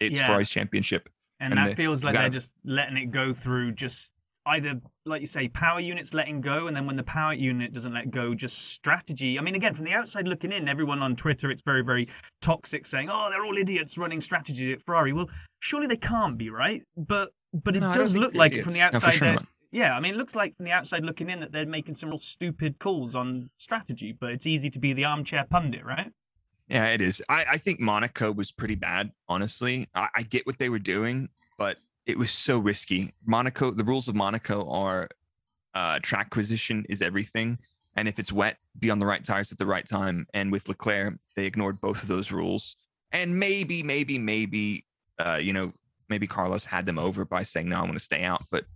It's 0.00 0.16
yeah. 0.16 0.26
Ferrari's 0.26 0.50
championship, 0.50 1.08
and, 1.40 1.52
and 1.52 1.70
that 1.70 1.76
feels 1.76 2.04
like 2.04 2.14
they're 2.14 2.28
just 2.28 2.52
letting 2.64 2.96
it 2.96 3.06
go 3.10 3.32
through 3.32 3.72
just 3.72 4.10
either 4.46 4.80
like 5.04 5.20
you 5.20 5.26
say 5.26 5.48
power 5.48 5.80
units 5.80 6.14
letting 6.14 6.40
go 6.40 6.68
and 6.68 6.76
then 6.76 6.86
when 6.86 6.96
the 6.96 7.02
power 7.02 7.34
unit 7.34 7.72
doesn't 7.72 7.92
let 7.92 8.10
go 8.10 8.34
just 8.34 8.70
strategy. 8.70 9.38
I 9.38 9.42
mean 9.42 9.54
again 9.54 9.74
from 9.74 9.84
the 9.84 9.92
outside 9.92 10.26
looking 10.26 10.52
in 10.52 10.68
everyone 10.68 11.02
on 11.02 11.16
twitter 11.16 11.50
it's 11.50 11.62
very 11.62 11.82
very 11.82 12.08
toxic 12.40 12.86
saying 12.86 13.08
oh 13.10 13.28
they're 13.30 13.44
all 13.44 13.56
idiots 13.56 13.98
running 13.98 14.20
strategy 14.20 14.72
at 14.72 14.82
ferrari. 14.82 15.12
Well 15.12 15.28
surely 15.60 15.86
they 15.86 15.96
can't 15.96 16.38
be 16.38 16.50
right? 16.50 16.82
But 16.96 17.30
but 17.52 17.76
it 17.76 17.80
no, 17.80 17.92
does 17.92 18.14
look 18.14 18.34
like 18.34 18.52
idiots. 18.52 18.64
from 18.64 18.74
the 18.74 18.80
outside 18.80 19.20
no, 19.20 19.32
sure 19.32 19.38
yeah 19.70 19.94
i 19.94 20.00
mean 20.00 20.14
it 20.14 20.16
looks 20.16 20.34
like 20.34 20.56
from 20.56 20.64
the 20.64 20.72
outside 20.72 21.04
looking 21.04 21.30
in 21.30 21.40
that 21.40 21.52
they're 21.52 21.66
making 21.66 21.94
some 21.94 22.08
real 22.08 22.18
stupid 22.18 22.78
calls 22.78 23.14
on 23.14 23.48
strategy 23.58 24.16
but 24.18 24.30
it's 24.30 24.46
easy 24.46 24.70
to 24.70 24.78
be 24.78 24.92
the 24.92 25.04
armchair 25.04 25.44
pundit 25.50 25.84
right 25.84 26.10
yeah, 26.68 26.86
it 26.86 27.00
is. 27.00 27.22
I, 27.28 27.44
I 27.52 27.58
think 27.58 27.80
Monaco 27.80 28.30
was 28.30 28.52
pretty 28.52 28.74
bad, 28.74 29.12
honestly. 29.28 29.88
I, 29.94 30.08
I 30.16 30.22
get 30.22 30.46
what 30.46 30.58
they 30.58 30.68
were 30.68 30.78
doing, 30.78 31.28
but 31.56 31.78
it 32.06 32.18
was 32.18 32.30
so 32.30 32.58
risky. 32.58 33.12
Monaco, 33.26 33.70
the 33.70 33.84
rules 33.84 34.08
of 34.08 34.14
Monaco 34.14 34.68
are 34.70 35.08
uh, 35.74 35.98
track 36.02 36.30
position 36.30 36.84
is 36.88 37.02
everything. 37.02 37.58
And 37.96 38.06
if 38.06 38.18
it's 38.18 38.32
wet, 38.32 38.58
be 38.80 38.90
on 38.90 38.98
the 38.98 39.06
right 39.06 39.24
tires 39.24 39.50
at 39.50 39.58
the 39.58 39.66
right 39.66 39.86
time. 39.86 40.26
And 40.34 40.52
with 40.52 40.68
Leclerc, 40.68 41.14
they 41.36 41.46
ignored 41.46 41.80
both 41.80 42.02
of 42.02 42.08
those 42.08 42.30
rules. 42.30 42.76
And 43.12 43.38
maybe, 43.38 43.82
maybe, 43.82 44.18
maybe, 44.18 44.84
uh, 45.18 45.36
you 45.36 45.52
know, 45.52 45.72
maybe 46.08 46.26
Carlos 46.26 46.64
had 46.64 46.86
them 46.86 46.98
over 46.98 47.24
by 47.24 47.42
saying, 47.42 47.68
no, 47.68 47.76
I 47.76 47.82
want 47.82 47.94
to 47.94 48.00
stay 48.00 48.24
out. 48.24 48.44
But 48.50 48.66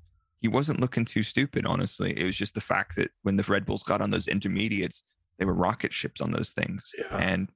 he 0.40 0.48
wasn't 0.48 0.80
looking 0.80 1.04
too 1.04 1.22
stupid, 1.22 1.66
honestly. 1.66 2.18
It 2.18 2.24
was 2.24 2.36
just 2.36 2.54
the 2.54 2.60
fact 2.60 2.96
that 2.96 3.10
when 3.22 3.36
the 3.36 3.44
Red 3.44 3.64
Bulls 3.64 3.82
got 3.82 4.00
on 4.00 4.10
those 4.10 4.28
intermediates, 4.28 5.04
they 5.38 5.44
were 5.44 5.54
rocket 5.54 5.92
ships 5.92 6.20
on 6.20 6.32
those 6.32 6.50
things. 6.50 6.92
Yeah. 6.98 7.16
And 7.16 7.48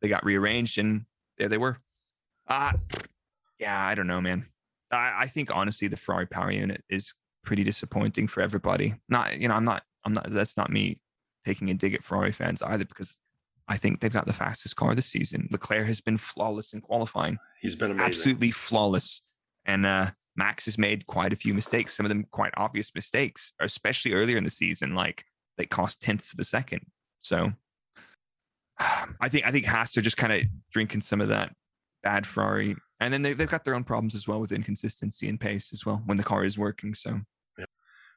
they 0.00 0.08
got 0.08 0.24
rearranged 0.24 0.78
and 0.78 1.04
there 1.38 1.48
they 1.48 1.58
were. 1.58 1.78
Uh, 2.46 2.72
yeah, 3.58 3.86
I 3.86 3.94
don't 3.94 4.06
know, 4.06 4.20
man. 4.20 4.46
I, 4.90 5.14
I 5.20 5.26
think 5.26 5.54
honestly, 5.54 5.88
the 5.88 5.96
Ferrari 5.96 6.26
power 6.26 6.50
unit 6.50 6.82
is 6.88 7.12
pretty 7.44 7.64
disappointing 7.64 8.26
for 8.26 8.40
everybody. 8.40 8.94
Not, 9.08 9.38
you 9.38 9.48
know, 9.48 9.54
I'm 9.54 9.64
not, 9.64 9.82
I'm 10.04 10.12
not, 10.12 10.30
that's 10.30 10.56
not 10.56 10.70
me 10.70 11.00
taking 11.44 11.70
a 11.70 11.74
dig 11.74 11.94
at 11.94 12.04
Ferrari 12.04 12.32
fans 12.32 12.62
either 12.62 12.84
because 12.84 13.16
I 13.68 13.76
think 13.76 14.00
they've 14.00 14.12
got 14.12 14.26
the 14.26 14.32
fastest 14.32 14.76
car 14.76 14.94
this 14.94 15.06
season. 15.06 15.48
Leclerc 15.50 15.86
has 15.86 16.00
been 16.00 16.18
flawless 16.18 16.72
in 16.72 16.80
qualifying. 16.80 17.38
He's 17.60 17.74
been 17.74 17.90
amazing. 17.90 18.06
absolutely 18.06 18.50
flawless. 18.50 19.20
And 19.66 19.84
uh, 19.84 20.10
Max 20.36 20.64
has 20.64 20.78
made 20.78 21.06
quite 21.06 21.32
a 21.32 21.36
few 21.36 21.52
mistakes, 21.52 21.94
some 21.94 22.06
of 22.06 22.10
them 22.10 22.26
quite 22.30 22.54
obvious 22.56 22.94
mistakes, 22.94 23.52
especially 23.60 24.12
earlier 24.14 24.38
in 24.38 24.44
the 24.44 24.50
season, 24.50 24.94
like 24.94 25.24
they 25.58 25.66
cost 25.66 26.00
tenths 26.00 26.32
of 26.32 26.38
a 26.38 26.44
second. 26.44 26.86
So 27.20 27.52
I 28.78 29.28
think 29.28 29.46
I 29.46 29.50
think 29.50 29.66
Haas 29.66 29.96
are 29.96 30.02
just 30.02 30.16
kind 30.16 30.32
of 30.32 30.42
drinking 30.72 31.00
some 31.00 31.20
of 31.20 31.28
that 31.28 31.52
bad 32.02 32.26
Ferrari, 32.26 32.76
and 33.00 33.12
then 33.12 33.22
they, 33.22 33.32
they've 33.32 33.48
got 33.48 33.64
their 33.64 33.74
own 33.74 33.84
problems 33.84 34.14
as 34.14 34.28
well 34.28 34.40
with 34.40 34.52
inconsistency 34.52 35.28
and 35.28 35.40
pace 35.40 35.72
as 35.72 35.84
well 35.84 36.02
when 36.06 36.16
the 36.16 36.22
car 36.22 36.44
is 36.44 36.58
working. 36.58 36.94
So, 36.94 37.20
yeah. 37.58 37.64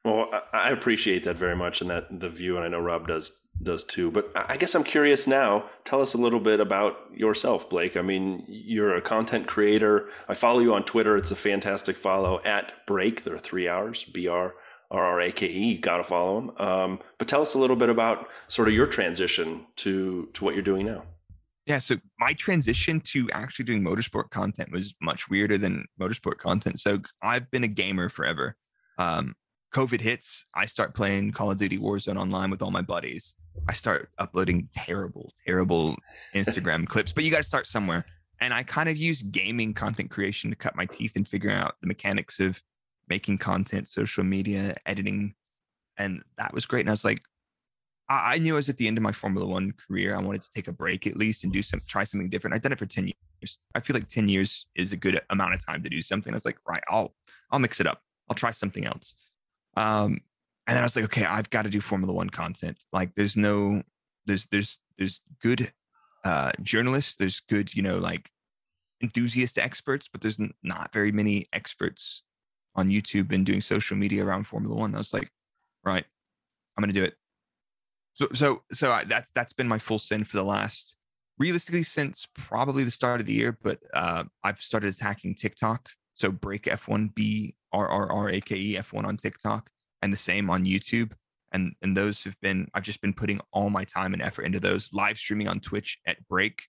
well, 0.04 0.28
I, 0.32 0.58
I 0.58 0.68
appreciate 0.70 1.24
that 1.24 1.36
very 1.36 1.56
much 1.56 1.80
and 1.80 1.90
that 1.90 2.20
the 2.20 2.28
view, 2.28 2.56
and 2.56 2.64
I 2.64 2.68
know 2.68 2.80
Rob 2.80 3.08
does 3.08 3.32
does 3.60 3.84
too. 3.84 4.10
But 4.10 4.30
I 4.34 4.56
guess 4.56 4.74
I'm 4.74 4.84
curious 4.84 5.26
now. 5.26 5.64
Tell 5.84 6.00
us 6.00 6.14
a 6.14 6.18
little 6.18 6.40
bit 6.40 6.60
about 6.60 6.96
yourself, 7.14 7.68
Blake. 7.68 7.96
I 7.96 8.02
mean, 8.02 8.44
you're 8.46 8.94
a 8.94 9.02
content 9.02 9.46
creator. 9.46 10.08
I 10.28 10.34
follow 10.34 10.60
you 10.60 10.74
on 10.74 10.84
Twitter. 10.84 11.16
It's 11.16 11.30
a 11.30 11.36
fantastic 11.36 11.96
follow 11.96 12.40
at 12.44 12.72
Brrrake. 12.86 13.22
There 13.22 13.34
are 13.34 13.38
three 13.38 13.68
hours. 13.68 14.04
Br 14.04 14.30
R 14.30 14.54
R 14.92 15.20
A 15.20 15.32
K 15.32 15.46
E. 15.46 15.72
You 15.72 15.78
got 15.78 15.96
to 15.96 16.04
follow 16.04 16.38
him. 16.38 16.50
Um, 16.58 17.00
but 17.18 17.26
tell 17.26 17.42
us 17.42 17.54
a 17.54 17.58
little 17.58 17.76
bit 17.76 17.88
about 17.88 18.28
sort 18.48 18.68
of 18.68 18.74
your 18.74 18.86
transition 18.86 19.66
to 19.76 20.28
to 20.34 20.44
what 20.44 20.54
you're 20.54 20.62
doing 20.62 20.86
now. 20.86 21.04
Yeah, 21.66 21.78
so 21.78 21.96
my 22.18 22.32
transition 22.32 23.00
to 23.00 23.30
actually 23.30 23.64
doing 23.64 23.82
motorsport 23.82 24.30
content 24.30 24.72
was 24.72 24.94
much 25.00 25.30
weirder 25.30 25.58
than 25.58 25.86
motorsport 26.00 26.38
content. 26.38 26.80
So 26.80 27.00
I've 27.22 27.50
been 27.52 27.62
a 27.62 27.68
gamer 27.68 28.08
forever. 28.08 28.56
Um, 28.98 29.36
COVID 29.72 30.00
hits, 30.00 30.44
I 30.54 30.66
start 30.66 30.94
playing 30.94 31.32
Call 31.32 31.50
of 31.50 31.58
Duty 31.58 31.78
Warzone 31.78 32.18
online 32.18 32.50
with 32.50 32.62
all 32.62 32.70
my 32.70 32.82
buddies. 32.82 33.34
I 33.68 33.72
start 33.72 34.10
uploading 34.18 34.68
terrible, 34.74 35.32
terrible 35.46 35.96
Instagram 36.34 36.86
clips, 36.88 37.12
but 37.12 37.24
you 37.24 37.30
got 37.30 37.38
to 37.38 37.44
start 37.44 37.66
somewhere. 37.66 38.04
And 38.40 38.52
I 38.52 38.64
kind 38.64 38.88
of 38.88 38.96
use 38.96 39.22
gaming 39.22 39.72
content 39.72 40.10
creation 40.10 40.50
to 40.50 40.56
cut 40.56 40.74
my 40.74 40.86
teeth 40.86 41.14
and 41.14 41.26
figure 41.26 41.50
out 41.50 41.76
the 41.80 41.86
mechanics 41.86 42.40
of 42.40 42.60
making 43.12 43.36
content, 43.36 43.86
social 43.86 44.24
media, 44.24 44.74
editing. 44.86 45.34
And 45.98 46.22
that 46.38 46.54
was 46.54 46.64
great. 46.64 46.80
And 46.80 46.88
I 46.88 46.94
was 46.94 47.04
like, 47.04 47.20
I, 48.08 48.34
I 48.34 48.38
knew 48.38 48.54
I 48.54 48.56
was 48.56 48.70
at 48.70 48.78
the 48.78 48.88
end 48.88 48.96
of 48.96 49.02
my 49.02 49.12
Formula 49.12 49.46
One 49.46 49.74
career. 49.86 50.16
I 50.16 50.22
wanted 50.22 50.40
to 50.40 50.50
take 50.50 50.66
a 50.66 50.72
break 50.72 51.06
at 51.06 51.18
least 51.18 51.44
and 51.44 51.52
do 51.52 51.60
some, 51.60 51.82
try 51.86 52.04
something 52.04 52.30
different. 52.30 52.54
I've 52.54 52.62
done 52.62 52.72
it 52.72 52.78
for 52.78 52.86
10 52.86 53.04
years. 53.08 53.58
I 53.74 53.80
feel 53.80 53.92
like 53.92 54.08
10 54.08 54.30
years 54.30 54.66
is 54.74 54.94
a 54.94 54.96
good 54.96 55.20
amount 55.28 55.52
of 55.52 55.66
time 55.66 55.82
to 55.82 55.90
do 55.90 56.00
something. 56.00 56.32
I 56.32 56.36
was 56.36 56.46
like, 56.46 56.56
right, 56.66 56.82
I'll, 56.88 57.12
I'll 57.50 57.58
mix 57.58 57.80
it 57.80 57.86
up. 57.86 58.00
I'll 58.30 58.34
try 58.34 58.50
something 58.50 58.86
else. 58.86 59.14
Um, 59.76 60.20
and 60.66 60.74
then 60.74 60.78
I 60.78 60.84
was 60.84 60.96
like, 60.96 61.04
okay, 61.04 61.26
I've 61.26 61.50
got 61.50 61.62
to 61.62 61.70
do 61.70 61.82
Formula 61.82 62.14
One 62.14 62.30
content. 62.30 62.78
Like 62.94 63.14
there's 63.14 63.36
no, 63.36 63.82
there's, 64.24 64.46
there's, 64.46 64.78
there's 64.96 65.20
good 65.42 65.70
uh, 66.24 66.52
journalists. 66.62 67.16
There's 67.16 67.40
good, 67.40 67.74
you 67.74 67.82
know, 67.82 67.98
like 67.98 68.30
enthusiast 69.02 69.58
experts, 69.58 70.08
but 70.10 70.22
there's 70.22 70.38
not 70.62 70.94
very 70.94 71.12
many 71.12 71.46
experts 71.52 72.22
on 72.74 72.88
YouTube 72.88 73.32
and 73.32 73.44
doing 73.44 73.60
social 73.60 73.96
media 73.96 74.24
around 74.24 74.46
Formula 74.46 74.74
One. 74.74 74.94
I 74.94 74.98
was 74.98 75.12
like, 75.12 75.30
right, 75.84 76.04
I'm 76.76 76.82
gonna 76.82 76.92
do 76.92 77.04
it. 77.04 77.14
So 78.14 78.28
so 78.34 78.62
so 78.72 78.92
I, 78.92 79.04
that's 79.04 79.30
that's 79.34 79.52
been 79.52 79.68
my 79.68 79.78
full 79.78 79.98
sin 79.98 80.24
for 80.24 80.36
the 80.36 80.44
last 80.44 80.96
realistically 81.38 81.82
since 81.82 82.28
probably 82.34 82.84
the 82.84 82.90
start 82.90 83.20
of 83.20 83.26
the 83.26 83.32
year. 83.32 83.58
But 83.62 83.78
uh, 83.94 84.24
I've 84.44 84.60
started 84.60 84.94
attacking 84.94 85.34
TikTok. 85.34 85.88
So 86.14 86.30
Brrrake 86.30 86.64
F1 86.64 87.14
B 87.14 87.54
R 87.72 87.88
R 87.88 88.12
R 88.12 88.28
A 88.30 88.40
K 88.40 88.56
E 88.56 88.76
F1 88.76 89.04
on 89.04 89.16
TikTok 89.16 89.70
and 90.02 90.12
the 90.12 90.18
same 90.18 90.50
on 90.50 90.64
YouTube. 90.64 91.12
And 91.52 91.74
and 91.82 91.96
those 91.96 92.24
have 92.24 92.38
been 92.40 92.68
I've 92.74 92.82
just 92.82 93.00
been 93.00 93.14
putting 93.14 93.40
all 93.52 93.70
my 93.70 93.84
time 93.84 94.12
and 94.12 94.22
effort 94.22 94.44
into 94.44 94.60
those 94.60 94.90
live 94.92 95.18
streaming 95.18 95.48
on 95.48 95.60
Twitch 95.60 95.98
at 96.06 96.16
Brrrake, 96.30 96.60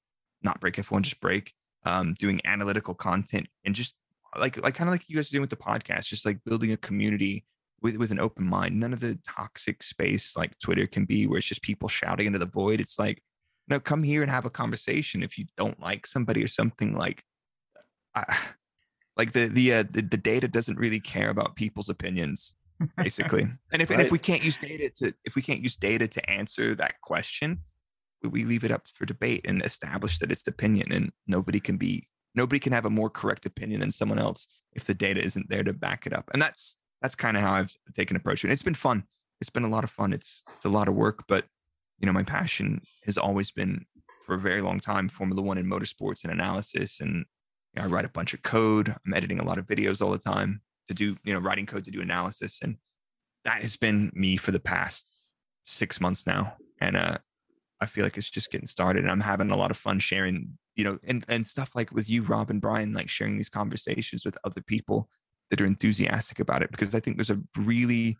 not 0.41 0.59
Brrrake 0.59 0.83
F1, 0.83 1.01
just 1.01 1.21
Brrrake. 1.21 1.49
Um, 1.85 2.13
doing 2.17 2.39
analytical 2.45 2.93
content 2.93 3.47
and 3.65 3.75
just 3.75 3.93
like 4.37 4.61
like 4.63 4.75
kind 4.75 4.87
of 4.87 4.93
like 4.93 5.07
you 5.07 5.15
guys 5.15 5.29
are 5.29 5.31
doing 5.31 5.41
with 5.41 5.49
the 5.49 5.55
podcast, 5.55 6.05
just 6.05 6.25
like 6.25 6.43
building 6.43 6.71
a 6.71 6.77
community 6.77 7.45
with 7.81 7.97
with 7.97 8.11
an 8.11 8.19
open 8.19 8.45
mind. 8.45 8.79
None 8.79 8.93
of 8.93 8.99
the 8.99 9.19
toxic 9.27 9.83
space 9.83 10.35
like 10.35 10.57
Twitter 10.59 10.87
can 10.87 11.05
be, 11.05 11.27
where 11.27 11.37
it's 11.37 11.47
just 11.47 11.61
people 11.61 11.89
shouting 11.89 12.27
into 12.27 12.39
the 12.39 12.45
void. 12.45 12.79
It's 12.79 12.97
like, 12.97 13.21
no, 13.67 13.79
come 13.79 14.03
here 14.03 14.21
and 14.21 14.31
have 14.31 14.45
a 14.45 14.49
conversation. 14.49 15.23
If 15.23 15.37
you 15.37 15.45
don't 15.57 15.79
like 15.79 16.07
somebody 16.07 16.43
or 16.43 16.47
something, 16.47 16.95
like, 16.95 17.23
I, 18.15 18.37
like 19.17 19.33
the 19.33 19.47
the, 19.47 19.73
uh, 19.73 19.83
the 19.91 20.01
the 20.01 20.17
data 20.17 20.47
doesn't 20.47 20.79
really 20.79 20.99
care 20.99 21.29
about 21.29 21.55
people's 21.55 21.89
opinions, 21.89 22.53
basically. 22.97 23.43
and 23.71 23.81
if 23.81 23.89
right. 23.89 23.99
and 23.99 24.05
if 24.05 24.11
we 24.11 24.19
can't 24.19 24.43
use 24.43 24.57
data 24.57 24.89
to 24.97 25.13
if 25.25 25.35
we 25.35 25.41
can't 25.41 25.61
use 25.61 25.75
data 25.75 26.07
to 26.07 26.29
answer 26.29 26.73
that 26.75 26.99
question, 27.01 27.59
we 28.23 28.45
leave 28.45 28.63
it 28.63 28.71
up 28.71 28.87
for 28.95 29.05
debate 29.05 29.41
and 29.45 29.63
establish 29.63 30.19
that 30.19 30.31
it's 30.31 30.47
opinion, 30.47 30.91
and 30.91 31.11
nobody 31.27 31.59
can 31.59 31.77
be 31.77 32.07
nobody 32.35 32.59
can 32.59 32.73
have 32.73 32.85
a 32.85 32.89
more 32.89 33.09
correct 33.09 33.45
opinion 33.45 33.79
than 33.79 33.91
someone 33.91 34.19
else 34.19 34.47
if 34.73 34.85
the 34.85 34.93
data 34.93 35.23
isn't 35.23 35.49
there 35.49 35.63
to 35.63 35.73
back 35.73 36.05
it 36.05 36.13
up. 36.13 36.29
And 36.33 36.41
that's 36.41 36.75
that's 37.01 37.15
kind 37.15 37.35
of 37.35 37.43
how 37.43 37.53
I've 37.53 37.75
taken 37.95 38.15
approach. 38.15 38.43
And 38.43 38.53
it's 38.53 38.63
been 38.63 38.73
fun. 38.73 39.03
It's 39.41 39.49
been 39.49 39.65
a 39.65 39.69
lot 39.69 39.83
of 39.83 39.91
fun. 39.91 40.13
It's 40.13 40.43
it's 40.55 40.65
a 40.65 40.69
lot 40.69 40.87
of 40.87 40.95
work, 40.95 41.25
but 41.27 41.45
you 41.99 42.05
know, 42.05 42.13
my 42.13 42.23
passion 42.23 42.81
has 43.05 43.17
always 43.17 43.51
been 43.51 43.85
for 44.25 44.35
a 44.35 44.39
very 44.39 44.61
long 44.61 44.79
time 44.79 45.09
Formula 45.09 45.41
One 45.41 45.57
and 45.57 45.71
motorsports 45.71 46.23
and 46.23 46.31
analysis, 46.31 47.01
and 47.01 47.25
you 47.73 47.81
know, 47.81 47.83
I 47.83 47.87
write 47.87 48.05
a 48.05 48.09
bunch 48.09 48.33
of 48.33 48.41
code. 48.41 48.93
I'm 49.05 49.13
editing 49.13 49.39
a 49.39 49.45
lot 49.45 49.57
of 49.57 49.67
videos 49.67 50.01
all 50.01 50.11
the 50.11 50.17
time 50.17 50.61
to 50.87 50.93
do 50.93 51.17
you 51.23 51.33
know 51.33 51.39
writing 51.39 51.65
code 51.65 51.85
to 51.85 51.91
do 51.91 52.01
analysis, 52.01 52.59
and 52.61 52.77
that 53.45 53.61
has 53.61 53.75
been 53.75 54.11
me 54.13 54.37
for 54.37 54.51
the 54.51 54.59
past 54.59 55.15
six 55.65 55.99
months 56.01 56.25
now, 56.25 56.55
and 56.79 56.95
uh, 56.95 57.17
I 57.81 57.85
feel 57.85 58.03
like 58.03 58.17
it's 58.17 58.29
just 58.29 58.51
getting 58.51 58.67
started, 58.67 59.03
and 59.03 59.11
I'm 59.11 59.21
having 59.21 59.51
a 59.51 59.57
lot 59.57 59.71
of 59.71 59.77
fun 59.77 59.99
sharing 59.99 60.57
you 60.75 60.83
know 60.83 60.97
and 61.03 61.23
and 61.27 61.45
stuff 61.45 61.71
like 61.75 61.91
with 61.91 62.09
you, 62.09 62.23
Rob 62.23 62.49
and 62.49 62.61
Brian, 62.61 62.93
like 62.93 63.09
sharing 63.09 63.37
these 63.37 63.49
conversations 63.49 64.25
with 64.25 64.37
other 64.43 64.61
people 64.61 65.09
that 65.49 65.61
are 65.61 65.65
enthusiastic 65.65 66.39
about 66.39 66.63
it 66.63 66.71
because 66.71 66.95
I 66.95 66.99
think 66.99 67.17
there's 67.17 67.29
a 67.29 67.41
really 67.57 68.17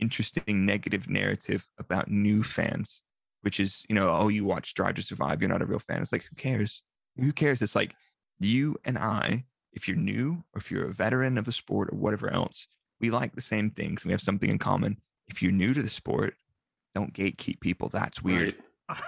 interesting 0.00 0.66
negative 0.66 1.08
narrative 1.08 1.66
about 1.78 2.10
new 2.10 2.42
fans, 2.42 3.02
which 3.42 3.60
is, 3.60 3.84
you 3.88 3.94
know, 3.94 4.10
oh, 4.10 4.28
you 4.28 4.44
watch 4.44 4.74
Drive 4.74 4.96
to 4.96 5.02
Survive, 5.02 5.40
you're 5.40 5.50
not 5.50 5.62
a 5.62 5.66
real 5.66 5.78
fan. 5.78 6.00
It's 6.00 6.12
like, 6.12 6.24
who 6.24 6.36
cares? 6.36 6.82
Who 7.16 7.32
cares? 7.32 7.62
It's 7.62 7.74
like 7.74 7.94
you 8.38 8.76
and 8.84 8.98
I, 8.98 9.44
if 9.72 9.86
you're 9.86 9.96
new 9.96 10.44
or 10.54 10.58
if 10.58 10.70
you're 10.70 10.88
a 10.88 10.92
veteran 10.92 11.38
of 11.38 11.44
the 11.44 11.52
sport 11.52 11.90
or 11.92 11.96
whatever 11.96 12.30
else, 12.30 12.66
we 13.00 13.10
like 13.10 13.34
the 13.34 13.40
same 13.40 13.70
things. 13.70 14.04
We 14.04 14.12
have 14.12 14.20
something 14.20 14.50
in 14.50 14.58
common. 14.58 14.98
If 15.28 15.42
you're 15.42 15.52
new 15.52 15.74
to 15.74 15.82
the 15.82 15.88
sport, 15.88 16.34
don't 16.94 17.14
gatekeep 17.14 17.60
people. 17.60 17.88
That's 17.88 18.22
weird. 18.22 18.54
Right. 18.54 18.60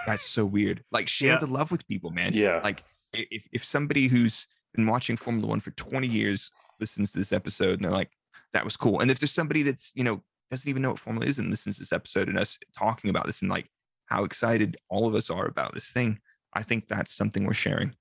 That's 0.06 0.22
so 0.22 0.44
weird. 0.44 0.84
Like 0.92 1.08
share 1.18 1.32
Yeah. 1.32 1.38
the 1.38 1.46
love 1.46 1.70
with 1.70 1.86
people, 1.88 2.10
man. 2.10 2.32
Yeah. 2.34 2.60
Like 2.62 2.82
if, 3.12 3.42
if 3.52 3.64
somebody 3.64 4.08
who's 4.08 4.46
been 4.74 4.86
watching 4.86 5.16
Formula 5.16 5.46
One 5.48 5.60
for 5.60 5.70
20 5.72 6.06
years 6.06 6.50
listens 6.80 7.12
to 7.12 7.18
this 7.18 7.32
episode 7.32 7.74
and 7.74 7.84
they're 7.84 7.90
like, 7.92 8.10
that 8.52 8.64
was 8.64 8.76
cool. 8.76 9.00
And 9.00 9.10
if 9.10 9.18
there's 9.18 9.32
somebody 9.32 9.62
that's, 9.62 9.92
you 9.94 10.04
know, 10.04 10.22
doesn't 10.50 10.68
even 10.68 10.82
know 10.82 10.90
what 10.90 10.98
Formula 10.98 11.26
is 11.26 11.38
and 11.38 11.48
listens 11.50 11.76
to 11.76 11.82
this 11.82 11.92
episode 11.92 12.28
and 12.28 12.38
us 12.38 12.58
talking 12.76 13.08
about 13.10 13.26
this 13.26 13.40
and 13.42 13.50
like 13.50 13.70
how 14.06 14.24
excited 14.24 14.76
all 14.90 15.06
of 15.08 15.14
us 15.14 15.30
are 15.30 15.46
about 15.46 15.72
this 15.74 15.90
thing, 15.90 16.18
I 16.54 16.62
think 16.62 16.88
that's 16.88 17.14
something 17.14 17.46
we're 17.46 17.54
sharing. 17.54 17.94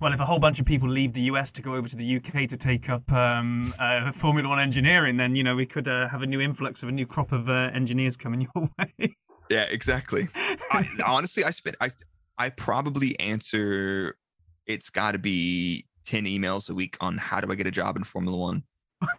Well, 0.00 0.12
if 0.12 0.18
a 0.20 0.24
whole 0.26 0.40
bunch 0.40 0.58
of 0.58 0.66
people 0.66 0.88
leave 0.90 1.12
the 1.12 1.22
US 1.22 1.52
to 1.52 1.62
go 1.62 1.76
over 1.76 1.86
to 1.86 1.94
the 1.96 2.16
UK 2.16 2.48
to 2.48 2.56
take 2.56 2.90
up 2.90 3.10
um, 3.12 3.72
uh, 3.78 4.10
Formula 4.12 4.48
One 4.48 4.58
engineering, 4.58 5.16
then 5.16 5.36
you 5.36 5.44
know 5.44 5.54
we 5.54 5.64
could 5.64 5.86
uh, 5.86 6.08
have 6.08 6.22
a 6.22 6.26
new 6.26 6.40
influx 6.40 6.82
of 6.82 6.88
a 6.88 6.92
new 6.92 7.06
crop 7.06 7.30
of 7.30 7.48
uh, 7.48 7.70
engineers 7.72 8.16
coming 8.16 8.40
your 8.54 8.68
way. 8.78 9.14
Yeah, 9.50 9.64
exactly. 9.64 10.28
I, 10.34 10.88
honestly, 11.04 11.44
I 11.44 11.50
spent 11.50 11.76
I 11.80 11.90
I 12.38 12.48
probably 12.48 13.18
answer 13.20 14.16
it's 14.66 14.90
got 14.90 15.12
to 15.12 15.18
be 15.18 15.86
10 16.06 16.24
emails 16.24 16.70
a 16.70 16.74
week 16.74 16.96
on 17.00 17.18
how 17.18 17.40
do 17.40 17.50
I 17.50 17.54
get 17.54 17.66
a 17.66 17.70
job 17.70 17.96
in 17.96 18.04
Formula 18.04 18.36
1. 18.36 18.62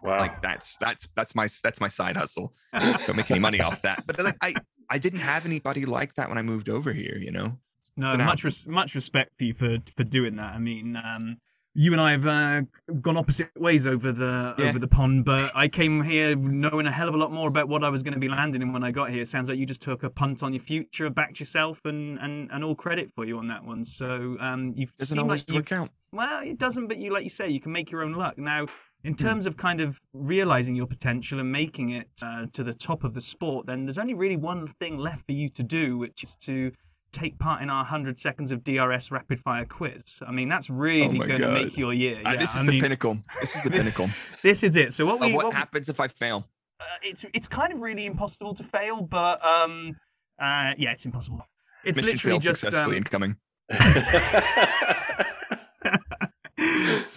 Wow. 0.02 0.18
Like 0.18 0.40
that's 0.40 0.76
that's 0.80 1.08
that's 1.14 1.34
my 1.34 1.48
that's 1.62 1.80
my 1.80 1.88
side 1.88 2.16
hustle. 2.16 2.54
Don't 2.80 3.16
make 3.16 3.30
any 3.30 3.40
money 3.40 3.60
off 3.60 3.82
that. 3.82 4.04
But 4.06 4.22
like 4.22 4.36
I 4.40 4.54
I 4.88 4.98
didn't 4.98 5.20
have 5.20 5.44
anybody 5.44 5.84
like 5.84 6.14
that 6.14 6.28
when 6.28 6.38
I 6.38 6.42
moved 6.42 6.68
over 6.68 6.92
here, 6.92 7.16
you 7.18 7.30
know. 7.30 7.58
No, 7.96 8.16
But 8.16 8.24
much 8.24 8.44
res- 8.44 8.66
much 8.66 8.94
respect 8.94 9.32
for 9.36 9.44
you 9.44 9.54
for 9.54 9.76
for 9.96 10.04
doing 10.04 10.36
that. 10.36 10.54
I 10.54 10.58
mean, 10.58 10.96
um, 10.96 11.36
you 11.76 11.92
and 11.92 12.00
I 12.00 12.12
have 12.12 12.26
uh, 12.26 12.62
gone 13.00 13.16
opposite 13.16 13.50
ways 13.58 13.86
over 13.86 14.12
the 14.12 14.54
Yeah. 14.58 14.68
over 14.68 14.78
the 14.78 14.86
pond, 14.88 15.24
but 15.24 15.50
I 15.54 15.68
came 15.68 16.02
here 16.02 16.36
knowing 16.36 16.86
a 16.86 16.92
hell 16.92 17.08
of 17.08 17.14
a 17.14 17.18
lot 17.18 17.32
more 17.32 17.48
about 17.48 17.68
what 17.68 17.82
I 17.82 17.88
was 17.88 18.02
going 18.02 18.14
to 18.14 18.20
be 18.20 18.28
landing 18.28 18.62
in 18.62 18.72
when 18.72 18.84
I 18.84 18.90
got 18.92 19.10
here. 19.10 19.24
Sounds 19.24 19.48
like 19.48 19.58
you 19.58 19.66
just 19.66 19.82
took 19.82 20.04
a 20.04 20.10
punt 20.10 20.42
on 20.42 20.52
your 20.52 20.62
future, 20.62 21.10
backed 21.10 21.40
yourself, 21.40 21.80
and 21.84 22.18
and, 22.20 22.50
and 22.52 22.62
all 22.64 22.74
credit 22.74 23.10
for 23.14 23.24
you 23.24 23.38
on 23.38 23.48
that 23.48 23.64
one. 23.64 23.82
So 23.84 24.36
um, 24.40 24.72
you've 24.76 24.96
Doesn't 24.98 25.18
always 25.18 25.40
like 25.40 25.48
you've 25.48 25.56
work 25.56 25.72
out. 25.72 25.90
well, 26.12 26.42
it 26.44 26.58
doesn't, 26.58 26.86
but 26.86 26.98
you, 26.98 27.12
like 27.12 27.24
you 27.24 27.30
say, 27.30 27.48
you 27.48 27.60
can 27.60 27.72
make 27.72 27.90
your 27.90 28.02
own 28.02 28.12
luck. 28.14 28.38
Now, 28.38 28.66
Hmm. 29.02 29.08
in 29.08 29.16
terms 29.16 29.44
of 29.44 29.56
kind 29.58 29.80
of 29.82 30.00
realizing 30.14 30.74
your 30.74 30.86
potential 30.86 31.38
and 31.38 31.52
making 31.52 31.90
it 31.90 32.08
uh, 32.22 32.46
to 32.52 32.64
the 32.64 32.72
top 32.72 33.04
of 33.04 33.12
the 33.12 33.20
sport, 33.20 33.66
then 33.66 33.84
there's 33.84 33.98
only 33.98 34.14
really 34.14 34.36
one 34.38 34.68
thing 34.80 34.96
left 34.96 35.26
for 35.26 35.32
you 35.32 35.50
to 35.50 35.62
do, 35.62 35.98
which 35.98 36.22
is 36.22 36.36
to 36.36 36.72
take 37.14 37.38
part 37.38 37.62
in 37.62 37.70
our 37.70 37.82
100 37.82 38.18
seconds 38.18 38.50
of 38.50 38.62
DRS 38.64 39.10
rapid 39.10 39.40
fire 39.40 39.64
quiz. 39.64 40.02
I 40.26 40.30
mean, 40.32 40.48
that's 40.48 40.68
really 40.68 41.06
Oh 41.06 41.12
my 41.12 41.26
going 41.26 41.40
to 41.40 41.50
make 41.52 41.76
your 41.76 41.92
year. 41.94 42.20
Uh, 42.24 42.36
this 42.36 42.50
is 42.50 42.56
I 42.56 42.66
the 42.66 42.72
mean, 42.72 42.80
pinnacle. 42.80 43.18
This 43.40 43.54
is 43.56 43.62
the 43.62 43.70
pinnacle. 43.70 44.10
This 44.42 44.62
is 44.62 44.76
it. 44.76 44.92
So 44.92 45.06
what 45.06 45.20
we 45.20 45.28
Of 45.28 45.34
what 45.34 45.44
what 45.44 45.54
we- 45.54 45.58
happens 45.58 45.88
if 45.88 46.00
I 46.00 46.08
fail? 46.08 46.46
uh, 46.80 46.84
it's 47.02 47.24
it's 47.32 47.48
kind 47.48 47.72
of 47.72 47.80
really 47.80 48.04
impossible 48.06 48.52
to 48.54 48.64
fail, 48.64 49.00
but 49.02 49.44
um, 49.44 49.96
uh, 50.40 50.72
yeah, 50.76 50.90
it's 50.92 51.04
impossible. 51.06 51.46
It's 51.84 51.96
Mission 52.02 52.12
literally 52.12 52.38
just 52.40 52.60
successfully 52.60 52.96
um, 52.96 53.02
incoming. 53.02 53.36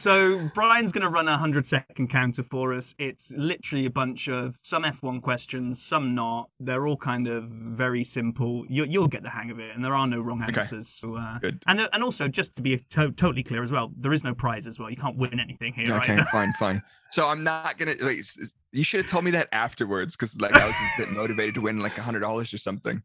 so 0.07 0.49
Brian's 0.53 0.93
going 0.93 1.01
to 1.03 1.09
run 1.09 1.27
a 1.27 1.31
100 1.31 1.65
second 1.65 2.09
counter 2.09 2.41
for 2.43 2.73
us. 2.73 2.95
It's 2.97 3.33
literally 3.35 3.87
a 3.87 3.89
bunch 3.89 4.29
of 4.29 4.57
some 4.61 4.83
F1 4.83 5.21
questions, 5.21 5.83
some 5.83 6.15
not. 6.15 6.49
They're 6.61 6.87
all 6.87 6.95
kind 6.95 7.27
of 7.27 7.43
very 7.49 8.05
simple. 8.05 8.63
You, 8.69 8.85
you'll 8.85 9.09
get 9.09 9.21
the 9.23 9.29
hang 9.29 9.51
of 9.51 9.59
it, 9.59 9.75
and 9.75 9.83
there 9.83 9.93
are 9.93 10.07
no 10.07 10.21
wrong 10.21 10.41
Okay. 10.47 10.61
answers. 10.61 10.87
So, 10.87 11.17
uh, 11.17 11.39
Good. 11.39 11.61
and 11.67 11.89
and 11.91 12.03
also 12.03 12.29
just 12.29 12.55
to 12.55 12.61
be 12.61 12.77
to- 12.91 13.11
totally 13.11 13.43
clear 13.43 13.61
as 13.63 13.71
well, 13.71 13.91
there 13.97 14.13
is 14.13 14.23
no 14.23 14.33
prize 14.33 14.65
as 14.65 14.79
well. 14.79 14.89
You 14.89 14.95
can't 14.95 15.17
win 15.17 15.39
anything 15.41 15.73
here, 15.73 15.93
Okay, 15.95 16.15
right? 16.15 16.27
fine, 16.31 16.53
fine. 16.53 16.81
So 17.11 17.27
I'm 17.27 17.43
not 17.43 17.75
s- 17.81 18.37
s- 18.41 18.53
You 18.71 18.83
should 18.85 19.01
have 19.01 19.09
told 19.11 19.25
me 19.25 19.31
that 19.31 19.49
afterwards, 19.51 20.15
because 20.15 20.39
like 20.39 20.53
I 20.53 20.65
was 20.67 20.75
a 20.75 21.01
bit 21.05 21.11
motivated 21.11 21.55
to 21.55 21.61
win 21.61 21.79
like 21.79 21.97
a 21.97 22.01
hundred 22.01 22.21
dollars 22.21 22.53
or 22.53 22.57
something. 22.57 23.03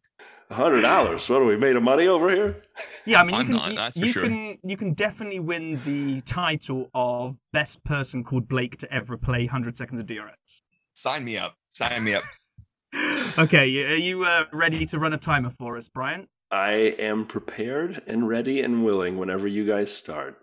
Hundred 0.53 0.83
dollars. 0.83 1.29
What 1.29 1.43
are 1.43 1.45
we 1.45 1.57
made 1.57 1.77
of 1.77 1.83
money 1.83 2.07
over 2.07 2.31
here? 2.31 2.63
Yeah, 3.05 3.21
I 3.21 3.25
mean, 3.25 3.35
you 3.35 3.41
I'm 3.41 3.47
can 3.47 3.57
not, 3.57 3.71
you, 3.71 3.77
that's 3.77 3.99
for 3.99 4.07
you 4.07 4.13
sure. 4.13 4.23
can 4.23 4.59
you 4.63 4.77
can 4.77 4.95
definitely 4.95 5.41
win 5.41 5.81
the 5.85 6.21
title 6.23 6.91
of 6.95 7.37
best 7.53 7.83
person 7.85 8.23
called 8.25 8.49
Blake 8.49 8.77
to 8.79 8.93
ever 8.93 9.17
play 9.17 9.41
100 9.41 9.77
seconds 9.77 10.01
of 10.01 10.07
DRS. 10.07 10.63
Sign 10.95 11.25
me 11.25 11.39
up. 11.39 11.55
Sign 11.71 12.05
me 12.05 12.15
up. 12.15 12.25
Okay, 13.39 13.83
are 13.87 13.95
you 13.97 14.25
uh, 14.25 14.45
ready 14.53 14.85
to 14.85 14.99
run 14.99 15.15
a 15.15 15.17
timer 15.17 15.51
for 15.59 15.79
us, 15.79 15.89
Brian? 15.89 16.29
I 16.51 16.73
am 16.99 17.25
prepared 17.25 18.03
and 18.07 18.29
ready 18.29 18.61
and 18.61 18.85
willing 18.85 19.17
whenever 19.17 19.49
you 19.49 19.67
guys 19.67 19.91
start. 19.91 20.37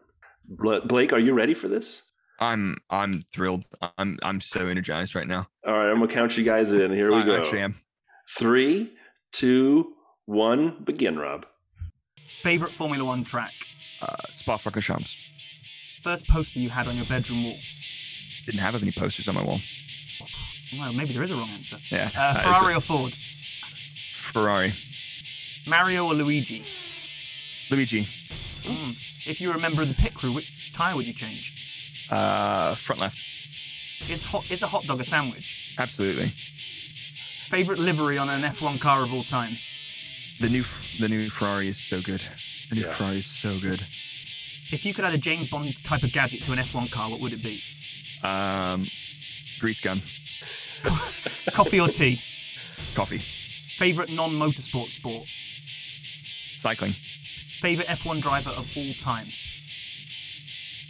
Bla- 0.48 0.82
Blake, 0.82 1.14
are 1.14 1.20
you 1.20 1.36
ready 1.36 1.54
for 1.54 1.68
this? 1.68 2.02
I'm 2.40 2.78
I'm 2.90 3.24
thrilled. 3.32 3.66
I'm 4.00 4.18
I'm 4.24 4.42
so 4.42 4.66
energized 4.66 5.14
right 5.14 5.28
now. 5.28 5.48
All 5.68 5.74
right, 5.74 5.90
I'm 5.92 5.98
gonna 6.00 6.08
count 6.08 6.36
you 6.38 6.44
guys 6.44 6.74
in. 6.74 6.92
Here 6.92 7.10
we 7.12 7.18
I 7.18 7.26
go. 7.26 7.36
actually 7.36 7.60
am. 7.62 7.76
Three, 8.40 8.94
two, 9.32 9.94
one. 10.30 10.78
Begin, 10.84 11.18
Rob. 11.18 11.46
Favorite 12.44 12.72
Formula 12.74 13.04
One 13.04 13.24
track? 13.24 13.52
Uh, 14.02 14.16
Spa 14.34 14.58
Francorchamps. 14.58 15.16
First 16.04 16.28
poster 16.28 16.60
you 16.60 16.70
had 16.70 16.88
on 16.88 16.96
your 16.96 17.06
bedroom 17.06 17.44
wall? 17.44 17.58
Didn't 18.46 18.62
have 18.62 18.76
any 18.76 18.92
posters 18.92 19.28
on 19.28 19.36
my 19.36 19.44
wall. 19.44 19.60
Well, 20.78 20.94
maybe 20.94 21.14
there 21.14 21.24
is 21.24 21.32
a 21.32 21.36
wrong 21.36 21.50
answer. 21.50 21.78
Yeah. 21.90 22.12
Uh, 22.16 22.42
Ferrari 22.42 22.76
or 22.76 22.82
Ford? 22.82 23.18
Ferrari. 24.14 24.74
Mario 25.68 26.06
or 26.06 26.14
Luigi? 26.14 26.64
Luigi. 27.70 28.08
Mm. 28.64 28.96
If 29.26 29.42
you 29.42 29.50
were 29.50 29.56
a 29.56 29.60
member 29.60 29.82
of 29.82 29.88
the 29.88 29.96
pit 29.96 30.14
crew, 30.14 30.32
which 30.34 30.72
tyre 30.74 30.96
would 30.96 31.08
you 31.08 31.14
change? 31.14 31.54
Uh, 32.10 32.76
front 32.76 33.02
left. 33.02 33.22
Is 34.10 34.24
hot 34.24 34.50
is 34.50 34.62
a 34.62 34.68
hot 34.68 34.86
dog 34.86 35.02
a 35.02 35.04
sandwich? 35.04 35.58
Absolutely. 35.78 36.34
Favorite 37.50 37.80
livery 37.80 38.18
on 38.18 38.30
an 38.30 38.42
F1 38.42 38.80
car 38.80 39.04
of 39.04 39.12
all 39.12 39.24
time? 39.24 39.58
The 40.40 40.50
new 40.50 40.64
the 41.00 41.10
new 41.10 41.30
Ferrari 41.30 41.68
is 41.68 41.78
so 41.78 42.02
good. 42.02 42.22
The 42.70 42.76
new 42.76 42.82
Yeah. 42.84 42.94
Ferrari 42.94 43.20
is 43.20 43.26
so 43.26 43.60
good. 43.60 43.86
If 44.72 44.86
you 44.86 44.94
could 44.94 45.04
add 45.04 45.14
a 45.14 45.18
James 45.18 45.50
Bond 45.50 45.76
type 45.84 46.04
of 46.04 46.12
gadget 46.12 46.44
to 46.44 46.52
an 46.54 46.60
F1 46.60 46.92
car, 46.92 47.10
what 47.10 47.20
would 47.20 47.34
it 47.34 47.44
be? 47.44 47.62
Um, 48.24 48.88
grease 49.60 49.82
gun. 49.82 50.02
Coffee 51.54 51.80
or 51.80 51.88
tea? 51.90 52.22
Coffee. 52.94 53.22
Favorite 53.78 54.10
non-motorsport 54.10 54.92
sport? 54.92 55.28
Cycling. 56.58 56.96
Favorite 57.62 57.88
F1 57.88 58.22
driver 58.22 58.52
of 58.52 58.70
all 58.78 58.94
time? 59.02 59.28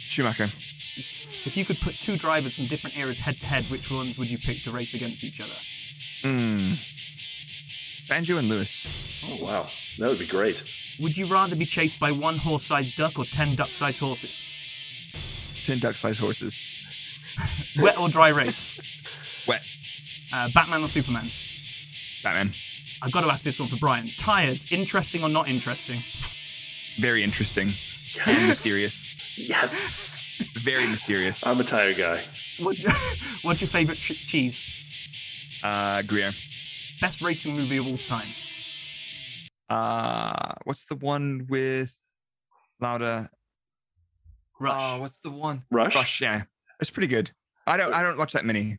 Schumacher. 0.08 0.52
If 1.46 1.56
you 1.56 1.64
could 1.64 1.78
put 1.80 1.94
two 2.00 2.18
drivers 2.18 2.54
from 2.56 2.66
different 2.66 2.96
eras 2.96 3.18
head 3.18 3.40
to 3.40 3.46
head, 3.46 3.64
which 3.70 3.90
ones 3.90 4.18
would 4.18 4.30
you 4.30 4.38
pick 4.38 4.62
to 4.64 4.70
race 4.72 4.92
against 4.92 5.24
each 5.24 5.40
other? 5.40 5.54
Mm. 6.24 6.76
Fangio 8.10 8.38
and 8.38 8.48
Lewis. 8.48 8.84
Oh 9.24 9.36
wow, 9.44 9.68
that 9.98 10.08
would 10.08 10.18
be 10.18 10.26
great. 10.26 10.64
Would 10.98 11.16
you 11.16 11.26
rather 11.26 11.54
be 11.54 11.64
chased 11.66 12.00
by 12.00 12.10
one 12.10 12.36
horse-sized 12.38 12.96
duck 12.96 13.18
or 13.18 13.24
ten 13.26 13.54
duck-sized 13.54 14.00
horses? 14.00 14.48
Ten 15.64 15.78
duck-sized 15.78 16.18
horses. 16.18 16.60
Wet 17.78 17.96
or 17.98 18.08
dry 18.08 18.28
race? 18.30 18.72
Wet. 19.48 19.62
Uh, 20.32 20.48
Batman 20.52 20.82
or 20.82 20.88
Superman? 20.88 21.30
Batman. 22.24 22.52
I've 23.02 23.12
got 23.12 23.20
to 23.22 23.28
ask 23.28 23.44
this 23.44 23.58
one 23.58 23.68
for 23.68 23.76
Brian. 23.76 24.10
Tires, 24.18 24.66
interesting 24.70 25.22
or 25.22 25.28
not 25.28 25.48
interesting? 25.48 26.02
Very 26.98 27.22
interesting. 27.22 27.68
And 27.68 28.26
Yes. 28.26 28.48
mysterious. 28.48 29.14
Yes. 29.36 30.24
Very 30.64 30.86
mysterious. 30.88 31.46
I'm 31.46 31.60
a 31.60 31.64
tire 31.64 31.94
guy. 31.94 32.24
What's 32.58 32.82
your, 32.82 32.92
what's 33.42 33.60
your 33.60 33.68
favorite 33.70 33.98
ch- 33.98 34.26
cheese? 34.26 34.64
Uh, 35.62 36.02
Gruyere. 36.02 36.32
Best 37.00 37.22
racing 37.22 37.56
movie 37.56 37.78
of 37.78 37.86
all 37.86 37.98
time? 37.98 38.28
Uh, 39.68 40.52
what's 40.64 40.84
the 40.86 40.96
one 40.96 41.46
with 41.48 41.94
Lauda? 42.80 43.30
Rush. 44.60 44.72
Oh, 44.76 45.00
what's 45.00 45.20
the 45.20 45.30
one? 45.30 45.62
Rush. 45.70 45.94
Rush. 45.94 46.20
Yeah, 46.20 46.42
it's 46.80 46.90
pretty 46.90 47.06
good. 47.06 47.30
I 47.66 47.76
don't. 47.76 47.92
I 47.94 48.02
don't 48.02 48.18
watch 48.18 48.32
that 48.34 48.44
many. 48.44 48.78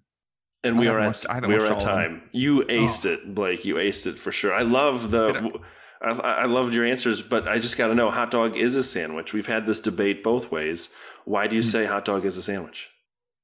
And 0.64 0.78
we 0.78 0.88
I 0.88 0.92
are 0.92 1.00
at 1.00 1.06
watched- 1.08 1.26
I 1.30 1.40
we 1.40 1.56
are 1.56 1.66
at 1.66 1.72
all 1.72 1.78
of 1.78 1.84
them. 1.84 1.90
time. 2.20 2.22
You 2.32 2.60
aced 2.66 3.06
it, 3.06 3.34
Blake. 3.34 3.66
You 3.66 3.76
aced 3.76 4.06
it 4.06 4.20
for 4.20 4.32
sure. 4.32 4.54
I 4.54 4.62
love 4.62 5.10
the 5.10 5.60
I, 6.04 6.10
I 6.12 6.46
loved 6.46 6.74
your 6.76 6.86
answers, 6.86 7.22
but 7.24 7.48
I 7.48 7.58
just 7.58 7.78
got 7.78 7.88
to 7.88 7.96
know: 7.96 8.12
hot 8.12 8.30
dog 8.30 8.58
is 8.58 8.76
a 8.76 8.84
sandwich. 8.84 9.34
We've 9.34 9.48
had 9.48 9.66
this 9.66 9.80
debate 9.80 10.24
both 10.24 10.52
ways. 10.52 10.90
Why 11.26 11.48
do 11.48 11.56
you 11.56 11.64
say 11.64 11.86
hot 11.86 12.06
dog 12.06 12.26
is 12.26 12.38
a 12.38 12.44
sandwich? 12.44 12.90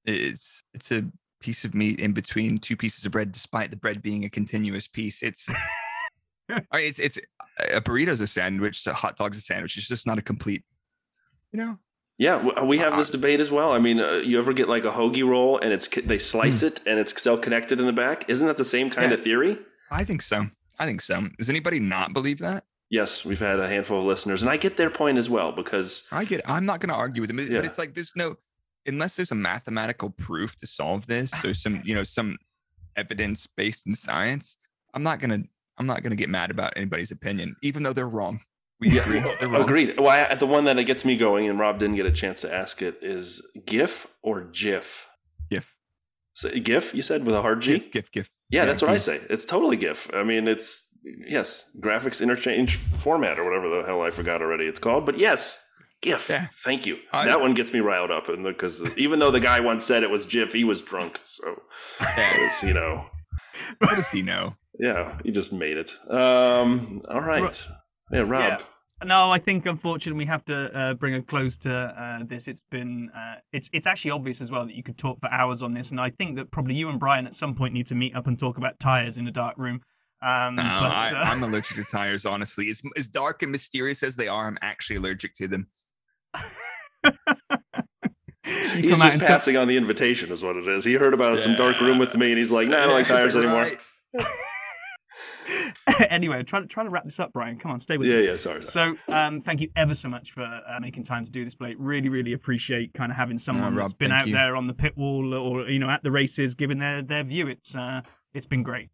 It's 0.05 0.61
it's 0.75 0.91
a 0.91 1.05
piece 1.47 1.63
of 1.63 1.73
meat 1.73 2.01
in 2.01 2.11
between 2.11 2.57
two 2.57 2.75
pieces 2.75 3.05
of 3.05 3.11
bread, 3.13 3.31
despite 3.31 3.69
the 3.69 3.77
bread 3.77 4.01
being 4.01 4.25
a 4.25 4.29
continuous 4.29 4.85
piece. 4.85 5.23
It's 5.23 5.47
I 6.49 6.53
mean, 6.55 6.61
it's 6.73 6.99
it's 6.99 7.17
a 7.71 7.79
burrito's 7.79 8.19
a 8.19 8.27
sandwich, 8.27 8.85
a 8.85 8.93
hot 8.93 9.15
dog's 9.15 9.37
a 9.37 9.41
sandwich. 9.41 9.77
It's 9.77 9.87
just 9.87 10.05
not 10.05 10.17
a 10.17 10.21
complete, 10.21 10.63
you 11.53 11.59
know. 11.59 11.77
Yeah, 12.17 12.63
we 12.63 12.79
have 12.79 12.97
this 12.97 13.09
debate 13.11 13.39
as 13.39 13.49
well. 13.49 13.71
I 13.71 13.79
mean, 13.79 13.99
uh, 14.01 14.13
you 14.29 14.39
ever 14.39 14.51
get 14.51 14.67
like 14.67 14.83
a 14.83 14.91
hoagie 14.91 15.25
roll 15.25 15.57
and 15.59 15.71
it's 15.71 15.87
they 15.87 16.17
slice 16.17 16.63
it 16.63 16.81
and 16.85 16.99
it's 16.99 17.17
still 17.17 17.37
connected 17.37 17.79
in 17.79 17.85
the 17.85 17.93
back? 17.93 18.27
Isn't 18.27 18.47
that 18.47 18.57
the 18.57 18.65
same 18.65 18.89
kind 18.89 19.09
Yeah. 19.11 19.17
of 19.17 19.23
theory? 19.23 19.57
I 19.89 20.03
think 20.03 20.21
so. 20.21 20.47
I 20.79 20.85
think 20.85 21.01
so. 21.01 21.27
Does 21.37 21.49
anybody 21.49 21.79
not 21.79 22.11
believe 22.11 22.39
that? 22.39 22.65
Yes, 22.89 23.23
we've 23.23 23.39
had 23.39 23.59
a 23.59 23.69
handful 23.69 23.99
of 23.99 24.05
listeners, 24.05 24.41
and 24.41 24.49
I 24.51 24.57
get 24.57 24.75
their 24.77 24.89
point 24.89 25.17
as 25.17 25.29
well 25.29 25.51
because 25.53 26.07
I 26.11 26.25
get. 26.25 26.41
I'm 26.49 26.65
not 26.65 26.79
going 26.81 26.89
to 26.89 26.95
argue 26.95 27.21
with 27.21 27.29
them, 27.29 27.37
but 27.37 27.65
it's 27.65 27.77
like 27.77 27.93
there's 27.93 28.13
no, 28.15 28.35
unless 28.87 29.15
there's 29.15 29.31
a 29.31 29.35
mathematical 29.35 30.09
proof 30.09 30.55
to 30.57 30.67
solve 30.67 31.07
this, 31.07 31.33
or 31.45 31.53
some 31.53 31.81
you 31.85 31.93
know 31.93 32.03
some 32.03 32.37
evidence 32.95 33.47
based 33.47 33.85
in 33.85 33.95
science. 33.95 34.57
I'm 34.93 35.03
not 35.03 35.19
gonna. 35.19 35.43
I'm 35.77 35.85
not 35.85 36.01
gonna 36.03 36.15
get 36.15 36.29
mad 36.29 36.49
about 36.49 36.73
anybody's 36.75 37.11
opinion, 37.11 37.55
even 37.61 37.83
though 37.83 37.93
they're 37.93 38.07
wrong. 38.07 38.41
We 38.79 38.99
agree. 38.99 39.19
Wrong. 39.19 39.55
agreed. 39.61 39.99
Well, 39.99 40.09
I, 40.09 40.33
the 40.35 40.45
one 40.45 40.65
that 40.65 40.81
gets 40.83 41.05
me 41.05 41.17
going, 41.17 41.47
and 41.49 41.59
Rob 41.59 41.79
didn't 41.79 41.95
get 41.95 42.05
a 42.05 42.11
chance 42.11 42.41
to 42.41 42.53
ask 42.53 42.81
it, 42.81 42.99
is 43.01 43.41
GIF 43.65 44.07
or 44.21 44.41
GIF? 44.41 45.07
GIF. 45.49 45.75
So, 46.33 46.49
GIF, 46.49 46.93
you 46.93 47.01
said 47.01 47.25
with 47.25 47.35
a 47.35 47.41
hard 47.41 47.61
G? 47.61 47.79
GIF. 47.79 47.91
GIF. 47.91 48.11
GIF. 48.11 48.29
Yeah, 48.49 48.65
that's 48.65 48.81
what 48.81 48.91
I 48.91 48.97
say. 48.97 49.19
It's 49.29 49.45
totally 49.45 49.77
GIF. 49.77 50.09
I 50.13 50.23
mean, 50.23 50.47
it's 50.47 50.87
yes, 51.03 51.69
graphics 51.79 52.21
interchange 52.21 52.77
format 52.77 53.39
or 53.39 53.43
whatever 53.43 53.69
the 53.69 53.87
hell 53.87 54.01
I 54.01 54.09
forgot 54.09 54.41
already 54.41 54.65
it's 54.65 54.79
called. 54.79 55.05
But 55.05 55.17
yes, 55.17 55.63
GIF. 56.01 56.29
Yeah. 56.29 56.47
Thank 56.63 56.85
you. 56.85 56.97
I- 57.11 57.25
that 57.27 57.41
one 57.41 57.53
gets 57.53 57.73
me 57.73 57.79
riled 57.79 58.11
up, 58.11 58.29
and 58.29 58.43
because 58.43 58.83
even 58.97 59.19
though 59.19 59.31
the 59.31 59.39
guy 59.39 59.59
once 59.59 59.83
said 59.83 60.03
it 60.03 60.09
was 60.11 60.25
GIF, 60.25 60.53
he 60.53 60.63
was 60.63 60.81
drunk. 60.81 61.19
So 61.25 61.61
Yeah. 62.01 62.45
it's, 62.45 62.63
you 62.63 62.73
know, 62.73 63.05
What 63.79 63.95
does 63.95 64.09
he 64.09 64.21
know? 64.21 64.55
yeah, 64.79 65.17
he 65.23 65.31
just 65.31 65.51
made 65.51 65.77
it. 65.77 65.91
Um, 66.11 67.01
all 67.09 67.21
right. 67.21 67.65
Yeah, 68.11 68.19
Rob. 68.21 68.59
Yeah. 68.59 68.65
No, 69.03 69.31
I 69.31 69.37
think 69.37 69.67
unfortunately 69.67 70.17
we 70.17 70.25
have 70.27 70.43
to 70.45 70.55
uh, 70.79 70.93
bring 70.95 71.13
a 71.15 71.21
close 71.21 71.55
to 71.59 71.71
uh, 71.71 72.23
this. 72.27 72.47
It's 72.47 72.61
been 72.71 73.11
uh, 73.15 73.35
it's 73.53 73.69
it's 73.71 73.85
actually 73.85 74.09
obvious 74.11 74.41
as 74.41 74.49
well 74.49 74.65
that 74.65 74.73
you 74.73 74.81
could 74.81 74.97
talk 74.97 75.19
for 75.19 75.31
hours 75.31 75.61
on 75.61 75.71
this, 75.75 75.91
and 75.91 76.01
I 76.01 76.09
think 76.09 76.35
that 76.37 76.49
probably 76.49 76.73
you 76.73 76.89
and 76.89 76.99
Brian 76.99 77.27
at 77.27 77.35
some 77.35 77.53
point 77.53 77.75
need 77.75 77.85
to 77.87 77.95
meet 77.95 78.15
up 78.15 78.25
and 78.25 78.39
talk 78.39 78.57
about 78.57 78.79
tires 78.79 79.17
in 79.17 79.27
a 79.27 79.31
dark 79.31 79.55
room. 79.57 79.81
Um, 80.25 80.55
No, 80.55 80.63
but, 80.63 80.91
I, 80.91 81.09
uh, 81.11 81.23
I'm 81.25 81.43
allergic 81.47 81.75
to 81.77 81.83
tires. 81.83 82.25
Honestly, 82.25 82.71
as 82.71 82.81
as 82.97 83.07
dark 83.07 83.43
and 83.43 83.51
mysterious 83.51 84.01
as 84.01 84.15
they 84.15 84.27
are, 84.27 84.47
I'm 84.47 84.57
actually 84.63 84.95
allergic 84.95 85.35
to 85.35 85.47
them. 85.47 85.67
You 86.35 87.11
He's 88.43 88.97
just 88.99 89.13
in 89.15 89.19
some- 89.19 89.27
passing 89.27 89.57
on 89.57 89.67
the 89.67 89.77
invitation, 89.77 90.31
is 90.31 90.43
what 90.43 90.55
it 90.55 90.67
is. 90.67 90.83
He 90.85 90.93
heard 90.93 91.13
about 91.13 91.39
some 91.39 91.55
dark 91.55 91.79
room 91.81 91.97
with 91.97 92.15
me, 92.15 92.29
and 92.29 92.37
he's 92.37 92.51
like, 92.51 92.67
"No, 92.67 92.77
I 92.77 92.81
don't 92.85 92.93
like 92.93 93.07
tires 93.07 93.35
anymore." 93.35 93.67
anyway, 95.87 96.07
anyway, 96.09 96.43
trying 96.43 96.67
trying 96.67 96.85
to 96.85 96.89
wrap 96.91 97.03
this 97.05 97.19
up, 97.19 97.33
Brian. 97.33 97.57
Come 97.59 97.71
on, 97.71 97.79
stay 97.79 97.97
with 97.97 98.07
Yeah, 98.07 98.17
me. 98.17 98.25
yeah. 98.27 98.35
Sorry. 98.35 98.63
sorry. 98.65 98.97
So, 99.07 99.13
um, 99.13 99.41
thank 99.41 99.59
you 99.61 99.69
ever 99.75 99.93
so 99.93 100.09
much 100.09 100.31
for 100.31 100.43
uh, 100.43 100.79
making 100.79 101.03
time 101.03 101.25
to 101.25 101.31
do 101.31 101.43
this, 101.43 101.55
Blake. 101.55 101.75
Really, 101.79 102.09
really 102.09 102.33
appreciate 102.33 102.93
kind 102.93 103.11
of 103.11 103.17
having 103.17 103.37
someone 103.37 103.75
Rob, 103.75 103.87
that's 103.87 103.93
been 103.93 104.11
out 104.11 104.27
you. 104.27 104.33
there 104.33 104.55
on 104.55 104.67
the 104.67 104.73
pit 104.73 104.97
wall 104.97 105.33
or 105.33 105.69
you 105.69 105.79
know 105.79 105.89
at 105.89 106.03
the 106.03 106.11
races, 106.11 106.55
giving 106.55 106.79
their 106.79 107.01
their 107.01 107.23
view. 107.23 107.47
It's 107.47 107.75
uh, 107.75 108.01
it's 108.33 108.45
been 108.45 108.63
great. 108.63 108.89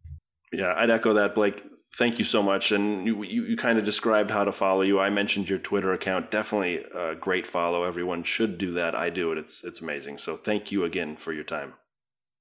Yeah, 0.51 0.73
I'd 0.77 0.89
echo 0.89 1.13
that, 1.15 1.36
Blake. 1.36 1.63
Thank 1.96 2.18
you 2.18 2.26
so 2.26 2.41
much. 2.41 2.72
And 2.72 3.06
you, 3.06 3.24
you, 3.24 3.44
you 3.44 3.56
kind 3.56 3.78
of 3.78 3.86
described 3.86 4.32
how 4.32 4.44
to 4.44 4.52
follow 4.52 4.82
you. 4.82 5.00
I 5.00 5.12
mentioned 5.12 5.48
your 5.48 5.60
Twitter 5.60 5.94
account. 5.94 6.32
Definitely 6.32 6.84
a 6.94 7.16
great 7.16 7.46
follow. 7.46 7.84
Everyone 7.84 8.24
should 8.24 8.58
do 8.58 8.74
that. 8.74 8.96
I 8.96 9.12
do 9.12 9.32
it. 9.32 9.38
It's 9.38 9.64
it's 9.64 9.82
amazing. 9.82 10.18
So 10.18 10.36
thank 10.36 10.72
you 10.72 10.84
again 10.84 11.16
for 11.16 11.34
your 11.34 11.44
time. 11.44 11.74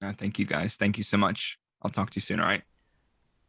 Uh, 0.03 0.13
thank 0.13 0.39
you 0.39 0.47
guys. 0.47 0.77
Thank 0.77 0.97
you 0.97 1.05
so 1.05 1.19
much. 1.19 1.59
I'll 1.83 1.91
talk 1.91 2.11
to 2.11 2.17
you 2.17 2.23
soon. 2.23 2.41
All 2.41 2.47
right. 2.47 2.63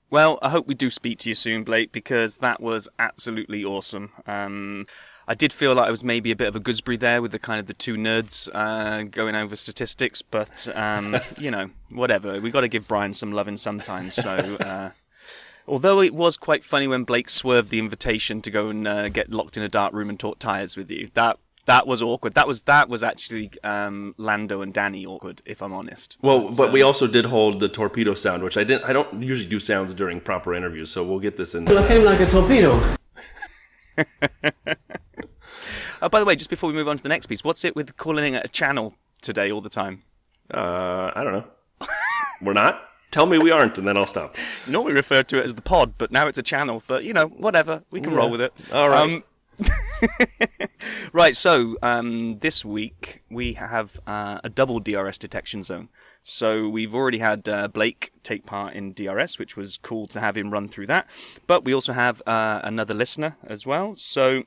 Well, 0.09 0.37
I 0.43 0.49
hope 0.49 0.67
we 0.67 0.75
do 0.75 0.91
speak 0.91 1.17
to 1.19 1.29
you 1.29 1.33
soon, 1.33 1.63
Blake, 1.63 1.91
because 1.91 2.35
that 2.35 2.61
was 2.61 2.87
absolutely 2.99 3.65
awesome. 3.65 4.11
Um, 4.27 4.85
I 5.27 5.33
did 5.33 5.51
feel 5.51 5.73
like 5.73 5.87
I 5.87 5.89
was 5.89 6.03
maybe 6.03 6.29
a 6.29 6.35
bit 6.35 6.47
of 6.49 6.55
a 6.55 6.59
gooseberry 6.59 6.97
there 6.97 7.19
with 7.19 7.31
the 7.31 7.39
kind 7.39 7.59
of 7.59 7.65
the 7.65 7.73
two 7.73 7.95
nerds 7.95 8.47
uh, 8.53 9.03
going 9.03 9.33
over 9.33 9.55
statistics, 9.55 10.21
but 10.21 10.67
um, 10.75 11.17
you 11.39 11.49
know, 11.49 11.71
whatever. 11.89 12.39
We 12.39 12.51
got 12.51 12.61
to 12.61 12.67
give 12.67 12.87
Brian 12.87 13.13
some 13.13 13.31
loving 13.31 13.57
sometimes. 13.57 14.13
So, 14.13 14.35
uh, 14.35 14.91
although 15.67 16.01
it 16.01 16.13
was 16.13 16.37
quite 16.37 16.63
funny 16.63 16.87
when 16.87 17.03
Blake 17.03 17.29
swerved 17.29 17.69
the 17.69 17.79
invitation 17.79 18.41
to 18.41 18.51
go 18.51 18.69
and 18.69 18.87
uh, 18.87 19.09
get 19.09 19.31
locked 19.31 19.57
in 19.57 19.63
a 19.63 19.69
dark 19.69 19.93
room 19.93 20.09
and 20.09 20.19
talk 20.19 20.39
tires 20.39 20.77
with 20.77 20.89
you, 20.89 21.09
that 21.13 21.37
that 21.65 21.87
was 21.87 22.01
awkward. 22.01 22.33
That 22.33 22.47
was 22.47 22.63
that 22.63 22.89
was 22.89 23.03
actually 23.03 23.51
um, 23.63 24.15
Lando 24.17 24.61
and 24.61 24.73
Danny 24.73 25.05
awkward, 25.05 25.41
if 25.45 25.61
I'm 25.61 25.73
honest. 25.73 26.17
Well, 26.21 26.49
but, 26.49 26.69
uh, 26.69 26.71
we 26.71 26.81
also 26.81 27.07
did 27.07 27.25
hold 27.25 27.59
the 27.59 27.69
torpedo 27.69 28.13
sound, 28.13 28.43
which 28.43 28.57
I 28.57 28.63
didn't. 28.63 28.83
I 28.85 28.93
don't 28.93 29.21
usually 29.21 29.49
do 29.49 29.59
sounds 29.59 29.93
during 29.93 30.19
proper 30.19 30.53
interviews, 30.53 30.91
so 30.91 31.03
we'll 31.03 31.19
get 31.19 31.37
this 31.37 31.55
in. 31.55 31.67
I 31.67 31.87
came 31.87 32.03
like 32.03 32.19
a 32.19 32.25
torpedo. 32.25 32.95
Oh, 36.03 36.09
by 36.09 36.19
the 36.19 36.25
way, 36.25 36.35
just 36.35 36.49
before 36.49 36.67
we 36.67 36.73
move 36.73 36.89
on 36.89 36.97
to 36.97 37.03
the 37.03 37.07
next 37.07 37.27
piece, 37.27 37.45
what's 37.45 37.63
it 37.63 37.77
with 37.77 37.95
calling 37.95 38.33
it 38.33 38.43
a 38.43 38.49
channel 38.49 38.93
today 39.21 39.49
all 39.49 39.61
the 39.61 39.69
time? 39.69 40.03
Uh, 40.53 41.11
I 41.15 41.23
don't 41.23 41.31
know. 41.31 41.45
We're 42.41 42.51
not. 42.51 42.83
Tell 43.13 43.27
me 43.27 43.37
we 43.37 43.51
aren't, 43.51 43.77
and 43.77 43.87
then 43.87 43.95
I'll 43.95 44.07
stop. 44.07 44.35
You 44.65 44.71
normally 44.71 44.93
referred 44.93 45.27
to 45.27 45.37
it 45.37 45.45
as 45.45 45.53
the 45.53 45.61
pod, 45.61 45.99
but 45.99 46.11
now 46.11 46.27
it's 46.27 46.39
a 46.39 46.43
channel. 46.43 46.81
But 46.87 47.03
you 47.03 47.13
know, 47.13 47.27
whatever, 47.27 47.83
we 47.91 48.01
can 48.01 48.11
roll 48.15 48.31
with 48.31 48.41
it. 48.41 48.51
All 48.71 48.89
right. 48.89 48.99
Um, 48.99 49.23
right. 51.13 51.35
So 51.35 51.77
um, 51.83 52.39
this 52.39 52.65
week 52.65 53.21
we 53.29 53.53
have 53.53 53.99
uh, 54.07 54.39
a 54.43 54.49
double 54.49 54.79
DRS 54.79 55.19
detection 55.19 55.61
zone. 55.61 55.89
So 56.23 56.67
we've 56.67 56.95
already 56.95 57.19
had 57.19 57.47
uh, 57.47 57.67
Blake 57.67 58.11
take 58.23 58.47
part 58.47 58.73
in 58.73 58.93
DRS, 58.93 59.37
which 59.37 59.55
was 59.55 59.77
cool 59.77 60.07
to 60.07 60.19
have 60.19 60.35
him 60.35 60.49
run 60.49 60.67
through 60.67 60.87
that. 60.87 61.07
But 61.45 61.63
we 61.63 61.71
also 61.71 61.93
have 61.93 62.19
uh, 62.25 62.61
another 62.63 62.95
listener 62.95 63.37
as 63.43 63.63
well. 63.67 63.95
So 63.95 64.45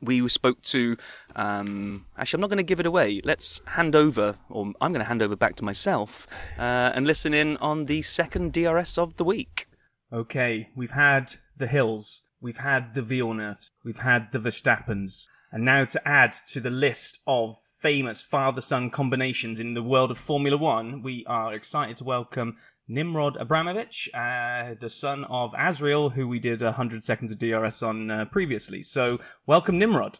we 0.00 0.26
spoke 0.28 0.62
to. 0.62 0.96
Um, 1.34 2.06
actually, 2.16 2.38
I'm 2.38 2.40
not 2.42 2.50
going 2.50 2.58
to 2.58 2.62
give 2.62 2.80
it 2.80 2.86
away. 2.86 3.20
Let's 3.24 3.60
hand 3.66 3.94
over, 3.94 4.36
or 4.48 4.72
I'm 4.80 4.92
going 4.92 5.00
to 5.00 5.08
hand 5.08 5.22
over 5.22 5.36
back 5.36 5.56
to 5.56 5.64
myself 5.64 6.26
uh, 6.58 6.92
and 6.94 7.06
listen 7.06 7.34
in 7.34 7.56
on 7.58 7.86
the 7.86 8.02
second 8.02 8.52
DRS 8.52 8.98
of 8.98 9.16
the 9.16 9.24
week. 9.24 9.66
Okay, 10.12 10.68
we've 10.76 10.92
had 10.92 11.34
the 11.56 11.66
Hills, 11.66 12.22
we've 12.40 12.58
had 12.58 12.94
the 12.94 13.02
Villeneuves, 13.02 13.70
we've 13.84 13.98
had 13.98 14.30
the 14.32 14.38
Verstappens, 14.38 15.26
and 15.50 15.64
now 15.64 15.84
to 15.84 16.08
add 16.08 16.36
to 16.48 16.60
the 16.60 16.70
list 16.70 17.18
of 17.26 17.56
famous 17.80 18.22
father-son 18.22 18.90
combinations 18.90 19.60
in 19.60 19.74
the 19.74 19.82
world 19.82 20.10
of 20.10 20.18
Formula 20.18 20.56
One, 20.56 21.02
we 21.02 21.24
are 21.26 21.54
excited 21.54 21.96
to 21.98 22.04
welcome 22.04 22.56
Nimrod 22.88 23.36
Abramovich, 23.36 24.08
uh, 24.14 24.74
the 24.80 24.88
son 24.88 25.24
of 25.24 25.52
Azriel, 25.52 26.12
who 26.12 26.28
we 26.28 26.38
did 26.38 26.62
100 26.62 27.02
seconds 27.02 27.32
of 27.32 27.38
DRS 27.38 27.82
on 27.82 28.10
uh, 28.10 28.24
previously. 28.26 28.82
So, 28.82 29.18
welcome, 29.46 29.78
Nimrod. 29.78 30.18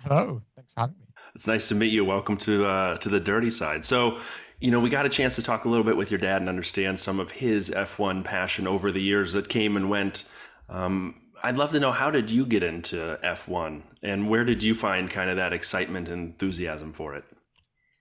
Hello, 0.00 0.42
thanks 0.54 0.72
for 0.74 0.80
having 0.80 0.96
me. 0.98 1.06
It's 1.34 1.46
nice 1.46 1.68
to 1.68 1.74
meet 1.74 1.92
you. 1.92 2.04
Welcome 2.04 2.36
to 2.38 2.66
uh, 2.66 2.96
to 2.98 3.08
the 3.08 3.20
dirty 3.20 3.50
side. 3.50 3.84
So, 3.84 4.18
you 4.60 4.70
know, 4.70 4.80
we 4.80 4.90
got 4.90 5.06
a 5.06 5.08
chance 5.08 5.36
to 5.36 5.42
talk 5.42 5.64
a 5.64 5.68
little 5.68 5.84
bit 5.84 5.96
with 5.96 6.10
your 6.10 6.18
dad 6.18 6.42
and 6.42 6.48
understand 6.48 7.00
some 7.00 7.18
of 7.18 7.30
his 7.30 7.70
F1 7.70 8.24
passion 8.24 8.66
over 8.66 8.92
the 8.92 9.00
years 9.00 9.32
that 9.32 9.48
came 9.48 9.76
and 9.76 9.88
went. 9.88 10.24
Um, 10.68 11.14
I'd 11.42 11.56
love 11.56 11.70
to 11.70 11.80
know 11.80 11.90
how 11.90 12.10
did 12.10 12.30
you 12.30 12.46
get 12.46 12.62
into 12.62 13.18
F1 13.24 13.82
and 14.02 14.28
where 14.28 14.44
did 14.44 14.62
you 14.62 14.74
find 14.74 15.10
kind 15.10 15.30
of 15.30 15.36
that 15.36 15.52
excitement 15.52 16.08
and 16.08 16.32
enthusiasm 16.32 16.92
for 16.92 17.16
it? 17.16 17.24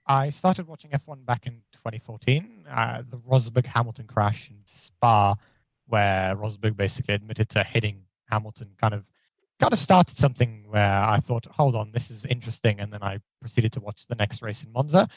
I 0.05 0.29
started 0.29 0.67
watching 0.67 0.91
F1 0.91 1.25
back 1.25 1.47
in 1.47 1.61
2014, 1.81 2.65
uh, 2.69 3.01
the 3.09 3.17
Rosberg 3.17 3.65
Hamilton 3.65 4.05
crash 4.05 4.49
in 4.49 4.57
Spa, 4.65 5.35
where 5.87 6.35
Rosberg 6.35 6.77
basically 6.77 7.15
admitted 7.15 7.49
to 7.49 7.63
hitting 7.63 8.03
Hamilton, 8.29 8.69
kind 8.77 8.93
of 8.93 9.03
kind 9.59 9.73
of 9.73 9.79
started 9.79 10.17
something 10.17 10.63
where 10.67 11.03
I 11.03 11.19
thought, 11.19 11.45
hold 11.45 11.75
on, 11.75 11.91
this 11.91 12.09
is 12.09 12.25
interesting, 12.25 12.79
and 12.79 12.91
then 12.91 13.03
I 13.03 13.19
proceeded 13.39 13.71
to 13.73 13.79
watch 13.79 14.07
the 14.07 14.15
next 14.15 14.41
race 14.41 14.63
in 14.63 14.71
Monza, 14.71 15.07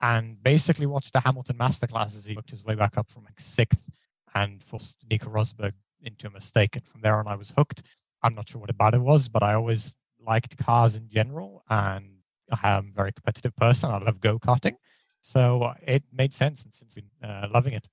and 0.00 0.40
basically 0.42 0.86
watched 0.86 1.12
the 1.12 1.20
Hamilton 1.24 1.56
masterclass 1.56 2.16
as 2.16 2.24
he 2.24 2.34
worked 2.34 2.50
his 2.50 2.64
way 2.64 2.74
back 2.74 2.96
up 2.96 3.10
from 3.10 3.24
like 3.24 3.40
sixth 3.40 3.88
and 4.34 4.62
forced 4.62 4.96
Nico 5.10 5.30
Rosberg 5.30 5.72
into 6.02 6.26
a 6.26 6.30
mistake, 6.30 6.76
and 6.76 6.86
from 6.86 7.00
there 7.00 7.16
on 7.16 7.26
I 7.26 7.36
was 7.36 7.52
hooked. 7.56 7.82
I'm 8.22 8.34
not 8.34 8.48
sure 8.48 8.60
what 8.60 8.70
about 8.70 8.94
it 8.94 9.00
was, 9.00 9.28
but 9.28 9.42
I 9.42 9.54
always 9.54 9.94
liked 10.24 10.56
cars 10.58 10.96
in 10.96 11.08
general, 11.08 11.62
and 11.70 12.06
I 12.50 12.70
am 12.70 12.88
a 12.88 12.94
very 12.94 13.12
competitive 13.12 13.54
person. 13.56 13.90
I 13.90 13.98
love 13.98 14.20
go 14.20 14.38
karting, 14.38 14.74
so 15.20 15.62
uh, 15.62 15.74
it 15.86 16.02
made 16.12 16.32
sense, 16.34 16.64
and 16.64 16.72
since 16.72 16.94
been 16.94 17.28
uh, 17.28 17.48
loving 17.52 17.74
it. 17.74 17.86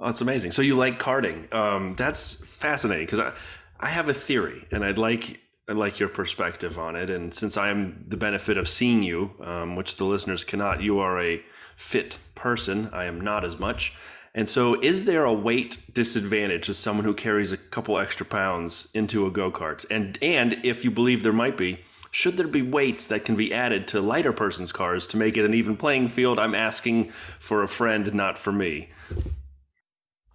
Oh, 0.00 0.08
it's 0.10 0.20
amazing. 0.20 0.50
So 0.50 0.62
you 0.62 0.76
like 0.76 0.98
karting? 0.98 1.52
Um, 1.54 1.94
that's 1.96 2.44
fascinating 2.44 3.06
because 3.06 3.20
I, 3.20 3.32
I 3.80 3.88
have 3.88 4.08
a 4.08 4.14
theory, 4.14 4.66
and 4.70 4.84
I'd 4.84 4.98
like 4.98 5.40
I'd 5.68 5.76
like 5.76 5.98
your 5.98 6.08
perspective 6.08 6.78
on 6.78 6.94
it. 6.96 7.10
And 7.10 7.34
since 7.34 7.56
I 7.56 7.70
am 7.70 8.04
the 8.06 8.16
benefit 8.16 8.56
of 8.56 8.68
seeing 8.68 9.02
you, 9.02 9.32
um, 9.42 9.74
which 9.74 9.96
the 9.96 10.04
listeners 10.04 10.44
cannot, 10.44 10.80
you 10.80 11.00
are 11.00 11.20
a 11.20 11.42
fit 11.76 12.18
person. 12.34 12.88
I 12.92 13.04
am 13.06 13.20
not 13.20 13.44
as 13.44 13.58
much, 13.58 13.92
And 14.34 14.48
so, 14.48 14.78
is 14.82 15.06
there 15.06 15.24
a 15.24 15.32
weight 15.32 15.78
disadvantage 15.94 16.68
as 16.68 16.76
someone 16.78 17.04
who 17.06 17.14
carries 17.14 17.52
a 17.52 17.56
couple 17.56 17.98
extra 17.98 18.26
pounds 18.26 18.88
into 18.92 19.26
a 19.26 19.30
go 19.30 19.50
kart? 19.50 19.86
And 19.90 20.18
and 20.22 20.58
if 20.62 20.84
you 20.84 20.90
believe 20.90 21.22
there 21.22 21.32
might 21.32 21.56
be, 21.56 21.80
should 22.16 22.38
there 22.38 22.48
be 22.48 22.62
weights 22.62 23.08
that 23.08 23.26
can 23.26 23.36
be 23.36 23.52
added 23.52 23.86
to 23.86 24.00
lighter 24.00 24.32
persons' 24.32 24.72
cars 24.72 25.06
to 25.06 25.18
make 25.18 25.36
it 25.36 25.44
an 25.44 25.52
even 25.52 25.76
playing 25.76 26.08
field? 26.08 26.38
I'm 26.38 26.54
asking 26.54 27.12
for 27.40 27.62
a 27.62 27.68
friend, 27.68 28.14
not 28.14 28.38
for 28.38 28.50
me. 28.52 28.88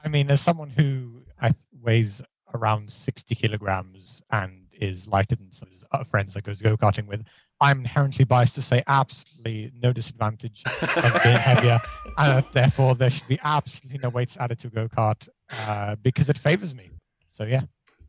I 0.05 0.07
mean, 0.07 0.29
as 0.29 0.41
someone 0.41 0.69
who 0.69 1.23
I, 1.41 1.55
weighs 1.81 2.21
around 2.53 2.91
60 2.91 3.33
kilograms 3.33 4.21
and 4.29 4.67
is 4.79 5.07
lighter 5.07 5.35
than 5.35 5.51
some 5.51 5.69
of 5.69 5.73
his 5.73 6.07
friends 6.07 6.35
that 6.35 6.43
goes 6.43 6.61
go 6.61 6.77
karting 6.77 7.07
with, 7.07 7.23
I'm 7.61 7.79
inherently 7.79 8.25
biased 8.25 8.53
to 8.55 8.61
say 8.61 8.83
absolutely 8.85 9.71
no 9.81 9.91
disadvantage 9.91 10.61
of 10.81 11.23
being 11.23 11.35
heavier, 11.35 11.79
and 12.19 12.45
therefore 12.51 12.93
there 12.93 13.09
should 13.09 13.27
be 13.27 13.39
absolutely 13.43 13.97
no 14.03 14.09
weights 14.09 14.37
added 14.37 14.59
to 14.59 14.69
go 14.69 14.87
kart 14.87 15.27
uh, 15.65 15.95
because 16.03 16.29
it 16.29 16.37
favors 16.37 16.75
me. 16.75 16.91
So 17.31 17.43
yeah. 17.43 17.61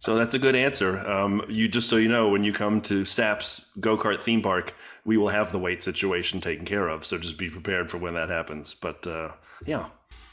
So 0.02 0.16
that's 0.16 0.34
a 0.34 0.38
good 0.40 0.56
answer. 0.56 0.98
Um, 1.08 1.44
you 1.48 1.68
just 1.68 1.88
so 1.88 1.94
you 1.94 2.08
know, 2.08 2.28
when 2.28 2.42
you 2.42 2.52
come 2.52 2.80
to 2.82 3.04
SAP's 3.04 3.70
go 3.78 3.96
kart 3.96 4.20
theme 4.20 4.42
park, 4.42 4.74
we 5.04 5.16
will 5.16 5.28
have 5.28 5.52
the 5.52 5.60
weight 5.60 5.80
situation 5.80 6.40
taken 6.40 6.64
care 6.64 6.88
of. 6.88 7.06
So 7.06 7.18
just 7.18 7.38
be 7.38 7.48
prepared 7.48 7.88
for 7.88 7.98
when 7.98 8.14
that 8.14 8.28
happens. 8.28 8.74
But 8.74 9.06
uh, 9.06 9.28
yeah, 9.64 9.86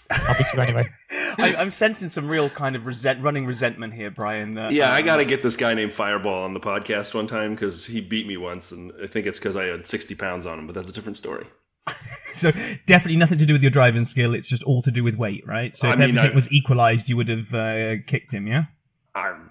I'll 0.10 0.38
beat 0.40 0.54
you 0.56 0.60
anyway. 0.60 0.90
I, 1.38 1.54
I'm 1.56 1.70
sensing 1.70 2.10
some 2.10 2.28
real 2.28 2.50
kind 2.50 2.76
of 2.76 2.88
resent, 2.88 3.22
running 3.22 3.46
resentment 3.46 3.94
here, 3.94 4.10
Brian. 4.10 4.56
that, 4.56 4.72
yeah, 4.72 4.91
I 4.91 5.02
um, 5.02 5.06
got 5.06 5.18
to 5.18 5.26
get 5.26 5.44
this 5.44 5.56
guy 5.56 5.76
named 5.76 5.94
Fireball 5.94 6.46
on 6.46 6.56
the 6.56 6.60
podcast 6.60 7.14
one 7.14 7.28
time 7.28 7.54
because 7.54 7.86
he 7.86 8.02
beat 8.02 8.26
me 8.26 8.38
once, 8.38 8.72
and 8.72 8.91
I 9.04 9.06
think 9.06 9.28
it's 9.28 9.38
because 9.38 9.56
I 9.56 9.66
had 9.66 9.88
sixty 9.88 10.16
pounds 10.16 10.48
on 10.48 10.58
him. 10.58 10.66
But 10.66 10.74
that's 10.74 10.90
a 10.90 10.94
different 10.94 11.18
story. 11.18 11.46
So 12.36 12.52
definitely 12.86 13.18
nothing 13.18 13.38
to 13.40 13.46
do 13.46 13.52
with 13.52 13.62
your 13.62 13.72
driving 13.72 14.06
skill. 14.06 14.34
It's 14.34 14.48
just 14.48 14.64
all 14.64 14.82
to 14.84 14.91
do 14.91 15.04
with 15.04 15.16
weight, 15.16 15.46
right? 15.46 15.76
So 15.76 15.90
I 15.90 15.94
if 15.94 16.00
mean, 16.00 16.10
everything 16.10 16.32
I- 16.32 16.36
was 16.36 16.50
equalized, 16.52 17.10
you 17.10 17.18
would 17.18 17.28
have 17.28 17.54
uh, 17.54 17.96
kicked 18.08 18.34
him, 18.34 18.48
yeah. 18.48 18.66
I'm, 19.14 19.49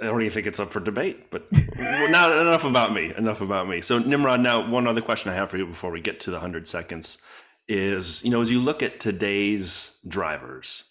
I 0.00 0.04
don't 0.04 0.20
even 0.20 0.32
think 0.32 0.46
it's 0.46 0.60
up 0.60 0.70
for 0.70 0.80
debate, 0.80 1.30
but 1.30 1.48
not 1.76 2.32
enough 2.32 2.64
about 2.64 2.92
me. 2.92 3.12
Enough 3.16 3.40
about 3.40 3.68
me. 3.68 3.80
So 3.82 3.98
Nimrod, 3.98 4.40
now 4.40 4.68
one 4.68 4.86
other 4.86 5.00
question 5.00 5.30
I 5.30 5.34
have 5.34 5.50
for 5.50 5.58
you 5.58 5.66
before 5.66 5.90
we 5.90 6.00
get 6.00 6.20
to 6.20 6.30
the 6.30 6.38
hundred 6.38 6.68
seconds 6.68 7.18
is, 7.66 8.24
you 8.24 8.30
know, 8.30 8.40
as 8.40 8.50
you 8.50 8.60
look 8.60 8.82
at 8.82 9.00
today's 9.00 9.98
drivers, 10.06 10.84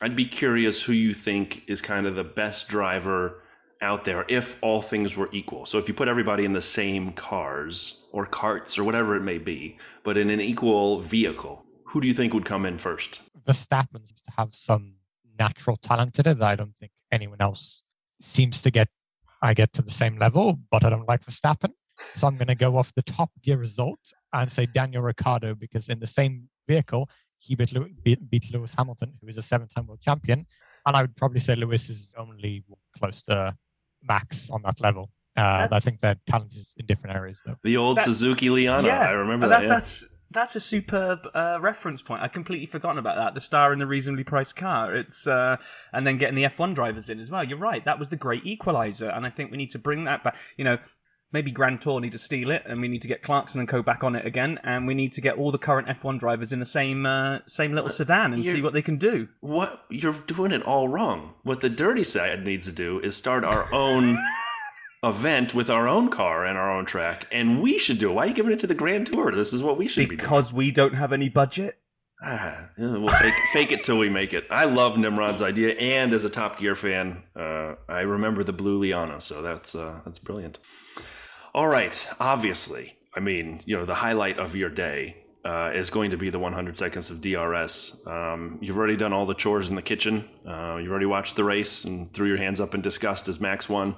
I'd 0.00 0.16
be 0.16 0.24
curious 0.24 0.82
who 0.82 0.92
you 0.92 1.12
think 1.12 1.62
is 1.68 1.82
kind 1.82 2.06
of 2.06 2.14
the 2.14 2.24
best 2.24 2.68
driver 2.68 3.42
out 3.82 4.06
there 4.06 4.24
if 4.28 4.56
all 4.62 4.80
things 4.80 5.16
were 5.16 5.28
equal. 5.32 5.66
So 5.66 5.78
if 5.78 5.86
you 5.86 5.94
put 5.94 6.08
everybody 6.08 6.44
in 6.46 6.54
the 6.54 6.62
same 6.62 7.12
cars 7.12 8.02
or 8.12 8.24
carts 8.24 8.78
or 8.78 8.84
whatever 8.84 9.14
it 9.14 9.22
may 9.22 9.38
be, 9.38 9.76
but 10.04 10.16
in 10.16 10.30
an 10.30 10.40
equal 10.40 11.00
vehicle, 11.00 11.64
who 11.84 12.00
do 12.00 12.08
you 12.08 12.14
think 12.14 12.32
would 12.32 12.46
come 12.46 12.64
in 12.64 12.78
first? 12.78 13.20
Verstappen 13.46 14.08
seems 14.08 14.22
to 14.22 14.32
have 14.36 14.54
some 14.54 14.94
natural 15.38 15.76
talent 15.76 16.18
in 16.18 16.26
it 16.26 16.38
that 16.38 16.48
I 16.48 16.56
don't 16.56 16.74
think 16.80 16.92
anyone 17.12 17.40
else 17.40 17.82
seems 18.24 18.62
to 18.62 18.70
get. 18.70 18.88
I 19.42 19.52
get 19.52 19.72
to 19.74 19.82
the 19.82 19.90
same 19.90 20.16
level, 20.18 20.58
but 20.70 20.84
I 20.84 20.90
don't 20.90 21.06
like 21.06 21.22
Verstappen. 21.24 21.70
So 22.14 22.26
I'm 22.26 22.36
going 22.36 22.48
to 22.48 22.54
go 22.54 22.78
off 22.78 22.92
the 22.94 23.02
Top 23.02 23.30
Gear 23.42 23.58
result 23.58 23.98
and 24.32 24.50
say 24.50 24.64
Daniel 24.66 25.02
Ricciardo 25.02 25.54
because 25.54 25.88
in 25.88 26.00
the 26.00 26.06
same 26.06 26.48
vehicle 26.66 27.08
he 27.38 27.54
beat, 27.54 27.72
Lew- 27.74 27.90
beat, 28.02 28.30
beat 28.30 28.50
Lewis 28.52 28.74
Hamilton, 28.76 29.12
who 29.20 29.28
is 29.28 29.36
a 29.36 29.42
seven-time 29.42 29.86
world 29.86 30.00
champion, 30.00 30.46
and 30.86 30.96
I 30.96 31.02
would 31.02 31.14
probably 31.14 31.40
say 31.40 31.54
Lewis 31.56 31.90
is 31.90 32.14
only 32.18 32.64
close 32.98 33.20
to 33.28 33.54
Max 34.02 34.48
on 34.50 34.62
that 34.62 34.80
level. 34.80 35.10
Uh, 35.36 35.68
I 35.70 35.78
think 35.80 36.00
their 36.00 36.16
talent 36.26 36.52
is 36.52 36.74
in 36.78 36.86
different 36.86 37.14
areas 37.16 37.42
though. 37.44 37.56
The 37.64 37.76
old 37.76 37.98
That- 37.98 38.06
Suzuki 38.06 38.48
Liana. 38.48 38.88
yeah, 38.88 39.00
I 39.00 39.10
remember 39.10 39.46
Uh, 39.46 39.50
that. 39.50 39.62
yeah. 39.64 39.68
That's 39.68 40.04
that's 40.34 40.56
a 40.56 40.60
superb 40.60 41.28
uh, 41.34 41.58
reference 41.60 42.02
point. 42.02 42.22
I 42.22 42.28
completely 42.28 42.66
forgotten 42.66 42.98
about 42.98 43.16
that. 43.16 43.34
The 43.34 43.40
star 43.40 43.72
in 43.72 43.78
the 43.78 43.86
reasonably 43.86 44.24
priced 44.24 44.56
car. 44.56 44.94
It's 44.94 45.26
uh, 45.26 45.56
and 45.92 46.06
then 46.06 46.18
getting 46.18 46.34
the 46.34 46.44
F1 46.44 46.74
drivers 46.74 47.08
in 47.08 47.20
as 47.20 47.30
well. 47.30 47.44
You're 47.44 47.58
right. 47.58 47.84
That 47.84 47.98
was 47.98 48.08
the 48.08 48.16
great 48.16 48.44
equalizer, 48.44 49.08
and 49.08 49.24
I 49.24 49.30
think 49.30 49.50
we 49.50 49.56
need 49.56 49.70
to 49.70 49.78
bring 49.78 50.04
that 50.04 50.24
back. 50.24 50.36
You 50.56 50.64
know. 50.64 50.78
Maybe 51.32 51.50
Grand 51.50 51.80
Tour 51.80 51.98
need 51.98 52.12
to 52.12 52.18
steal 52.18 52.52
it, 52.52 52.62
and 52.64 52.80
we 52.80 52.86
need 52.86 53.02
to 53.02 53.08
get 53.08 53.22
Clarkson 53.24 53.58
and 53.58 53.68
Co 53.68 53.82
back 53.82 54.04
on 54.04 54.14
it 54.14 54.24
again, 54.24 54.60
and 54.62 54.86
we 54.86 54.94
need 54.94 55.10
to 55.14 55.20
get 55.20 55.36
all 55.36 55.50
the 55.50 55.58
current 55.58 55.88
F1 55.88 56.20
drivers 56.20 56.52
in 56.52 56.60
the 56.60 56.64
same 56.64 57.04
uh, 57.06 57.40
same 57.46 57.72
little 57.72 57.90
sedan 57.90 58.32
and 58.32 58.44
You're- 58.44 58.58
see 58.58 58.62
what 58.62 58.72
they 58.72 58.82
can 58.82 58.98
do. 58.98 59.26
what 59.40 59.82
you're 59.90 60.12
doing 60.12 60.52
it 60.52 60.62
all 60.62 60.86
wrong. 60.88 61.34
What 61.42 61.60
the 61.60 61.68
dirty 61.68 62.04
side 62.04 62.44
needs 62.46 62.68
to 62.68 62.72
do 62.72 63.00
is 63.00 63.16
start 63.16 63.42
our 63.44 63.66
own 63.74 64.16
event 65.04 65.54
with 65.54 65.70
our 65.70 65.86
own 65.86 66.08
car 66.08 66.44
and 66.44 66.56
our 66.58 66.70
own 66.70 66.86
track, 66.86 67.26
and 67.30 67.62
we 67.62 67.78
should 67.78 67.98
do 67.98 68.10
it. 68.10 68.14
Why 68.14 68.24
are 68.24 68.26
you 68.28 68.34
giving 68.34 68.52
it 68.52 68.58
to 68.60 68.66
the 68.66 68.74
Grand 68.74 69.06
Tour? 69.06 69.34
This 69.34 69.52
is 69.52 69.62
what 69.62 69.76
we 69.76 69.86
should 69.86 70.08
be. 70.08 70.16
Because 70.16 70.52
we 70.52 70.70
don't 70.70 70.94
have 70.94 71.12
any 71.12 71.28
budget. 71.28 71.78
Ah, 72.22 72.70
we'll 72.78 73.08
fake, 73.08 73.34
fake 73.52 73.72
it 73.72 73.84
till 73.84 73.98
we 73.98 74.08
make 74.08 74.32
it. 74.32 74.46
I 74.50 74.64
love 74.64 74.96
Nimrod's 74.96 75.42
idea, 75.42 75.74
and 75.74 76.12
as 76.12 76.24
a 76.24 76.30
Top 76.30 76.58
Gear 76.58 76.74
fan, 76.74 77.22
uh, 77.36 77.74
I 77.88 78.00
remember 78.00 78.44
the 78.44 78.52
blue 78.52 78.78
Liana, 78.78 79.20
so 79.20 79.42
that's 79.42 79.74
uh, 79.74 80.00
that's 80.04 80.18
brilliant. 80.18 80.58
All 81.54 81.68
right, 81.68 82.08
obviously, 82.18 82.96
I 83.14 83.20
mean, 83.20 83.60
you 83.66 83.76
know, 83.76 83.84
the 83.84 83.94
highlight 83.94 84.38
of 84.38 84.56
your 84.56 84.70
day 84.70 85.16
uh, 85.44 85.70
is 85.74 85.90
going 85.90 86.10
to 86.10 86.16
be 86.16 86.30
the 86.30 86.38
100 86.38 86.78
seconds 86.78 87.10
of 87.10 87.20
DRS. 87.20 88.00
Um, 88.06 88.58
you've 88.60 88.78
already 88.78 88.96
done 88.96 89.12
all 89.12 89.26
the 89.26 89.34
chores 89.34 89.68
in 89.68 89.76
the 89.76 89.82
kitchen. 89.82 90.28
Uh, 90.48 90.76
you've 90.76 90.90
already 90.90 91.06
watched 91.06 91.36
the 91.36 91.44
race 91.44 91.84
and 91.84 92.12
threw 92.12 92.26
your 92.26 92.38
hands 92.38 92.60
up 92.60 92.74
in 92.74 92.80
disgust 92.80 93.28
as 93.28 93.40
Max 93.40 93.68
won. 93.68 93.94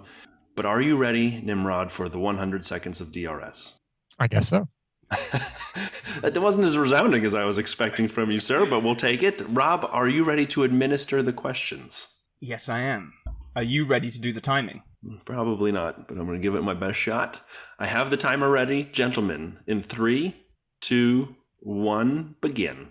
But 0.57 0.65
are 0.65 0.81
you 0.81 0.97
ready, 0.97 1.43
Nimrod, 1.43 1.93
for 1.93 2.09
the 2.09 2.19
100 2.19 2.65
seconds 2.65 3.03
of 3.03 3.13
DRS? 3.13 3.75
I 4.19 4.27
guess 4.27 4.49
so. 4.49 4.67
that 6.23 6.41
wasn't 6.41 6.65
as 6.65 6.79
resounding 6.79 7.25
as 7.27 7.35
I 7.35 7.45
was 7.45 7.59
expecting 7.59 8.09
from 8.09 8.31
you, 8.31 8.41
sir, 8.41 8.65
but 8.65 8.83
we'll 8.83 8.97
take 8.97 9.23
it. 9.23 9.43
Rob, 9.51 9.87
are 9.93 10.09
you 10.09 10.25
ready 10.25 10.47
to 10.47 10.65
administer 10.65 11.23
the 11.23 11.33
questions? 11.33 12.09
Yes, 12.41 12.71
I 12.71 12.81
am. 12.81 13.13
Are 13.55 13.63
you 13.63 13.85
ready 13.85 14.11
to 14.11 14.19
do 14.19 14.33
the 14.33 14.41
timing? 14.41 14.83
Probably 15.27 15.73
not, 15.73 16.09
but 16.09 16.17
I'm 16.17 16.27
going 16.27 16.39
to 16.39 16.43
give 16.43 16.55
it 16.55 16.63
my 16.63 16.75
best 16.75 16.99
shot. 16.99 17.43
I 17.79 17.87
have 17.87 18.09
the 18.09 18.17
timer 18.17 18.51
ready. 18.51 18.85
Gentlemen, 18.85 19.59
in 19.67 19.83
three, 19.83 20.37
two, 20.81 21.37
one, 21.61 22.35
begin. 22.41 22.89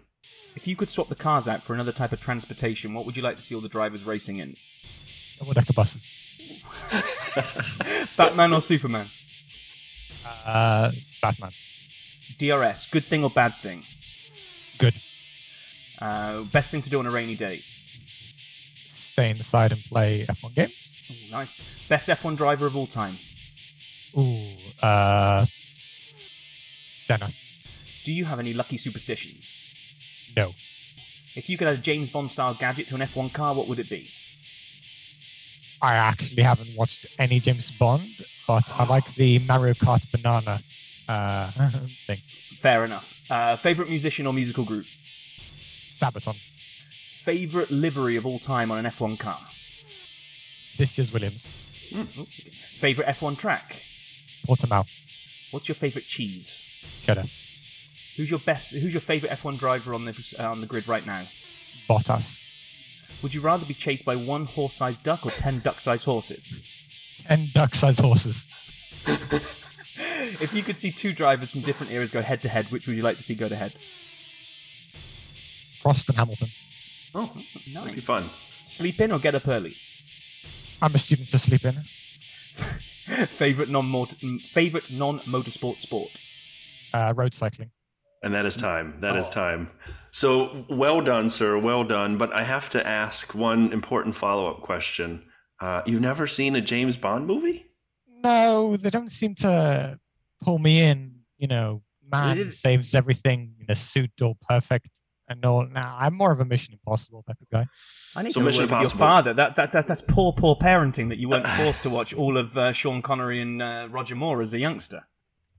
If 0.56 0.68
you 0.68 0.76
could 0.76 0.90
swap 0.90 1.10
the 1.10 1.16
cars 1.16 1.48
out 1.48 1.64
for 1.64 1.74
another 1.74 1.92
type 1.92 2.14
of 2.14 2.22
transportation, 2.22 2.94
what 2.94 3.08
would 3.08 3.18
you 3.18 3.24
like 3.24 3.38
to 3.38 3.42
see 3.42 3.56
all 3.56 3.62
the 3.62 3.68
drivers 3.68 4.04
racing 4.04 4.38
in? 4.38 4.56
Double 5.40 5.54
decker 5.54 5.74
buses. 5.74 6.10
Batman 8.18 8.54
or 8.54 8.62
Superman? 8.62 9.10
Uh, 10.46 10.92
Batman. 11.22 11.52
DRS, 12.38 12.88
good 12.92 13.06
thing 13.06 13.24
or 13.24 13.30
bad 13.30 13.54
thing? 13.62 13.84
Good. 14.78 14.94
Uh, 16.00 16.44
best 16.44 16.72
thing 16.72 16.82
to 16.82 16.90
do 16.90 17.00
on 17.00 17.06
a 17.06 17.12
rainy 17.12 17.36
day? 17.36 17.64
Stay 18.88 19.30
inside 19.30 19.72
and 19.72 19.82
play 19.86 20.26
F1 20.28 20.56
games. 20.56 20.90
Ooh, 21.10 21.32
nice. 21.32 21.64
Best 21.88 22.10
F1 22.10 22.36
driver 22.36 22.66
of 22.66 22.76
all 22.76 22.88
time? 22.88 23.18
Ooh, 24.18 24.56
uh, 24.82 25.46
Senna. 26.98 27.32
Do 28.04 28.12
you 28.12 28.26
have 28.26 28.40
any 28.40 28.54
lucky 28.54 28.78
superstitions? 28.78 29.60
No. 30.36 30.54
If 31.36 31.50
you 31.50 31.58
could 31.58 31.68
add 31.68 31.76
a 31.76 31.82
James 31.82 32.10
Bond 32.10 32.32
style 32.32 32.54
gadget 32.54 32.88
to 32.90 32.96
an 32.96 33.02
F1 33.02 33.34
car, 33.34 33.54
what 33.54 33.68
would 33.68 33.80
it 33.80 33.90
be? 33.90 34.10
I 35.86 35.98
actually 35.98 36.42
haven't 36.42 36.76
watched 36.76 37.06
any 37.20 37.40
James 37.40 37.72
Bond, 37.72 38.10
but 38.48 38.72
I 38.74 38.86
like 38.86 39.14
the 39.14 39.38
Mario 39.38 39.76
Kart 39.76 40.04
banana 40.12 40.60
uh, 41.08 41.52
thing. 42.08 42.18
Fair 42.60 42.86
enough. 42.86 43.14
Uh, 43.30 43.56
favorite 43.56 43.88
musician 43.88 44.26
or 44.26 44.34
musical 44.34 44.66
group? 44.66 44.88
Sabaton. 45.96 46.38
Favorite 47.22 47.70
livery 47.70 48.16
of 48.16 48.26
all 48.26 48.40
time 48.40 48.72
on 48.72 48.84
an 48.84 48.92
F1 48.92 49.20
car? 49.20 49.40
This 50.80 50.98
year's 50.98 51.14
Williams. 51.14 51.48
Favorite 52.80 53.08
F1 53.08 53.38
track? 53.38 53.84
Portimao. 54.48 54.88
What's 55.52 55.68
your 55.68 55.76
favorite 55.76 56.08
cheese? 56.08 56.66
Cheddar. 57.02 57.26
Who's 58.18 58.32
your 58.32 58.40
best? 58.40 58.72
Who's 58.72 58.94
your 58.96 59.02
favorite 59.02 59.32
F1 59.34 59.60
driver 59.60 59.94
on 59.94 60.06
the 60.06 60.36
uh, 60.40 60.50
on 60.50 60.62
the 60.62 60.68
grid 60.68 60.88
right 60.88 61.06
now? 61.06 61.28
Bottas. 61.88 62.45
Would 63.22 63.34
you 63.34 63.42
rather 63.42 63.66
be 63.66 63.74
chased 63.74 64.06
by 64.06 64.16
one 64.16 64.46
horse-sized 64.46 65.04
duck 65.04 65.26
or 65.26 65.32
ten 65.32 65.60
duck-sized 65.60 66.06
horses? 66.06 66.56
And 67.28 67.52
duck-sized 67.54 68.00
horses. 68.02 68.48
If 70.42 70.54
you 70.54 70.64
could 70.64 70.78
see 70.78 70.92
two 70.92 71.14
drivers 71.14 71.52
from 71.52 71.62
different 71.62 71.92
eras 71.94 72.12
go 72.12 72.22
head-to-head, 72.22 72.70
which 72.72 72.88
would 72.88 72.98
you 72.98 73.04
like 73.04 73.16
to 73.18 73.24
see 73.24 73.36
go 73.36 73.48
to 73.48 73.56
head? 73.56 73.80
Prost 75.84 76.10
and 76.10 76.18
Hamilton. 76.18 76.50
Oh, 77.14 77.32
Nice. 77.36 77.74
that'd 77.74 77.96
be 77.96 78.02
fun. 78.02 78.30
Sleep 78.66 79.00
in 79.00 79.12
or 79.12 79.20
get 79.20 79.36
up 79.36 79.48
early? 79.48 79.76
I'm 80.82 80.94
a 80.96 80.98
student 80.98 81.30
to 81.30 81.40
sleep 81.40 81.64
in. 81.64 81.84
favorite 83.28 83.70
non 83.70 84.08
favorite 84.50 84.92
non-motorsport 84.92 85.80
sport? 85.80 86.20
Uh, 86.94 87.14
road 87.16 87.34
cycling. 87.34 87.70
And 88.26 88.34
that 88.34 88.46
is 88.46 88.58
time. 88.58 88.98
That 89.02 89.16
is 89.16 89.30
Oh. 89.30 89.34
time. 89.34 89.70
So 90.12 90.66
well 90.70 91.00
done, 91.02 91.30
sir. 91.30 91.58
Well 91.60 91.84
done. 91.84 92.18
But 92.18 92.34
I 92.34 92.44
have 92.44 92.70
to 92.72 92.86
ask 92.86 93.36
one 93.36 93.72
important 93.72 94.16
follow 94.16 94.50
up 94.50 94.62
question. 94.62 95.24
Uh, 95.62 95.82
you've 95.86 96.02
never 96.02 96.26
seen 96.26 96.56
a 96.56 96.62
James 96.62 96.98
Bond 96.98 97.28
movie? 97.28 97.68
No, 98.24 98.76
they 98.78 98.90
don't 98.90 99.12
seem 99.12 99.36
to 99.36 100.00
pull 100.42 100.58
me 100.58 100.82
in. 100.82 101.12
You 101.38 101.48
know, 101.48 101.84
man 102.12 102.50
saves 102.50 102.96
everything 102.96 103.54
in 103.60 103.68
a 103.70 103.76
suit, 103.76 104.10
all 104.22 104.38
perfect. 104.50 104.90
and 105.30 105.42
no, 105.42 105.62
nah, 105.64 105.96
I'm 106.00 106.16
more 106.16 106.32
of 106.32 106.40
a 106.40 106.46
Mission 106.46 106.74
Impossible 106.74 107.24
type 107.28 107.38
of 107.42 107.50
guy. 107.52 107.66
I 108.16 108.24
need 108.24 108.32
So 108.32 108.40
to 108.40 108.46
Mission 108.46 108.64
Mission 108.66 108.80
your 108.80 108.90
father. 108.90 109.34
That, 109.34 109.56
that, 109.56 109.72
that, 109.72 109.86
that's 109.88 110.02
poor, 110.08 110.32
poor 110.34 110.56
parenting 110.56 111.10
that 111.10 111.18
you 111.18 111.30
weren't 111.30 111.48
forced 111.60 111.84
to 111.84 111.90
watch 111.90 112.14
all 112.14 112.38
of 112.38 112.58
uh, 112.58 112.72
Sean 112.72 113.02
Connery 113.02 113.42
and 113.42 113.62
uh, 113.62 113.88
Roger 113.92 114.16
Moore 114.16 114.42
as 114.42 114.54
a 114.54 114.60
youngster. 114.60 115.04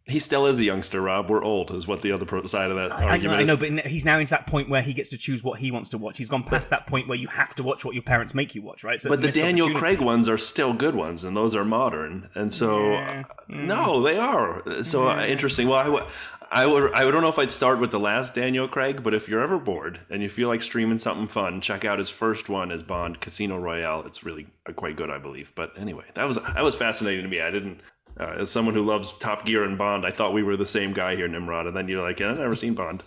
He 0.09 0.21
still 0.21 0.47
is 0.47 0.61
a 0.61 0.65
youngster, 0.65 1.01
Rob. 1.01 1.29
We're 1.29 1.43
old, 1.43 1.73
is 1.73 1.89
what 1.89 2.01
the 2.03 2.13
other 2.13 2.25
pro- 2.25 2.47
side 2.47 2.71
of 2.71 2.77
that 2.77 2.93
I, 2.93 2.97
I 2.97 3.01
know, 3.01 3.09
argument 3.09 3.41
I 3.41 3.45
know, 3.45 3.57
but 3.57 3.87
he's 3.87 4.05
now 4.05 4.21
into 4.21 4.31
that 4.31 4.47
point 4.47 4.69
where 4.69 4.81
he 4.81 4.93
gets 4.93 5.09
to 5.09 5.19
choose 5.19 5.43
what 5.43 5.59
he 5.59 5.73
wants 5.73 5.89
to 5.91 5.99
watch. 5.99 6.17
He's 6.17 6.29
gone 6.29 6.45
past 6.45 6.71
that 6.71 6.87
point 6.87 7.09
where 7.09 7.19
you 7.19 7.27
have 7.27 7.57
to 7.57 7.65
watch 7.65 7.85
what 7.85 7.95
your 7.95 8.05
parents 8.05 8.33
make 8.33 8.55
you 8.55 8.63
watch, 8.63 8.85
right? 8.85 9.01
So 9.01 9.11
but 9.11 9.21
the 9.21 9.33
Daniel. 9.33 9.75
Craig 9.75 10.01
ones 10.01 10.29
are 10.29 10.39
still 10.39 10.73
good 10.73 10.95
ones, 10.95 11.25
and 11.25 11.37
those 11.37 11.57
are 11.57 11.65
modern. 11.65 12.29
And 12.37 12.55
so, 12.55 12.93
Yeah. 12.93 13.25
uh, 13.29 13.35
no, 13.49 14.01
they 14.01 14.17
are. 14.17 14.63
So 14.85 15.09
uh, 15.09 15.27
interesting. 15.27 15.67
Well, 15.67 15.81
I 15.81 15.89
would, 15.89 16.05
I 16.53 16.67
would, 16.67 16.93
I 16.95 17.03
don't 17.11 17.23
know 17.23 17.29
if 17.29 17.41
I'd 17.41 17.51
start 17.51 17.81
with 17.81 17.91
the 17.91 17.99
last 17.99 18.33
Daniel 18.33 18.69
Craig, 18.69 19.03
but 19.03 19.13
if 19.13 19.29
you're 19.29 19.43
ever 19.43 19.59
bored 19.59 19.99
and 20.09 20.23
you 20.23 20.29
feel 20.29 20.47
like 20.47 20.63
streaming 20.63 20.99
something 20.99 21.27
fun, 21.27 21.61
check 21.61 21.85
out 21.85 21.99
his 21.99 22.11
first 22.11 22.49
one 22.49 22.71
as 22.71 22.85
Bond, 22.85 23.21
Casino 23.21 23.59
Royale. 23.59 24.05
It's 24.07 24.23
really 24.25 24.47
uh, 24.69 24.73
quite 24.73 24.95
good, 24.97 25.11
I 25.11 25.19
believe. 25.19 25.53
But 25.57 25.73
anyway, 25.77 26.05
that 26.15 26.29
was 26.29 26.37
that 26.37 26.63
was 26.63 26.77
fascinating 26.77 27.25
to 27.25 27.29
me. 27.29 27.41
I 27.41 27.51
didn't. 27.51 27.81
Uh, 28.19 28.37
as 28.41 28.51
someone 28.51 28.75
who 28.75 28.85
loves 28.85 29.13
Top 29.19 29.45
Gear 29.45 29.65
and 29.65 29.77
Bond, 29.77 30.07
I 30.07 30.11
thought 30.11 30.33
we 30.33 30.43
were 30.43 30.57
the 30.57 30.65
same 30.67 30.93
guy 30.93 31.17
here, 31.17 31.29
Nimrod. 31.29 31.67
And 31.67 31.77
then 31.77 31.87
you're 31.89 32.03
like, 32.03 32.21
I've 32.21 32.39
never 32.39 32.57
seen 32.57 32.75
Bond. 32.75 33.03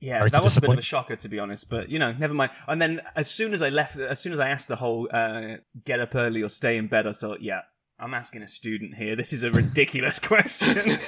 Yeah, 0.00 0.18
Sorry 0.18 0.30
that 0.30 0.42
was 0.44 0.56
a 0.56 0.60
bit 0.60 0.70
of 0.70 0.78
a 0.78 0.82
shocker 0.82 1.16
to 1.16 1.28
be 1.30 1.38
honest, 1.38 1.70
but 1.70 1.88
you 1.88 1.98
know, 1.98 2.12
never 2.12 2.34
mind. 2.34 2.52
And 2.68 2.80
then 2.80 3.00
as 3.16 3.30
soon 3.30 3.54
as 3.54 3.62
I 3.62 3.70
left, 3.70 3.96
as 3.98 4.20
soon 4.20 4.34
as 4.34 4.38
I 4.38 4.50
asked 4.50 4.68
the 4.68 4.76
whole 4.76 5.08
uh, 5.10 5.56
"get 5.84 5.98
up 5.98 6.14
early 6.14 6.42
or 6.42 6.50
stay 6.50 6.76
in 6.76 6.88
bed," 6.88 7.06
I 7.06 7.12
thought, 7.12 7.40
yeah, 7.40 7.62
I'm 7.98 8.12
asking 8.12 8.42
a 8.42 8.48
student 8.48 8.94
here. 8.94 9.16
This 9.16 9.32
is 9.32 9.44
a 9.44 9.50
ridiculous 9.50 10.18
question. 10.32 10.98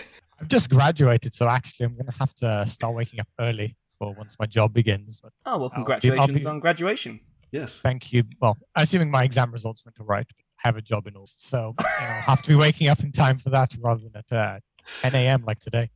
I've 0.41 0.49
just 0.49 0.71
graduated, 0.71 1.35
so 1.35 1.47
actually 1.47 1.87
I'm 1.87 1.97
gonna 1.97 2.17
have 2.19 2.35
to 2.37 2.67
start 2.67 2.95
waking 2.95 3.21
up 3.21 3.29
early 3.39 3.77
for 3.99 4.15
once 4.15 4.37
my 4.41 4.47
job 4.47 4.73
begins. 4.73 5.21
But 5.21 5.33
oh 5.45 5.59
well, 5.59 5.65
I'll 5.65 5.69
be- 5.69 5.75
congratulations 5.75 6.47
I'll 6.47 6.53
be- 6.53 6.57
on 6.57 6.61
graduation. 6.61 7.21
Yes. 7.53 7.81
thank 7.81 8.13
you. 8.13 8.25
Well, 8.41 8.57
assuming 8.75 9.11
my 9.11 9.25
exam 9.25 9.53
results 9.53 9.85
went 9.85 10.01
all 10.01 10.07
right, 10.07 10.27
I 10.29 10.35
have 10.67 10.77
a 10.77 10.83
job 10.83 11.07
in 11.07 11.17
August, 11.17 11.49
so 11.49 11.75
you 11.79 12.07
know, 12.07 12.13
have 12.13 12.43
to 12.43 12.49
be 12.49 12.55
waking 12.55 12.89
up 12.89 13.01
in 13.03 13.13
time 13.13 13.39
for 13.39 13.51
that 13.51 13.75
rather 13.81 14.03
than 14.03 14.13
at 14.17 14.33
uh, 14.33 14.61
10 15.03 15.15
a.m. 15.15 15.45
like 15.47 15.61
today. 15.61 15.91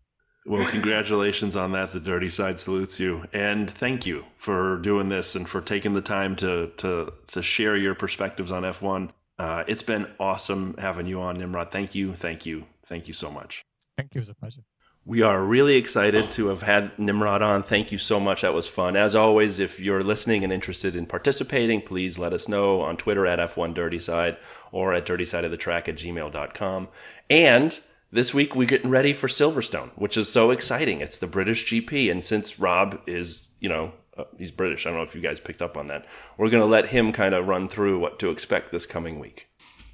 Well, 0.47 0.67
congratulations 0.69 1.55
on 1.55 1.73
that. 1.73 1.93
The 1.93 2.01
Dirty 2.01 2.31
Side 2.31 2.59
salutes 2.59 2.99
you, 2.99 3.25
and 3.33 3.71
thank 3.71 4.07
you 4.07 4.25
for 4.37 4.79
doing 4.79 5.11
this 5.11 5.35
and 5.35 5.47
for 5.47 5.61
taking 5.61 5.93
the 5.93 6.01
time 6.01 6.35
to 6.37 6.69
to 6.79 7.13
to 7.29 7.43
share 7.43 7.77
your 7.77 7.95
perspectives 7.95 8.51
on 8.51 8.63
F1. 8.63 9.11
Uh, 9.39 9.65
it's 9.67 9.83
been 9.83 10.07
awesome 10.19 10.75
having 10.79 11.07
you 11.07 11.21
on, 11.21 11.39
Nimrod. 11.39 11.71
Thank 11.71 11.95
you, 11.95 12.15
thank 12.15 12.47
you, 12.47 12.65
thank 12.87 13.07
you 13.07 13.15
so 13.15 13.31
much. 13.31 13.63
Thank 13.99 14.15
you. 14.15 14.19
It 14.19 14.23
was 14.23 14.29
a 14.31 14.35
pleasure. 14.35 14.63
We 15.07 15.23
are 15.23 15.43
really 15.43 15.77
excited 15.77 16.31
to 16.33 16.49
have 16.49 16.63
had 16.63 16.99
Nimrod 16.99 17.43
on. 17.43 17.63
Thank 17.63 17.91
you 17.91 17.97
so 17.97 18.21
much. 18.21 18.43
That 18.43 18.53
was 18.53 18.69
fun. 18.69 18.97
As 18.97 19.15
always, 19.15 19.59
if 19.59 19.81
you're 19.81 20.03
listening 20.03 20.45
and 20.45 20.53
interested 20.53 20.95
in 20.95 21.07
participating, 21.07 21.81
please 21.81 22.19
let 22.19 22.35
us 22.35 22.49
know 22.49 22.83
on 22.83 22.99
Twitter 22.99 23.27
at 23.27 23.39
F1 23.39 23.75
Dirty 23.75 23.99
Side 23.99 24.37
or 24.73 24.93
at 24.95 25.07
dirtysideofthetrack 25.07 25.89
at 25.89 25.97
gmail.com. 25.97 26.89
And 27.29 27.79
this 28.13 28.35
week 28.35 28.55
we're 28.55 28.67
getting 28.67 28.91
ready 28.91 29.13
for 29.13 29.29
Silverstone, 29.29 29.91
which 29.95 30.17
is 30.17 30.31
so 30.31 30.51
exciting. 30.51 31.01
It's 31.01 31.17
the 31.17 31.27
British 31.27 31.67
GP. 31.67 32.11
And 32.11 32.25
since 32.25 32.59
Rob 32.59 33.01
is, 33.07 33.49
you 33.61 33.69
know, 33.69 33.93
uh, 34.17 34.25
he's 34.37 34.51
British, 34.51 34.87
I 34.87 34.91
don't 34.91 34.99
know 34.99 35.05
if 35.05 35.15
you 35.15 35.21
guys 35.21 35.41
picked 35.41 35.63
up 35.63 35.77
on 35.77 35.89
that, 35.89 36.07
we're 36.37 36.51
going 36.51 36.63
to 36.63 36.67
let 36.67 36.89
him 36.89 37.13
kind 37.13 37.35
of 37.35 37.47
run 37.49 37.69
through 37.69 37.99
what 37.99 38.19
to 38.21 38.31
expect 38.31 38.73
this 38.73 38.87
coming 38.87 39.19
week. 39.19 39.49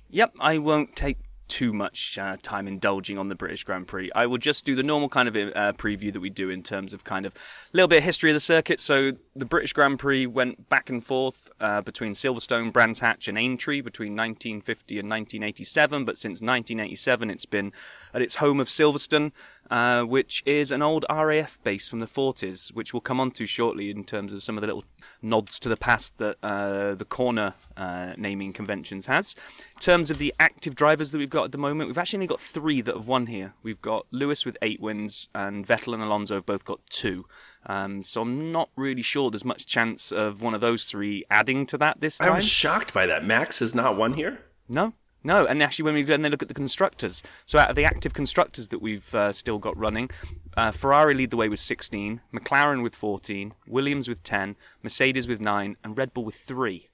Yep, 0.09 0.35
I 0.41 0.59
won't 0.59 0.97
take 0.97 1.19
too 1.49 1.73
much 1.73 2.19
uh, 2.19 2.37
time 2.43 2.67
indulging 2.67 3.19
on 3.19 3.29
the 3.29 3.35
British 3.35 3.65
Grand 3.65 3.87
Prix. 3.87 4.11
I 4.15 4.27
will 4.27 4.39
just 4.39 4.65
do 4.65 4.75
the 4.75 4.83
normal 4.83 5.09
kind 5.09 5.29
of 5.29 5.37
uh, 5.37 5.73
preview 5.73 6.13
that 6.13 6.21
we 6.21 6.31
do 6.31 6.51
in 6.51 6.63
terms 6.63 6.93
of 6.93 7.05
kind 7.05 7.27
of 7.27 7.35
a 7.35 7.77
little 7.77 7.89
bit 7.89 7.99
of 7.99 8.05
history 8.05 8.31
of 8.31 8.35
the 8.35 8.41
circuit. 8.41 8.81
So 8.81 9.13
the 9.35 9.45
British 9.45 9.73
Grand 9.73 9.99
Prix 9.99 10.27
went 10.27 10.69
back 10.69 10.91
and 10.91 11.05
forth 11.05 11.51
uh, 11.61 11.83
between 11.83 12.13
Silverstone, 12.13 12.73
Brands 12.73 13.01
Hatch, 13.01 13.29
and 13.29 13.39
Aintree 13.39 13.81
between 13.81 14.13
1950 14.13 14.99
and 14.99 15.09
1987. 15.09 16.05
But 16.05 16.19
since 16.19 16.41
1987, 16.41 17.31
it's 17.31 17.47
been 17.47 17.73
at 18.13 18.23
its 18.23 18.37
home 18.37 18.61
of 18.61 18.69
Silverstone, 18.69 19.33
uh, 19.71 20.03
which 20.03 20.43
is 20.47 20.71
an 20.71 20.83
old 20.83 21.05
RAF 21.11 21.59
base 21.63 21.89
from 21.89 22.01
the 22.01 22.07
40s, 22.07 22.73
which 22.73 22.93
we'll 22.93 23.01
come 23.01 23.21
on 23.21 23.31
to 23.33 23.47
shortly 23.47 23.91
in 23.91 24.05
terms 24.05 24.33
of 24.33 24.43
some 24.43 24.57
of 24.57 24.61
the 24.61 24.67
little 24.67 24.85
nods 25.23 25.59
to 25.61 25.69
the 25.69 25.77
past 25.77 26.19
that 26.19 26.37
uh, 26.43 26.95
the 26.95 27.05
corner 27.05 27.55
uh, 27.77 28.13
naming 28.17 28.53
conventions 28.53 29.07
has. 29.07 29.35
In 29.75 29.81
terms 29.81 30.11
of 30.11 30.19
the 30.19 30.35
active 30.39 30.75
drivers 30.75 31.11
that 31.11 31.19
we've 31.19 31.31
got 31.31 31.45
at 31.45 31.53
the 31.53 31.59
moment, 31.59 31.89
we've 31.89 31.99
actually 31.99 32.19
only 32.19 32.27
got 32.27 32.41
three 32.41 32.81
that 32.81 32.95
have 32.95 33.09
won 33.09 33.27
here. 33.27 33.55
We've 33.63 33.81
got 33.83 34.07
Lewis 34.11 34.45
with 34.45 34.57
eight 34.63 34.81
wins, 34.81 35.29
and 35.35 35.67
Vettel 35.67 35.95
and 35.95 36.03
Alonso 36.03 36.35
have 36.35 36.47
both 36.47 36.65
got 36.65 36.81
two. 36.89 37.27
Um, 37.67 38.03
so 38.03 38.23
I'm 38.23 38.53
not 38.53 38.71
really 38.77 39.03
sure 39.03 39.31
there's 39.31 39.45
much 39.45 39.67
chance 39.67 40.13
of 40.13 40.41
one 40.41 40.55
of 40.55 40.61
those 40.61 40.85
three 40.85 41.25
adding 41.31 41.67
to 41.67 41.79
that 41.79 42.01
this 42.01 42.19
time. 42.19 42.29
I 42.29 42.31
time. 42.31 42.37
was 42.37 42.49
shocked 42.49 42.95
by 42.95 43.07
that. 43.07 43.25
Max 43.25 43.59
has 43.59 43.75
not 43.75 43.97
won 43.97 44.13
here. 44.15 44.39
No, 44.69 44.95
no. 45.27 45.45
And 45.47 45.63
actually, 45.63 45.83
when 45.85 45.95
we 45.95 46.03
then 46.03 46.23
look 46.23 46.43
at 46.43 46.49
the 46.49 46.55
constructors, 46.55 47.23
so 47.45 47.59
out 47.59 47.69
of 47.71 47.77
the 47.77 47.85
active 47.85 48.15
constructors 48.15 48.69
that 48.69 48.81
we've 48.81 49.15
uh, 49.15 49.33
still 49.33 49.59
got 49.59 49.77
running, 49.77 50.09
uh, 50.57 50.71
Ferrari 50.71 51.15
lead 51.15 51.31
the 51.31 51.37
way 51.37 51.49
with 51.49 51.61
16, 51.61 52.21
McLaren 52.33 52.83
with 52.83 52.95
14, 52.95 53.53
Williams 53.67 54.09
with 54.09 54.23
10, 54.23 54.57
Mercedes 54.83 55.27
with 55.29 55.41
9, 55.41 55.77
and 55.85 55.99
Red 55.99 56.15
Bull 56.15 56.25
with 56.25 56.37
3. 56.37 56.89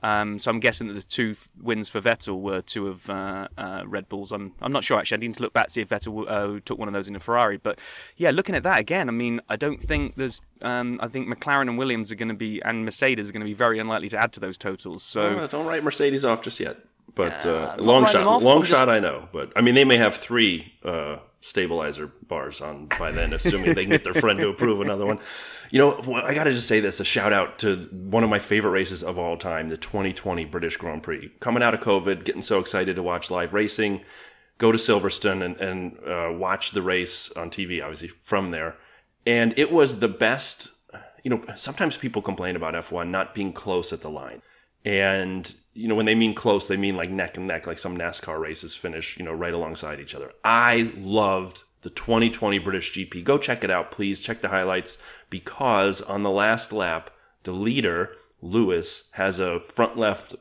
Um, 0.00 0.38
so 0.38 0.50
I'm 0.52 0.60
guessing 0.60 0.86
that 0.86 0.94
the 0.94 1.02
two 1.02 1.30
f- 1.32 1.48
wins 1.60 1.88
for 1.88 2.00
Vettel 2.00 2.40
were 2.40 2.60
two 2.60 2.86
of 2.86 3.10
uh, 3.10 3.48
uh, 3.58 3.82
Red 3.84 4.08
Bulls. 4.08 4.30
I'm 4.30 4.52
I'm 4.62 4.70
not 4.70 4.84
sure 4.84 4.96
actually. 4.96 5.16
I 5.16 5.20
need 5.26 5.34
to 5.34 5.42
look 5.42 5.52
back 5.52 5.66
to 5.66 5.72
see 5.72 5.80
if 5.80 5.88
Vettel 5.88 6.24
uh, 6.30 6.60
took 6.64 6.78
one 6.78 6.86
of 6.86 6.94
those 6.94 7.08
in 7.08 7.16
a 7.16 7.18
Ferrari. 7.18 7.56
But 7.56 7.80
yeah, 8.16 8.30
looking 8.30 8.54
at 8.54 8.62
that 8.62 8.78
again, 8.78 9.08
I 9.08 9.12
mean, 9.12 9.40
I 9.48 9.56
don't 9.56 9.82
think 9.82 10.14
there's. 10.14 10.40
Um, 10.62 11.00
I 11.02 11.08
think 11.08 11.26
McLaren 11.26 11.62
and 11.68 11.76
Williams 11.78 12.12
are 12.12 12.14
going 12.14 12.28
to 12.28 12.34
be 12.34 12.62
and 12.62 12.84
Mercedes 12.84 13.28
are 13.28 13.32
going 13.32 13.40
to 13.40 13.44
be 13.46 13.54
very 13.54 13.80
unlikely 13.80 14.08
to 14.10 14.18
add 14.18 14.32
to 14.34 14.40
those 14.40 14.56
totals. 14.56 15.02
So 15.02 15.36
Uh, 15.40 15.46
don't 15.48 15.66
write 15.66 15.82
Mercedes 15.82 16.24
off 16.24 16.42
just 16.42 16.60
yet. 16.60 16.76
But 17.18 17.44
Yeah, 17.44 17.50
uh, 17.50 17.76
long 17.78 18.06
shot, 18.06 18.42
long 18.42 18.58
I'm 18.58 18.62
just- 18.62 18.78
shot. 18.80 18.88
I 18.88 19.00
know, 19.00 19.28
but 19.32 19.52
I 19.56 19.60
mean, 19.60 19.74
they 19.74 19.84
may 19.84 19.96
have 19.96 20.14
three 20.14 20.72
uh, 20.84 21.16
stabilizer 21.40 22.06
bars 22.28 22.60
on 22.60 22.86
by 22.96 23.10
then, 23.10 23.32
assuming 23.32 23.74
they 23.74 23.82
can 23.84 23.90
get 23.90 24.04
their 24.04 24.14
friend 24.14 24.38
to 24.38 24.48
approve 24.50 24.80
another 24.80 25.04
one. 25.04 25.18
You 25.72 25.80
know, 25.80 26.22
I 26.22 26.32
got 26.32 26.44
to 26.44 26.52
just 26.52 26.68
say 26.68 26.78
this: 26.78 27.00
a 27.00 27.04
shout 27.04 27.32
out 27.32 27.58
to 27.58 27.88
one 27.90 28.22
of 28.22 28.30
my 28.30 28.38
favorite 28.38 28.70
races 28.70 29.02
of 29.02 29.18
all 29.18 29.36
time, 29.36 29.66
the 29.66 29.76
2020 29.76 30.44
British 30.44 30.76
Grand 30.76 31.02
Prix. 31.02 31.28
Coming 31.40 31.60
out 31.60 31.74
of 31.74 31.80
COVID, 31.80 32.24
getting 32.24 32.40
so 32.40 32.60
excited 32.60 32.94
to 32.94 33.02
watch 33.02 33.32
live 33.32 33.52
racing. 33.52 34.02
Go 34.58 34.70
to 34.70 34.78
Silverstone 34.78 35.44
and, 35.44 35.56
and 35.56 35.98
uh, 36.08 36.38
watch 36.38 36.70
the 36.70 36.82
race 36.82 37.32
on 37.32 37.50
TV, 37.50 37.82
obviously 37.82 38.08
from 38.08 38.52
there, 38.52 38.76
and 39.26 39.52
it 39.58 39.72
was 39.72 39.98
the 39.98 40.08
best. 40.08 40.68
You 41.24 41.30
know, 41.30 41.44
sometimes 41.56 41.96
people 41.96 42.22
complain 42.22 42.54
about 42.54 42.74
F1 42.74 43.08
not 43.08 43.34
being 43.34 43.52
close 43.52 43.92
at 43.92 44.02
the 44.02 44.08
line. 44.10 44.40
And, 44.88 45.54
you 45.74 45.86
know, 45.86 45.94
when 45.94 46.06
they 46.06 46.14
mean 46.14 46.34
close, 46.34 46.66
they 46.66 46.78
mean 46.78 46.96
like 46.96 47.10
neck 47.10 47.36
and 47.36 47.46
neck, 47.46 47.66
like 47.66 47.78
some 47.78 47.98
NASCAR 47.98 48.40
races 48.40 48.74
finish, 48.74 49.18
you 49.18 49.24
know, 49.24 49.34
right 49.34 49.52
alongside 49.52 50.00
each 50.00 50.14
other. 50.14 50.30
I 50.42 50.92
loved 50.96 51.64
the 51.82 51.90
2020 51.90 52.58
British 52.58 52.94
GP. 52.94 53.22
Go 53.22 53.36
check 53.36 53.62
it 53.62 53.70
out, 53.70 53.90
please. 53.90 54.22
Check 54.22 54.40
the 54.40 54.48
highlights 54.48 54.96
because 55.28 56.00
on 56.00 56.22
the 56.22 56.30
last 56.30 56.72
lap, 56.72 57.10
the 57.42 57.52
leader, 57.52 58.12
Lewis, 58.40 59.10
has 59.12 59.38
a 59.38 59.60
front 59.60 59.98
left 59.98 60.34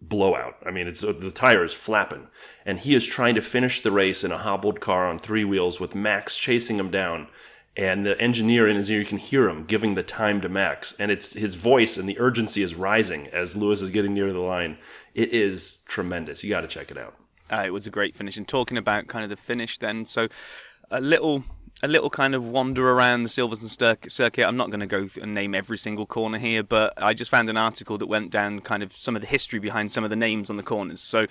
blowout. 0.00 0.56
I 0.64 0.70
mean, 0.70 0.88
it's 0.88 1.02
the 1.02 1.30
tire 1.30 1.62
is 1.62 1.74
flapping, 1.74 2.28
and 2.64 2.78
he 2.78 2.94
is 2.94 3.04
trying 3.04 3.34
to 3.34 3.42
finish 3.42 3.82
the 3.82 3.92
race 3.92 4.24
in 4.24 4.32
a 4.32 4.38
hobbled 4.38 4.80
car 4.80 5.06
on 5.06 5.18
three 5.18 5.44
wheels 5.44 5.80
with 5.80 5.94
Max 5.94 6.38
chasing 6.38 6.78
him 6.78 6.90
down. 6.90 7.28
And 7.76 8.04
the 8.04 8.20
engineer 8.20 8.68
in 8.68 8.76
his 8.76 8.90
ear, 8.90 9.00
you 9.00 9.06
can 9.06 9.18
hear 9.18 9.48
him 9.48 9.64
giving 9.64 9.94
the 9.94 10.02
time 10.02 10.42
to 10.42 10.48
Max, 10.48 10.94
and 10.98 11.10
it's 11.10 11.32
his 11.32 11.54
voice 11.54 11.96
and 11.96 12.06
the 12.06 12.20
urgency 12.20 12.62
is 12.62 12.74
rising 12.74 13.28
as 13.28 13.56
Lewis 13.56 13.80
is 13.80 13.90
getting 13.90 14.12
near 14.12 14.32
the 14.32 14.40
line. 14.40 14.76
It 15.14 15.32
is 15.32 15.78
tremendous. 15.86 16.44
You 16.44 16.50
got 16.50 16.60
to 16.62 16.68
check 16.68 16.90
it 16.90 16.98
out. 16.98 17.14
Uh, 17.50 17.64
it 17.66 17.70
was 17.70 17.86
a 17.86 17.90
great 17.90 18.14
finish. 18.14 18.36
And 18.36 18.46
talking 18.46 18.76
about 18.76 19.08
kind 19.08 19.24
of 19.24 19.30
the 19.30 19.36
finish, 19.36 19.78
then 19.78 20.04
so 20.04 20.28
a 20.90 21.00
little. 21.00 21.44
A 21.84 21.88
little 21.88 22.10
kind 22.10 22.36
of 22.36 22.44
wander 22.44 22.90
around 22.90 23.24
the 23.24 23.28
Silverstone 23.28 23.76
cir- 23.76 24.08
circuit. 24.08 24.46
I'm 24.46 24.56
not 24.56 24.70
going 24.70 24.80
to 24.80 24.86
go 24.86 25.08
and 25.20 25.34
name 25.34 25.52
every 25.52 25.76
single 25.76 26.06
corner 26.06 26.38
here, 26.38 26.62
but 26.62 26.92
I 26.96 27.12
just 27.12 27.28
found 27.28 27.48
an 27.48 27.56
article 27.56 27.98
that 27.98 28.06
went 28.06 28.30
down 28.30 28.60
kind 28.60 28.84
of 28.84 28.92
some 28.92 29.16
of 29.16 29.20
the 29.20 29.26
history 29.26 29.58
behind 29.58 29.90
some 29.90 30.04
of 30.04 30.10
the 30.10 30.14
names 30.14 30.48
on 30.48 30.56
the 30.56 30.62
corners. 30.62 31.00
So, 31.00 31.26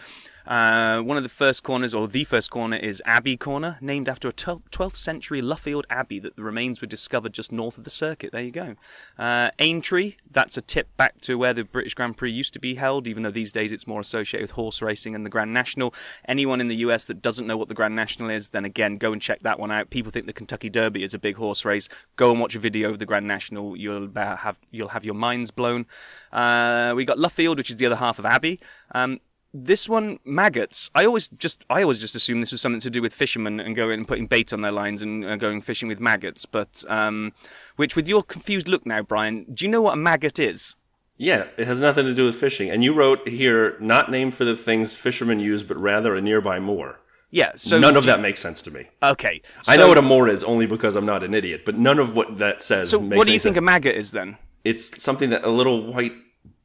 uh, 0.46 1.02
one 1.02 1.18
of 1.18 1.24
the 1.24 1.30
first 1.30 1.64
corners, 1.64 1.94
or 1.94 2.08
the 2.08 2.24
first 2.24 2.50
corner, 2.50 2.78
is 2.78 3.02
Abbey 3.06 3.38
Corner, 3.38 3.78
named 3.82 4.10
after 4.10 4.28
a 4.28 4.34
12th 4.34 4.96
century 4.96 5.42
Luffield 5.42 5.84
Abbey 5.90 6.20
that 6.20 6.36
the 6.36 6.44
remains 6.44 6.82
were 6.82 6.88
discovered 6.88 7.34
just 7.34 7.52
north 7.52 7.78
of 7.78 7.84
the 7.84 7.90
circuit. 7.90 8.32
There 8.32 8.44
you 8.44 8.52
go. 8.52 8.76
Uh, 9.18 9.52
Aintree, 9.60 10.16
that's 10.30 10.58
a 10.58 10.62
tip 10.62 10.96
back 10.98 11.22
to 11.22 11.38
where 11.38 11.54
the 11.54 11.64
British 11.64 11.94
Grand 11.94 12.18
Prix 12.18 12.32
used 12.32 12.54
to 12.54 12.60
be 12.60 12.76
held, 12.76 13.08
even 13.08 13.24
though 13.24 13.32
these 13.32 13.52
days 13.52 13.72
it's 13.72 13.88
more 13.88 14.00
associated 14.00 14.44
with 14.44 14.52
horse 14.52 14.82
racing 14.82 15.16
and 15.16 15.26
the 15.26 15.30
Grand 15.30 15.54
National. 15.54 15.94
Anyone 16.28 16.62
in 16.62 16.68
the 16.68 16.78
US 16.78 17.04
that 17.06 17.22
doesn't 17.22 17.48
know 17.48 17.58
what 17.58 17.68
the 17.68 17.74
Grand 17.74 17.96
National 17.96 18.30
is, 18.30 18.50
then 18.50 18.66
again, 18.66 18.98
go 18.98 19.12
and 19.12 19.22
check 19.22 19.42
that 19.42 19.60
one 19.60 19.72
out. 19.72 19.90
People 19.90 20.12
think 20.12 20.26
the 20.26 20.34
Kentucky 20.34 20.70
Derby 20.70 21.04
is 21.04 21.14
a 21.14 21.20
big 21.20 21.36
horse 21.36 21.66
race. 21.66 21.88
Go 22.16 22.32
and 22.32 22.40
watch 22.40 22.56
a 22.56 22.60
video 22.60 22.90
of 22.90 23.00
the 23.00 23.06
Grand 23.06 23.28
National. 23.28 23.76
You'll 23.76 24.10
have 24.16 24.60
you'll 24.72 24.90
have 24.90 25.06
your 25.06 25.16
minds 25.16 25.52
blown. 25.52 25.86
Uh, 26.32 26.94
we 26.96 27.06
got 27.06 27.18
Luffield, 27.18 27.58
which 27.58 27.70
is 27.70 27.78
the 27.78 27.86
other 27.86 27.96
half 27.96 28.20
of 28.20 28.26
Abbey. 28.26 28.60
Um, 28.94 29.20
this 29.54 29.90
one, 29.90 30.20
maggots. 30.24 30.90
I 30.96 31.06
always 31.06 31.30
just 31.30 31.66
I 31.70 31.82
always 31.82 32.00
just 32.00 32.16
assumed 32.16 32.42
this 32.42 32.52
was 32.52 32.62
something 32.62 32.80
to 32.82 32.90
do 32.90 33.02
with 33.02 33.14
fishermen 33.14 33.60
and 33.60 33.76
going 33.76 34.00
and 34.00 34.08
putting 34.08 34.28
bait 34.28 34.54
on 34.54 34.62
their 34.62 34.72
lines 34.72 35.02
and 35.02 35.26
uh, 35.26 35.36
going 35.36 35.62
fishing 35.62 35.88
with 35.88 36.00
maggots. 36.00 36.46
But 36.46 36.84
um, 36.88 37.34
which, 37.76 37.96
with 37.96 38.08
your 38.08 38.24
confused 38.24 38.68
look 38.68 38.86
now, 38.86 39.02
Brian, 39.02 39.46
do 39.54 39.66
you 39.66 39.72
know 39.72 39.82
what 39.82 39.94
a 39.94 39.98
maggot 39.98 40.40
is? 40.40 40.76
Yeah, 41.18 41.46
it 41.58 41.68
has 41.68 41.80
nothing 41.80 42.06
to 42.06 42.16
do 42.16 42.26
with 42.26 42.36
fishing. 42.36 42.70
And 42.72 42.84
you 42.84 42.94
wrote 42.94 43.28
here, 43.28 43.78
not 43.80 44.10
named 44.10 44.34
for 44.34 44.44
the 44.44 44.56
things 44.56 44.96
fishermen 44.96 45.40
use, 45.40 45.64
but 45.64 45.78
rather 45.78 46.16
a 46.16 46.22
nearby 46.22 46.60
moor. 46.60 47.00
Yeah. 47.30 47.52
So 47.56 47.78
none 47.78 47.96
of 47.96 48.06
you- 48.06 48.12
that 48.12 48.22
makes 48.22 48.40
sense 48.40 48.62
to 48.64 48.72
me. 48.72 48.88
Okay. 49.04 49.42
I 49.68 49.78
know 49.78 49.88
what 49.88 49.98
a 49.98 50.02
moor 50.02 50.28
is 50.28 50.44
only 50.44 50.66
because 50.66 50.96
I'm 50.96 51.06
not 51.06 51.24
an 51.24 51.34
idiot, 51.34 51.62
but 51.64 51.78
none 51.78 52.00
of 52.00 52.16
what 52.16 52.40
that 52.40 52.62
says. 52.62 52.90
So 52.90 53.00
what 53.00 53.28
do 53.28 53.34
you 53.34 53.40
think 53.40 53.54
sense. 53.54 53.58
a 53.58 53.62
maggot 53.62 53.96
is 53.96 54.12
then? 54.12 54.38
It's 54.64 55.02
something 55.02 55.30
that 55.30 55.44
a 55.44 55.50
little 55.50 55.94
white 55.94 56.14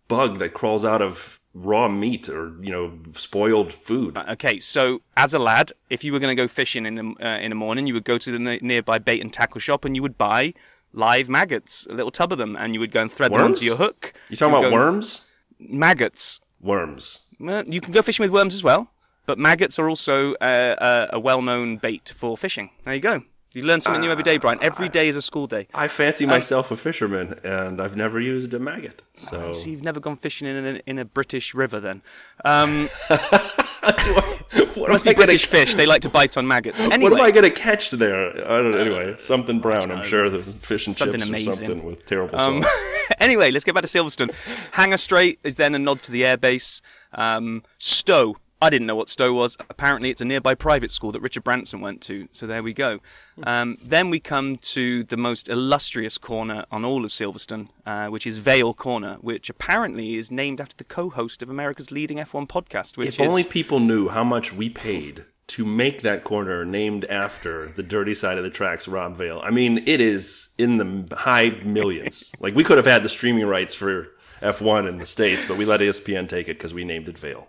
bug 0.09 0.39
that 0.39 0.55
crawls 0.55 0.85
out 0.85 1.03
of 1.03 1.39
raw 1.57 1.89
meat 1.89 2.29
or 2.29 2.53
you 2.61 2.71
know 2.71 2.99
spoiled 3.15 3.73
food. 3.73 4.17
Okay, 4.17 4.61
so 4.61 5.01
as 5.17 5.35
a 5.35 5.39
lad, 5.39 5.73
if 5.91 6.05
you 6.05 6.13
were 6.13 6.19
going 6.19 6.37
to 6.37 6.41
go 6.41 6.47
fishing 6.47 6.87
in 6.87 6.95
the 6.95 7.27
uh, 7.27 7.39
in 7.39 7.51
the 7.51 7.57
morning, 7.57 7.87
you 7.87 7.95
would 7.95 8.05
go 8.05 8.19
to 8.19 8.31
the 8.31 8.39
ne- 8.39 8.61
nearby 8.63 8.99
bait 8.99 9.21
and 9.21 9.33
tackle 9.33 9.61
shop 9.61 9.85
and 9.85 9.97
you 9.97 10.03
would 10.03 10.19
buy 10.19 10.53
live 10.93 11.29
maggots, 11.29 11.87
a 11.91 11.95
little 11.95 12.11
tub 12.11 12.33
of 12.33 12.39
them, 12.39 12.57
and 12.57 12.75
you 12.75 12.81
would 12.81 12.93
go 12.93 13.01
and 13.03 13.13
thread 13.13 13.33
them 13.33 13.41
onto 13.41 13.65
your 13.65 13.77
hook. 13.77 14.13
You 14.29 14.37
talking 14.37 14.57
about 14.57 14.73
worms? 14.73 15.29
Maggots. 15.59 16.41
Worms. 16.61 17.21
Well, 17.39 17.65
you 17.67 17.81
can 17.81 17.93
go 17.93 18.03
fishing 18.03 18.25
with 18.25 18.31
worms 18.31 18.55
as 18.55 18.63
well, 18.63 18.91
but 19.27 19.39
maggots 19.39 19.79
are 19.79 19.89
also 19.89 20.35
uh, 20.35 21.07
a, 21.13 21.17
a 21.17 21.21
well-known 21.21 21.77
bait 21.77 22.13
for 22.15 22.37
fishing. 22.37 22.71
There 22.85 22.95
you 22.95 23.01
go. 23.01 23.23
You 23.57 23.63
learn 23.63 23.81
something 23.81 24.03
new 24.03 24.11
every 24.11 24.23
day, 24.23 24.37
Brian. 24.37 24.59
Every 24.61 24.91
day 24.91 25.09
is 25.09 25.17
a 25.17 25.23
school 25.23 25.47
day. 25.47 25.67
I 25.73 25.89
fancy 25.89 26.27
myself 26.27 26.71
a 26.71 26.77
fisherman, 26.77 27.41
and 27.43 27.81
I've 27.81 27.97
never 27.97 28.21
used 28.21 28.53
a 28.53 28.59
maggot. 28.59 29.01
So 29.15 29.55
So 29.55 29.71
you've 29.71 29.83
never 29.83 29.99
gone 29.99 30.17
fishing 30.17 30.47
in 30.47 30.77
a, 30.77 30.83
in 30.87 30.99
a 30.99 31.07
British 31.07 31.55
river, 31.55 31.81
then? 31.81 32.03
Um, 32.45 32.91
what 33.09 34.91
must 34.91 35.05
be 35.07 35.11
I 35.11 35.15
gonna 35.15 35.27
British 35.29 35.47
fish. 35.47 35.75
They 35.75 35.87
like 35.87 36.03
to 36.03 36.11
bite 36.11 36.37
on 36.37 36.47
maggots. 36.47 36.81
Anyway, 36.81 36.99
What 37.11 37.19
am 37.19 37.25
I 37.25 37.31
going 37.31 37.45
to 37.45 37.51
catch 37.51 37.93
there? 37.93 38.29
I 38.47 38.57
don't 38.59 38.73
know. 38.73 38.79
Anyway, 38.79 39.17
something 39.19 39.59
brown. 39.59 39.91
I'm 39.91 40.05
sure 40.05 40.29
there's 40.29 40.53
fish 40.57 40.87
and 40.87 40.95
Something 40.95 41.21
chips 41.21 41.31
amazing. 41.31 41.51
or 41.51 41.55
something 41.55 41.85
with 41.87 42.05
terrible 42.05 42.39
Um, 42.39 42.63
sauce. 42.63 42.83
anyway, 43.21 43.51
let's 43.51 43.65
get 43.65 43.75
back 43.75 43.85
to 43.85 43.89
Silverstone. 43.89 44.35
Hangar 44.73 44.99
Straight 44.99 45.39
is 45.43 45.57
then 45.57 45.75
a 45.75 45.79
nod 45.79 46.03
to 46.03 46.13
the 46.13 46.25
airbase. 46.25 46.83
Um, 47.15 47.63
Stowe. 47.79 48.37
I 48.61 48.71
didn't 48.71 48.87
know 48.87 48.97
what 48.97 49.09
Stowe 49.09 49.35
was. 49.35 49.57
Apparently, 49.69 50.11
it's 50.11 50.21
a 50.21 50.25
nearby 50.25 50.55
private 50.55 50.91
school 50.91 51.13
that 51.13 51.21
Richard 51.21 51.45
Branson 51.45 51.81
went 51.81 52.01
to. 52.03 52.29
So 52.33 52.47
there 52.47 52.63
we 52.63 52.73
go. 52.73 53.01
Um, 53.43 53.77
then 53.85 54.09
we 54.09 54.19
come 54.19 54.57
to 54.57 55.05
the 55.05 55.17
most 55.17 55.49
illustrious 55.49 56.17
corner 56.17 56.65
on 56.71 56.85
all 56.85 57.05
of 57.05 57.11
Silverstone, 57.11 57.69
uh, 57.85 58.07
which 58.07 58.27
is 58.27 58.39
Vale 58.39 58.73
Corner, 58.73 59.17
which 59.21 59.51
apparently 59.51 60.17
is 60.17 60.31
named 60.31 60.61
after 60.61 60.75
the 60.77 60.85
co-host 60.85 61.43
of 61.43 61.51
America's 61.51 61.91
leading 61.91 62.17
F1 62.17 62.49
podcast. 62.49 62.97
Which 62.97 63.09
If 63.09 63.21
is 63.21 63.29
only 63.29 63.45
people 63.45 63.79
knew 63.79 64.09
how 64.09 64.25
much 64.25 64.55
we 64.55 64.71
paid 64.71 65.25
to 65.49 65.65
make 65.65 66.03
that 66.03 66.25
corner 66.25 66.65
named 66.65 67.05
after 67.05 67.73
the 67.73 67.83
dirty 67.83 68.15
side 68.15 68.39
of 68.39 68.45
the 68.45 68.51
tracks, 68.51 68.89
Rob 68.89 69.17
Vale. 69.17 69.41
I 69.45 69.51
mean, 69.51 69.83
it 69.87 70.01
is 70.01 70.49
in 70.59 70.79
the 70.79 71.17
high 71.17 71.51
millions. 71.65 72.33
like 72.41 72.55
we 72.55 72.65
could 72.65 72.79
have 72.79 72.87
had 72.87 73.03
the 73.03 73.09
streaming 73.09 73.47
rights 73.47 73.75
for 73.75 74.09
F1 74.41 74.89
in 74.89 74.99
the 74.99 75.07
states, 75.07 75.45
but 75.45 75.57
we 75.57 75.65
let 75.65 75.81
ESPN 75.81 76.29
take 76.29 76.49
it 76.49 76.59
because 76.59 76.75
we 76.75 76.85
named 76.85 77.09
it 77.09 77.19
Vale. 77.19 77.47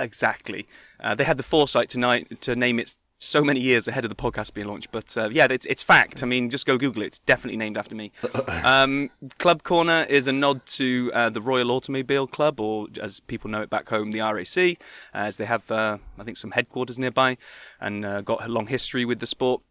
Exactly. 0.00 0.66
Uh, 0.98 1.14
they 1.14 1.24
had 1.24 1.36
the 1.36 1.42
foresight 1.42 1.88
tonight 1.88 2.40
to 2.40 2.56
name 2.56 2.78
it 2.78 2.94
so 3.22 3.44
many 3.44 3.60
years 3.60 3.86
ahead 3.86 4.02
of 4.02 4.08
the 4.08 4.16
podcast 4.16 4.54
being 4.54 4.66
launched. 4.66 4.90
But 4.90 5.14
uh, 5.16 5.28
yeah, 5.30 5.46
it's, 5.50 5.66
it's 5.66 5.82
fact. 5.82 6.22
I 6.22 6.26
mean, 6.26 6.48
just 6.48 6.66
go 6.66 6.78
Google 6.78 7.02
it. 7.02 7.06
It's 7.06 7.18
definitely 7.18 7.58
named 7.58 7.76
after 7.76 7.94
me. 7.94 8.12
Um, 8.64 9.10
Club 9.38 9.62
Corner 9.62 10.06
is 10.08 10.26
a 10.26 10.32
nod 10.32 10.64
to 10.66 11.10
uh, 11.14 11.28
the 11.30 11.40
Royal 11.40 11.70
Automobile 11.70 12.26
Club, 12.26 12.60
or 12.60 12.88
as 13.00 13.20
people 13.20 13.50
know 13.50 13.62
it 13.62 13.70
back 13.70 13.88
home, 13.88 14.10
the 14.10 14.20
RAC, 14.20 14.78
as 15.12 15.36
they 15.36 15.44
have, 15.44 15.70
uh, 15.70 15.98
I 16.18 16.24
think, 16.24 16.36
some 16.36 16.52
headquarters 16.52 16.98
nearby 16.98 17.36
and 17.80 18.04
uh, 18.04 18.20
got 18.22 18.44
a 18.44 18.48
long 18.48 18.66
history 18.66 19.04
with 19.04 19.20
the 19.20 19.26
sport. 19.26 19.62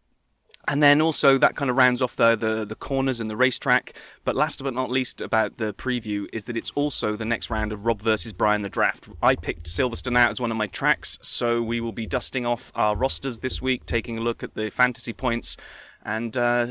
And 0.70 0.80
then 0.80 1.00
also 1.00 1.36
that 1.36 1.56
kind 1.56 1.68
of 1.68 1.76
rounds 1.76 2.00
off 2.00 2.14
the, 2.14 2.36
the 2.36 2.64
the 2.64 2.76
corners 2.76 3.18
and 3.18 3.28
the 3.28 3.36
racetrack. 3.36 3.92
But 4.24 4.36
last 4.36 4.62
but 4.62 4.72
not 4.72 4.88
least 4.88 5.20
about 5.20 5.58
the 5.58 5.74
preview 5.74 6.28
is 6.32 6.44
that 6.44 6.56
it's 6.56 6.70
also 6.76 7.16
the 7.16 7.24
next 7.24 7.50
round 7.50 7.72
of 7.72 7.86
Rob 7.86 8.00
versus 8.00 8.32
Brian 8.32 8.62
the 8.62 8.68
draft. 8.68 9.08
I 9.20 9.34
picked 9.34 9.64
Silverstone 9.66 10.16
out 10.16 10.30
as 10.30 10.40
one 10.40 10.52
of 10.52 10.56
my 10.56 10.68
tracks, 10.68 11.18
so 11.22 11.60
we 11.60 11.80
will 11.80 11.90
be 11.90 12.06
dusting 12.06 12.46
off 12.46 12.70
our 12.76 12.94
rosters 12.94 13.38
this 13.38 13.60
week, 13.60 13.84
taking 13.84 14.16
a 14.16 14.20
look 14.20 14.44
at 14.44 14.54
the 14.54 14.70
fantasy 14.70 15.12
points, 15.12 15.56
and 16.04 16.36
uh, 16.36 16.68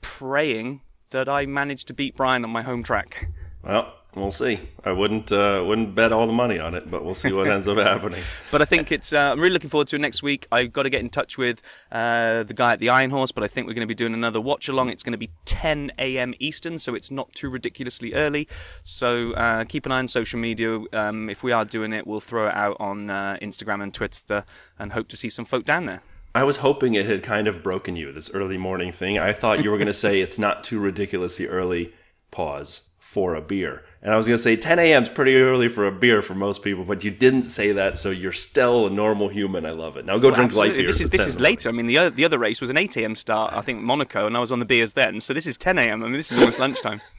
praying 0.00 0.80
that 1.10 1.28
I 1.28 1.44
manage 1.44 1.84
to 1.84 1.92
beat 1.92 2.16
Brian 2.16 2.44
on 2.44 2.50
my 2.50 2.62
home 2.62 2.82
track. 2.82 3.28
Well, 3.62 3.92
we'll 4.14 4.30
see. 4.30 4.60
I 4.84 4.92
wouldn't 4.92 5.32
uh, 5.32 5.62
wouldn't 5.66 5.94
bet 5.94 6.12
all 6.12 6.26
the 6.26 6.32
money 6.32 6.58
on 6.58 6.74
it, 6.74 6.90
but 6.90 7.04
we'll 7.04 7.14
see 7.14 7.32
what 7.32 7.48
ends 7.48 7.68
up 7.68 7.76
happening. 7.78 8.22
But 8.50 8.62
I 8.62 8.64
think 8.64 8.92
it's. 8.92 9.12
Uh, 9.12 9.32
I'm 9.32 9.40
really 9.40 9.52
looking 9.52 9.70
forward 9.70 9.88
to 9.88 9.96
it 9.96 10.00
next 10.00 10.22
week. 10.22 10.46
I've 10.52 10.72
got 10.72 10.82
to 10.84 10.90
get 10.90 11.00
in 11.00 11.10
touch 11.10 11.38
with 11.38 11.60
uh, 11.90 12.42
the 12.42 12.54
guy 12.54 12.72
at 12.72 12.78
the 12.78 12.90
Iron 12.90 13.10
Horse, 13.10 13.32
but 13.32 13.44
I 13.44 13.48
think 13.48 13.66
we're 13.66 13.74
going 13.74 13.86
to 13.86 13.86
be 13.86 13.94
doing 13.94 14.14
another 14.14 14.40
watch 14.40 14.68
along. 14.68 14.90
It's 14.90 15.02
going 15.02 15.12
to 15.12 15.18
be 15.18 15.30
10 15.44 15.92
a.m. 15.98 16.34
Eastern, 16.38 16.78
so 16.78 16.94
it's 16.94 17.10
not 17.10 17.32
too 17.34 17.48
ridiculously 17.48 18.14
early. 18.14 18.48
So 18.82 19.32
uh, 19.32 19.64
keep 19.64 19.86
an 19.86 19.92
eye 19.92 19.98
on 19.98 20.08
social 20.08 20.38
media. 20.38 20.80
Um, 20.92 21.30
if 21.30 21.42
we 21.42 21.52
are 21.52 21.64
doing 21.64 21.92
it, 21.92 22.06
we'll 22.06 22.20
throw 22.20 22.48
it 22.48 22.54
out 22.54 22.76
on 22.80 23.10
uh, 23.10 23.38
Instagram 23.40 23.82
and 23.82 23.94
Twitter, 23.94 24.44
and 24.78 24.92
hope 24.92 25.08
to 25.08 25.16
see 25.16 25.30
some 25.30 25.44
folk 25.44 25.64
down 25.64 25.86
there. 25.86 26.02
I 26.34 26.44
was 26.44 26.58
hoping 26.58 26.94
it 26.94 27.04
had 27.04 27.22
kind 27.22 27.46
of 27.46 27.62
broken 27.62 27.94
you, 27.94 28.10
this 28.10 28.30
early 28.32 28.56
morning 28.56 28.90
thing. 28.90 29.18
I 29.18 29.34
thought 29.34 29.62
you 29.62 29.70
were 29.70 29.76
going 29.76 29.86
to 29.88 29.92
say 29.92 30.20
it's 30.20 30.38
not 30.38 30.64
too 30.64 30.80
ridiculously 30.80 31.46
early, 31.46 31.92
pause, 32.30 32.88
for 32.98 33.34
a 33.34 33.42
beer. 33.42 33.84
And 34.04 34.12
I 34.12 34.16
was 34.16 34.26
going 34.26 34.36
to 34.36 34.42
say 34.42 34.56
10 34.56 34.80
a.m. 34.80 35.04
is 35.04 35.08
pretty 35.08 35.36
early 35.36 35.68
for 35.68 35.86
a 35.86 35.92
beer 35.92 36.22
for 36.22 36.34
most 36.34 36.62
people, 36.62 36.84
but 36.84 37.04
you 37.04 37.12
didn't 37.12 37.44
say 37.44 37.70
that, 37.70 37.98
so 37.98 38.10
you're 38.10 38.32
still 38.32 38.88
a 38.88 38.90
normal 38.90 39.28
human. 39.28 39.64
I 39.64 39.70
love 39.70 39.96
it. 39.96 40.04
Now 40.04 40.18
go 40.18 40.32
drink 40.32 40.54
light 40.54 40.72
Absolutely. 40.72 40.82
beers. 40.82 40.98
This 40.98 41.06
is 41.06 41.10
this 41.10 41.20
is 41.20 41.26
in 41.26 41.32
the 41.34 41.38
morning. 41.38 41.52
later. 41.52 41.68
I 41.68 41.72
mean, 41.72 41.86
the 41.86 41.98
other, 41.98 42.10
the 42.10 42.24
other 42.24 42.38
race 42.38 42.60
was 42.60 42.68
an 42.68 42.78
8 42.78 42.96
a.m. 42.96 43.14
start. 43.14 43.52
I 43.52 43.60
think 43.60 43.80
Monaco, 43.80 44.26
and 44.26 44.36
I 44.36 44.40
was 44.40 44.50
on 44.50 44.58
the 44.58 44.64
beers 44.64 44.94
then. 44.94 45.20
So 45.20 45.32
this 45.32 45.46
is 45.46 45.56
10 45.56 45.78
a.m. 45.78 46.02
I 46.02 46.06
mean, 46.06 46.14
this 46.14 46.32
is 46.32 46.38
almost 46.38 46.58
lunchtime. 46.58 47.00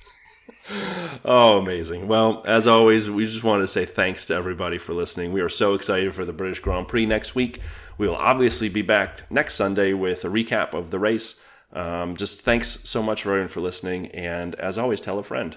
Oh, 1.26 1.60
amazing. 1.60 2.08
Well, 2.08 2.44
as 2.46 2.68
always, 2.68 3.10
we 3.10 3.26
just 3.26 3.44
wanted 3.44 3.62
to 3.62 3.68
say 3.68 3.86
thanks 3.86 4.26
to 4.26 4.34
everybody 4.34 4.78
for 4.78 4.94
listening. 4.94 5.32
We 5.32 5.40
are 5.40 5.48
so 5.48 5.74
excited 5.74 6.14
for 6.14 6.26
the 6.26 6.34
British 6.34 6.60
Grand 6.60 6.88
Prix 6.90 7.06
next 7.06 7.34
week. 7.34 7.62
We 7.98 8.08
will 8.08 8.16
obviously 8.16 8.68
be 8.68 8.82
back 8.82 9.22
next 9.32 9.54
Sunday 9.54 9.94
with 9.94 10.26
a 10.26 10.28
recap 10.28 10.74
of 10.74 10.92
the 10.92 11.00
race. 11.00 11.40
Um, 11.72 12.18
just 12.18 12.42
thanks 12.42 12.80
so 12.84 13.02
much, 13.02 13.26
everyone, 13.26 13.48
for 13.48 13.62
listening. 13.62 14.08
And 14.08 14.56
as 14.56 14.78
always, 14.78 15.00
tell 15.00 15.18
a 15.18 15.24
friend. 15.24 15.56